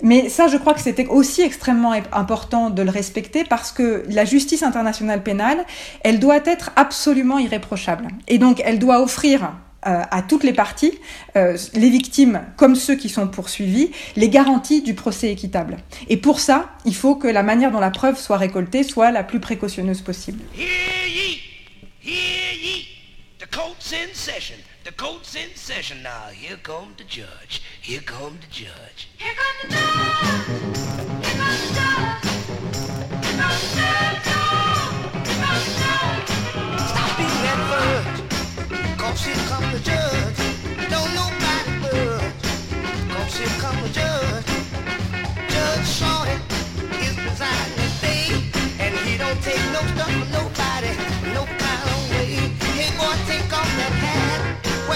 Mais 0.00 0.28
ça, 0.28 0.46
je 0.46 0.56
crois 0.56 0.74
que 0.74 0.80
c'était 0.80 1.08
aussi 1.08 1.42
extrêmement 1.42 1.92
important 2.12 2.70
de 2.70 2.82
le 2.82 2.90
respecter 2.90 3.42
parce 3.42 3.72
que 3.72 4.04
la 4.08 4.24
justice 4.24 4.62
internationale 4.62 5.24
pénale, 5.24 5.64
elle 6.04 6.20
doit 6.20 6.38
être 6.44 6.70
absolument 6.76 7.40
irréprochable. 7.40 8.06
Et 8.28 8.38
donc, 8.38 8.62
elle 8.64 8.78
doit 8.78 9.02
offrir 9.02 9.54
euh, 9.88 10.02
à 10.08 10.22
toutes 10.22 10.44
les 10.44 10.52
parties, 10.52 10.96
euh, 11.36 11.58
les 11.74 11.90
victimes 11.90 12.42
comme 12.56 12.76
ceux 12.76 12.94
qui 12.94 13.08
sont 13.08 13.26
poursuivis, 13.26 13.90
les 14.14 14.28
garanties 14.28 14.82
du 14.82 14.94
procès 14.94 15.32
équitable. 15.32 15.78
Et 16.08 16.16
pour 16.16 16.38
ça, 16.38 16.70
il 16.84 16.94
faut 16.94 17.16
que 17.16 17.26
la 17.26 17.42
manière 17.42 17.72
dont 17.72 17.80
la 17.80 17.90
preuve 17.90 18.20
soit 18.20 18.36
récoltée 18.36 18.84
soit 18.84 19.10
la 19.10 19.24
plus 19.24 19.40
précautionneuse 19.40 20.00
possible. 20.00 20.38
Hear 20.54 21.08
ye! 21.08 21.40
Hear 22.04 22.54
ye! 22.54 22.86
The 23.40 23.52
court's 23.52 23.92
in 23.92 24.14
session. 24.14 24.54
The 24.88 24.94
court's 24.94 25.34
in 25.34 25.54
session. 25.54 26.02
Now 26.02 26.28
here 26.28 26.56
come 26.62 26.94
the 26.96 27.04
judge. 27.04 27.60
Here 27.82 28.00
come 28.00 28.38
the 28.40 28.46
judge. 28.46 29.10
Here 29.18 29.34
comes 29.34 29.60
the 29.60 29.68
judge. 29.68 30.48
Here 31.26 31.36
comes 31.36 31.60
the 31.60 31.76
judge. 31.76 32.24
Here 35.28 35.36
comes 35.44 35.64
the 35.68 35.76
judge. 35.76 36.28
Stop 36.88 37.10
beating 37.18 37.42
that 37.44 37.60
fudge. 37.68 38.16
Cause 38.96 39.24
here 39.26 39.44
come 39.52 39.66
the 39.72 39.80
judge. 39.90 40.40
Don't 40.88 41.12
nobody 41.20 41.72
budge. 41.84 42.48
Cause 43.12 43.36
here 43.36 43.56
come 43.60 43.78
the 43.84 43.90
judge. 43.92 44.48
Judge 45.52 45.84
Shorty 45.84 46.36
is 47.04 47.14
presiding 47.20 47.76
today. 47.76 48.40
And 48.80 48.96
he 49.04 49.12
don't 49.18 49.36
take 49.42 49.60
no 49.68 49.84
stuff 49.92 50.08
from 50.16 50.32
nobody. 50.32 50.96
No 51.36 51.44
kind 51.44 51.82
of 51.92 52.00
way. 52.08 52.40
Hey 52.72 52.88
boy, 52.96 53.12
take 53.28 53.52
off 53.52 53.68
that 53.76 53.92
hat. 54.00 54.17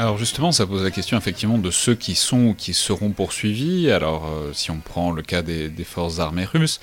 Alors 0.00 0.16
justement, 0.16 0.50
ça 0.50 0.66
pose 0.66 0.82
la 0.82 0.90
question 0.90 1.18
effectivement 1.18 1.58
de 1.58 1.70
ceux 1.70 1.94
qui 1.94 2.14
sont 2.14 2.46
ou 2.46 2.54
qui 2.54 2.72
seront 2.72 3.10
poursuivis. 3.10 3.90
Alors 3.90 4.28
euh, 4.28 4.50
si 4.54 4.70
on 4.70 4.78
prend 4.78 5.12
le 5.12 5.20
cas 5.20 5.42
des, 5.42 5.70
forces 5.84 6.20
armées 6.20 6.46
russes, 6.46 6.80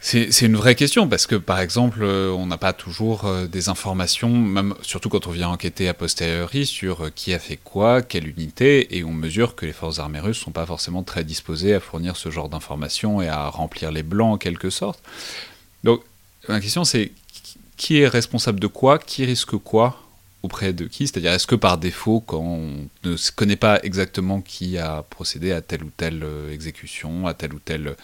c'est 0.00 0.40
une 0.40 0.56
vraie 0.56 0.76
question 0.76 1.08
parce 1.08 1.26
que 1.26 1.34
par 1.34 1.60
exemple, 1.60 1.98
euh, 2.02 2.30
on 2.30 2.46
n'a 2.46 2.56
pas 2.56 2.72
toujours 2.72 3.26
euh, 3.26 3.46
des 3.46 3.68
informations, 3.68 4.74
surtout 4.80 5.10
quand 5.10 5.26
on 5.26 5.30
vient 5.30 5.50
enquêter 5.50 5.90
a 5.90 5.92
posteriori 5.92 6.64
sur 6.64 7.12
qui 7.12 7.34
a 7.34 7.38
fait 7.38 7.58
quoi, 7.62 8.00
quelle 8.00 8.26
unité, 8.26 8.96
et 8.96 9.04
on 9.04 9.12
mesure 9.12 9.54
que 9.54 9.66
les 9.66 9.74
forces 9.74 9.98
armées 9.98 10.20
russes 10.20 10.38
sont 10.38 10.52
pas 10.52 10.64
forcément 10.64 11.02
très 11.02 11.22
disposées 11.22 11.74
à 11.74 11.80
fournir 11.80 12.16
ce 12.16 12.30
genre 12.30 12.48
d'informations 12.48 13.20
et 13.20 13.28
à 13.28 13.50
remplir 13.50 13.92
les 13.92 14.02
blancs 14.02 14.36
en 14.36 14.38
quelque 14.38 14.70
sorte. 14.70 15.02
Donc 15.84 16.00
ma 16.48 16.62
question 16.62 16.84
c'est 16.84 17.12
qui 17.76 17.98
est 17.98 18.08
responsable 18.08 18.58
de 18.58 18.68
quoi, 18.68 18.98
qui 18.98 19.26
risque 19.26 19.58
quoi 19.58 20.00
auprès 20.46 20.72
de 20.72 20.86
qui? 20.86 21.06
C'est-à-dire, 21.06 21.32
est-ce 21.32 21.46
que 21.46 21.54
par 21.54 21.78
défaut, 21.78 22.20
quand 22.20 22.40
on 22.40 22.88
ne 23.04 23.30
connaît 23.34 23.56
pas 23.56 23.80
exactement 23.82 24.40
qui 24.40 24.78
a 24.78 25.02
procédé 25.02 25.52
à 25.52 25.60
telle 25.60 25.84
ou 25.84 25.90
telle 25.96 26.22
euh, 26.24 26.52
exécution, 26.52 27.26
à 27.26 27.34
tel 27.34 27.52
ou 27.52 27.58
tel 27.58 27.88
euh, 27.88 27.94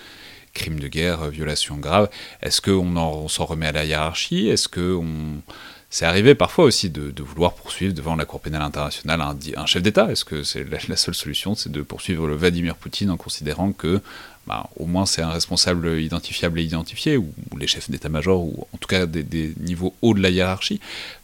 crime 0.52 0.78
de 0.78 0.88
guerre, 0.88 1.22
euh, 1.22 1.30
violation 1.30 1.76
grave, 1.76 2.10
est-ce 2.42 2.60
qu'on 2.60 2.96
on 2.96 3.28
s'en 3.28 3.46
remet 3.46 3.66
à 3.66 3.72
la 3.72 3.84
hiérarchie? 3.84 4.48
Est-ce 4.48 4.68
que 4.68 4.94
on... 4.94 5.42
C'est 5.88 6.06
arrivé 6.06 6.34
parfois 6.34 6.64
aussi 6.64 6.88
de, 6.88 7.12
vouloir 7.22 7.52
poursuivre 7.52 7.92
devant 7.92 8.16
la 8.16 8.24
Cour 8.24 8.40
pénale 8.40 8.62
internationale 8.62 9.20
un 9.20 9.66
chef 9.66 9.82
d'État? 9.82 10.10
Est-ce 10.10 10.24
que 10.24 10.42
c'est 10.42 10.64
la, 10.64 10.78
la 10.88 10.96
seule 10.96 11.14
solution, 11.14 11.54
c'est 11.54 11.70
de 11.70 11.82
poursuivre 11.82 12.26
le 12.26 12.34
Vladimir 12.34 12.76
Poutine 12.76 13.10
en 13.10 13.18
considérant 13.18 13.72
que 13.72 14.00
bah, 14.46 14.68
au 14.76 14.86
moins 14.86 15.06
c'est 15.06 15.22
un 15.22 15.30
responsable 15.30 16.00
identifiable 16.00 16.60
et 16.60 16.64
identifié, 16.64 17.16
ou, 17.16 17.32
les 17.58 17.66
chefs 17.66 17.90
d'état-major, 17.90 18.42
ou 18.42 18.66
en 18.72 18.78
tout 18.78 18.88
cas 18.88 19.06
des, 19.06 19.22
des 19.22 19.54
niveaux 19.60 19.94
hauts 20.02 20.14
de 20.14 20.20
la 20.20 20.30
hiérarchie 20.30 20.80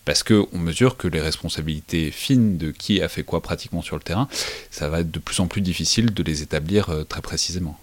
parce 0.08 0.22
qu'on 0.22 0.58
mesure 0.58 0.96
que 0.96 1.06
les 1.06 1.20
responsabilités 1.20 2.10
fines 2.10 2.56
de 2.56 2.70
qui 2.70 3.02
a 3.02 3.08
fait 3.08 3.24
quoi 3.24 3.42
pratiquement 3.42 3.82
sur 3.82 3.94
le 3.94 4.02
terrain, 4.02 4.26
ça 4.70 4.88
va 4.88 5.00
être 5.00 5.10
de 5.10 5.18
plus 5.18 5.38
en 5.40 5.48
plus 5.48 5.60
difficile 5.60 6.14
de 6.14 6.22
les 6.22 6.40
établir 6.40 6.88
euh, 6.88 7.04
très 7.04 7.20
précisément. 7.20 7.78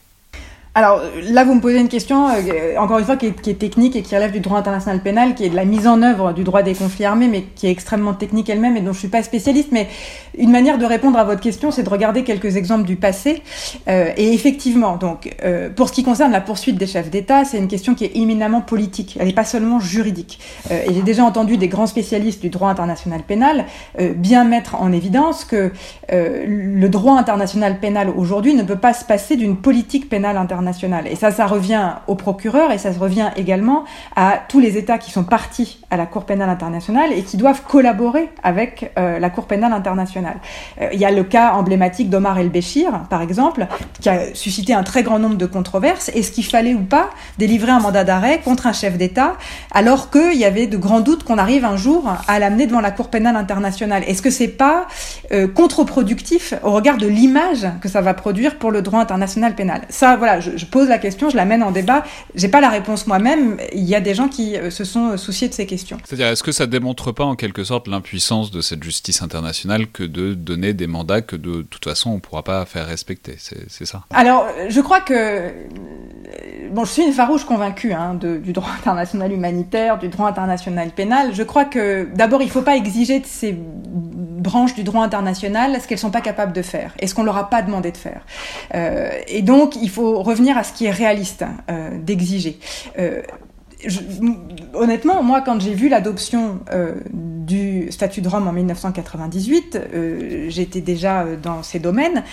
Alors 0.78 1.02
là, 1.32 1.46
vous 1.46 1.56
me 1.56 1.62
posez 1.62 1.80
une 1.80 1.88
question, 1.88 2.28
euh, 2.28 2.78
encore 2.78 3.00
une 3.00 3.06
fois, 3.06 3.16
qui 3.16 3.28
est, 3.28 3.58
technique 3.58 3.96
et 3.96 4.02
qui 4.02 4.14
relève 4.14 4.34
du 4.34 4.42
droit 4.42 4.58
international 4.58 5.02
pénal, 5.02 5.34
qui 5.34 5.46
est 5.46 5.50
de 5.50 5.56
la 5.56 5.64
mise 5.64 5.88
en 5.88 6.02
œuvre 6.02 6.34
du 6.34 6.44
droit 6.44 6.64
des 6.64 6.74
conflits 6.74 7.06
armés, 7.06 7.30
mais 7.30 7.44
qui 7.56 7.68
est 7.68 7.72
extrêmement 7.72 8.14
technique 8.14 8.50
elle-même 8.50 8.76
et 8.76 8.82
dont 8.82 8.92
je 8.92 9.00
suis 9.00 9.08
pas 9.08 9.24
spécialiste. 9.24 9.70
Mais 9.72 9.88
une 10.38 10.52
manière 10.52 10.78
de 10.78 10.86
répondre 10.86 11.18
à 11.18 11.24
votre 11.24 11.40
question, 11.40 11.72
c'est 11.72 11.84
de 11.84 11.90
regarder 11.90 12.26
quelques 12.26 12.58
exemples 12.58 12.86
du 12.86 12.98
passé. 12.98 13.42
Euh, 13.88 14.12
et 14.18 14.34
effectivement, 14.34 14.98
donc, 14.98 15.34
euh, 15.44 15.70
pour 15.70 15.88
ce 15.88 15.94
qui 15.94 16.04
concerne 16.04 16.34
la 16.34 16.42
poursuite 16.42 16.78
des 16.78 16.88
chefs 16.88 17.10
d'État, 17.10 17.46
c'est 17.46 17.58
une 17.58 17.70
question 17.70 17.96
qui 17.96 18.06
est 18.06 18.16
éminemment 18.16 18.60
politique. 18.60 19.18
Elle 19.20 19.28
n'est 19.28 19.34
pas 19.34 19.46
seulement 19.46 19.80
juridique. 19.80 20.40
Euh, 20.72 20.82
et 20.90 20.94
j'ai 20.94 21.04
déjà 21.04 21.24
entendu 21.24 21.58
des 21.58 21.70
grands 21.70 21.88
spécialistes 21.88 22.42
du 22.42 22.50
droit 22.50 22.70
international 22.70 23.22
pénal 23.24 23.66
euh, 24.00 24.14
bien 24.14 24.44
mettre 24.44 24.76
en 24.76 24.92
évidence 24.92 25.46
que 25.46 25.72
le 26.10 26.88
droit 26.88 27.18
international 27.18 27.80
pénal 27.80 28.10
aujourd'hui 28.10 28.54
ne 28.54 28.64
peut 28.64 28.76
pas 28.76 28.94
se 28.94 29.06
passer 29.06 29.36
d'une 29.36 29.58
politique 29.58 30.10
pénale 30.10 30.38
Et 31.05 31.16
ça, 31.16 31.32
ça 31.32 31.45
revient 31.45 31.93
au 32.07 32.16
procureur 32.16 32.72
et 32.72 32.78
ça 32.78 32.91
revient 32.91 33.30
également 33.36 33.84
à 34.16 34.39
tous 34.47 34.59
les 34.59 34.78
États 34.78 34.97
qui 34.97 35.11
sont 35.11 35.24
partis 35.24 35.80
à 35.91 35.97
la 35.97 36.05
Cour 36.05 36.26
pénale 36.26 36.49
internationale 36.49 37.11
et 37.13 37.24
qui 37.24 37.38
doivent 37.38 37.61
collaborer 37.63 38.30
avec 38.43 38.91
euh, 38.97 39.20
la 39.20 39.30
Cour 39.30 39.45
pénale 39.45 39.74
internationale. 39.74 40.38
Euh, 40.82 40.89
Il 40.93 40.99
y 40.99 41.05
a 41.05 41.11
le 41.11 41.24
cas 41.24 41.53
emblématique 41.53 42.09
d'Omar 42.09 42.38
El-Béchir, 42.39 42.91
par 43.09 43.22
exemple, 43.22 43.68
qui 44.01 44.09
a 44.09 44.34
suscité 44.34 44.74
un 44.74 44.84
très 44.84 45.03
grand 45.03 45.20
nombre 45.20 45.38
de 45.38 45.45
controverses. 45.45 46.09
Est-ce 46.09 46.32
qu'il 46.32 46.45
fallait 46.45 46.74
ou 46.74 46.84
pas 46.84 47.09
délivrer 47.38 47.72
un 47.72 47.80
mandat 47.80 48.03
d'arrêt 48.03 48.39
contre 48.43 48.68
un 48.68 48.74
chef 48.74 48.97
d'État 48.97 49.34
alors 49.72 50.09
qu'il 50.09 50.38
y 50.38 50.45
avait 50.45 50.68
de 50.68 50.78
grands 50.78 51.01
doutes 51.01 51.24
qu'on 51.24 51.38
arrive 51.38 51.66
un 51.66 51.78
jour 51.78 52.09
à 52.28 52.39
l'amener 52.39 52.68
devant 52.68 52.82
la 52.82 52.91
Cour 52.91 53.09
pénale 53.09 53.36
internationale? 53.36 54.03
Est-ce 54.07 54.22
que 54.22 54.30
c'est 54.30 54.47
pas 54.47 54.88
euh, 55.32 55.47
contre-productif 55.47 56.53
au 56.63 56.72
regard 56.72 56.97
de 56.97 57.07
l'image 57.07 57.68
que 57.82 57.89
ça 57.89 58.01
va 58.01 58.13
produire 58.13 58.57
pour 58.57 58.72
le 58.72 58.82
droit 58.82 58.99
international 58.99 59.55
pénal? 59.55 59.82
Ça, 59.89 60.16
voilà, 60.16 60.39
je 60.56 60.66
pose 60.66 60.88
la 60.89 60.97
question, 60.97 61.30
je 61.30 61.36
la 61.36 61.45
mène 61.45 61.64
en 61.64 61.72
débat. 61.72 62.03
J'ai 62.36 62.47
pas 62.47 62.62
la 62.62 62.70
réponse 62.70 63.08
moi-même. 63.08 63.58
Il 63.74 63.84
y 63.84 63.95
a 63.95 64.01
des 64.01 64.14
gens 64.14 64.28
qui 64.28 64.56
euh, 64.58 64.70
se 64.70 64.84
sont 64.84 65.18
souciés 65.18 65.47
de 65.49 65.53
ces 65.53 65.66
questions. 65.66 65.97
C'est-à-dire, 66.06 66.28
est-ce 66.28 66.43
que 66.43 66.51
ça 66.51 66.66
démontre 66.68 67.12
pas 67.12 67.26
en 67.26 67.36
quelque 67.36 67.64
sorte 67.64 67.88
l'impuissance 67.88 68.51
de 68.51 68.62
cette 68.62 68.84
justice 68.84 69.22
internationale 69.22 69.88
que 69.88 70.03
de 70.03 70.34
donner 70.34 70.74
des 70.74 70.88
mandats 70.88 71.22
que 71.22 71.36
de 71.36 71.62
toute 71.64 71.84
façon 71.86 72.12
on 72.12 72.16
ne 72.16 72.20
pourra 72.20 72.43
pas 72.43 72.66
faire 72.66 72.86
respecter? 72.88 73.38
C'est 73.39 73.86
ça? 73.86 74.03
Alors, 74.14 74.45
je 74.70 74.82
crois 74.82 75.01
que 75.01 75.14
euh, 75.16 75.49
bon, 76.72 76.86
je 76.86 76.91
suis 76.91 77.03
une 77.03 77.14
farouche 77.14 77.45
convaincue 77.45 77.93
hein, 77.93 78.14
de- 78.14 78.38
du 78.38 78.53
droit 78.53 78.70
international 78.78 79.32
humanitaire, 79.32 79.97
du 79.97 80.10
droit 80.10 80.28
international 80.28 80.89
pénal. 80.91 81.34
Je 81.34 81.43
crois 81.43 81.66
que 81.66 82.08
d'abord, 82.16 82.41
il 82.41 82.45
ne 82.45 82.51
faut 82.51 82.62
pas 82.62 82.76
exiger 82.76 83.20
de 83.20 83.26
ces 83.26 83.56
branches 83.58 84.76
du 84.76 84.84
droit 84.84 85.03
international 85.03 85.80
ce 85.82 85.88
qu'elles 85.88 85.97
sont 85.97 86.12
pas 86.12 86.22
capables 86.22 86.53
de 86.53 86.62
faire 86.62 86.91
et 86.99 87.08
ce 87.08 87.16
qu'on 87.16 87.24
leur 87.24 87.38
a 87.38 87.49
pas 87.49 87.64
demandé 87.64 87.91
de 87.91 87.97
faire. 87.97 88.22
Euh, 88.76 89.10
et 89.28 89.41
donc, 89.41 89.76
il 89.82 89.89
faut 89.89 90.22
revenir 90.22 90.45
à 90.54 90.64
ce 90.64 90.74
qui 90.74 90.86
est 90.86 90.91
réaliste 90.91 91.46
euh, 91.70 91.98
d'exiger. 92.00 92.60
Euh, 93.00 93.22
honnêtement, 94.74 95.22
moi, 95.24 95.41
quand 95.41 95.60
j'ai 95.60 95.74
vu 95.74 95.89
l'adoption 95.89 96.60
euh, 96.72 96.96
du 97.14 97.91
statut 97.91 98.22
de 98.22 98.30
Rome 98.30 98.48
en 98.48 98.54
1998, 98.54 99.76
euh, 99.76 100.46
j'étais 100.50 100.82
déjà 100.82 101.26
dans 101.41 101.64
ces 101.64 101.80
domaines. 101.80 102.24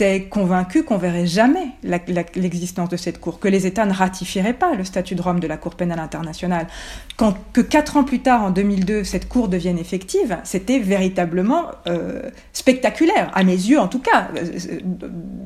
J'étais 0.00 0.22
convaincue 0.22 0.82
qu'on 0.82 0.96
verrait 0.96 1.26
jamais 1.26 1.68
l'existence 1.82 2.88
de 2.88 2.96
cette 2.96 3.20
cour, 3.20 3.38
que 3.38 3.48
les 3.48 3.66
États 3.66 3.84
ne 3.84 3.92
ratifieraient 3.92 4.54
pas 4.54 4.74
le 4.74 4.84
statut 4.84 5.14
de 5.14 5.20
Rome 5.20 5.40
de 5.40 5.46
la 5.46 5.58
Cour 5.58 5.74
pénale 5.74 5.98
internationale. 5.98 6.68
Quand, 7.16 7.34
que 7.52 7.60
quatre 7.60 7.98
ans 7.98 8.04
plus 8.04 8.20
tard, 8.20 8.42
en 8.44 8.50
2002, 8.50 9.04
cette 9.04 9.28
cour 9.28 9.48
devienne 9.48 9.78
effective, 9.78 10.38
c'était 10.44 10.78
véritablement 10.78 11.66
euh, 11.86 12.22
spectaculaire, 12.54 13.30
à 13.34 13.44
mes 13.44 13.52
yeux 13.52 13.78
en 13.78 13.88
tout 13.88 13.98
cas. 13.98 14.28
Euh, 14.36 14.80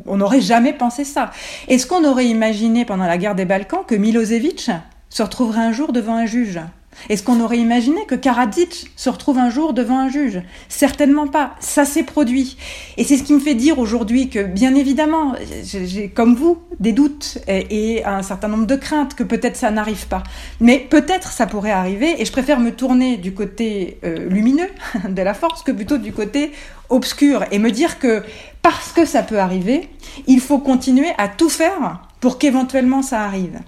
On 0.07 0.18
n'aurait 0.18 0.40
jamais 0.40 0.72
pensé 0.72 1.05
ça. 1.05 1.32
Est-ce 1.66 1.86
qu'on 1.86 2.05
aurait 2.05 2.26
imaginé 2.26 2.84
pendant 2.84 3.07
la 3.07 3.18
guerre 3.18 3.34
des 3.34 3.46
Balkans 3.46 3.82
que 3.86 3.96
Milosevic 3.96 4.70
se 5.09 5.22
retrouverait 5.22 5.62
un 5.62 5.72
jour 5.72 5.92
devant 5.92 6.16
un 6.16 6.26
juge? 6.26 6.61
Est-ce 7.09 7.22
qu'on 7.22 7.40
aurait 7.40 7.59
imaginé 7.59 8.05
que 8.07 8.14
Karadzic 8.14 8.90
se 8.97 9.11
retrouve 9.11 9.38
un 9.38 9.51
jour 9.51 9.72
devant 9.72 9.99
un 9.99 10.09
juge? 10.09 10.42
Certainement 10.68 11.26
pas. 11.26 11.55
Ça 11.61 11.84
s'est 11.84 12.03
produit. 12.03 12.57
Et 12.97 13.05
c'est 13.05 13.16
ce 13.16 13.22
qui 13.22 13.32
me 13.32 13.40
fait 13.40 13.55
dire 13.55 13.78
aujourd'hui 13.78 14.28
que, 14.28 14.42
bien 14.42 14.74
évidemment, 14.74 15.34
j'ai 15.62 16.09
comme 16.09 16.34
vous 16.34 16.59
des 16.80 16.92
doutes 16.92 17.38
et, 17.49 17.97
et 17.97 18.05
un 18.05 18.22
certain 18.22 18.49
nombre 18.49 18.66
de 18.66 18.76
craintes 18.76 19.14
que 19.14 19.22
peut-être 19.22 19.57
ça 19.57 19.70
n'arrive 19.70 20.07
pas. 20.09 20.22
Mais 20.61 20.78
peut-être 20.78 21.32
ça 21.32 21.47
pourrait 21.47 21.70
arriver 21.70 22.20
et 22.20 22.24
je 22.24 22.32
préfère 22.32 22.61
me 22.61 22.70
tourner 22.70 23.16
du 23.16 23.34
côté 23.34 23.99
euh, 24.05 24.28
lumineux 24.28 24.68
de 25.09 25.22
la 25.22 25.34
force 25.34 25.62
que 25.62 25.72
plutôt 25.72 25.99
du 25.99 26.12
côté 26.12 26.53
obscur 26.88 27.45
et 27.51 27.59
me 27.59 27.70
dire 27.70 27.99
que 27.99 28.22
parce 28.62 28.92
que 28.92 29.05
ça 29.05 29.22
peut 29.22 29.38
arriver, 29.38 29.88
il 30.26 30.40
faut 30.40 30.59
continuer 30.59 31.11
à 31.18 31.28
tout 31.28 31.51
faire 31.51 32.01
pour 32.24 32.38
qu'éventuellement 32.38 33.02
ça 33.02 33.20
arrive. 33.20 33.58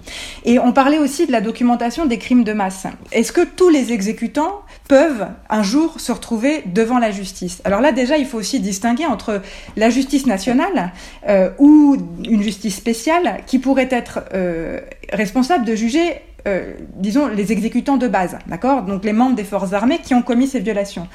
Et 0.43 0.57
on 0.57 0.73
parlait 0.73 0.97
aussi 0.97 1.27
de 1.27 1.31
la 1.31 1.41
documentation 1.41 2.07
des 2.07 2.17
crimes 2.17 2.43
de 2.43 2.53
masse. 2.53 2.87
Est-ce 3.11 3.31
que 3.31 3.41
tous 3.41 3.69
les 3.69 3.93
exécutants 3.93 4.61
peuvent 4.87 5.27
un 5.47 5.61
jour 5.61 5.99
se 5.99 6.11
retrouver 6.11 6.63
devant 6.65 6.97
la 6.97 7.11
justice? 7.11 7.61
Alors 7.65 7.81
là 7.81 7.91
déjà, 7.91 8.17
il 8.17 8.25
faut 8.25 8.39
aussi 8.39 8.59
distinguer 8.59 9.05
entre 9.05 9.43
la 9.75 9.91
justice 9.91 10.25
nationale 10.25 10.91
euh, 11.29 11.51
ou 11.59 11.97
une 12.27 12.41
justice 12.41 12.75
spéciale 12.75 13.43
qui 13.45 13.59
pourrait 13.59 13.89
être 13.91 14.21
euh, 14.33 14.79
responsable 15.13 15.63
de 15.63 15.75
juger 15.75 16.15
euh, 16.47 16.73
disons, 16.95 17.27
les 17.27 17.51
exécutants 17.51 17.97
de 17.97 18.07
base, 18.07 18.37
d'accord? 18.47 18.83
Donc 18.83 19.03
les 19.03 19.13
membres 19.13 19.35
des 19.35 19.43
forces 19.43 19.73
armées 19.73 19.99
qui 20.03 20.13
ont 20.13 20.21
commis 20.21 20.47
ces 20.47 20.59
violations. 20.59 21.07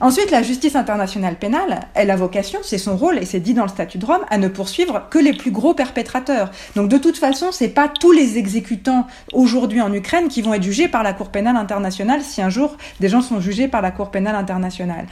Ensuite, 0.00 0.30
la 0.30 0.42
justice 0.42 0.74
internationale 0.74 1.36
pénale, 1.36 1.80
elle 1.94 2.10
a 2.10 2.16
vocation, 2.16 2.58
c'est 2.62 2.78
son 2.78 2.96
rôle, 2.96 3.18
et 3.18 3.24
c'est 3.24 3.40
dit 3.40 3.54
dans 3.54 3.62
le 3.62 3.68
statut 3.68 3.98
de 3.98 4.04
Rome, 4.04 4.24
à 4.28 4.38
ne 4.38 4.48
poursuivre 4.48 5.06
que 5.08 5.18
les 5.18 5.32
plus 5.32 5.52
gros 5.52 5.72
perpétrateurs. 5.72 6.50
Donc 6.74 6.88
de 6.88 6.98
toute 6.98 7.16
façon, 7.16 7.46
c'est 7.52 7.68
pas 7.68 7.88
tous 7.88 8.10
les 8.10 8.36
exécutants 8.36 9.06
aujourd'hui 9.32 9.80
en 9.80 9.92
Ukraine 9.92 10.28
qui 10.28 10.42
vont 10.42 10.52
être 10.52 10.62
jugés 10.62 10.88
par 10.88 11.02
la 11.02 11.12
Cour 11.12 11.28
pénale 11.28 11.56
internationale 11.56 12.22
si 12.22 12.42
un 12.42 12.50
jour 12.50 12.76
des 13.00 13.08
gens 13.08 13.22
sont 13.22 13.40
jugés 13.40 13.68
par 13.68 13.82
la 13.82 13.92
Cour 13.92 14.10
pénale 14.10 14.34
internationale. 14.34 15.06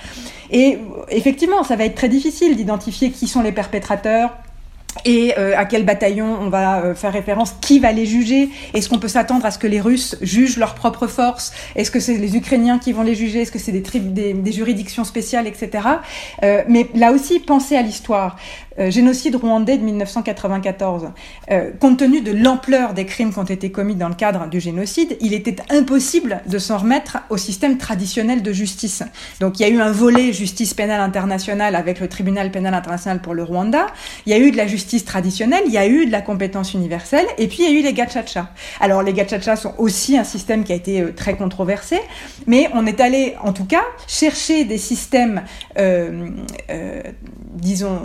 Et 0.50 0.78
effectivement, 1.08 1.62
ça 1.62 1.76
va 1.76 1.84
être 1.84 1.94
très 1.94 2.08
difficile 2.08 2.56
d'identifier 2.56 3.10
qui 3.10 3.28
sont 3.28 3.42
les 3.42 3.52
perpétrateurs, 3.52 4.36
et 5.05 5.34
euh, 5.38 5.57
à 5.57 5.64
quel 5.64 5.84
bataillon 5.84 6.38
on 6.40 6.49
va 6.49 6.82
euh, 6.82 6.95
faire 6.95 7.12
référence, 7.12 7.55
qui 7.61 7.78
va 7.78 7.93
les 7.93 8.07
juger, 8.07 8.51
est-ce 8.74 8.88
qu'on 8.88 8.99
peut 8.99 9.09
s'attendre 9.09 9.45
à 9.45 9.51
ce 9.51 9.59
que 9.59 9.66
les 9.66 9.80
Russes 9.80 10.16
jugent 10.20 10.59
leurs 10.59 10.74
propres 10.74 11.07
forces, 11.07 11.53
est-ce 11.76 11.90
que 11.90 12.01
c'est 12.01 12.16
les 12.18 12.36
Ukrainiens 12.36 12.78
qui 12.78 12.93
vont 12.93 13.03
les 13.03 13.14
juger, 13.14 13.43
est-ce 13.43 13.53
que 13.53 13.59
c'est 13.59 13.72
des, 13.72 13.82
des, 14.01 14.34
des 14.34 14.53
juridictions 14.53 15.05
spéciales, 15.05 15.47
etc. 15.47 15.88
Euh, 16.43 16.62
mais 16.68 16.88
là 16.95 17.12
aussi, 17.12 17.40
pensez 17.40 17.76
à 17.76 17.82
l'histoire. 17.82 18.36
Euh, 18.78 18.90
génocide 18.90 19.36
rwandais 19.36 19.76
de 19.76 19.84
1994. 19.84 21.10
Euh, 21.50 21.70
compte 21.78 21.98
tenu 21.98 22.20
de 22.20 22.32
l'ampleur 22.32 22.94
des 22.94 23.04
crimes 23.04 23.32
qui 23.32 23.38
ont 23.38 23.44
été 23.44 23.70
commis 23.70 23.94
dans 23.94 24.08
le 24.08 24.14
cadre 24.14 24.48
du 24.48 24.60
génocide, 24.60 25.16
il 25.20 25.34
était 25.34 25.56
impossible 25.70 26.40
de 26.46 26.58
s'en 26.58 26.78
remettre 26.78 27.18
au 27.30 27.36
système 27.36 27.76
traditionnel 27.76 28.42
de 28.42 28.52
justice. 28.52 29.02
Donc 29.40 29.60
il 29.60 29.62
y 29.62 29.66
a 29.66 29.68
eu 29.68 29.80
un 29.80 29.92
volet 29.92 30.32
justice 30.32 30.74
pénale 30.74 31.00
internationale 31.00 31.74
avec 31.74 32.00
le 32.00 32.08
tribunal 32.08 32.50
pénal 32.50 32.74
international 32.74 33.20
pour 33.20 33.34
le 33.34 33.42
Rwanda, 33.44 33.86
il 34.26 34.32
y 34.32 34.34
a 34.34 34.38
eu 34.38 34.50
de 34.50 34.56
la 34.56 34.66
justice 34.66 35.04
traditionnelle, 35.04 35.64
il 35.66 35.72
y 35.72 35.78
a 35.78 35.86
eu 35.86 36.06
de 36.06 36.12
la 36.12 36.22
compétence 36.22 36.74
universelle, 36.74 37.26
et 37.38 37.48
puis 37.48 37.58
il 37.60 37.64
y 37.64 37.76
a 37.76 37.78
eu 37.78 37.82
les 37.82 37.92
gachacha. 37.92 38.50
Alors 38.80 39.02
les 39.02 39.12
gachacha 39.12 39.56
sont 39.56 39.74
aussi 39.78 40.16
un 40.16 40.24
système 40.24 40.64
qui 40.64 40.72
a 40.72 40.76
été 40.76 41.00
euh, 41.00 41.12
très 41.14 41.36
controversé, 41.36 41.98
mais 42.46 42.68
on 42.74 42.86
est 42.86 43.00
allé 43.00 43.34
en 43.42 43.52
tout 43.52 43.66
cas 43.66 43.84
chercher 44.06 44.64
des 44.64 44.78
systèmes, 44.78 45.42
euh, 45.78 46.30
disons, 47.54 48.00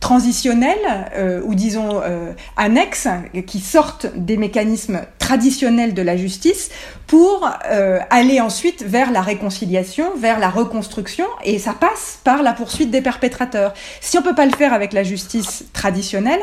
transitionnels 0.00 0.78
euh, 1.14 1.40
ou 1.44 1.54
disons 1.54 2.00
euh, 2.02 2.32
annexes 2.56 3.08
qui 3.46 3.60
sortent 3.60 4.06
des 4.16 4.36
mécanismes 4.36 5.00
traditionnels 5.18 5.94
de 5.94 6.02
la 6.02 6.16
justice 6.16 6.70
pour 7.06 7.48
euh, 7.70 7.98
aller 8.10 8.40
ensuite 8.40 8.82
vers 8.82 9.10
la 9.12 9.22
réconciliation, 9.22 10.14
vers 10.16 10.38
la 10.38 10.50
reconstruction, 10.50 11.26
et 11.44 11.58
ça 11.58 11.72
passe 11.72 12.20
par 12.24 12.42
la 12.42 12.52
poursuite 12.52 12.90
des 12.90 13.00
perpétrateurs. 13.00 13.72
Si 14.00 14.18
on 14.18 14.22
peut 14.22 14.34
pas 14.34 14.46
le 14.46 14.56
faire 14.56 14.72
avec 14.72 14.92
la 14.92 15.02
justice 15.02 15.64
traditionnelle, 15.72 16.40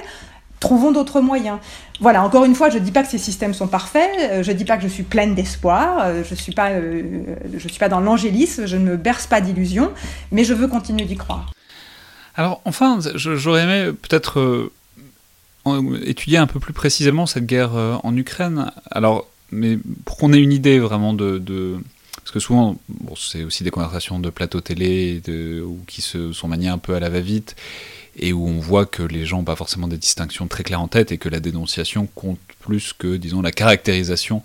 trouvons 0.62 0.92
d'autres 0.94 1.20
moyens. 1.20 1.58
Voilà, 2.00 2.24
encore 2.24 2.46
une 2.46 2.56
fois, 2.56 2.70
je 2.70 2.78
ne 2.78 2.84
dis 2.84 2.92
pas 2.92 3.04
que 3.04 3.10
ces 3.10 3.18
systèmes 3.18 3.54
sont 3.54 3.68
parfaits, 3.68 4.10
euh, 4.20 4.44
je 4.44 4.52
ne 4.52 4.58
dis 4.58 4.64
pas 4.64 4.78
que 4.78 4.84
je 4.84 4.88
suis 4.88 5.04
pleine 5.04 5.36
d'espoir, 5.36 6.00
euh, 6.00 6.24
je 6.24 6.32
ne 6.32 6.40
suis, 6.40 6.54
pas, 6.54 6.70
euh, 6.70 7.36
je 7.54 7.68
suis 7.68 7.80
pas 7.80 7.90
dans 7.90 8.00
l'angélisme, 8.00 8.66
je 8.66 8.78
ne 8.78 8.84
me 8.84 8.98
berce 8.98 9.28
pas 9.28 9.42
d'illusions, 9.42 9.92
mais 10.32 10.46
je 10.46 10.54
veux 10.54 10.68
continuer 10.68 11.06
d'y 11.06 11.18
croire. 11.18 11.52
Alors, 12.36 12.62
enfin, 12.66 13.00
j'aurais 13.16 13.64
aimé 13.64 13.92
peut-être 13.94 14.40
euh, 14.40 14.72
étudier 16.06 16.38
un 16.38 16.48
peu 16.48 16.60
plus 16.60 16.74
précisément 16.74 17.26
cette 17.26 17.46
guerre 17.46 17.76
euh, 17.76 17.96
en 18.04 18.16
Ukraine. 18.16 18.72
Alors, 18.90 19.28
mais 19.52 19.78
pour 20.06 20.18
qu'on 20.18 20.34
ait 20.34 20.40
une 20.42 20.54
idée 20.54 20.80
vraiment 20.80 21.14
de. 21.14 21.38
de- 21.40 21.78
parce 22.18 22.32
que 22.32 22.40
souvent, 22.40 22.78
c'est 23.18 23.44
aussi 23.44 23.64
des 23.64 23.72
conversations 23.72 24.20
de 24.20 24.30
plateau 24.30 24.62
télé 24.62 25.22
qui 25.88 26.02
se 26.02 26.32
sont 26.34 26.48
maniées 26.48 26.70
un 26.70 26.78
peu 26.78 26.94
à 26.94 27.00
la 27.00 27.10
va-vite 27.10 27.56
et 28.16 28.32
où 28.32 28.48
on 28.48 28.60
voit 28.60 28.86
que 28.86 29.02
les 29.02 29.26
gens 29.26 29.38
n'ont 29.38 29.44
pas 29.44 29.56
forcément 29.56 29.88
des 29.88 29.98
distinctions 29.98 30.48
très 30.48 30.64
claires 30.64 30.82
en 30.82 30.88
tête 30.88 31.12
et 31.12 31.18
que 31.18 31.30
la 31.30 31.40
dénonciation 31.40 32.08
compte 32.14 32.38
plus 32.60 32.94
que, 32.94 33.16
disons, 33.18 33.42
la 33.42 33.52
caractérisation 33.52 34.44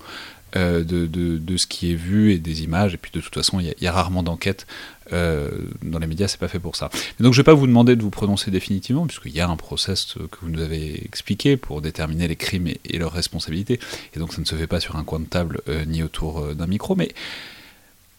de, 0.55 0.83
de, 0.83 1.39
de 1.39 1.57
ce 1.57 1.67
qui 1.67 1.93
est 1.93 1.97
vu 1.97 2.33
et 2.33 2.39
des 2.39 2.63
images. 2.63 2.95
Et 2.95 2.97
puis 2.97 3.11
de 3.13 3.21
toute 3.21 3.35
façon, 3.35 3.61
il 3.61 3.75
y, 3.81 3.87
a- 3.87 3.93
rarement 3.93 4.23
d'enquête 4.23 4.67
euh, 5.13 5.51
dans 5.83 5.99
les 5.99 6.07
médias, 6.07 6.29
c'est 6.29 6.41
pas 6.41 6.49
fait 6.49 6.59
pour 6.59 6.77
ça. 6.77 6.91
Donc 7.21 7.33
je 7.33 7.41
vais 7.41 7.45
pas 7.45 7.55
vous 7.55 7.67
demander 7.67 7.95
de 7.97 8.03
vous 8.03 8.11
prononcer 8.11 8.51
définitivement, 8.51 9.07
puisqu'il 9.07 9.33
y 9.35 9.41
a 9.41 9.49
un 9.49 9.57
process 9.57 10.17
euh, 10.17 10.27
que 10.31 10.39
vous 10.43 10.49
nous 10.49 10.61
avez 10.61 11.05
expliqué 11.05 11.57
pour 11.57 11.81
déterminer 11.81 12.27
les 12.29 12.37
crimes 12.37 12.69
et, 12.69 12.99
leurs 12.99 13.13
responsabilités. 13.13 13.79
Et 14.15 14.19
donc 14.19 14.33
ça 14.33 14.41
ne 14.41 14.47
se 14.47 14.55
fait 14.55 14.67
pas 14.67 14.81
sur 14.81 14.97
un 14.97 15.05
coin 15.05 15.21
de 15.21 15.27
table 15.27 15.61
euh, 15.69 15.85
ni 15.85 16.03
autour 16.03 16.41
euh, 16.41 16.55
d'un 16.55 16.67
micro. 16.67 16.97
Mais 16.97 17.13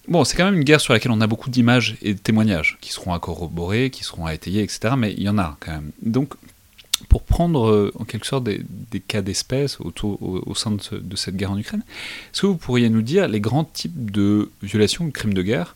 bon, 0.08 0.24
c'est 0.24 0.38
quand 0.38 0.46
même 0.46 0.56
une 0.56 0.64
guerre 0.64 0.82
sur 0.82 0.94
laquelle 0.94 1.12
on 1.12 1.22
a 1.22 1.28
beaucoup 1.28 1.50
d'images 1.50 1.98
et 2.02 2.14
de 2.14 2.20
témoignages 2.20 2.78
qui 2.82 2.92
seront 2.94 3.14
à 3.14 3.20
corroborer, 3.20 3.90
qui 3.90 4.04
seront 4.04 4.26
à 4.26 4.34
étayer, 4.34 4.64
etc. 4.64 4.94
Mais 4.98 5.14
il 5.14 5.24
y 5.24 5.30
en 5.30 5.38
a 5.38 5.58
quand 5.60 5.72
même. 5.72 5.92
Donc 6.02 6.34
pour 7.10 7.24
prendre 7.24 7.68
euh, 7.70 7.92
en 8.00 8.06
quelque 8.06 8.26
sorte 8.26 8.44
des, 8.46 8.62
cas 9.00 9.22
d'espèce 9.22 9.80
autour, 9.80 10.22
au, 10.22 10.42
au 10.46 10.56
sein 10.56 10.72
de, 10.72 10.82
ce- 10.82 10.96
de 10.96 11.16
cette 11.16 11.36
guerre 11.36 11.52
en 11.52 11.58
Ukraine, 11.58 11.84
est-ce 12.34 12.42
que 12.42 12.48
vous 12.48 12.56
pourriez 12.58 12.90
nous 12.90 13.02
dire 13.02 13.28
les 13.28 13.40
grands 13.40 13.64
types 13.66 14.12
de 14.12 14.50
violations 14.64 15.06
de 15.06 15.12
crimes 15.12 15.34
de 15.34 15.42
guerre 15.44 15.76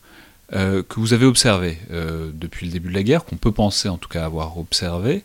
euh, 0.54 0.84
que 0.84 1.00
vous 1.00 1.14
avez 1.14 1.26
observés 1.26 1.78
euh, 1.92 2.30
depuis 2.34 2.66
le 2.66 2.72
début 2.74 2.90
de 2.90 2.94
la 2.96 3.04
guerre, 3.04 3.24
qu'on 3.24 3.38
peut 3.38 3.52
penser 3.54 3.88
en 3.90 3.98
tout 3.98 4.10
cas 4.10 4.26
avoir 4.26 4.58
observé 4.58 5.24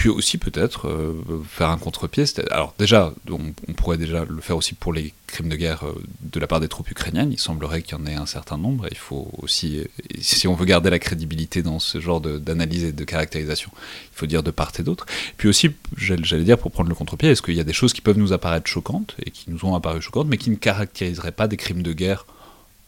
puis 0.00 0.08
aussi 0.08 0.38
peut-être 0.38 0.88
euh, 0.88 1.12
faire 1.46 1.68
un 1.68 1.76
contre-pied. 1.76 2.24
Alors 2.50 2.72
déjà, 2.78 3.12
on, 3.28 3.52
pourrait 3.74 3.98
déjà 3.98 4.24
le 4.24 4.40
faire 4.40 4.56
aussi 4.56 4.72
pour 4.72 4.94
les 4.94 5.12
crimes 5.26 5.50
de 5.50 5.56
guerre 5.56 5.84
euh, 5.84 5.92
de 6.22 6.40
la 6.40 6.46
part 6.46 6.58
des 6.58 6.68
troupes 6.68 6.90
ukrainiennes. 6.90 7.30
Il 7.30 7.38
semblerait 7.38 7.82
qu'il 7.82 7.98
y 7.98 8.00
en 8.00 8.06
ait 8.06 8.14
un 8.14 8.24
certain 8.24 8.56
nombre. 8.56 8.86
Il 8.90 8.96
faut 8.96 9.30
aussi, 9.36 9.86
si 10.18 10.48
on 10.48 10.54
veut 10.54 10.64
garder 10.64 10.88
la 10.88 10.98
crédibilité 10.98 11.60
dans 11.60 11.78
ce 11.80 12.00
genre 12.00 12.22
d'analyse 12.22 12.84
et 12.84 12.92
de 12.92 13.04
caractérisation, 13.04 13.70
il 13.74 14.16
faut 14.16 14.24
dire 14.24 14.42
de 14.42 14.50
part 14.50 14.72
et 14.78 14.82
d'autre. 14.82 15.04
Puis 15.36 15.48
aussi, 15.48 15.68
j'allais 15.98 16.44
dire 16.44 16.56
pour 16.56 16.72
prendre 16.72 16.88
le 16.88 16.94
contre-pied, 16.94 17.28
est-ce 17.28 17.42
qu'il 17.42 17.56
y 17.56 17.60
a 17.60 17.64
des 17.64 17.74
choses 17.74 17.92
qui 17.92 18.00
peuvent 18.00 18.16
nous 18.16 18.32
apparaître 18.32 18.68
choquantes 18.68 19.16
et 19.26 19.30
qui 19.30 19.50
nous 19.50 19.66
ont 19.66 19.74
apparu 19.74 20.00
choquantes, 20.00 20.28
mais 20.28 20.38
qui 20.38 20.48
ne 20.48 20.56
caractériseraient 20.56 21.30
pas 21.30 21.46
des 21.46 21.58
crimes 21.58 21.82
de 21.82 21.92
guerre 21.92 22.24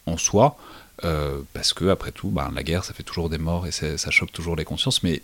en 0.07 0.17
soi? 0.17 0.57
Euh, 1.05 1.41
parce 1.53 1.75
que 1.75 1.91
après 1.91 2.13
tout, 2.13 2.31
ben, 2.31 2.51
la 2.55 2.63
guerre, 2.63 2.87
ça 2.87 2.95
fait 2.95 3.03
toujours 3.03 3.29
des 3.29 3.37
morts 3.37 3.67
et 3.67 3.73
ça 3.73 4.11
choque 4.11 4.33
toujours 4.33 4.57
les 4.57 4.65
consciences, 4.65 5.03
mais 5.03 5.21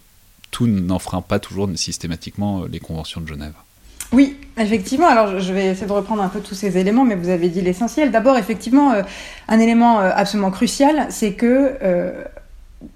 tout 0.50 0.66
n'enfreint 0.66 1.20
pas 1.22 1.38
toujours 1.38 1.68
systématiquement 1.76 2.62
euh, 2.62 2.68
les 2.70 2.80
conventions 2.80 3.20
de 3.20 3.26
Genève. 3.26 3.52
Oui, 4.12 4.36
effectivement. 4.56 5.06
Alors, 5.08 5.38
je- 5.38 5.52
vais 5.52 5.66
essayer 5.66 5.86
de 5.86 5.92
reprendre 5.92 6.22
un 6.22 6.28
peu 6.28 6.40
tous 6.40 6.54
ces 6.54 6.78
éléments, 6.78 7.04
mais 7.04 7.14
vous 7.14 7.28
avez 7.28 7.48
dit 7.50 7.60
l'essentiel. 7.60 8.10
D'abord, 8.10 8.38
effectivement, 8.38 8.92
euh, 8.92 9.02
un 9.48 9.58
élément 9.60 10.00
euh, 10.00 10.10
absolument 10.14 10.50
crucial, 10.50 11.06
c'est 11.10 11.34
que 11.34 11.74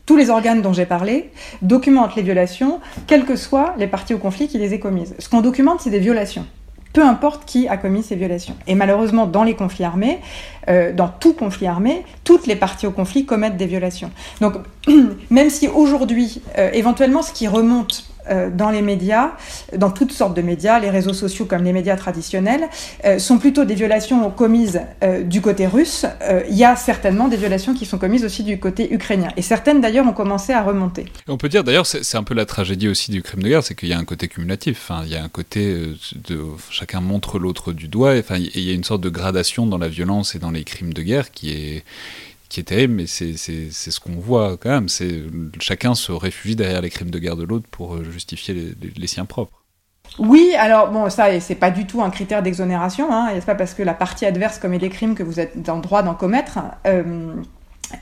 tous 0.06 0.16
les 0.16 0.30
organes 0.30 0.62
dont 0.62 0.72
j'ai 0.72 0.86
parlé 0.86 1.30
documentent 1.60 2.14
les 2.16 2.22
violations, 2.22 2.80
quelles 3.06 3.24
que 3.24 3.36
soient 3.36 3.74
les 3.78 3.86
parties 3.88 4.14
au 4.14 4.18
conflit 4.18 4.48
qui 4.48 4.56
les 4.58 4.72
aient 4.74 4.78
commises. 4.78 5.14
Ce 5.18 5.28
qu'on 5.28 5.40
documente, 5.40 5.80
c'est 5.80 5.90
des 5.90 5.98
violations. 5.98 6.46
Peu 6.92 7.02
importe 7.02 7.44
qui 7.46 7.68
a 7.68 7.76
commis 7.76 8.02
ces 8.02 8.16
violations. 8.16 8.54
Et 8.66 8.74
malheureusement, 8.74 9.26
dans 9.26 9.44
les 9.44 9.54
conflits 9.54 9.84
armés, 9.84 10.18
euh, 10.68 10.92
dans 10.92 11.08
tout 11.08 11.32
conflit 11.32 11.66
armé, 11.66 12.04
toutes 12.24 12.46
les 12.46 12.56
parties 12.56 12.86
au 12.86 12.90
conflit 12.90 13.24
commettent 13.24 13.56
des 13.56 13.66
violations. 13.66 14.10
Donc, 14.40 14.54
même 15.30 15.50
si 15.50 15.68
aujourd'hui, 15.68 16.42
euh, 16.58 16.70
éventuellement, 16.72 17.22
ce 17.22 17.32
qui 17.32 17.48
remonte 17.48 18.04
dans 18.28 18.70
les 18.70 18.82
médias, 18.82 19.32
dans 19.76 19.90
toutes 19.90 20.12
sortes 20.12 20.34
de 20.34 20.42
médias, 20.42 20.78
les 20.78 20.90
réseaux 20.90 21.12
sociaux 21.12 21.44
comme 21.44 21.64
les 21.64 21.72
médias 21.72 21.96
traditionnels, 21.96 22.68
euh, 23.04 23.18
sont 23.18 23.38
plutôt 23.38 23.64
des 23.64 23.74
violations 23.74 24.30
commises 24.30 24.80
euh, 25.02 25.22
du 25.22 25.40
côté 25.40 25.66
russe. 25.66 26.06
Euh, 26.22 26.42
Il 26.48 26.56
y 26.56 26.64
a 26.64 26.76
certainement 26.76 27.28
des 27.28 27.36
violations 27.36 27.74
qui 27.74 27.86
sont 27.86 27.98
commises 27.98 28.24
aussi 28.24 28.42
du 28.42 28.58
côté 28.58 28.92
ukrainien. 28.92 29.28
Et 29.36 29.42
certaines 29.42 29.80
d'ailleurs 29.80 30.06
ont 30.06 30.12
commencé 30.12 30.52
à 30.52 30.62
remonter. 30.62 31.06
On 31.28 31.36
peut 31.36 31.48
dire 31.48 31.64
d'ailleurs, 31.64 31.86
c'est 31.86 32.16
un 32.16 32.24
peu 32.24 32.34
la 32.34 32.46
tragédie 32.46 32.88
aussi 32.88 33.10
du 33.10 33.22
crime 33.22 33.42
de 33.42 33.48
guerre, 33.48 33.62
c'est 33.62 33.74
qu'il 33.74 33.88
y 33.88 33.92
a 33.92 33.98
un 33.98 34.04
côté 34.04 34.28
cumulatif. 34.28 34.78
Enfin, 34.82 35.02
il 35.04 35.12
y 35.12 35.16
a 35.16 35.22
un 35.22 35.28
côté 35.28 35.66
euh, 35.66 35.96
de 36.28 36.40
chacun 36.70 37.00
montre 37.00 37.38
l'autre 37.38 37.72
du 37.72 37.88
doigt. 37.88 38.14
Enfin, 38.18 38.36
il 38.36 38.62
y 38.62 38.70
a 38.70 38.74
une 38.74 38.84
sorte 38.84 39.00
de 39.00 39.10
gradation 39.10 39.66
dans 39.66 39.78
la 39.78 39.88
violence 39.88 40.34
et 40.34 40.38
dans 40.38 40.50
les 40.50 40.64
crimes 40.64 40.92
de 40.92 41.02
guerre 41.02 41.30
qui 41.30 41.50
est 41.50 41.84
qui 42.52 42.60
est 42.60 42.64
terrible, 42.64 42.94
mais 42.94 43.06
c'est 43.06 43.36
ce 43.36 44.00
qu'on 44.00 44.12
voit 44.16 44.56
quand 44.58 44.68
même. 44.70 44.88
C'est 44.88 45.22
chacun 45.60 45.94
se 45.94 46.12
réfugie 46.12 46.54
derrière 46.54 46.82
les 46.82 46.90
crimes 46.90 47.10
de 47.10 47.18
guerre 47.18 47.36
de 47.36 47.44
l'autre 47.44 47.66
pour 47.70 47.94
euh, 47.94 48.04
justifier 48.04 48.54
les, 48.54 48.74
les- 48.96 49.06
siens 49.06 49.24
propres. 49.24 49.64
Oui, 50.18 50.52
alors 50.58 50.90
bon, 50.90 51.08
ça, 51.08 51.40
c'est 51.40 51.54
pas 51.54 51.70
du 51.70 51.86
tout 51.86 52.02
un 52.02 52.10
critère 52.10 52.42
d'exonération. 52.42 53.10
Hein, 53.10 53.30
c'est 53.34 53.46
pas 53.46 53.54
parce 53.54 53.72
que 53.72 53.82
la 53.82 53.94
partie 53.94 54.26
adverse 54.26 54.58
commet 54.58 54.78
des 54.78 54.90
crimes 54.90 55.14
que 55.14 55.22
vous 55.22 55.40
êtes 55.40 55.68
en 55.70 55.78
droit 55.78 56.02
d'en 56.02 56.14
commettre. 56.14 56.58
Euh, 56.86 57.34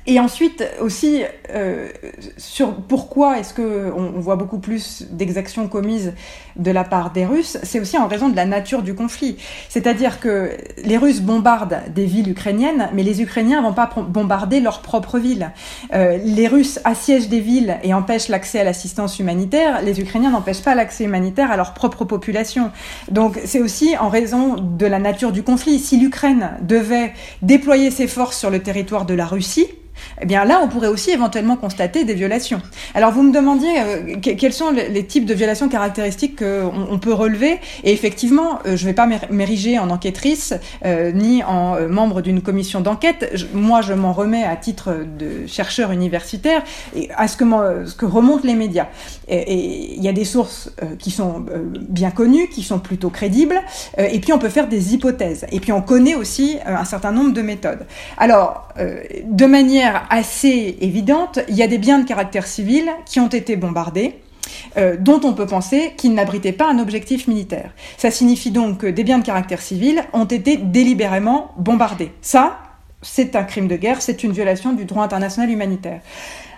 et 0.07 0.21
ensuite 0.21 0.65
aussi 0.81 1.23
euh, 1.51 1.89
sur 2.37 2.75
pourquoi 2.75 3.39
est-ce 3.39 3.55
que 3.55 3.93
on, 3.97 4.21
voit 4.21 4.37
beaucoup 4.37 4.59
plus 4.59 5.07
d'exactions 5.11 5.69
commises 5.69 6.15
de 6.57 6.71
la 6.71 6.85
part 6.85 7.13
des 7.13 7.25
Russes, 7.25 7.59
c'est 7.63 7.81
aussi 7.81 7.97
en 7.97 8.07
raison 8.07 8.29
de 8.29 8.37
la 8.37 8.45
nature 8.45 8.83
du 8.83 8.95
conflit. 8.95 9.37
C'est-à-dire 9.69 10.21
que 10.21 10.51
les 10.85 10.97
Russes 10.97 11.21
bombardent 11.21 11.81
des 11.95 12.07
villes 12.07 12.29
ukrainiennes, 12.29 12.91
mais 12.93 13.03
les 13.03 13.23
Ukrainiens 13.23 13.63
vont 13.63 13.73
pas 13.73 13.91
bombarder 14.09 14.61
leur 14.61 14.81
propre 14.83 15.19
ville. 15.19 15.53
Euh, 15.95 16.19
les 16.23 16.49
Russes 16.49 16.81
assiègent 16.85 17.29
des 17.29 17.41
villes 17.41 17.79
et 17.83 17.95
empêchent 17.95 18.29
l'accès 18.29 18.61
à 18.61 18.65
l'assistance 18.65 19.19
humanitaire. 19.19 19.83
Les 19.83 20.01
Ukrainiens 20.01 20.31
n'empêchent 20.31 20.63
pas 20.63 20.75
l'accès 20.75 21.05
humanitaire 21.05 21.51
à 21.51 21.57
leur 21.57 21.75
propre 21.75 22.05
population. 22.05 22.71
Donc 23.11 23.39
c'est 23.45 23.61
aussi 23.61 23.97
en 23.99 24.09
raison 24.09 24.57
de 24.57 24.87
la 24.87 24.99
nature 24.99 25.33
du 25.33 25.43
conflit. 25.43 25.79
Si 25.79 25.99
l'Ukraine 25.99 26.51
devait 26.63 27.13
déployer 27.43 27.91
ses 27.91 28.07
forces 28.07 28.39
sur 28.39 28.51
le 28.51 28.61
territoire 28.61 29.07
de 29.07 29.15
la 29.15 29.27
Russie, 29.27 29.67
eh 30.21 30.27
bien 30.27 30.45
là, 30.45 30.61
on 30.63 30.69
pourrait 30.69 30.89
aussi 30.89 31.11
éventuellement 31.11 31.57
constater 31.57 32.05
des 32.05 32.15
violations. 32.15 32.61
Alors 32.95 33.13
vous 33.13 33.23
me 33.23 33.33
demandiez 33.33 33.81
euh, 33.81 34.17
que- 34.17 34.31
quels 34.31 34.53
sont 34.53 34.71
les, 34.71 35.05
types 35.07 35.25
de 35.27 35.35
violations 35.35 35.69
caractéristiques 35.69 36.39
qu'on 36.39 36.73
on 36.91 36.99
peut 36.99 37.13
relever. 37.13 37.59
Et 37.85 37.93
effectivement, 37.93 38.59
euh, 38.67 38.77
je 38.77 38.85
ne 38.85 38.91
vais 38.91 38.95
pas 38.95 39.07
m'ér- 39.07 39.31
m'ériger 39.31 39.79
en 39.79 39.91
enquêtrice 39.91 40.55
euh, 40.85 41.11
ni 41.13 41.43
en 41.45 41.77
membre 41.89 42.21
d'une 42.21 42.41
commission 42.43 42.81
d'enquête. 42.81 43.49
Moi, 43.55 43.81
je 43.83 43.93
m'en 43.95 44.13
remets 44.13 44.45
à 44.45 44.57
titre 44.57 44.91
de 45.19 45.47
chercheur 45.47 45.91
universitaire 45.93 46.63
à 47.17 47.29
ce 47.29 47.37
que, 47.37 47.45
ce 47.87 47.95
que 47.95 48.07
remontent 48.07 48.47
les 48.47 48.55
médias. 48.55 48.87
Et 49.29 49.95
il 49.97 50.03
y 50.03 50.09
a 50.09 50.13
des 50.13 50.25
sources 50.25 50.71
qui 50.99 51.11
sont 51.11 51.45
bien 51.89 52.11
connues, 52.11 52.49
qui 52.49 52.63
sont 52.63 52.79
plutôt 52.79 53.11
crédibles, 53.11 53.61
et 53.99 54.19
puis 54.21 54.33
on 54.33 54.39
peut 54.39 54.49
faire 54.49 54.69
des 54.69 54.95
hypothèses. 54.95 55.47
Et 55.53 55.61
puis 55.61 55.73
on 55.73 55.83
connaît 55.83 56.15
aussi 56.15 56.59
un 56.67 56.85
certain 56.85 57.13
nombre 57.13 57.33
de 57.33 57.43
méthodes. 57.43 57.87
Alors, 58.19 58.69
de 58.77 59.47
manière 59.47 59.90
assez 60.11 60.77
évidente, 60.81 61.39
il 61.49 61.55
y 61.55 61.63
a 61.63 61.67
des 61.67 61.79
biens 61.79 61.99
de 61.99 62.07
caractère 62.07 62.47
civil 62.47 62.91
qui 63.07 63.21
ont 63.21 63.29
été 63.29 63.57
bombardés. 63.57 64.15
euh, 64.77 64.97
dont 64.99 65.21
on 65.25 65.33
peut 65.33 65.47
penser 65.47 65.93
qu'ils 65.97 66.15
n'abritaient 66.15 66.53
pas 66.53 66.71
un 66.71 66.79
objectif 66.79 67.29
militaire. 67.29 67.73
Ça 67.97 68.11
signifie 68.11 68.51
donc 68.51 68.79
que 68.79 68.87
des 68.87 69.05
biens 69.05 69.19
de 69.19 69.25
caractère 69.25 69.61
civil 69.61 70.03
ont 70.13 70.25
été 70.25 70.57
délibérément 70.57 71.53
bombardés. 71.57 72.13
Ça, 72.23 72.59
c'est 73.03 73.37
un 73.37 73.45
crime 73.45 73.69
de 73.69 73.77
guerre, 73.77 74.03
c'est 74.03 74.23
une 74.23 74.33
violation 74.33 74.73
du 74.73 74.85
droit 74.85 75.05
international 75.05 75.51
humanitaire. 75.51 76.01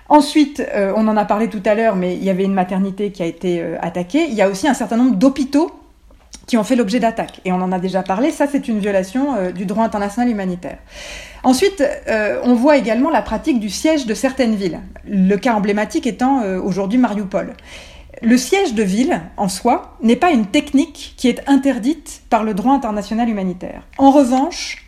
Ensuite, 0.08 0.60
euh, 0.74 0.92
on 0.96 1.08
en 1.08 1.16
a 1.16 1.24
parlé 1.24 1.48
tout 1.48 1.62
à 1.64 1.74
l'heure, 1.74 1.96
mais 1.96 2.14
il 2.16 2.24
y 2.24 2.30
avait 2.30 2.44
une 2.44 2.54
maternité 2.54 3.12
qui 3.12 3.22
a 3.22 3.26
été 3.26 3.60
euh, 3.60 3.76
attaquée. 3.80 4.26
Il 4.28 4.34
y 4.34 4.42
a 4.42 4.48
aussi 4.48 4.68
un 4.68 4.74
certain 4.74 4.96
nombre 4.96 5.16
d'hôpitaux 5.16 5.70
qui 6.46 6.56
ont 6.56 6.64
fait 6.64 6.76
l'objet 6.76 7.00
d'attaques. 7.00 7.40
Et 7.44 7.52
on 7.52 7.60
en 7.62 7.72
a 7.72 7.78
déjà 7.78 8.02
parlé, 8.02 8.30
ça 8.30 8.46
c'est 8.50 8.68
une 8.68 8.78
violation 8.78 9.34
euh, 9.34 9.52
du 9.52 9.64
droit 9.64 9.84
international 9.84 10.28
humanitaire. 10.28 10.78
Ensuite, 11.44 11.82
euh, 12.08 12.40
on 12.44 12.54
voit 12.54 12.76
également 12.76 13.10
la 13.10 13.22
pratique 13.22 13.58
du 13.58 13.70
siège 13.70 14.06
de 14.06 14.14
certaines 14.14 14.54
villes. 14.54 14.80
Le 15.08 15.36
cas 15.36 15.54
emblématique 15.54 16.06
étant 16.06 16.42
euh, 16.42 16.60
aujourd'hui 16.60 16.98
Mariupol. 16.98 17.54
Le 18.20 18.36
siège 18.36 18.74
de 18.74 18.82
ville, 18.82 19.20
en 19.36 19.48
soi, 19.48 19.96
n'est 20.02 20.16
pas 20.16 20.30
une 20.30 20.46
technique 20.46 21.14
qui 21.16 21.28
est 21.28 21.48
interdite 21.48 22.22
par 22.30 22.44
le 22.44 22.54
droit 22.54 22.72
international 22.72 23.28
humanitaire. 23.28 23.82
En 23.98 24.10
revanche, 24.12 24.84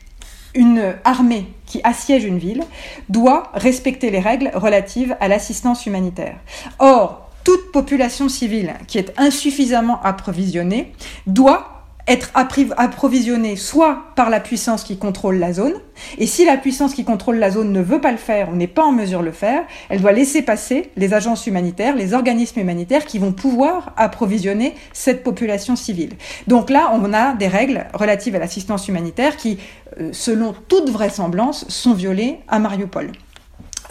une 0.55 0.95
armée 1.05 1.47
qui 1.67 1.81
assiège 1.83 2.25
une 2.25 2.39
ville 2.39 2.63
doit 3.09 3.51
respecter 3.55 4.11
les 4.11 4.21
règles 4.21 4.53
relatives 4.55 5.17
à 5.19 5.27
l'assistance 5.27 5.87
humanitaire. 5.87 6.37
Or, 6.79 7.24
toute 7.45 7.71
population 7.73 8.29
civile 8.29 8.75
qui 8.89 8.99
est 8.99 9.13
insuffisamment 9.19 10.03
approvisionnée 10.03 10.93
doit 11.27 11.75
être 12.07 12.31
approvisionnée 12.35 13.57
soit 13.57 14.05
par 14.15 14.29
la 14.29 14.41
puissance 14.41 14.85
qui 14.85 14.99
contrôle 14.99 15.37
la 15.37 15.53
zone, 15.55 15.73
et 16.19 16.27
si 16.27 16.45
la 16.45 16.59
puissance 16.59 16.93
qui 16.93 17.05
contrôle 17.05 17.37
la 17.37 17.51
zone 17.51 17.73
ne 17.73 17.81
veut 17.81 18.01
pas 18.01 18.13
le 18.13 18.19
faire 18.19 18.51
ou 18.51 18.57
n'est 18.57 18.67
pas 18.67 18.85
en 18.85 18.93
mesure 18.93 19.21
de 19.21 19.27
le 19.27 19.33
faire, 19.33 19.65
elle 19.89 20.03
doit 20.03 20.13
laisser 20.13 20.43
passer 20.43 20.91
les 20.97 21.15
agences 21.15 21.47
humanitaires, 21.47 21.97
les 21.97 22.13
organismes 22.13 22.61
humanitaires 22.61 23.07
qui 23.07 23.19
vont 23.19 23.33
pouvoir 23.33 23.95
approvisionner 23.97 24.75
cette 24.93 25.23
population 25.23 25.77
civile. 25.77 26.13
Donc 26.47 26.69
là, 26.69 26.91
on 26.93 27.15
a 27.15 27.33
des 27.33 27.49
règles 27.49 27.87
relatives 27.95 28.35
à 28.35 28.39
l'assistance 28.39 28.87
humanitaire 28.87 29.37
qui, 29.39 29.59
euh, 29.99 30.11
selon 30.13 30.55
toute 30.69 30.91
vraisemblance, 30.91 31.67
sont 31.69 31.95
violées 31.95 32.41
à 32.49 32.59
Mariupol. 32.59 33.13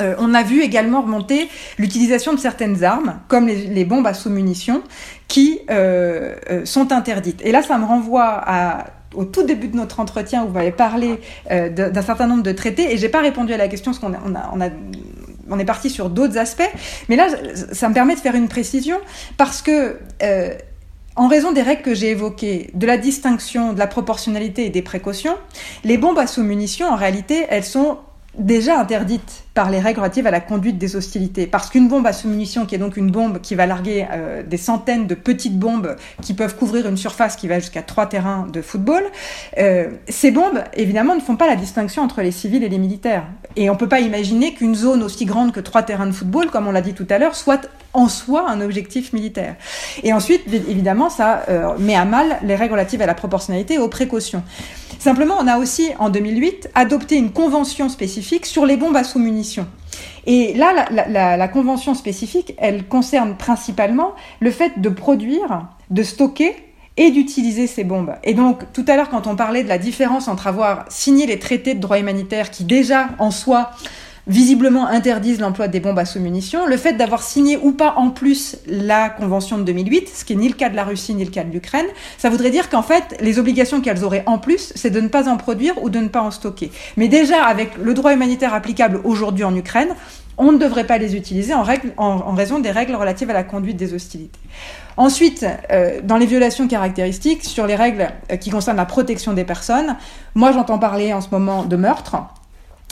Euh, 0.01 0.15
on 0.17 0.33
a 0.33 0.43
vu 0.43 0.61
également 0.61 1.01
remonter 1.01 1.49
l'utilisation 1.77 2.33
de 2.33 2.39
certaines 2.39 2.83
armes, 2.83 3.19
comme 3.27 3.47
les, 3.47 3.85
bombes 3.85 4.07
à 4.07 4.13
sous-munitions, 4.13 4.83
qui 5.27 5.61
euh, 5.69 6.35
euh, 6.49 6.65
sont 6.65 6.91
interdites. 6.91 7.41
Et 7.43 7.51
là, 7.51 7.61
ça 7.61 7.77
me 7.77 7.85
renvoie 7.85 8.43
au 9.15 9.25
tout 9.25 9.43
début 9.43 9.67
de 9.67 9.75
notre 9.75 9.99
entretien 9.99 10.43
où 10.43 10.47
vous 10.47 10.53
m'avez 10.53 10.71
parlé 10.71 11.19
d'un 11.49 12.01
certain 12.01 12.25
nombre 12.25 12.41
de 12.41 12.51
traités 12.51 12.91
et 12.91 12.97
j'ai 12.97 13.09
pas 13.09 13.21
répondu 13.21 13.53
à 13.53 13.57
la 13.57 13.67
question 13.67 13.91
parce 13.91 13.99
qu'on 13.99 14.13
on 15.49 15.59
est 15.59 15.65
parti 15.65 15.91
sur 15.91 16.09
d'autres 16.09 16.39
aspects, 16.39 16.69
mais 17.09 17.15
là, 17.15 17.27
ça 17.73 17.89
me 17.89 17.93
permet 17.93 18.15
de 18.15 18.19
faire 18.19 18.33
une 18.33 18.47
précision 18.47 18.97
parce 19.37 19.61
que 19.61 19.99
en 21.15 21.27
raison 21.27 21.51
des 21.51 21.61
règles 21.61 21.83
que 21.83 21.93
j'ai 21.93 22.09
évoquées, 22.09 22.71
de 22.73 22.87
la 22.87 22.97
distinction, 22.97 23.73
de 23.73 23.79
la 23.79 23.85
proportionnalité 23.85 24.65
et 24.65 24.69
des 24.71 24.81
précautions, 24.81 25.35
les 25.83 25.97
bombes 25.97 26.17
à 26.17 26.25
sous-munitions, 26.25 26.87
en 26.87 26.95
réalité, 26.95 27.45
elles 27.49 27.63
sont 27.63 27.99
déjà 28.37 28.79
interdites 28.79 29.43
par 29.53 29.69
les 29.69 29.79
règles 29.79 29.99
relatives 29.99 30.25
à 30.25 30.31
la 30.31 30.39
conduite 30.39 30.77
des 30.77 30.95
hostilités. 30.95 31.45
Parce 31.45 31.69
qu'une 31.69 31.87
bombe 31.87 32.07
à 32.07 32.13
sous-munition, 32.13 32.65
qui 32.65 32.75
est 32.75 32.79
donc 32.79 32.97
une 32.97 33.11
bombe 33.11 33.39
qui 33.39 33.53
va 33.53 33.65
larguer 33.65 34.07
euh, 34.11 34.41
des 34.43 34.57
centaines 34.57 35.05
de 35.05 35.15
petites 35.15 35.59
bombes 35.59 35.95
qui 36.21 36.33
peuvent 36.33 36.55
couvrir 36.55 36.87
une 36.87 36.97
surface 36.97 37.35
qui 37.35 37.47
va 37.47 37.59
jusqu'à 37.59 37.83
trois 37.83 38.07
terrains 38.07 38.47
de 38.51 38.61
football, 38.61 39.03
euh, 39.59 39.89
ces 40.09 40.31
bombes, 40.31 40.63
évidemment, 40.73 41.15
ne 41.15 41.21
font 41.21 41.35
pas 41.35 41.47
la 41.47 41.55
distinction 41.55 42.01
entre 42.01 42.21
les 42.21 42.31
civils 42.31 42.63
et 42.63 42.69
les 42.69 42.79
militaires. 42.79 43.25
Et 43.55 43.69
on 43.69 43.73
ne 43.73 43.77
peut 43.77 43.89
pas 43.89 43.99
imaginer 43.99 44.53
qu'une 44.53 44.75
zone 44.75 45.03
aussi 45.03 45.25
grande 45.25 45.51
que 45.51 45.59
trois 45.59 45.83
terrains 45.83 46.07
de 46.07 46.11
football, 46.11 46.49
comme 46.49 46.67
on 46.67 46.71
l'a 46.71 46.81
dit 46.81 46.93
tout 46.93 47.07
à 47.09 47.19
l'heure, 47.19 47.35
soit 47.35 47.69
en 47.93 48.07
soi 48.07 48.49
un 48.49 48.61
objectif 48.61 49.13
militaire. 49.13 49.55
Et 50.01 50.13
ensuite, 50.13 50.41
évidemment, 50.51 51.11
ça 51.11 51.43
euh, 51.49 51.77
met 51.77 51.95
à 51.95 52.05
mal 52.05 52.39
les 52.43 52.55
règles 52.55 52.73
relatives 52.73 53.01
à 53.03 53.05
la 53.05 53.13
proportionnalité 53.13 53.75
et 53.75 53.79
aux 53.79 53.89
précautions. 53.89 54.43
Simplement, 54.99 55.35
on 55.39 55.47
a 55.47 55.57
aussi, 55.57 55.89
en 55.99 56.09
2008, 56.09 56.69
adopté 56.75 57.17
une 57.17 57.31
convention 57.31 57.89
spécifique 57.89 58.45
sur 58.45 58.65
les 58.65 58.77
bombes 58.77 58.95
à 58.95 59.03
sous-munitions. 59.03 59.67
Et 60.25 60.53
là, 60.53 60.87
la, 60.89 61.47
convention 61.47 61.93
spécifique, 61.93 62.55
elle 62.57 62.87
concerne 62.87 63.35
principalement 63.35 64.13
le 64.39 64.51
fait 64.51 64.79
de 64.79 64.89
produire, 64.89 65.67
de 65.89 66.03
stocker 66.03 66.55
et 66.95 67.11
d'utiliser 67.11 67.67
ces 67.67 67.83
bombes. 67.83 68.13
Et 68.23 68.33
donc, 68.33 68.71
tout 68.71 68.85
à 68.87 68.95
l'heure, 68.95 69.09
quand 69.09 69.27
on 69.27 69.35
parlait 69.35 69.63
de 69.63 69.69
la 69.69 69.77
différence 69.77 70.27
entre 70.27 70.47
avoir 70.47 70.85
signé 70.89 71.25
les 71.25 71.39
traités 71.39 71.73
de 71.73 71.79
droit 71.79 71.99
humanitaire 71.99 72.51
qui 72.51 72.63
déjà, 72.63 73.09
en 73.19 73.31
soi, 73.31 73.71
visiblement 74.27 74.87
interdisent 74.87 75.39
l'emploi 75.39 75.67
des 75.67 75.79
bombes 75.79 75.99
à 75.99 76.05
sous-munitions, 76.05 76.65
le 76.65 76.77
fait 76.77 76.93
d'avoir 76.93 77.23
signé 77.23 77.57
ou 77.57 77.71
pas 77.71 77.95
en 77.97 78.09
plus 78.09 78.57
la 78.67 79.09
convention 79.09 79.57
de 79.57 79.63
2008, 79.63 80.09
ce 80.09 80.25
qui 80.25 80.35
n'est 80.35 80.43
ni 80.43 80.49
le 80.49 80.55
cas 80.55 80.69
de 80.69 80.75
la 80.75 80.83
Russie 80.83 81.13
ni 81.13 81.25
le 81.25 81.31
cas 81.31 81.43
de 81.43 81.51
l'Ukraine, 81.51 81.85
ça 82.17 82.29
voudrait 82.29 82.49
dire 82.49 82.69
qu'en 82.69 82.83
fait, 82.83 83.17
les 83.19 83.39
obligations 83.39 83.81
qu'elles 83.81 84.03
auraient 84.03 84.23
en 84.25 84.37
plus, 84.37 84.71
c'est 84.75 84.89
de 84.89 85.01
ne 85.01 85.07
pas 85.07 85.29
en 85.29 85.37
produire 85.37 85.81
ou 85.83 85.89
de 85.89 85.99
ne 85.99 86.07
pas 86.07 86.21
en 86.21 86.31
stocker. 86.31 86.71
Mais 86.97 87.07
déjà, 87.07 87.43
avec 87.43 87.77
le 87.77 87.93
droit 87.93 88.13
humanitaire 88.13 88.53
applicable 88.53 89.01
aujourd'hui 89.03 89.43
en 89.43 89.55
Ukraine, 89.55 89.95
on 90.37 90.51
ne 90.51 90.57
devrait 90.57 90.87
pas 90.87 90.97
les 90.97 91.15
utiliser 91.15 91.53
en, 91.53 92.33
raison 92.33 92.59
des 92.59 92.71
règles 92.71 92.95
relatives 92.95 93.29
à 93.29 93.33
la 93.33 93.43
conduite 93.43 93.77
des 93.77 93.93
hostilités. 93.93 94.39
Ensuite, 94.97 95.45
euh, 95.71 96.01
dans 96.03 96.17
les 96.17 96.25
violations 96.25 96.67
caractéristiques, 96.67 97.43
sur 97.43 97.67
les 97.67 97.75
règles 97.75 98.09
euh, 98.31 98.37
qui 98.37 98.49
concernent 98.49 98.77
la 98.77 98.85
protection 98.85 99.33
des 99.33 99.43
personnes, 99.43 99.95
moi 100.35 100.51
j'entends 100.51 100.79
parler 100.79 101.13
en 101.13 101.21
ce 101.21 101.29
moment 101.31 101.63
de 101.63 101.75
meurtre, 101.75 102.17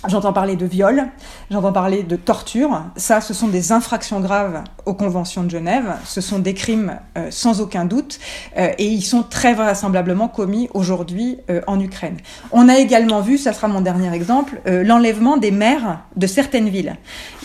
J'entends 0.08 0.34
parler 0.34 0.56
de 0.56 0.66
viol, 0.66 1.06
j'entends 1.52 1.72
parler 1.72 2.02
de 2.02 2.16
torture. 2.16 2.82
Ça, 2.96 3.22
ce 3.22 3.36
sont 3.36 3.48
des 3.48 3.72
infractions 3.72 4.20
graves 4.20 4.64
aux 4.88 4.96
conventions 4.96 5.44
de 5.44 5.50
Genève. 5.52 5.94
Ce 6.06 6.22
sont 6.22 6.40
des 6.40 6.56
crimes 6.56 6.98
euh, 7.20 7.28
sans 7.30 7.62
aucun 7.62 7.86
doute 7.86 8.18
euh, 8.58 8.72
et 8.80 8.88
ils 8.88 9.04
sont 9.04 9.22
très 9.22 9.54
vraisemblablement 9.54 10.28
commis 10.28 10.70
aujourd'hui 10.74 11.38
euh, 11.52 11.62
en 11.68 11.80
Ukraine. 11.80 12.18
On 12.52 12.68
a 12.68 12.80
également 12.80 13.22
vu, 13.22 13.38
ça 13.38 13.54
sera 13.54 13.68
mon 13.68 13.82
dernier 13.82 14.12
exemple, 14.12 14.60
l'enlèvement 14.66 15.38
des 15.38 15.52
maires 15.52 16.00
de 16.16 16.26
certaines 16.26 16.70
villes. 16.70 16.96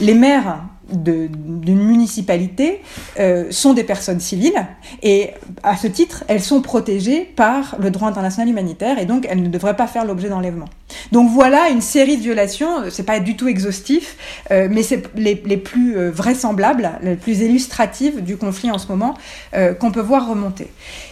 Les 0.01 0.15
maires 0.15 0.61
d'une 0.93 1.83
municipalité 1.83 2.81
euh, 3.19 3.51
sont 3.51 3.75
des 3.75 3.85
personnes 3.85 4.21
civiles 4.21 4.67
et 5.03 5.31
à 5.63 5.77
ce 5.77 5.87
titre, 5.87 6.25
elles 6.29 6.43
sont 6.43 6.63
protégées 6.63 7.23
par 7.23 7.77
le 7.81 7.91
droit 7.91 8.09
international 8.09 8.49
humanitaire 8.49 8.99
et 8.99 9.07
donc 9.07 9.27
elles 9.29 9.43
ne 9.43 9.49
devraient 9.49 9.77
pas 9.77 9.87
faire 9.87 10.05
l'objet 10.05 10.29
d'enlèvement. 10.29 10.69
Donc 11.13 11.31
voilà 11.31 11.69
une 11.71 11.81
série 11.81 12.17
de 12.17 12.23
violations, 12.23 12.83
euh, 12.83 12.91
c'est 12.91 13.03
pas 13.03 13.21
du 13.21 13.37
tout 13.37 13.49
exhaustif, 13.49 14.17
euh, 14.51 14.69
mais 14.71 14.83
c'est 14.83 15.03
les, 15.17 15.43
les 15.45 15.57
plus 15.57 15.97
euh, 15.97 16.11
vraisemblables, 16.11 16.93
les 17.03 17.17
plus 17.17 17.41
illustratives 17.41 18.23
du 18.23 18.37
conflit 18.37 18.71
en 18.71 18.79
ce 18.79 18.89
moment 18.89 19.15
euh, 19.55 19.75
qu'on 19.75 19.91
peut 19.91 20.01
voir 20.01 20.29
remonter. 20.29 20.69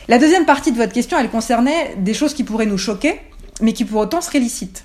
La 0.09 0.19
deuxième 0.19 0.45
partie 0.45 0.73
de 0.73 0.77
votre 0.77 0.93
question, 0.93 1.19
elle 1.19 1.31
concernait 1.31 1.95
des 1.99 2.15
choses 2.15 2.35
qui 2.35 2.45
pourraient 2.45 2.67
nous 2.67 2.79
choquer, 2.79 3.21
mais 3.61 3.73
qui 3.73 3.85
pour 3.85 4.01
autant 4.01 4.21
seraient 4.21 4.41
licites. 4.41 4.85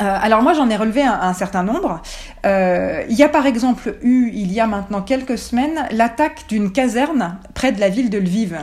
Euh, 0.00 0.18
alors 0.20 0.42
moi 0.42 0.52
j'en 0.52 0.68
ai 0.68 0.76
relevé 0.76 1.02
un, 1.02 1.18
un 1.20 1.32
certain 1.34 1.62
nombre. 1.62 2.02
Euh, 2.44 3.02
il 3.08 3.16
y 3.16 3.22
a 3.22 3.28
par 3.28 3.46
exemple 3.46 3.96
eu, 4.02 4.30
il 4.34 4.52
y 4.52 4.60
a 4.60 4.66
maintenant 4.66 5.02
quelques 5.02 5.38
semaines, 5.38 5.86
l'attaque 5.90 6.44
d'une 6.48 6.70
caserne 6.72 7.38
près 7.54 7.72
de 7.72 7.80
la 7.80 7.88
ville 7.88 8.10
de 8.10 8.18
Lviv. 8.18 8.56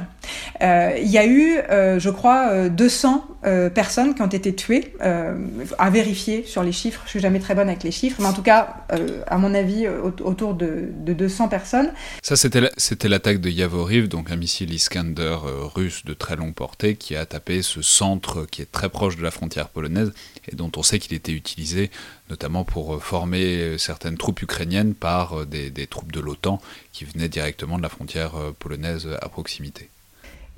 Euh, 0.62 0.92
il 1.02 1.10
y 1.10 1.18
a 1.18 1.26
eu, 1.26 1.58
euh, 1.70 2.00
je 2.00 2.10
crois, 2.10 2.48
euh, 2.50 2.70
200 2.70 3.26
euh, 3.46 3.70
personnes 3.70 4.16
qui 4.16 4.22
ont 4.22 4.28
été 4.28 4.56
tuées, 4.56 4.94
euh, 5.02 5.36
à 5.78 5.90
vérifier 5.90 6.46
sur 6.46 6.64
les 6.64 6.72
chiffres. 6.72 7.02
Je 7.06 7.10
suis 7.10 7.20
jamais 7.20 7.40
très 7.40 7.56
bonne 7.56 7.68
avec 7.68 7.84
les 7.84 7.92
chiffres, 7.92 8.18
mais 8.22 8.28
en 8.28 8.34
tout 8.34 8.42
cas, 8.44 8.76
euh, 8.94 9.22
à 9.28 9.38
mon 9.38 9.54
avis, 9.54 9.86
euh, 9.86 10.00
au- 10.02 10.24
autour 10.24 10.54
de, 10.54 10.86
de 10.98 11.12
200 11.14 11.50
personnes. 11.50 11.92
Ça, 12.22 12.38
c'était 12.38 12.62
la- 12.62 12.70
c'était 12.78 13.10
l'attaque 13.10 13.42
de 13.42 13.50
Yavoriv, 13.50 14.08
donc 14.08 14.32
un 14.32 14.38
missile 14.38 14.74
Iskander 14.74 15.22
euh, 15.46 15.66
russe 15.76 16.06
de 16.06 16.14
très 16.14 16.38
longue 16.38 16.54
portée 16.54 16.96
qui 16.96 17.18
a 17.18 17.26
tapé 17.26 17.62
ce 17.62 17.82
centre 17.82 18.46
qui 18.50 18.62
est 18.62 18.72
très 18.72 18.88
proche 18.90 19.18
de 19.18 19.24
la 19.24 19.32
frontière 19.32 19.68
polonaise 19.68 20.14
et 20.52 20.56
dont 20.56 20.72
on 20.78 20.84
sait 20.84 21.00
qu'il 21.00 21.14
était 21.14 21.32
utilisé 21.32 21.92
notamment 22.30 22.64
pour 22.64 22.96
euh, 22.96 23.00
former 23.00 23.44
euh, 23.44 23.78
certaines 23.78 24.18
troupes 24.18 24.42
ukrainiennes 24.42 24.94
par 24.94 25.42
euh, 25.42 25.46
des, 25.46 25.88
troupes 25.88 26.12
de 26.12 26.20
l'OTAN 26.20 26.60
qui 26.92 27.06
venaient 27.06 27.30
directement 27.30 27.78
de 27.78 27.84
la 27.84 27.90
frontière 27.90 28.32
polonaise 28.60 29.08
à 29.22 29.30
proximité. 29.30 29.90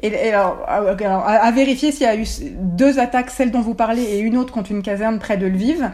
Et, 0.02 0.32
alors, 0.32 0.64
alors, 0.68 1.26
à, 1.26 1.52
vérifier 1.52 1.92
s'il 1.92 2.04
y 2.04 2.06
a 2.06 2.16
eu 2.16 2.26
deux 2.60 3.00
attaques, 3.00 3.30
celle 3.30 3.50
dont 3.50 3.62
vous 3.62 3.76
parlez 3.76 4.04
et 4.04 4.20
une 4.20 4.38
autre 4.38 4.54
contre 4.54 4.72
une 4.72 4.84
caserne 4.84 5.20
près 5.20 5.38
de 5.38 5.46
Lviv. 5.48 5.90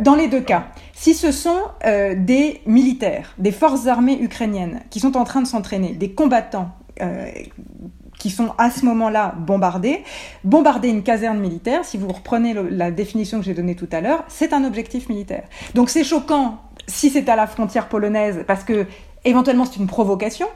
Dans 0.00 0.14
les 0.14 0.28
deux 0.28 0.40
cas, 0.40 0.68
si 0.94 1.12
ce 1.12 1.32
sont 1.32 1.60
des 1.84 2.60
militaires, 2.66 3.34
des 3.38 3.50
forces 3.50 3.88
armées 3.88 4.16
ukrainiennes 4.20 4.82
qui 4.90 5.00
sont 5.00 5.16
en 5.16 5.24
train 5.24 5.42
de 5.42 5.48
s'entraîner, 5.48 5.92
des 5.94 6.12
combattants 6.12 6.70
qui 8.22 8.30
sont 8.30 8.52
à 8.56 8.70
ce 8.70 8.84
moment-là 8.84 9.34
bombardés, 9.36 10.04
bombarder 10.44 10.86
une 10.88 11.02
caserne 11.02 11.40
militaire, 11.40 11.84
si 11.84 11.96
vous 11.98 12.06
reprenez 12.06 12.54
la 12.70 12.92
définition 12.92 13.40
que 13.40 13.44
j'ai 13.44 13.52
donnée 13.52 13.74
tout 13.74 13.88
à 13.90 14.00
l'heure, 14.00 14.22
c'est 14.28 14.52
un 14.52 14.62
objectif 14.62 15.08
militaire. 15.08 15.42
Donc 15.74 15.90
c'est 15.90 16.04
choquant 16.04 16.58
si 16.86 17.10
c'est 17.10 17.28
à 17.28 17.34
la 17.34 17.48
frontière 17.48 17.88
polonaise 17.88 18.44
parce 18.46 18.62
que 18.62 18.86
éventuellement 19.24 19.64
c'est 19.64 19.80
une 19.80 19.88
provocation, 19.88 20.46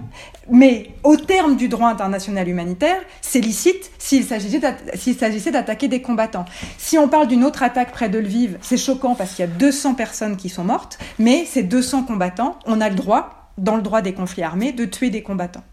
mais 0.48 0.90
au 1.02 1.16
terme 1.16 1.56
du 1.56 1.66
droit 1.66 1.88
international 1.88 2.48
humanitaire, 2.48 3.00
c'est 3.20 3.40
licite 3.40 3.90
s'il 3.98 4.22
s'agissait 4.22 4.60
d'atta- 4.60 4.96
s'il 4.96 5.16
s'agissait 5.16 5.50
d'attaquer 5.50 5.88
des 5.88 6.00
combattants. 6.02 6.44
Si 6.78 6.98
on 6.98 7.08
parle 7.08 7.26
d'une 7.26 7.42
autre 7.42 7.64
attaque 7.64 7.90
près 7.90 8.08
de 8.08 8.20
Lviv, 8.20 8.58
c'est 8.62 8.76
choquant 8.76 9.16
parce 9.16 9.34
qu'il 9.34 9.44
y 9.44 9.48
a 9.48 9.50
200 9.50 9.94
personnes 9.94 10.36
qui 10.36 10.50
sont 10.50 10.62
mortes, 10.64 10.98
mais 11.18 11.44
ces 11.46 11.64
200 11.64 12.04
combattants, 12.04 12.60
on 12.64 12.80
a 12.80 12.88
le 12.88 12.94
droit 12.94 13.35
dans 13.58 13.76
le 13.76 13.82
droit 13.82 14.02
des 14.02 14.12
conflits 14.12 14.42
armés, 14.42 14.72
de 14.72 14.84
tuer 14.84 15.10
des 15.10 15.22
combattants. 15.22 15.64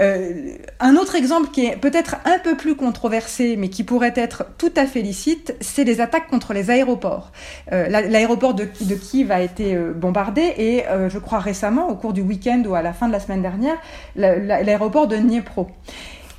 Euh, 0.00 0.56
un 0.80 0.96
autre 0.96 1.14
exemple 1.16 1.50
qui 1.50 1.66
est 1.66 1.76
peut-être 1.76 2.16
un 2.24 2.38
peu 2.38 2.56
plus 2.56 2.76
controversé, 2.76 3.56
mais 3.56 3.68
qui 3.68 3.82
pourrait 3.84 4.12
être 4.16 4.46
tout 4.58 4.72
à 4.76 4.86
fait 4.86 5.02
licite, 5.02 5.54
c'est 5.60 5.84
les 5.84 6.00
attaques 6.00 6.28
contre 6.28 6.52
les 6.52 6.70
aéroports. 6.70 7.32
Euh, 7.72 7.88
la- 7.88 8.02
L'aéroport 8.02 8.54
de, 8.54 8.64
Kiev 8.64 9.30
a 9.32 9.40
été 9.40 9.74
euh, 9.74 9.92
bombardé 9.92 10.42
et 10.56 10.84
je 11.08 11.18
crois 11.18 11.38
récemment, 11.40 11.88
au 11.88 11.96
cours 11.96 12.12
du 12.12 12.20
week-end 12.20 12.62
ou 12.66 12.74
à 12.74 12.82
la 12.82 12.92
fin 12.92 13.08
de 13.08 13.12
la 13.12 13.20
semaine 13.20 13.42
dernière, 13.42 13.76
la- 14.14 14.36
la- 14.36 14.62
l'aéroport 14.62 15.06
de 15.08 15.16
Dniepro. 15.16 15.68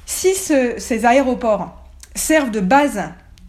Si 0.06 0.34
ce- 0.36 0.76
ces 0.78 1.06
aéroports 1.06 1.76
servent 2.16 2.52
de 2.52 2.62
base 2.62 3.02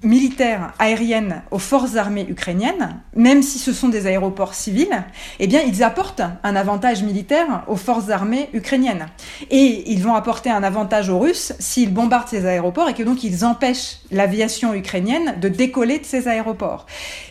militaire 0.02 0.72
aérienne 0.78 1.42
aux 1.50 1.58
forces 1.58 1.96
armées 1.96 2.26
ukrainiennes, 2.28 3.00
même 3.16 3.42
si 3.42 3.58
ce 3.58 3.72
sont 3.72 3.88
des 3.88 4.06
aéroports 4.06 4.54
civils, 4.54 5.04
eh 5.40 5.46
bien, 5.46 5.60
ils 5.62 5.82
apportent 5.82 6.22
un 6.42 6.56
avantage 6.56 7.02
militaire 7.02 7.64
aux 7.66 7.76
forces 7.76 8.10
armées 8.10 8.48
ukrainiennes. 8.52 9.06
Et 9.50 9.90
ils 9.90 10.02
vont 10.02 10.14
apporter 10.14 10.50
un 10.50 10.62
avantage 10.62 11.08
aux 11.08 11.18
Russes 11.18 11.52
s'ils 11.58 11.92
bombardent 11.92 12.28
ces 12.28 12.46
aéroports 12.46 12.88
et 12.88 12.94
que 12.94 13.02
donc 13.02 13.24
ils 13.24 13.44
empêchent 13.44 13.98
l'aviation 14.10 14.72
ukrainienne 14.72 15.40
de 15.40 15.48
décoller 15.48 15.98
de 15.98 16.04
ces 16.04 16.28
aéroports. 16.28 16.86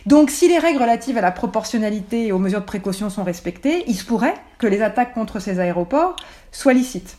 Donc, 0.06 0.30
si 0.30 0.48
les 0.48 0.58
règles 0.58 0.80
relatives 0.80 1.16
à 1.16 1.22
la 1.22 1.32
proportionnalité 1.32 2.26
et 2.26 2.32
aux 2.32 2.38
mesures 2.38 2.60
de 2.60 2.66
précaution 2.66 3.08
sont 3.08 3.24
respectées, 3.24 3.84
il 3.86 3.94
se 3.94 4.04
pourrait 4.04 4.34
que 4.58 4.66
les 4.66 4.82
attaques 4.82 5.14
contre 5.14 5.40
ces 5.40 5.58
aéroports 5.58 6.16
soient 6.52 6.74
licites. 6.74 7.16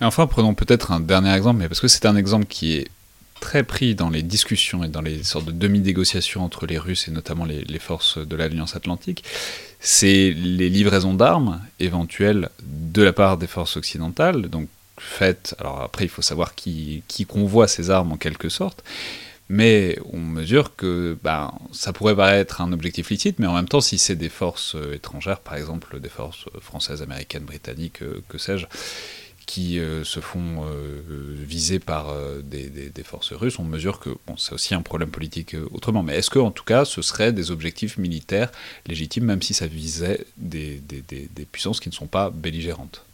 Et 0.00 0.04
enfin, 0.04 0.26
prenons 0.26 0.54
peut-être 0.54 0.92
un 0.92 1.00
dernier 1.00 1.34
exemple, 1.34 1.60
mais 1.60 1.68
parce 1.68 1.80
que 1.80 1.88
c'est 1.88 2.06
un 2.06 2.16
exemple 2.16 2.46
qui 2.46 2.76
est 2.76 2.88
très 3.40 3.62
pris 3.62 3.94
dans 3.94 4.10
les 4.10 4.22
discussions 4.22 4.84
et 4.84 4.88
dans 4.88 5.00
les 5.00 5.22
sortes 5.22 5.46
de 5.46 5.52
demi-négociations 5.52 6.44
entre 6.44 6.66
les 6.66 6.78
Russes 6.78 7.08
et 7.08 7.10
notamment 7.10 7.44
les, 7.44 7.78
forces 7.78 8.18
de 8.18 8.36
l'Alliance 8.36 8.76
Atlantique, 8.76 9.24
c'est 9.80 10.30
les 10.30 10.68
livraisons 10.68 11.14
d'armes 11.14 11.60
éventuelles 11.80 12.48
de 12.62 13.02
la 13.02 13.12
part 13.12 13.38
des 13.38 13.46
forces 13.46 13.76
occidentales, 13.76 14.48
donc 14.48 14.68
faites, 14.98 15.54
alors 15.60 15.80
après 15.82 16.04
il 16.04 16.08
faut 16.08 16.22
savoir 16.22 16.54
qui, 16.54 17.02
qui 17.06 17.24
convoie 17.24 17.68
ces 17.68 17.90
armes 17.90 18.12
en 18.12 18.16
quelque 18.16 18.48
sorte, 18.48 18.82
mais 19.48 19.98
on 20.12 20.18
mesure 20.18 20.76
que 20.76 21.16
ben, 21.22 21.52
ça 21.72 21.92
pourrait 21.92 22.16
paraître 22.16 22.60
un 22.60 22.72
objectif 22.72 23.08
licite, 23.10 23.38
mais 23.38 23.46
en 23.46 23.54
même 23.54 23.68
temps, 23.68 23.80
si 23.80 23.98
c'est 23.98 24.14
des 24.14 24.28
forces 24.28 24.74
euh, 24.74 24.94
étrangères, 24.94 25.40
par 25.40 25.54
exemple 25.54 26.00
des 26.00 26.10
forces 26.10 26.46
euh, 26.54 26.60
françaises, 26.60 27.00
américaines, 27.00 27.44
britanniques, 27.44 28.02
euh, 28.02 28.22
que 28.28 28.36
sais-je, 28.36 28.66
qui 29.48 29.78
euh, 29.78 30.04
se 30.04 30.20
font 30.20 30.62
euh, 30.66 31.00
viser 31.34 31.78
par 31.78 32.10
euh, 32.10 32.42
des, 32.42 32.92
forces 33.02 33.32
russes, 33.32 33.58
on 33.58 33.64
mesure 33.64 33.98
que 33.98 34.10
c'est 34.36 34.52
aussi 34.52 34.74
un 34.74 34.82
problème 34.82 35.10
politique 35.10 35.54
euh, 35.54 35.66
autrement. 35.72 36.02
Mais 36.02 36.16
est-ce 36.16 36.28
que, 36.28 36.38
en 36.38 36.50
tout 36.50 36.64
cas, 36.64 36.84
ce 36.84 37.00
seraient 37.00 37.32
des 37.32 37.50
objectifs 37.50 37.96
militaires 37.96 38.52
légitimes, 38.86 39.24
même 39.24 39.40
si 39.40 39.54
ça 39.54 39.66
visait 39.66 40.26
des 40.36 40.82
puissances 41.50 41.80
qui 41.80 41.88
ne 41.88 41.94
sont 41.94 42.06
pas 42.06 42.28
belligérantes? 42.28 43.07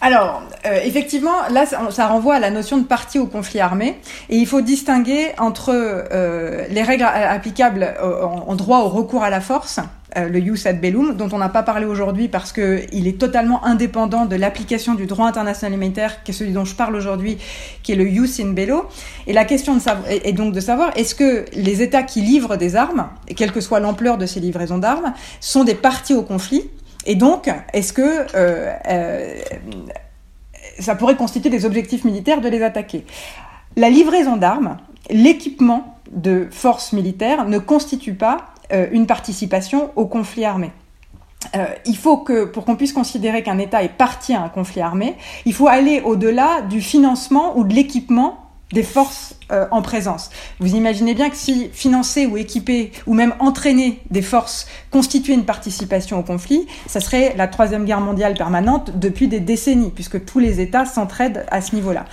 Alors, 0.00 0.42
euh, 0.64 0.80
effectivement, 0.84 1.48
là, 1.50 1.66
ça, 1.66 2.06
renvoie 2.06 2.36
à 2.36 2.38
la 2.38 2.50
notion 2.50 2.78
de 2.78 2.84
partie 2.84 3.18
au 3.18 3.26
conflit 3.26 3.58
armé, 3.58 3.96
et 4.28 4.36
il 4.36 4.46
faut 4.46 4.60
distinguer 4.60 5.32
entre 5.38 5.72
euh, 5.74 6.66
les 6.70 6.82
règles 6.82 7.02
applicables 7.02 7.94
en, 8.00 8.54
droit 8.54 8.78
au 8.80 8.88
recours 8.88 9.24
à 9.24 9.30
la 9.30 9.40
force, 9.40 9.80
euh, 10.16 10.28
le 10.28 10.40
jus 10.40 10.66
ad 10.66 10.80
bellum, 10.80 11.16
dont 11.16 11.28
on 11.32 11.38
n'a 11.38 11.48
pas 11.48 11.64
parlé 11.64 11.84
aujourd'hui 11.84 12.28
parce 12.28 12.52
que 12.52 12.82
il 12.92 13.08
est 13.08 13.18
totalement 13.18 13.64
indépendant 13.64 14.24
de 14.24 14.36
l'application 14.36 14.94
du 14.94 15.06
droit 15.06 15.26
international 15.26 15.74
humanitaire, 15.74 16.22
qui 16.22 16.30
est 16.30 16.34
celui 16.34 16.52
dont 16.52 16.64
je 16.64 16.76
parle 16.76 16.94
aujourd'hui, 16.94 17.36
qui 17.82 17.92
est 17.92 17.96
le 17.96 18.06
jus 18.06 18.40
in 18.40 18.52
bello. 18.52 18.86
Et 19.26 19.32
la 19.32 19.44
question 19.44 19.78
est 20.08 20.32
donc 20.32 20.54
de 20.54 20.60
savoir, 20.60 20.92
est-ce 20.96 21.16
que 21.16 21.44
les 21.54 21.82
États 21.82 22.04
qui 22.04 22.20
livrent 22.20 22.56
des 22.56 22.76
armes, 22.76 23.08
quelle 23.36 23.50
que 23.50 23.60
soit 23.60 23.80
l'ampleur 23.80 24.16
de 24.16 24.26
ces 24.26 24.38
livraisons 24.38 24.78
d'armes, 24.78 25.12
sont 25.40 25.64
des 25.64 25.74
parties 25.74 26.14
au 26.14 26.22
conflit 26.22 26.70
et 27.06 27.14
donc, 27.14 27.50
est-ce 27.72 27.92
que 27.92 28.26
euh, 28.34 28.74
euh, 28.88 29.34
ça 30.78 30.94
pourrait 30.94 31.16
constituer 31.16 31.50
des 31.50 31.64
objectifs 31.64 32.04
militaires 32.04 32.40
de 32.40 32.48
les 32.48 32.62
attaquer? 32.62 33.04
La 33.76 33.90
livraison 33.90 34.36
d'armes, 34.36 34.78
l'équipement 35.10 35.96
de 36.10 36.48
forces 36.50 36.92
militaires 36.92 37.46
ne 37.46 37.58
constitue 37.58 38.14
pas 38.14 38.46
euh, 38.72 38.86
une 38.90 39.06
participation 39.06 39.90
au 39.96 40.06
conflit 40.06 40.44
armé. 40.44 40.70
Il 41.86 41.96
faut 41.96 42.18
que, 42.18 42.44
pour 42.44 42.64
qu'on 42.64 42.76
puisse 42.76 42.92
considérer 42.92 43.42
qu'un 43.42 43.58
État 43.58 43.82
est 43.82 43.96
parti 43.96 44.34
à 44.34 44.42
un 44.42 44.48
conflit 44.48 44.82
armé, 44.82 45.14
il 45.46 45.54
faut 45.54 45.68
aller 45.68 46.02
au-delà 46.04 46.60
du 46.62 46.82
financement 46.82 47.56
ou 47.56 47.64
de 47.64 47.72
l'équipement 47.72 48.47
des 48.72 48.82
forces 48.82 49.34
euh, 49.50 49.66
en 49.70 49.80
présence. 49.80 50.30
Vous 50.60 50.74
imaginez 50.74 51.14
bien 51.14 51.30
que 51.30 51.36
si 51.36 51.70
financer 51.72 52.26
ou 52.26 52.36
équiper 52.36 52.92
ou 53.06 53.14
même 53.14 53.34
entraîner 53.38 54.00
des 54.10 54.22
forces 54.22 54.66
constituait 54.90 55.34
une 55.34 55.46
participation 55.46 56.18
au 56.18 56.22
conflit, 56.22 56.66
ça 56.86 57.00
serait 57.00 57.34
la 57.36 57.48
troisième 57.48 57.84
guerre 57.84 58.00
mondiale 58.00 58.34
permanente 58.34 58.98
depuis 58.98 59.28
des 59.28 59.40
décennies, 59.40 59.90
puisque 59.90 60.24
tous 60.24 60.38
les 60.38 60.60
États 60.60 60.84
s'entraident 60.84 61.46
à 61.50 61.60
ce 61.60 61.74
niveau-là. 61.74 62.04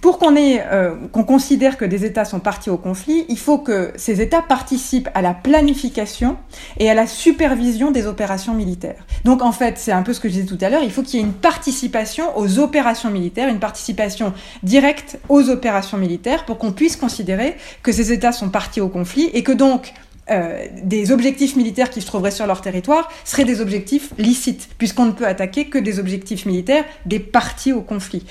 Pour 0.00 0.18
qu'on 0.18 0.34
euh, 0.36 0.94
considère 1.26 1.76
que 1.76 1.84
des 1.84 2.04
États 2.06 2.24
sont 2.24 2.40
partis 2.40 2.70
au 2.70 2.78
conflit, 2.78 3.26
il 3.28 3.38
faut 3.38 3.58
que 3.58 3.92
ces 3.96 4.22
États 4.22 4.40
participent 4.40 5.10
à 5.14 5.20
la 5.20 5.34
planification 5.34 6.36
et 6.78 6.88
à 6.88 6.94
la 6.94 7.06
supervision 7.06 7.90
des 7.90 8.06
opérations 8.06 8.54
militaires. 8.54 9.04
Donc 9.24 9.42
en 9.42 9.52
fait, 9.52 9.76
c'est 9.76 9.92
un 9.92 10.02
peu 10.02 10.14
ce 10.14 10.20
que 10.20 10.28
je 10.28 10.34
disais 10.34 10.46
tout 10.46 10.58
à 10.64 10.70
l'heure, 10.70 10.82
il 10.82 10.90
faut 10.90 11.02
qu'il 11.02 11.20
y 11.20 11.22
ait 11.22 11.26
une 11.26 11.34
participation 11.34 12.36
aux 12.38 12.58
opérations 12.58 13.10
militaires, 13.10 13.48
une 13.48 13.58
participation 13.58 14.32
directe 14.62 15.18
aux 15.28 15.50
opérations 15.50 15.98
militaires 15.98 16.46
pour 16.46 16.56
qu'on 16.56 16.72
puisse 16.72 16.96
considérer 16.96 17.56
que 17.82 17.92
ces 17.92 18.10
États 18.10 18.32
sont 18.32 18.48
partis 18.48 18.80
au 18.80 18.88
conflit 18.88 19.30
et 19.34 19.42
que 19.42 19.52
donc 19.52 19.92
euh, 20.30 20.66
des 20.82 21.12
objectifs 21.12 21.56
militaires 21.56 21.90
qui 21.90 22.00
se 22.00 22.06
trouveraient 22.06 22.30
sur 22.30 22.46
leur 22.46 22.60
territoire 22.60 23.08
seraient 23.24 23.44
des 23.44 23.60
objectifs 23.60 24.12
licites, 24.18 24.68
puisqu'on 24.78 25.06
ne 25.06 25.12
peut 25.12 25.26
attaquer 25.26 25.66
que 25.66 25.78
des 25.78 25.98
objectifs 25.98 26.46
militaires 26.46 26.84
des 27.06 27.18
parties 27.18 27.72
au 27.72 27.80
conflit. 27.80 28.24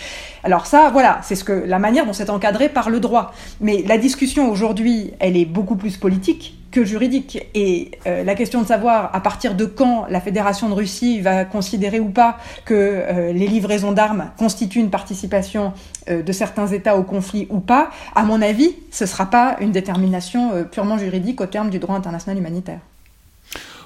Alors 0.44 0.66
ça, 0.66 0.90
voilà, 0.92 1.20
c'est 1.24 1.36
ce 1.36 1.44
que 1.44 1.52
la 1.52 1.80
manière 1.80 2.06
dont 2.06 2.14
c'est 2.14 2.30
encadré 2.30 2.70
par 2.70 2.90
le 2.90 3.00
droit. 3.00 3.34
Mais 3.62 3.84
la 3.88 3.98
discussion 3.98 4.50
aujourd'hui, 4.50 5.12
elle 5.20 5.38
est 5.38 5.46
beaucoup 5.46 5.76
plus 5.76 5.98
politique 5.98 6.59
que 6.72 6.84
juridique. 6.84 7.48
Et 7.56 7.92
euh, 8.08 8.24
la 8.24 8.36
question 8.36 8.62
de 8.62 8.68
savoir 8.68 9.10
à 9.14 9.22
partir 9.22 9.56
de 9.56 9.66
quand 9.66 10.06
la 10.10 10.22
Fédération 10.22 10.70
de 10.70 10.74
Russie 10.74 11.22
va 11.22 11.46
considérer 11.46 12.00
ou 12.00 12.10
pas 12.10 12.38
que 12.66 12.74
euh, 12.74 13.34
les 13.34 13.48
livraisons 13.48 13.92
d'armes 13.92 14.32
constituent 14.38 14.80
une 14.80 14.90
participation 14.90 15.74
euh, 16.10 16.24
de 16.24 16.32
certains 16.32 16.68
États 16.68 16.98
au 16.98 17.04
conflit 17.04 17.48
ou 17.50 17.60
pas, 17.60 17.90
à 18.16 18.24
mon 18.24 18.42
avis, 18.42 18.76
ce 18.92 19.04
ne 19.04 19.08
sera 19.10 19.28
pas 19.28 19.58
une 19.60 19.72
détermination 19.72 20.52
euh, 20.54 20.64
purement 20.64 20.98
juridique 20.98 21.42
au 21.42 21.46
terme 21.46 21.70
du 21.70 21.80
droit 21.80 21.96
international 21.96 22.38
humanitaire. 22.38 22.80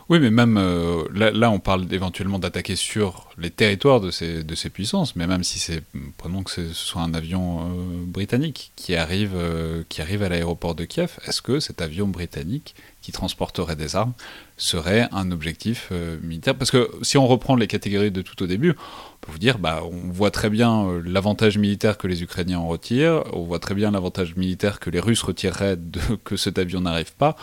Oui, 0.10 0.20
mais 0.20 0.32
même 0.32 0.58
euh, 0.58 1.04
là, 1.14 1.50
on 1.50 1.60
parle 1.60 1.86
éventuellement 1.92 2.38
d'attaquer 2.38 2.76
sur 2.76 3.30
les 3.38 3.50
territoires 3.50 4.02
de 4.02 4.12
ces, 4.12 4.70
puissances, 4.70 5.16
mais 5.16 5.28
même 5.28 5.44
si 5.44 5.60
c'est, 5.60 5.82
prenons 6.18 6.44
que 6.44 6.52
ce 6.52 6.74
soit 6.74 7.02
un 7.02 7.14
avion 7.14 7.62
euh, 7.62 8.06
britannique 8.06 8.74
qui 8.76 8.96
arrive, 8.96 9.32
euh, 9.36 9.84
qui 9.88 10.02
arrive 10.02 10.22
à 10.22 10.30
l'aéroport 10.30 10.76
de 10.76 10.84
Kiev, 10.84 11.20
est-ce 11.26 11.42
que 11.42 11.60
cet 11.62 11.82
avion 11.82 12.08
britannique 12.08 12.76
qui 13.02 13.12
transporterait 13.14 13.78
des 13.78 13.96
armes 13.96 14.14
serait 14.58 15.08
un 15.12 15.32
objectif 15.32 15.92
militaire? 16.22 16.56
Parce 16.56 16.72
que 16.72 16.90
si 17.02 17.18
on 17.18 17.28
reprend 17.28 17.56
les 17.56 17.68
catégories 17.68 18.12
de 18.12 18.22
tout 18.22 18.42
au 18.44 18.48
début, 18.48 18.72
on 18.72 19.26
peut 19.26 19.32
vous 19.32 19.40
dire, 19.40 19.58
bah, 19.58 19.82
on 19.84 20.12
voit 20.12 20.32
très 20.32 20.50
bien 20.50 21.02
l'avantage 21.06 21.58
militaire 21.58 21.98
que 21.98 22.08
les 22.08 22.24
Ukrainiens 22.24 22.60
en 22.60 22.68
retirent, 22.68 23.24
on 23.34 23.44
voit 23.44 23.60
très 23.60 23.76
bien 23.76 23.92
l'avantage 23.92 24.36
militaire 24.36 24.80
que 24.80 24.90
les 24.90 25.02
Russes 25.02 25.24
retireraient 25.24 25.76
de 25.76 26.00
que 26.24 26.38
cet 26.38 26.58
avion 26.60 26.82
n'arrive 26.82 27.14
pas, 27.14 27.36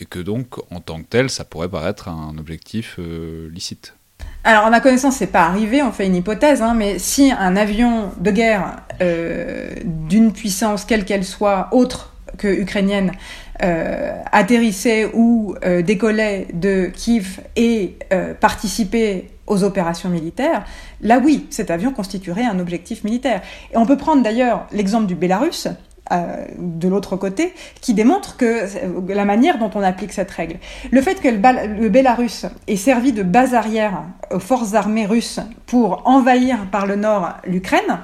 et 0.00 0.04
que 0.04 0.18
donc, 0.18 0.58
en 0.70 0.80
tant 0.80 0.98
que 0.98 1.06
tel, 1.08 1.30
ça 1.30 1.44
pourrait 1.44 1.68
paraître 1.68 2.08
un 2.08 2.36
objectif 2.38 2.96
euh, 2.98 3.48
licite. 3.50 3.94
Alors, 4.44 4.64
en 4.64 4.70
ma 4.70 4.80
connaissance, 4.80 5.16
c'est 5.16 5.26
pas 5.26 5.44
arrivé, 5.44 5.82
on 5.82 5.92
fait 5.92 6.06
une 6.06 6.14
hypothèse, 6.14 6.62
hein, 6.62 6.74
mais 6.74 6.98
si 6.98 7.32
un 7.32 7.56
avion 7.56 8.10
de 8.18 8.30
guerre 8.30 8.76
euh, 9.00 9.74
d'une 9.84 10.32
puissance, 10.32 10.84
quelle 10.84 11.04
qu'elle 11.04 11.24
soit, 11.24 11.68
autre 11.72 12.14
que 12.38 12.48
ukrainienne, 12.48 13.12
euh, 13.62 14.12
atterrissait 14.30 15.10
ou 15.14 15.54
décollait 15.84 16.48
de 16.52 16.90
Kiev 16.94 17.40
et 17.56 17.98
participait 18.40 19.30
aux 19.46 19.64
opérations 19.64 20.10
militaires, 20.10 20.64
là 21.00 21.18
oui, 21.18 21.46
cet 21.50 21.70
avion 21.70 21.92
constituerait 21.92 22.44
un 22.44 22.58
objectif 22.58 23.04
militaire. 23.04 23.42
Et 23.72 23.76
on 23.76 23.86
peut 23.86 23.96
prendre 23.96 24.22
d'ailleurs 24.22 24.66
l'exemple 24.70 25.06
du 25.06 25.14
Bélarus, 25.14 25.68
de 26.10 26.88
l'autre 26.88 27.16
côté, 27.16 27.54
qui 27.80 27.94
démontre 27.94 28.36
que 28.36 28.44
euh, 28.44 29.14
la 29.14 29.24
manière 29.24 29.58
dont 29.58 29.70
on 29.74 29.82
applique 29.82 30.12
cette 30.12 30.30
règle. 30.30 30.56
Le 30.90 31.00
fait 31.02 31.20
que 31.20 31.28
le, 31.28 31.80
le 31.80 31.88
Bélarus 31.88 32.46
ait 32.66 32.76
servi 32.76 33.12
de 33.12 33.22
base 33.22 33.54
arrière 33.54 34.02
aux 34.30 34.38
forces 34.38 34.74
armées 34.74 35.06
russes 35.06 35.40
pour 35.66 36.02
envahir 36.06 36.66
par 36.70 36.86
le 36.86 36.96
nord 36.96 37.34
l'Ukraine, 37.46 38.00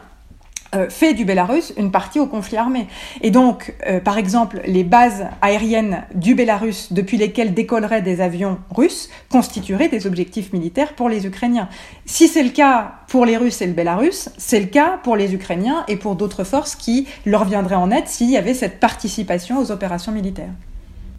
euh, 0.75 0.89
fait 0.89 1.15
du 1.15 1.25
Bélarus 1.25 1.73
une 1.77 1.91
partie 1.91 2.19
au 2.19 2.27
conflit 2.27 2.57
armé. 2.57 2.87
Et 3.21 3.31
donc, 3.31 3.75
euh, 3.87 4.01
par 4.01 4.19
exemple, 4.19 4.61
les 4.67 4.85
bases 4.85 5.27
aériennes 5.41 6.05
du 6.15 6.35
Bélarus 6.35 6.93
depuis 6.93 7.19
lesquelles 7.19 7.55
décolleraient 7.55 8.03
des 8.03 8.21
avions 8.21 8.59
russes 8.71 9.09
constitueraient 9.31 9.89
des 9.89 10.07
objectifs 10.07 10.53
militaires 10.53 10.95
pour 10.95 11.09
les 11.09 11.27
Ukrainiens. 11.27 11.69
Si 12.07 12.29
c'est 12.29 12.43
le 12.43 12.51
cas 12.51 12.95
pour 13.09 13.27
les 13.27 13.37
Russes 13.37 13.61
et 13.61 13.67
le 13.67 13.75
Bélarus, 13.75 14.31
c'est 14.39 14.61
le 14.61 14.67
cas 14.67 14.99
pour 15.03 15.17
les 15.17 15.35
Ukrainiens 15.35 15.85
et 15.89 15.97
pour 15.97 16.17
d'autres 16.17 16.45
forces 16.45 16.75
qui 16.75 17.07
leur 17.27 17.45
viendraient 17.45 17.75
en 17.75 17.91
aide 17.91 18.07
s'il 18.07 18.31
y 18.31 18.37
avait 18.37 18.55
cette 18.55 18.81
participation 18.81 19.59
aux 19.61 19.71
opérations 19.71 20.13
militaires. 20.13 20.53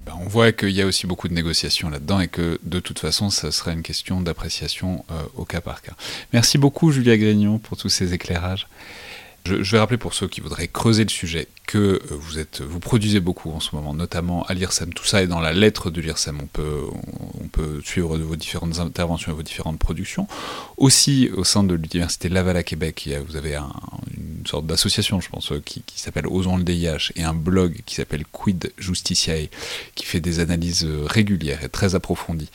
Ben, 0.06 0.14
on 0.20 0.28
voit 0.28 0.52
qu'il 0.52 0.72
y 0.72 0.82
a 0.82 0.86
aussi 0.86 1.08
beaucoup 1.08 1.28
de 1.28 1.34
négociations 1.34 1.90
là-dedans 1.90 2.20
et 2.20 2.28
que 2.28 2.60
de 2.64 2.80
toute 2.80 3.00
façon, 3.00 3.30
ça 3.30 3.52
serait 3.52 3.74
une 3.74 3.84
question 3.84 4.20
d'appréciation 4.20 5.06
euh, 5.12 5.22
au 5.36 5.46
cas 5.46 5.62
par 5.62 5.82
cas. 5.82 5.94
Merci 6.34 6.58
beaucoup, 6.58 6.92
Julia 6.92 7.18
Grignon, 7.18 7.58
pour 7.58 7.78
tous 7.78 7.90
ces 7.90 8.14
éclairages. 8.14 8.68
Je, 9.46 9.62
je 9.62 9.72
vais 9.74 9.80
rappeler 9.80 9.98
pour 9.98 10.14
ceux 10.14 10.28
qui 10.30 10.40
voudraient 10.40 10.70
creuser 10.70 11.04
le 11.04 11.10
sujet 11.10 11.48
que 11.68 11.78
euh, 11.78 12.00
vous 12.12 12.40
êtes, 12.40 12.62
vous 12.62 12.80
produisez 12.80 13.20
beaucoup 13.20 13.52
en 13.52 13.60
ce 13.60 13.76
moment, 13.76 13.94
notamment 13.94 14.44
à 14.44 14.54
l'IRSEM. 14.54 14.94
Tout 14.94 15.06
ça 15.06 15.22
est 15.22 15.28
dans 15.28 15.42
la 15.42 15.52
lettre 15.52 15.90
de 15.92 16.00
l'IRSEM. 16.00 16.40
On 16.42 16.48
peut, 16.48 16.82
on, 17.42 17.48
peut 17.50 17.82
suivre 17.84 18.18
vos 18.18 18.36
différentes 18.38 18.80
interventions 18.80 19.32
et 19.32 19.36
vos 19.36 19.44
différentes 19.44 19.80
productions. 19.80 20.28
Aussi, 20.78 21.30
au 21.36 21.44
sein 21.44 21.64
de 21.64 21.74
l'Université 21.76 22.30
Laval 22.30 22.56
à 22.58 22.64
Québec, 22.64 23.06
il 23.06 23.12
y 23.12 23.16
a- 23.16 23.22
vous 23.22 23.36
avez 23.36 23.56
un- 23.56 23.72
une 24.18 24.46
sorte 24.48 24.66
d'association, 24.66 25.20
je 25.22 25.30
pense, 25.30 25.52
qui, 25.66 25.84
qui 25.86 26.00
s'appelle 26.00 26.28
Osons 26.28 26.58
le 26.58 26.64
DIH 26.64 27.12
et 27.16 27.24
un 27.24 27.34
blog 27.34 27.82
qui 27.86 27.96
s'appelle 27.96 28.26
Quid 28.32 28.72
Justitiae, 28.78 29.50
qui 29.96 30.06
fait 30.06 30.20
des 30.22 30.40
analyses 30.40 30.86
euh, 30.86 31.04
régulières 31.06 31.64
et 31.64 31.70
très 31.70 31.96
approfondies, 31.96 32.50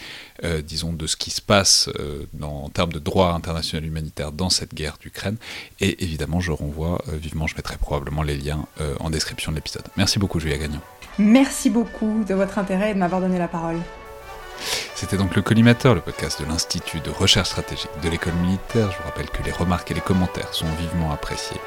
euh, 0.44 0.62
disons, 0.62 0.93
de 0.93 1.06
ce 1.06 1.16
qui 1.16 1.31
se 1.31 1.40
passe 1.40 1.89
euh, 1.98 2.24
dans- 2.32 2.65
en 2.65 2.69
termes 2.69 2.93
de 2.93 2.98
droit 2.98 3.32
international 3.32 3.85
humanitaire 3.85 4.32
dans 4.32 4.51
cette 4.51 4.74
guerre 4.74 4.97
d'Ukraine. 5.01 5.36
Et 5.81 6.02
évidemment, 6.05 6.40
je 6.40 6.52
renvoie 6.52 7.02
euh, 7.09 7.16
vivement, 7.16 7.47
je 7.47 7.56
mettrai 7.56 7.77
probablement 7.77 8.23
les 8.23 8.36
liens 8.36 8.66
en 9.01 9.10
description 9.10 9.52
de 9.52 9.56
l'épisode. 9.56 9.82
Merci 9.97 10.19
beaucoup, 10.19 10.40
Julia 10.40 10.59
Gagnon. 10.59 10.81
Merci 11.19 11.70
beaucoup 11.70 12.24
de 12.28 12.35
votre 12.35 12.59
intérêt 12.59 12.90
et 12.90 12.94
de 12.94 12.98
m'avoir 12.98 13.20
donné 13.20 13.39
la 13.39 13.48
parole. 13.48 13.78
C'était 14.94 15.16
donc 15.16 15.36
le 15.36 15.43
Collimateur, 15.43 15.94
le 15.94 16.01
podcast 16.01 16.40
de 16.43 16.47
l'Institut 16.47 17.01
de 17.01 17.10
recherche 17.10 17.48
stratégique 17.51 17.90
de 18.02 18.09
l'école 18.09 18.35
militaire. 18.35 18.90
Je 18.90 18.97
vous 18.98 19.05
rappelle 19.05 19.31
que 19.31 19.43
les 19.44 19.52
remarques 19.52 19.90
et 19.90 19.94
les 19.94 20.01
commentaires 20.01 20.52
sont 20.52 20.66
vivement 20.81 21.12
appréciés, 21.12 21.60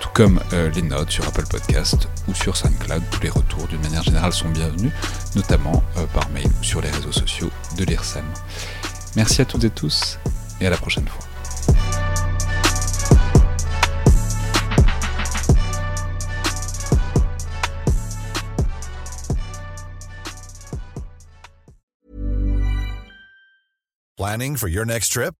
tout 0.00 0.08
comme 0.14 0.40
euh, 0.52 0.70
les 0.70 0.82
notes 0.82 1.10
sur 1.10 1.26
Apple 1.28 1.46
Podcast 1.46 2.08
ou 2.26 2.34
sur 2.34 2.56
SoundCloud. 2.56 3.02
Tous 3.10 3.20
les 3.20 3.28
retours, 3.28 3.68
d'une 3.68 3.80
manière 3.82 4.02
générale, 4.02 4.32
sont 4.32 4.48
bienvenus, 4.48 4.92
notamment 5.36 5.84
euh, 5.96 6.06
par 6.06 6.28
mail 6.30 6.48
ou 6.60 6.64
sur 6.64 6.80
les 6.80 6.90
réseaux 6.90 7.12
sociaux 7.12 7.50
de 7.76 7.84
l'IRSEM. 7.84 8.24
Merci 9.14 9.42
à 9.42 9.44
toutes 9.44 9.64
et 9.64 9.70
tous, 9.70 10.18
et 10.60 10.66
à 10.66 10.70
la 10.70 10.76
prochaine 10.76 11.06
fois. 11.06 11.24
Planning 24.16 24.56
for 24.56 24.68
your 24.68 24.84
next 24.84 25.12
trip? 25.12 25.39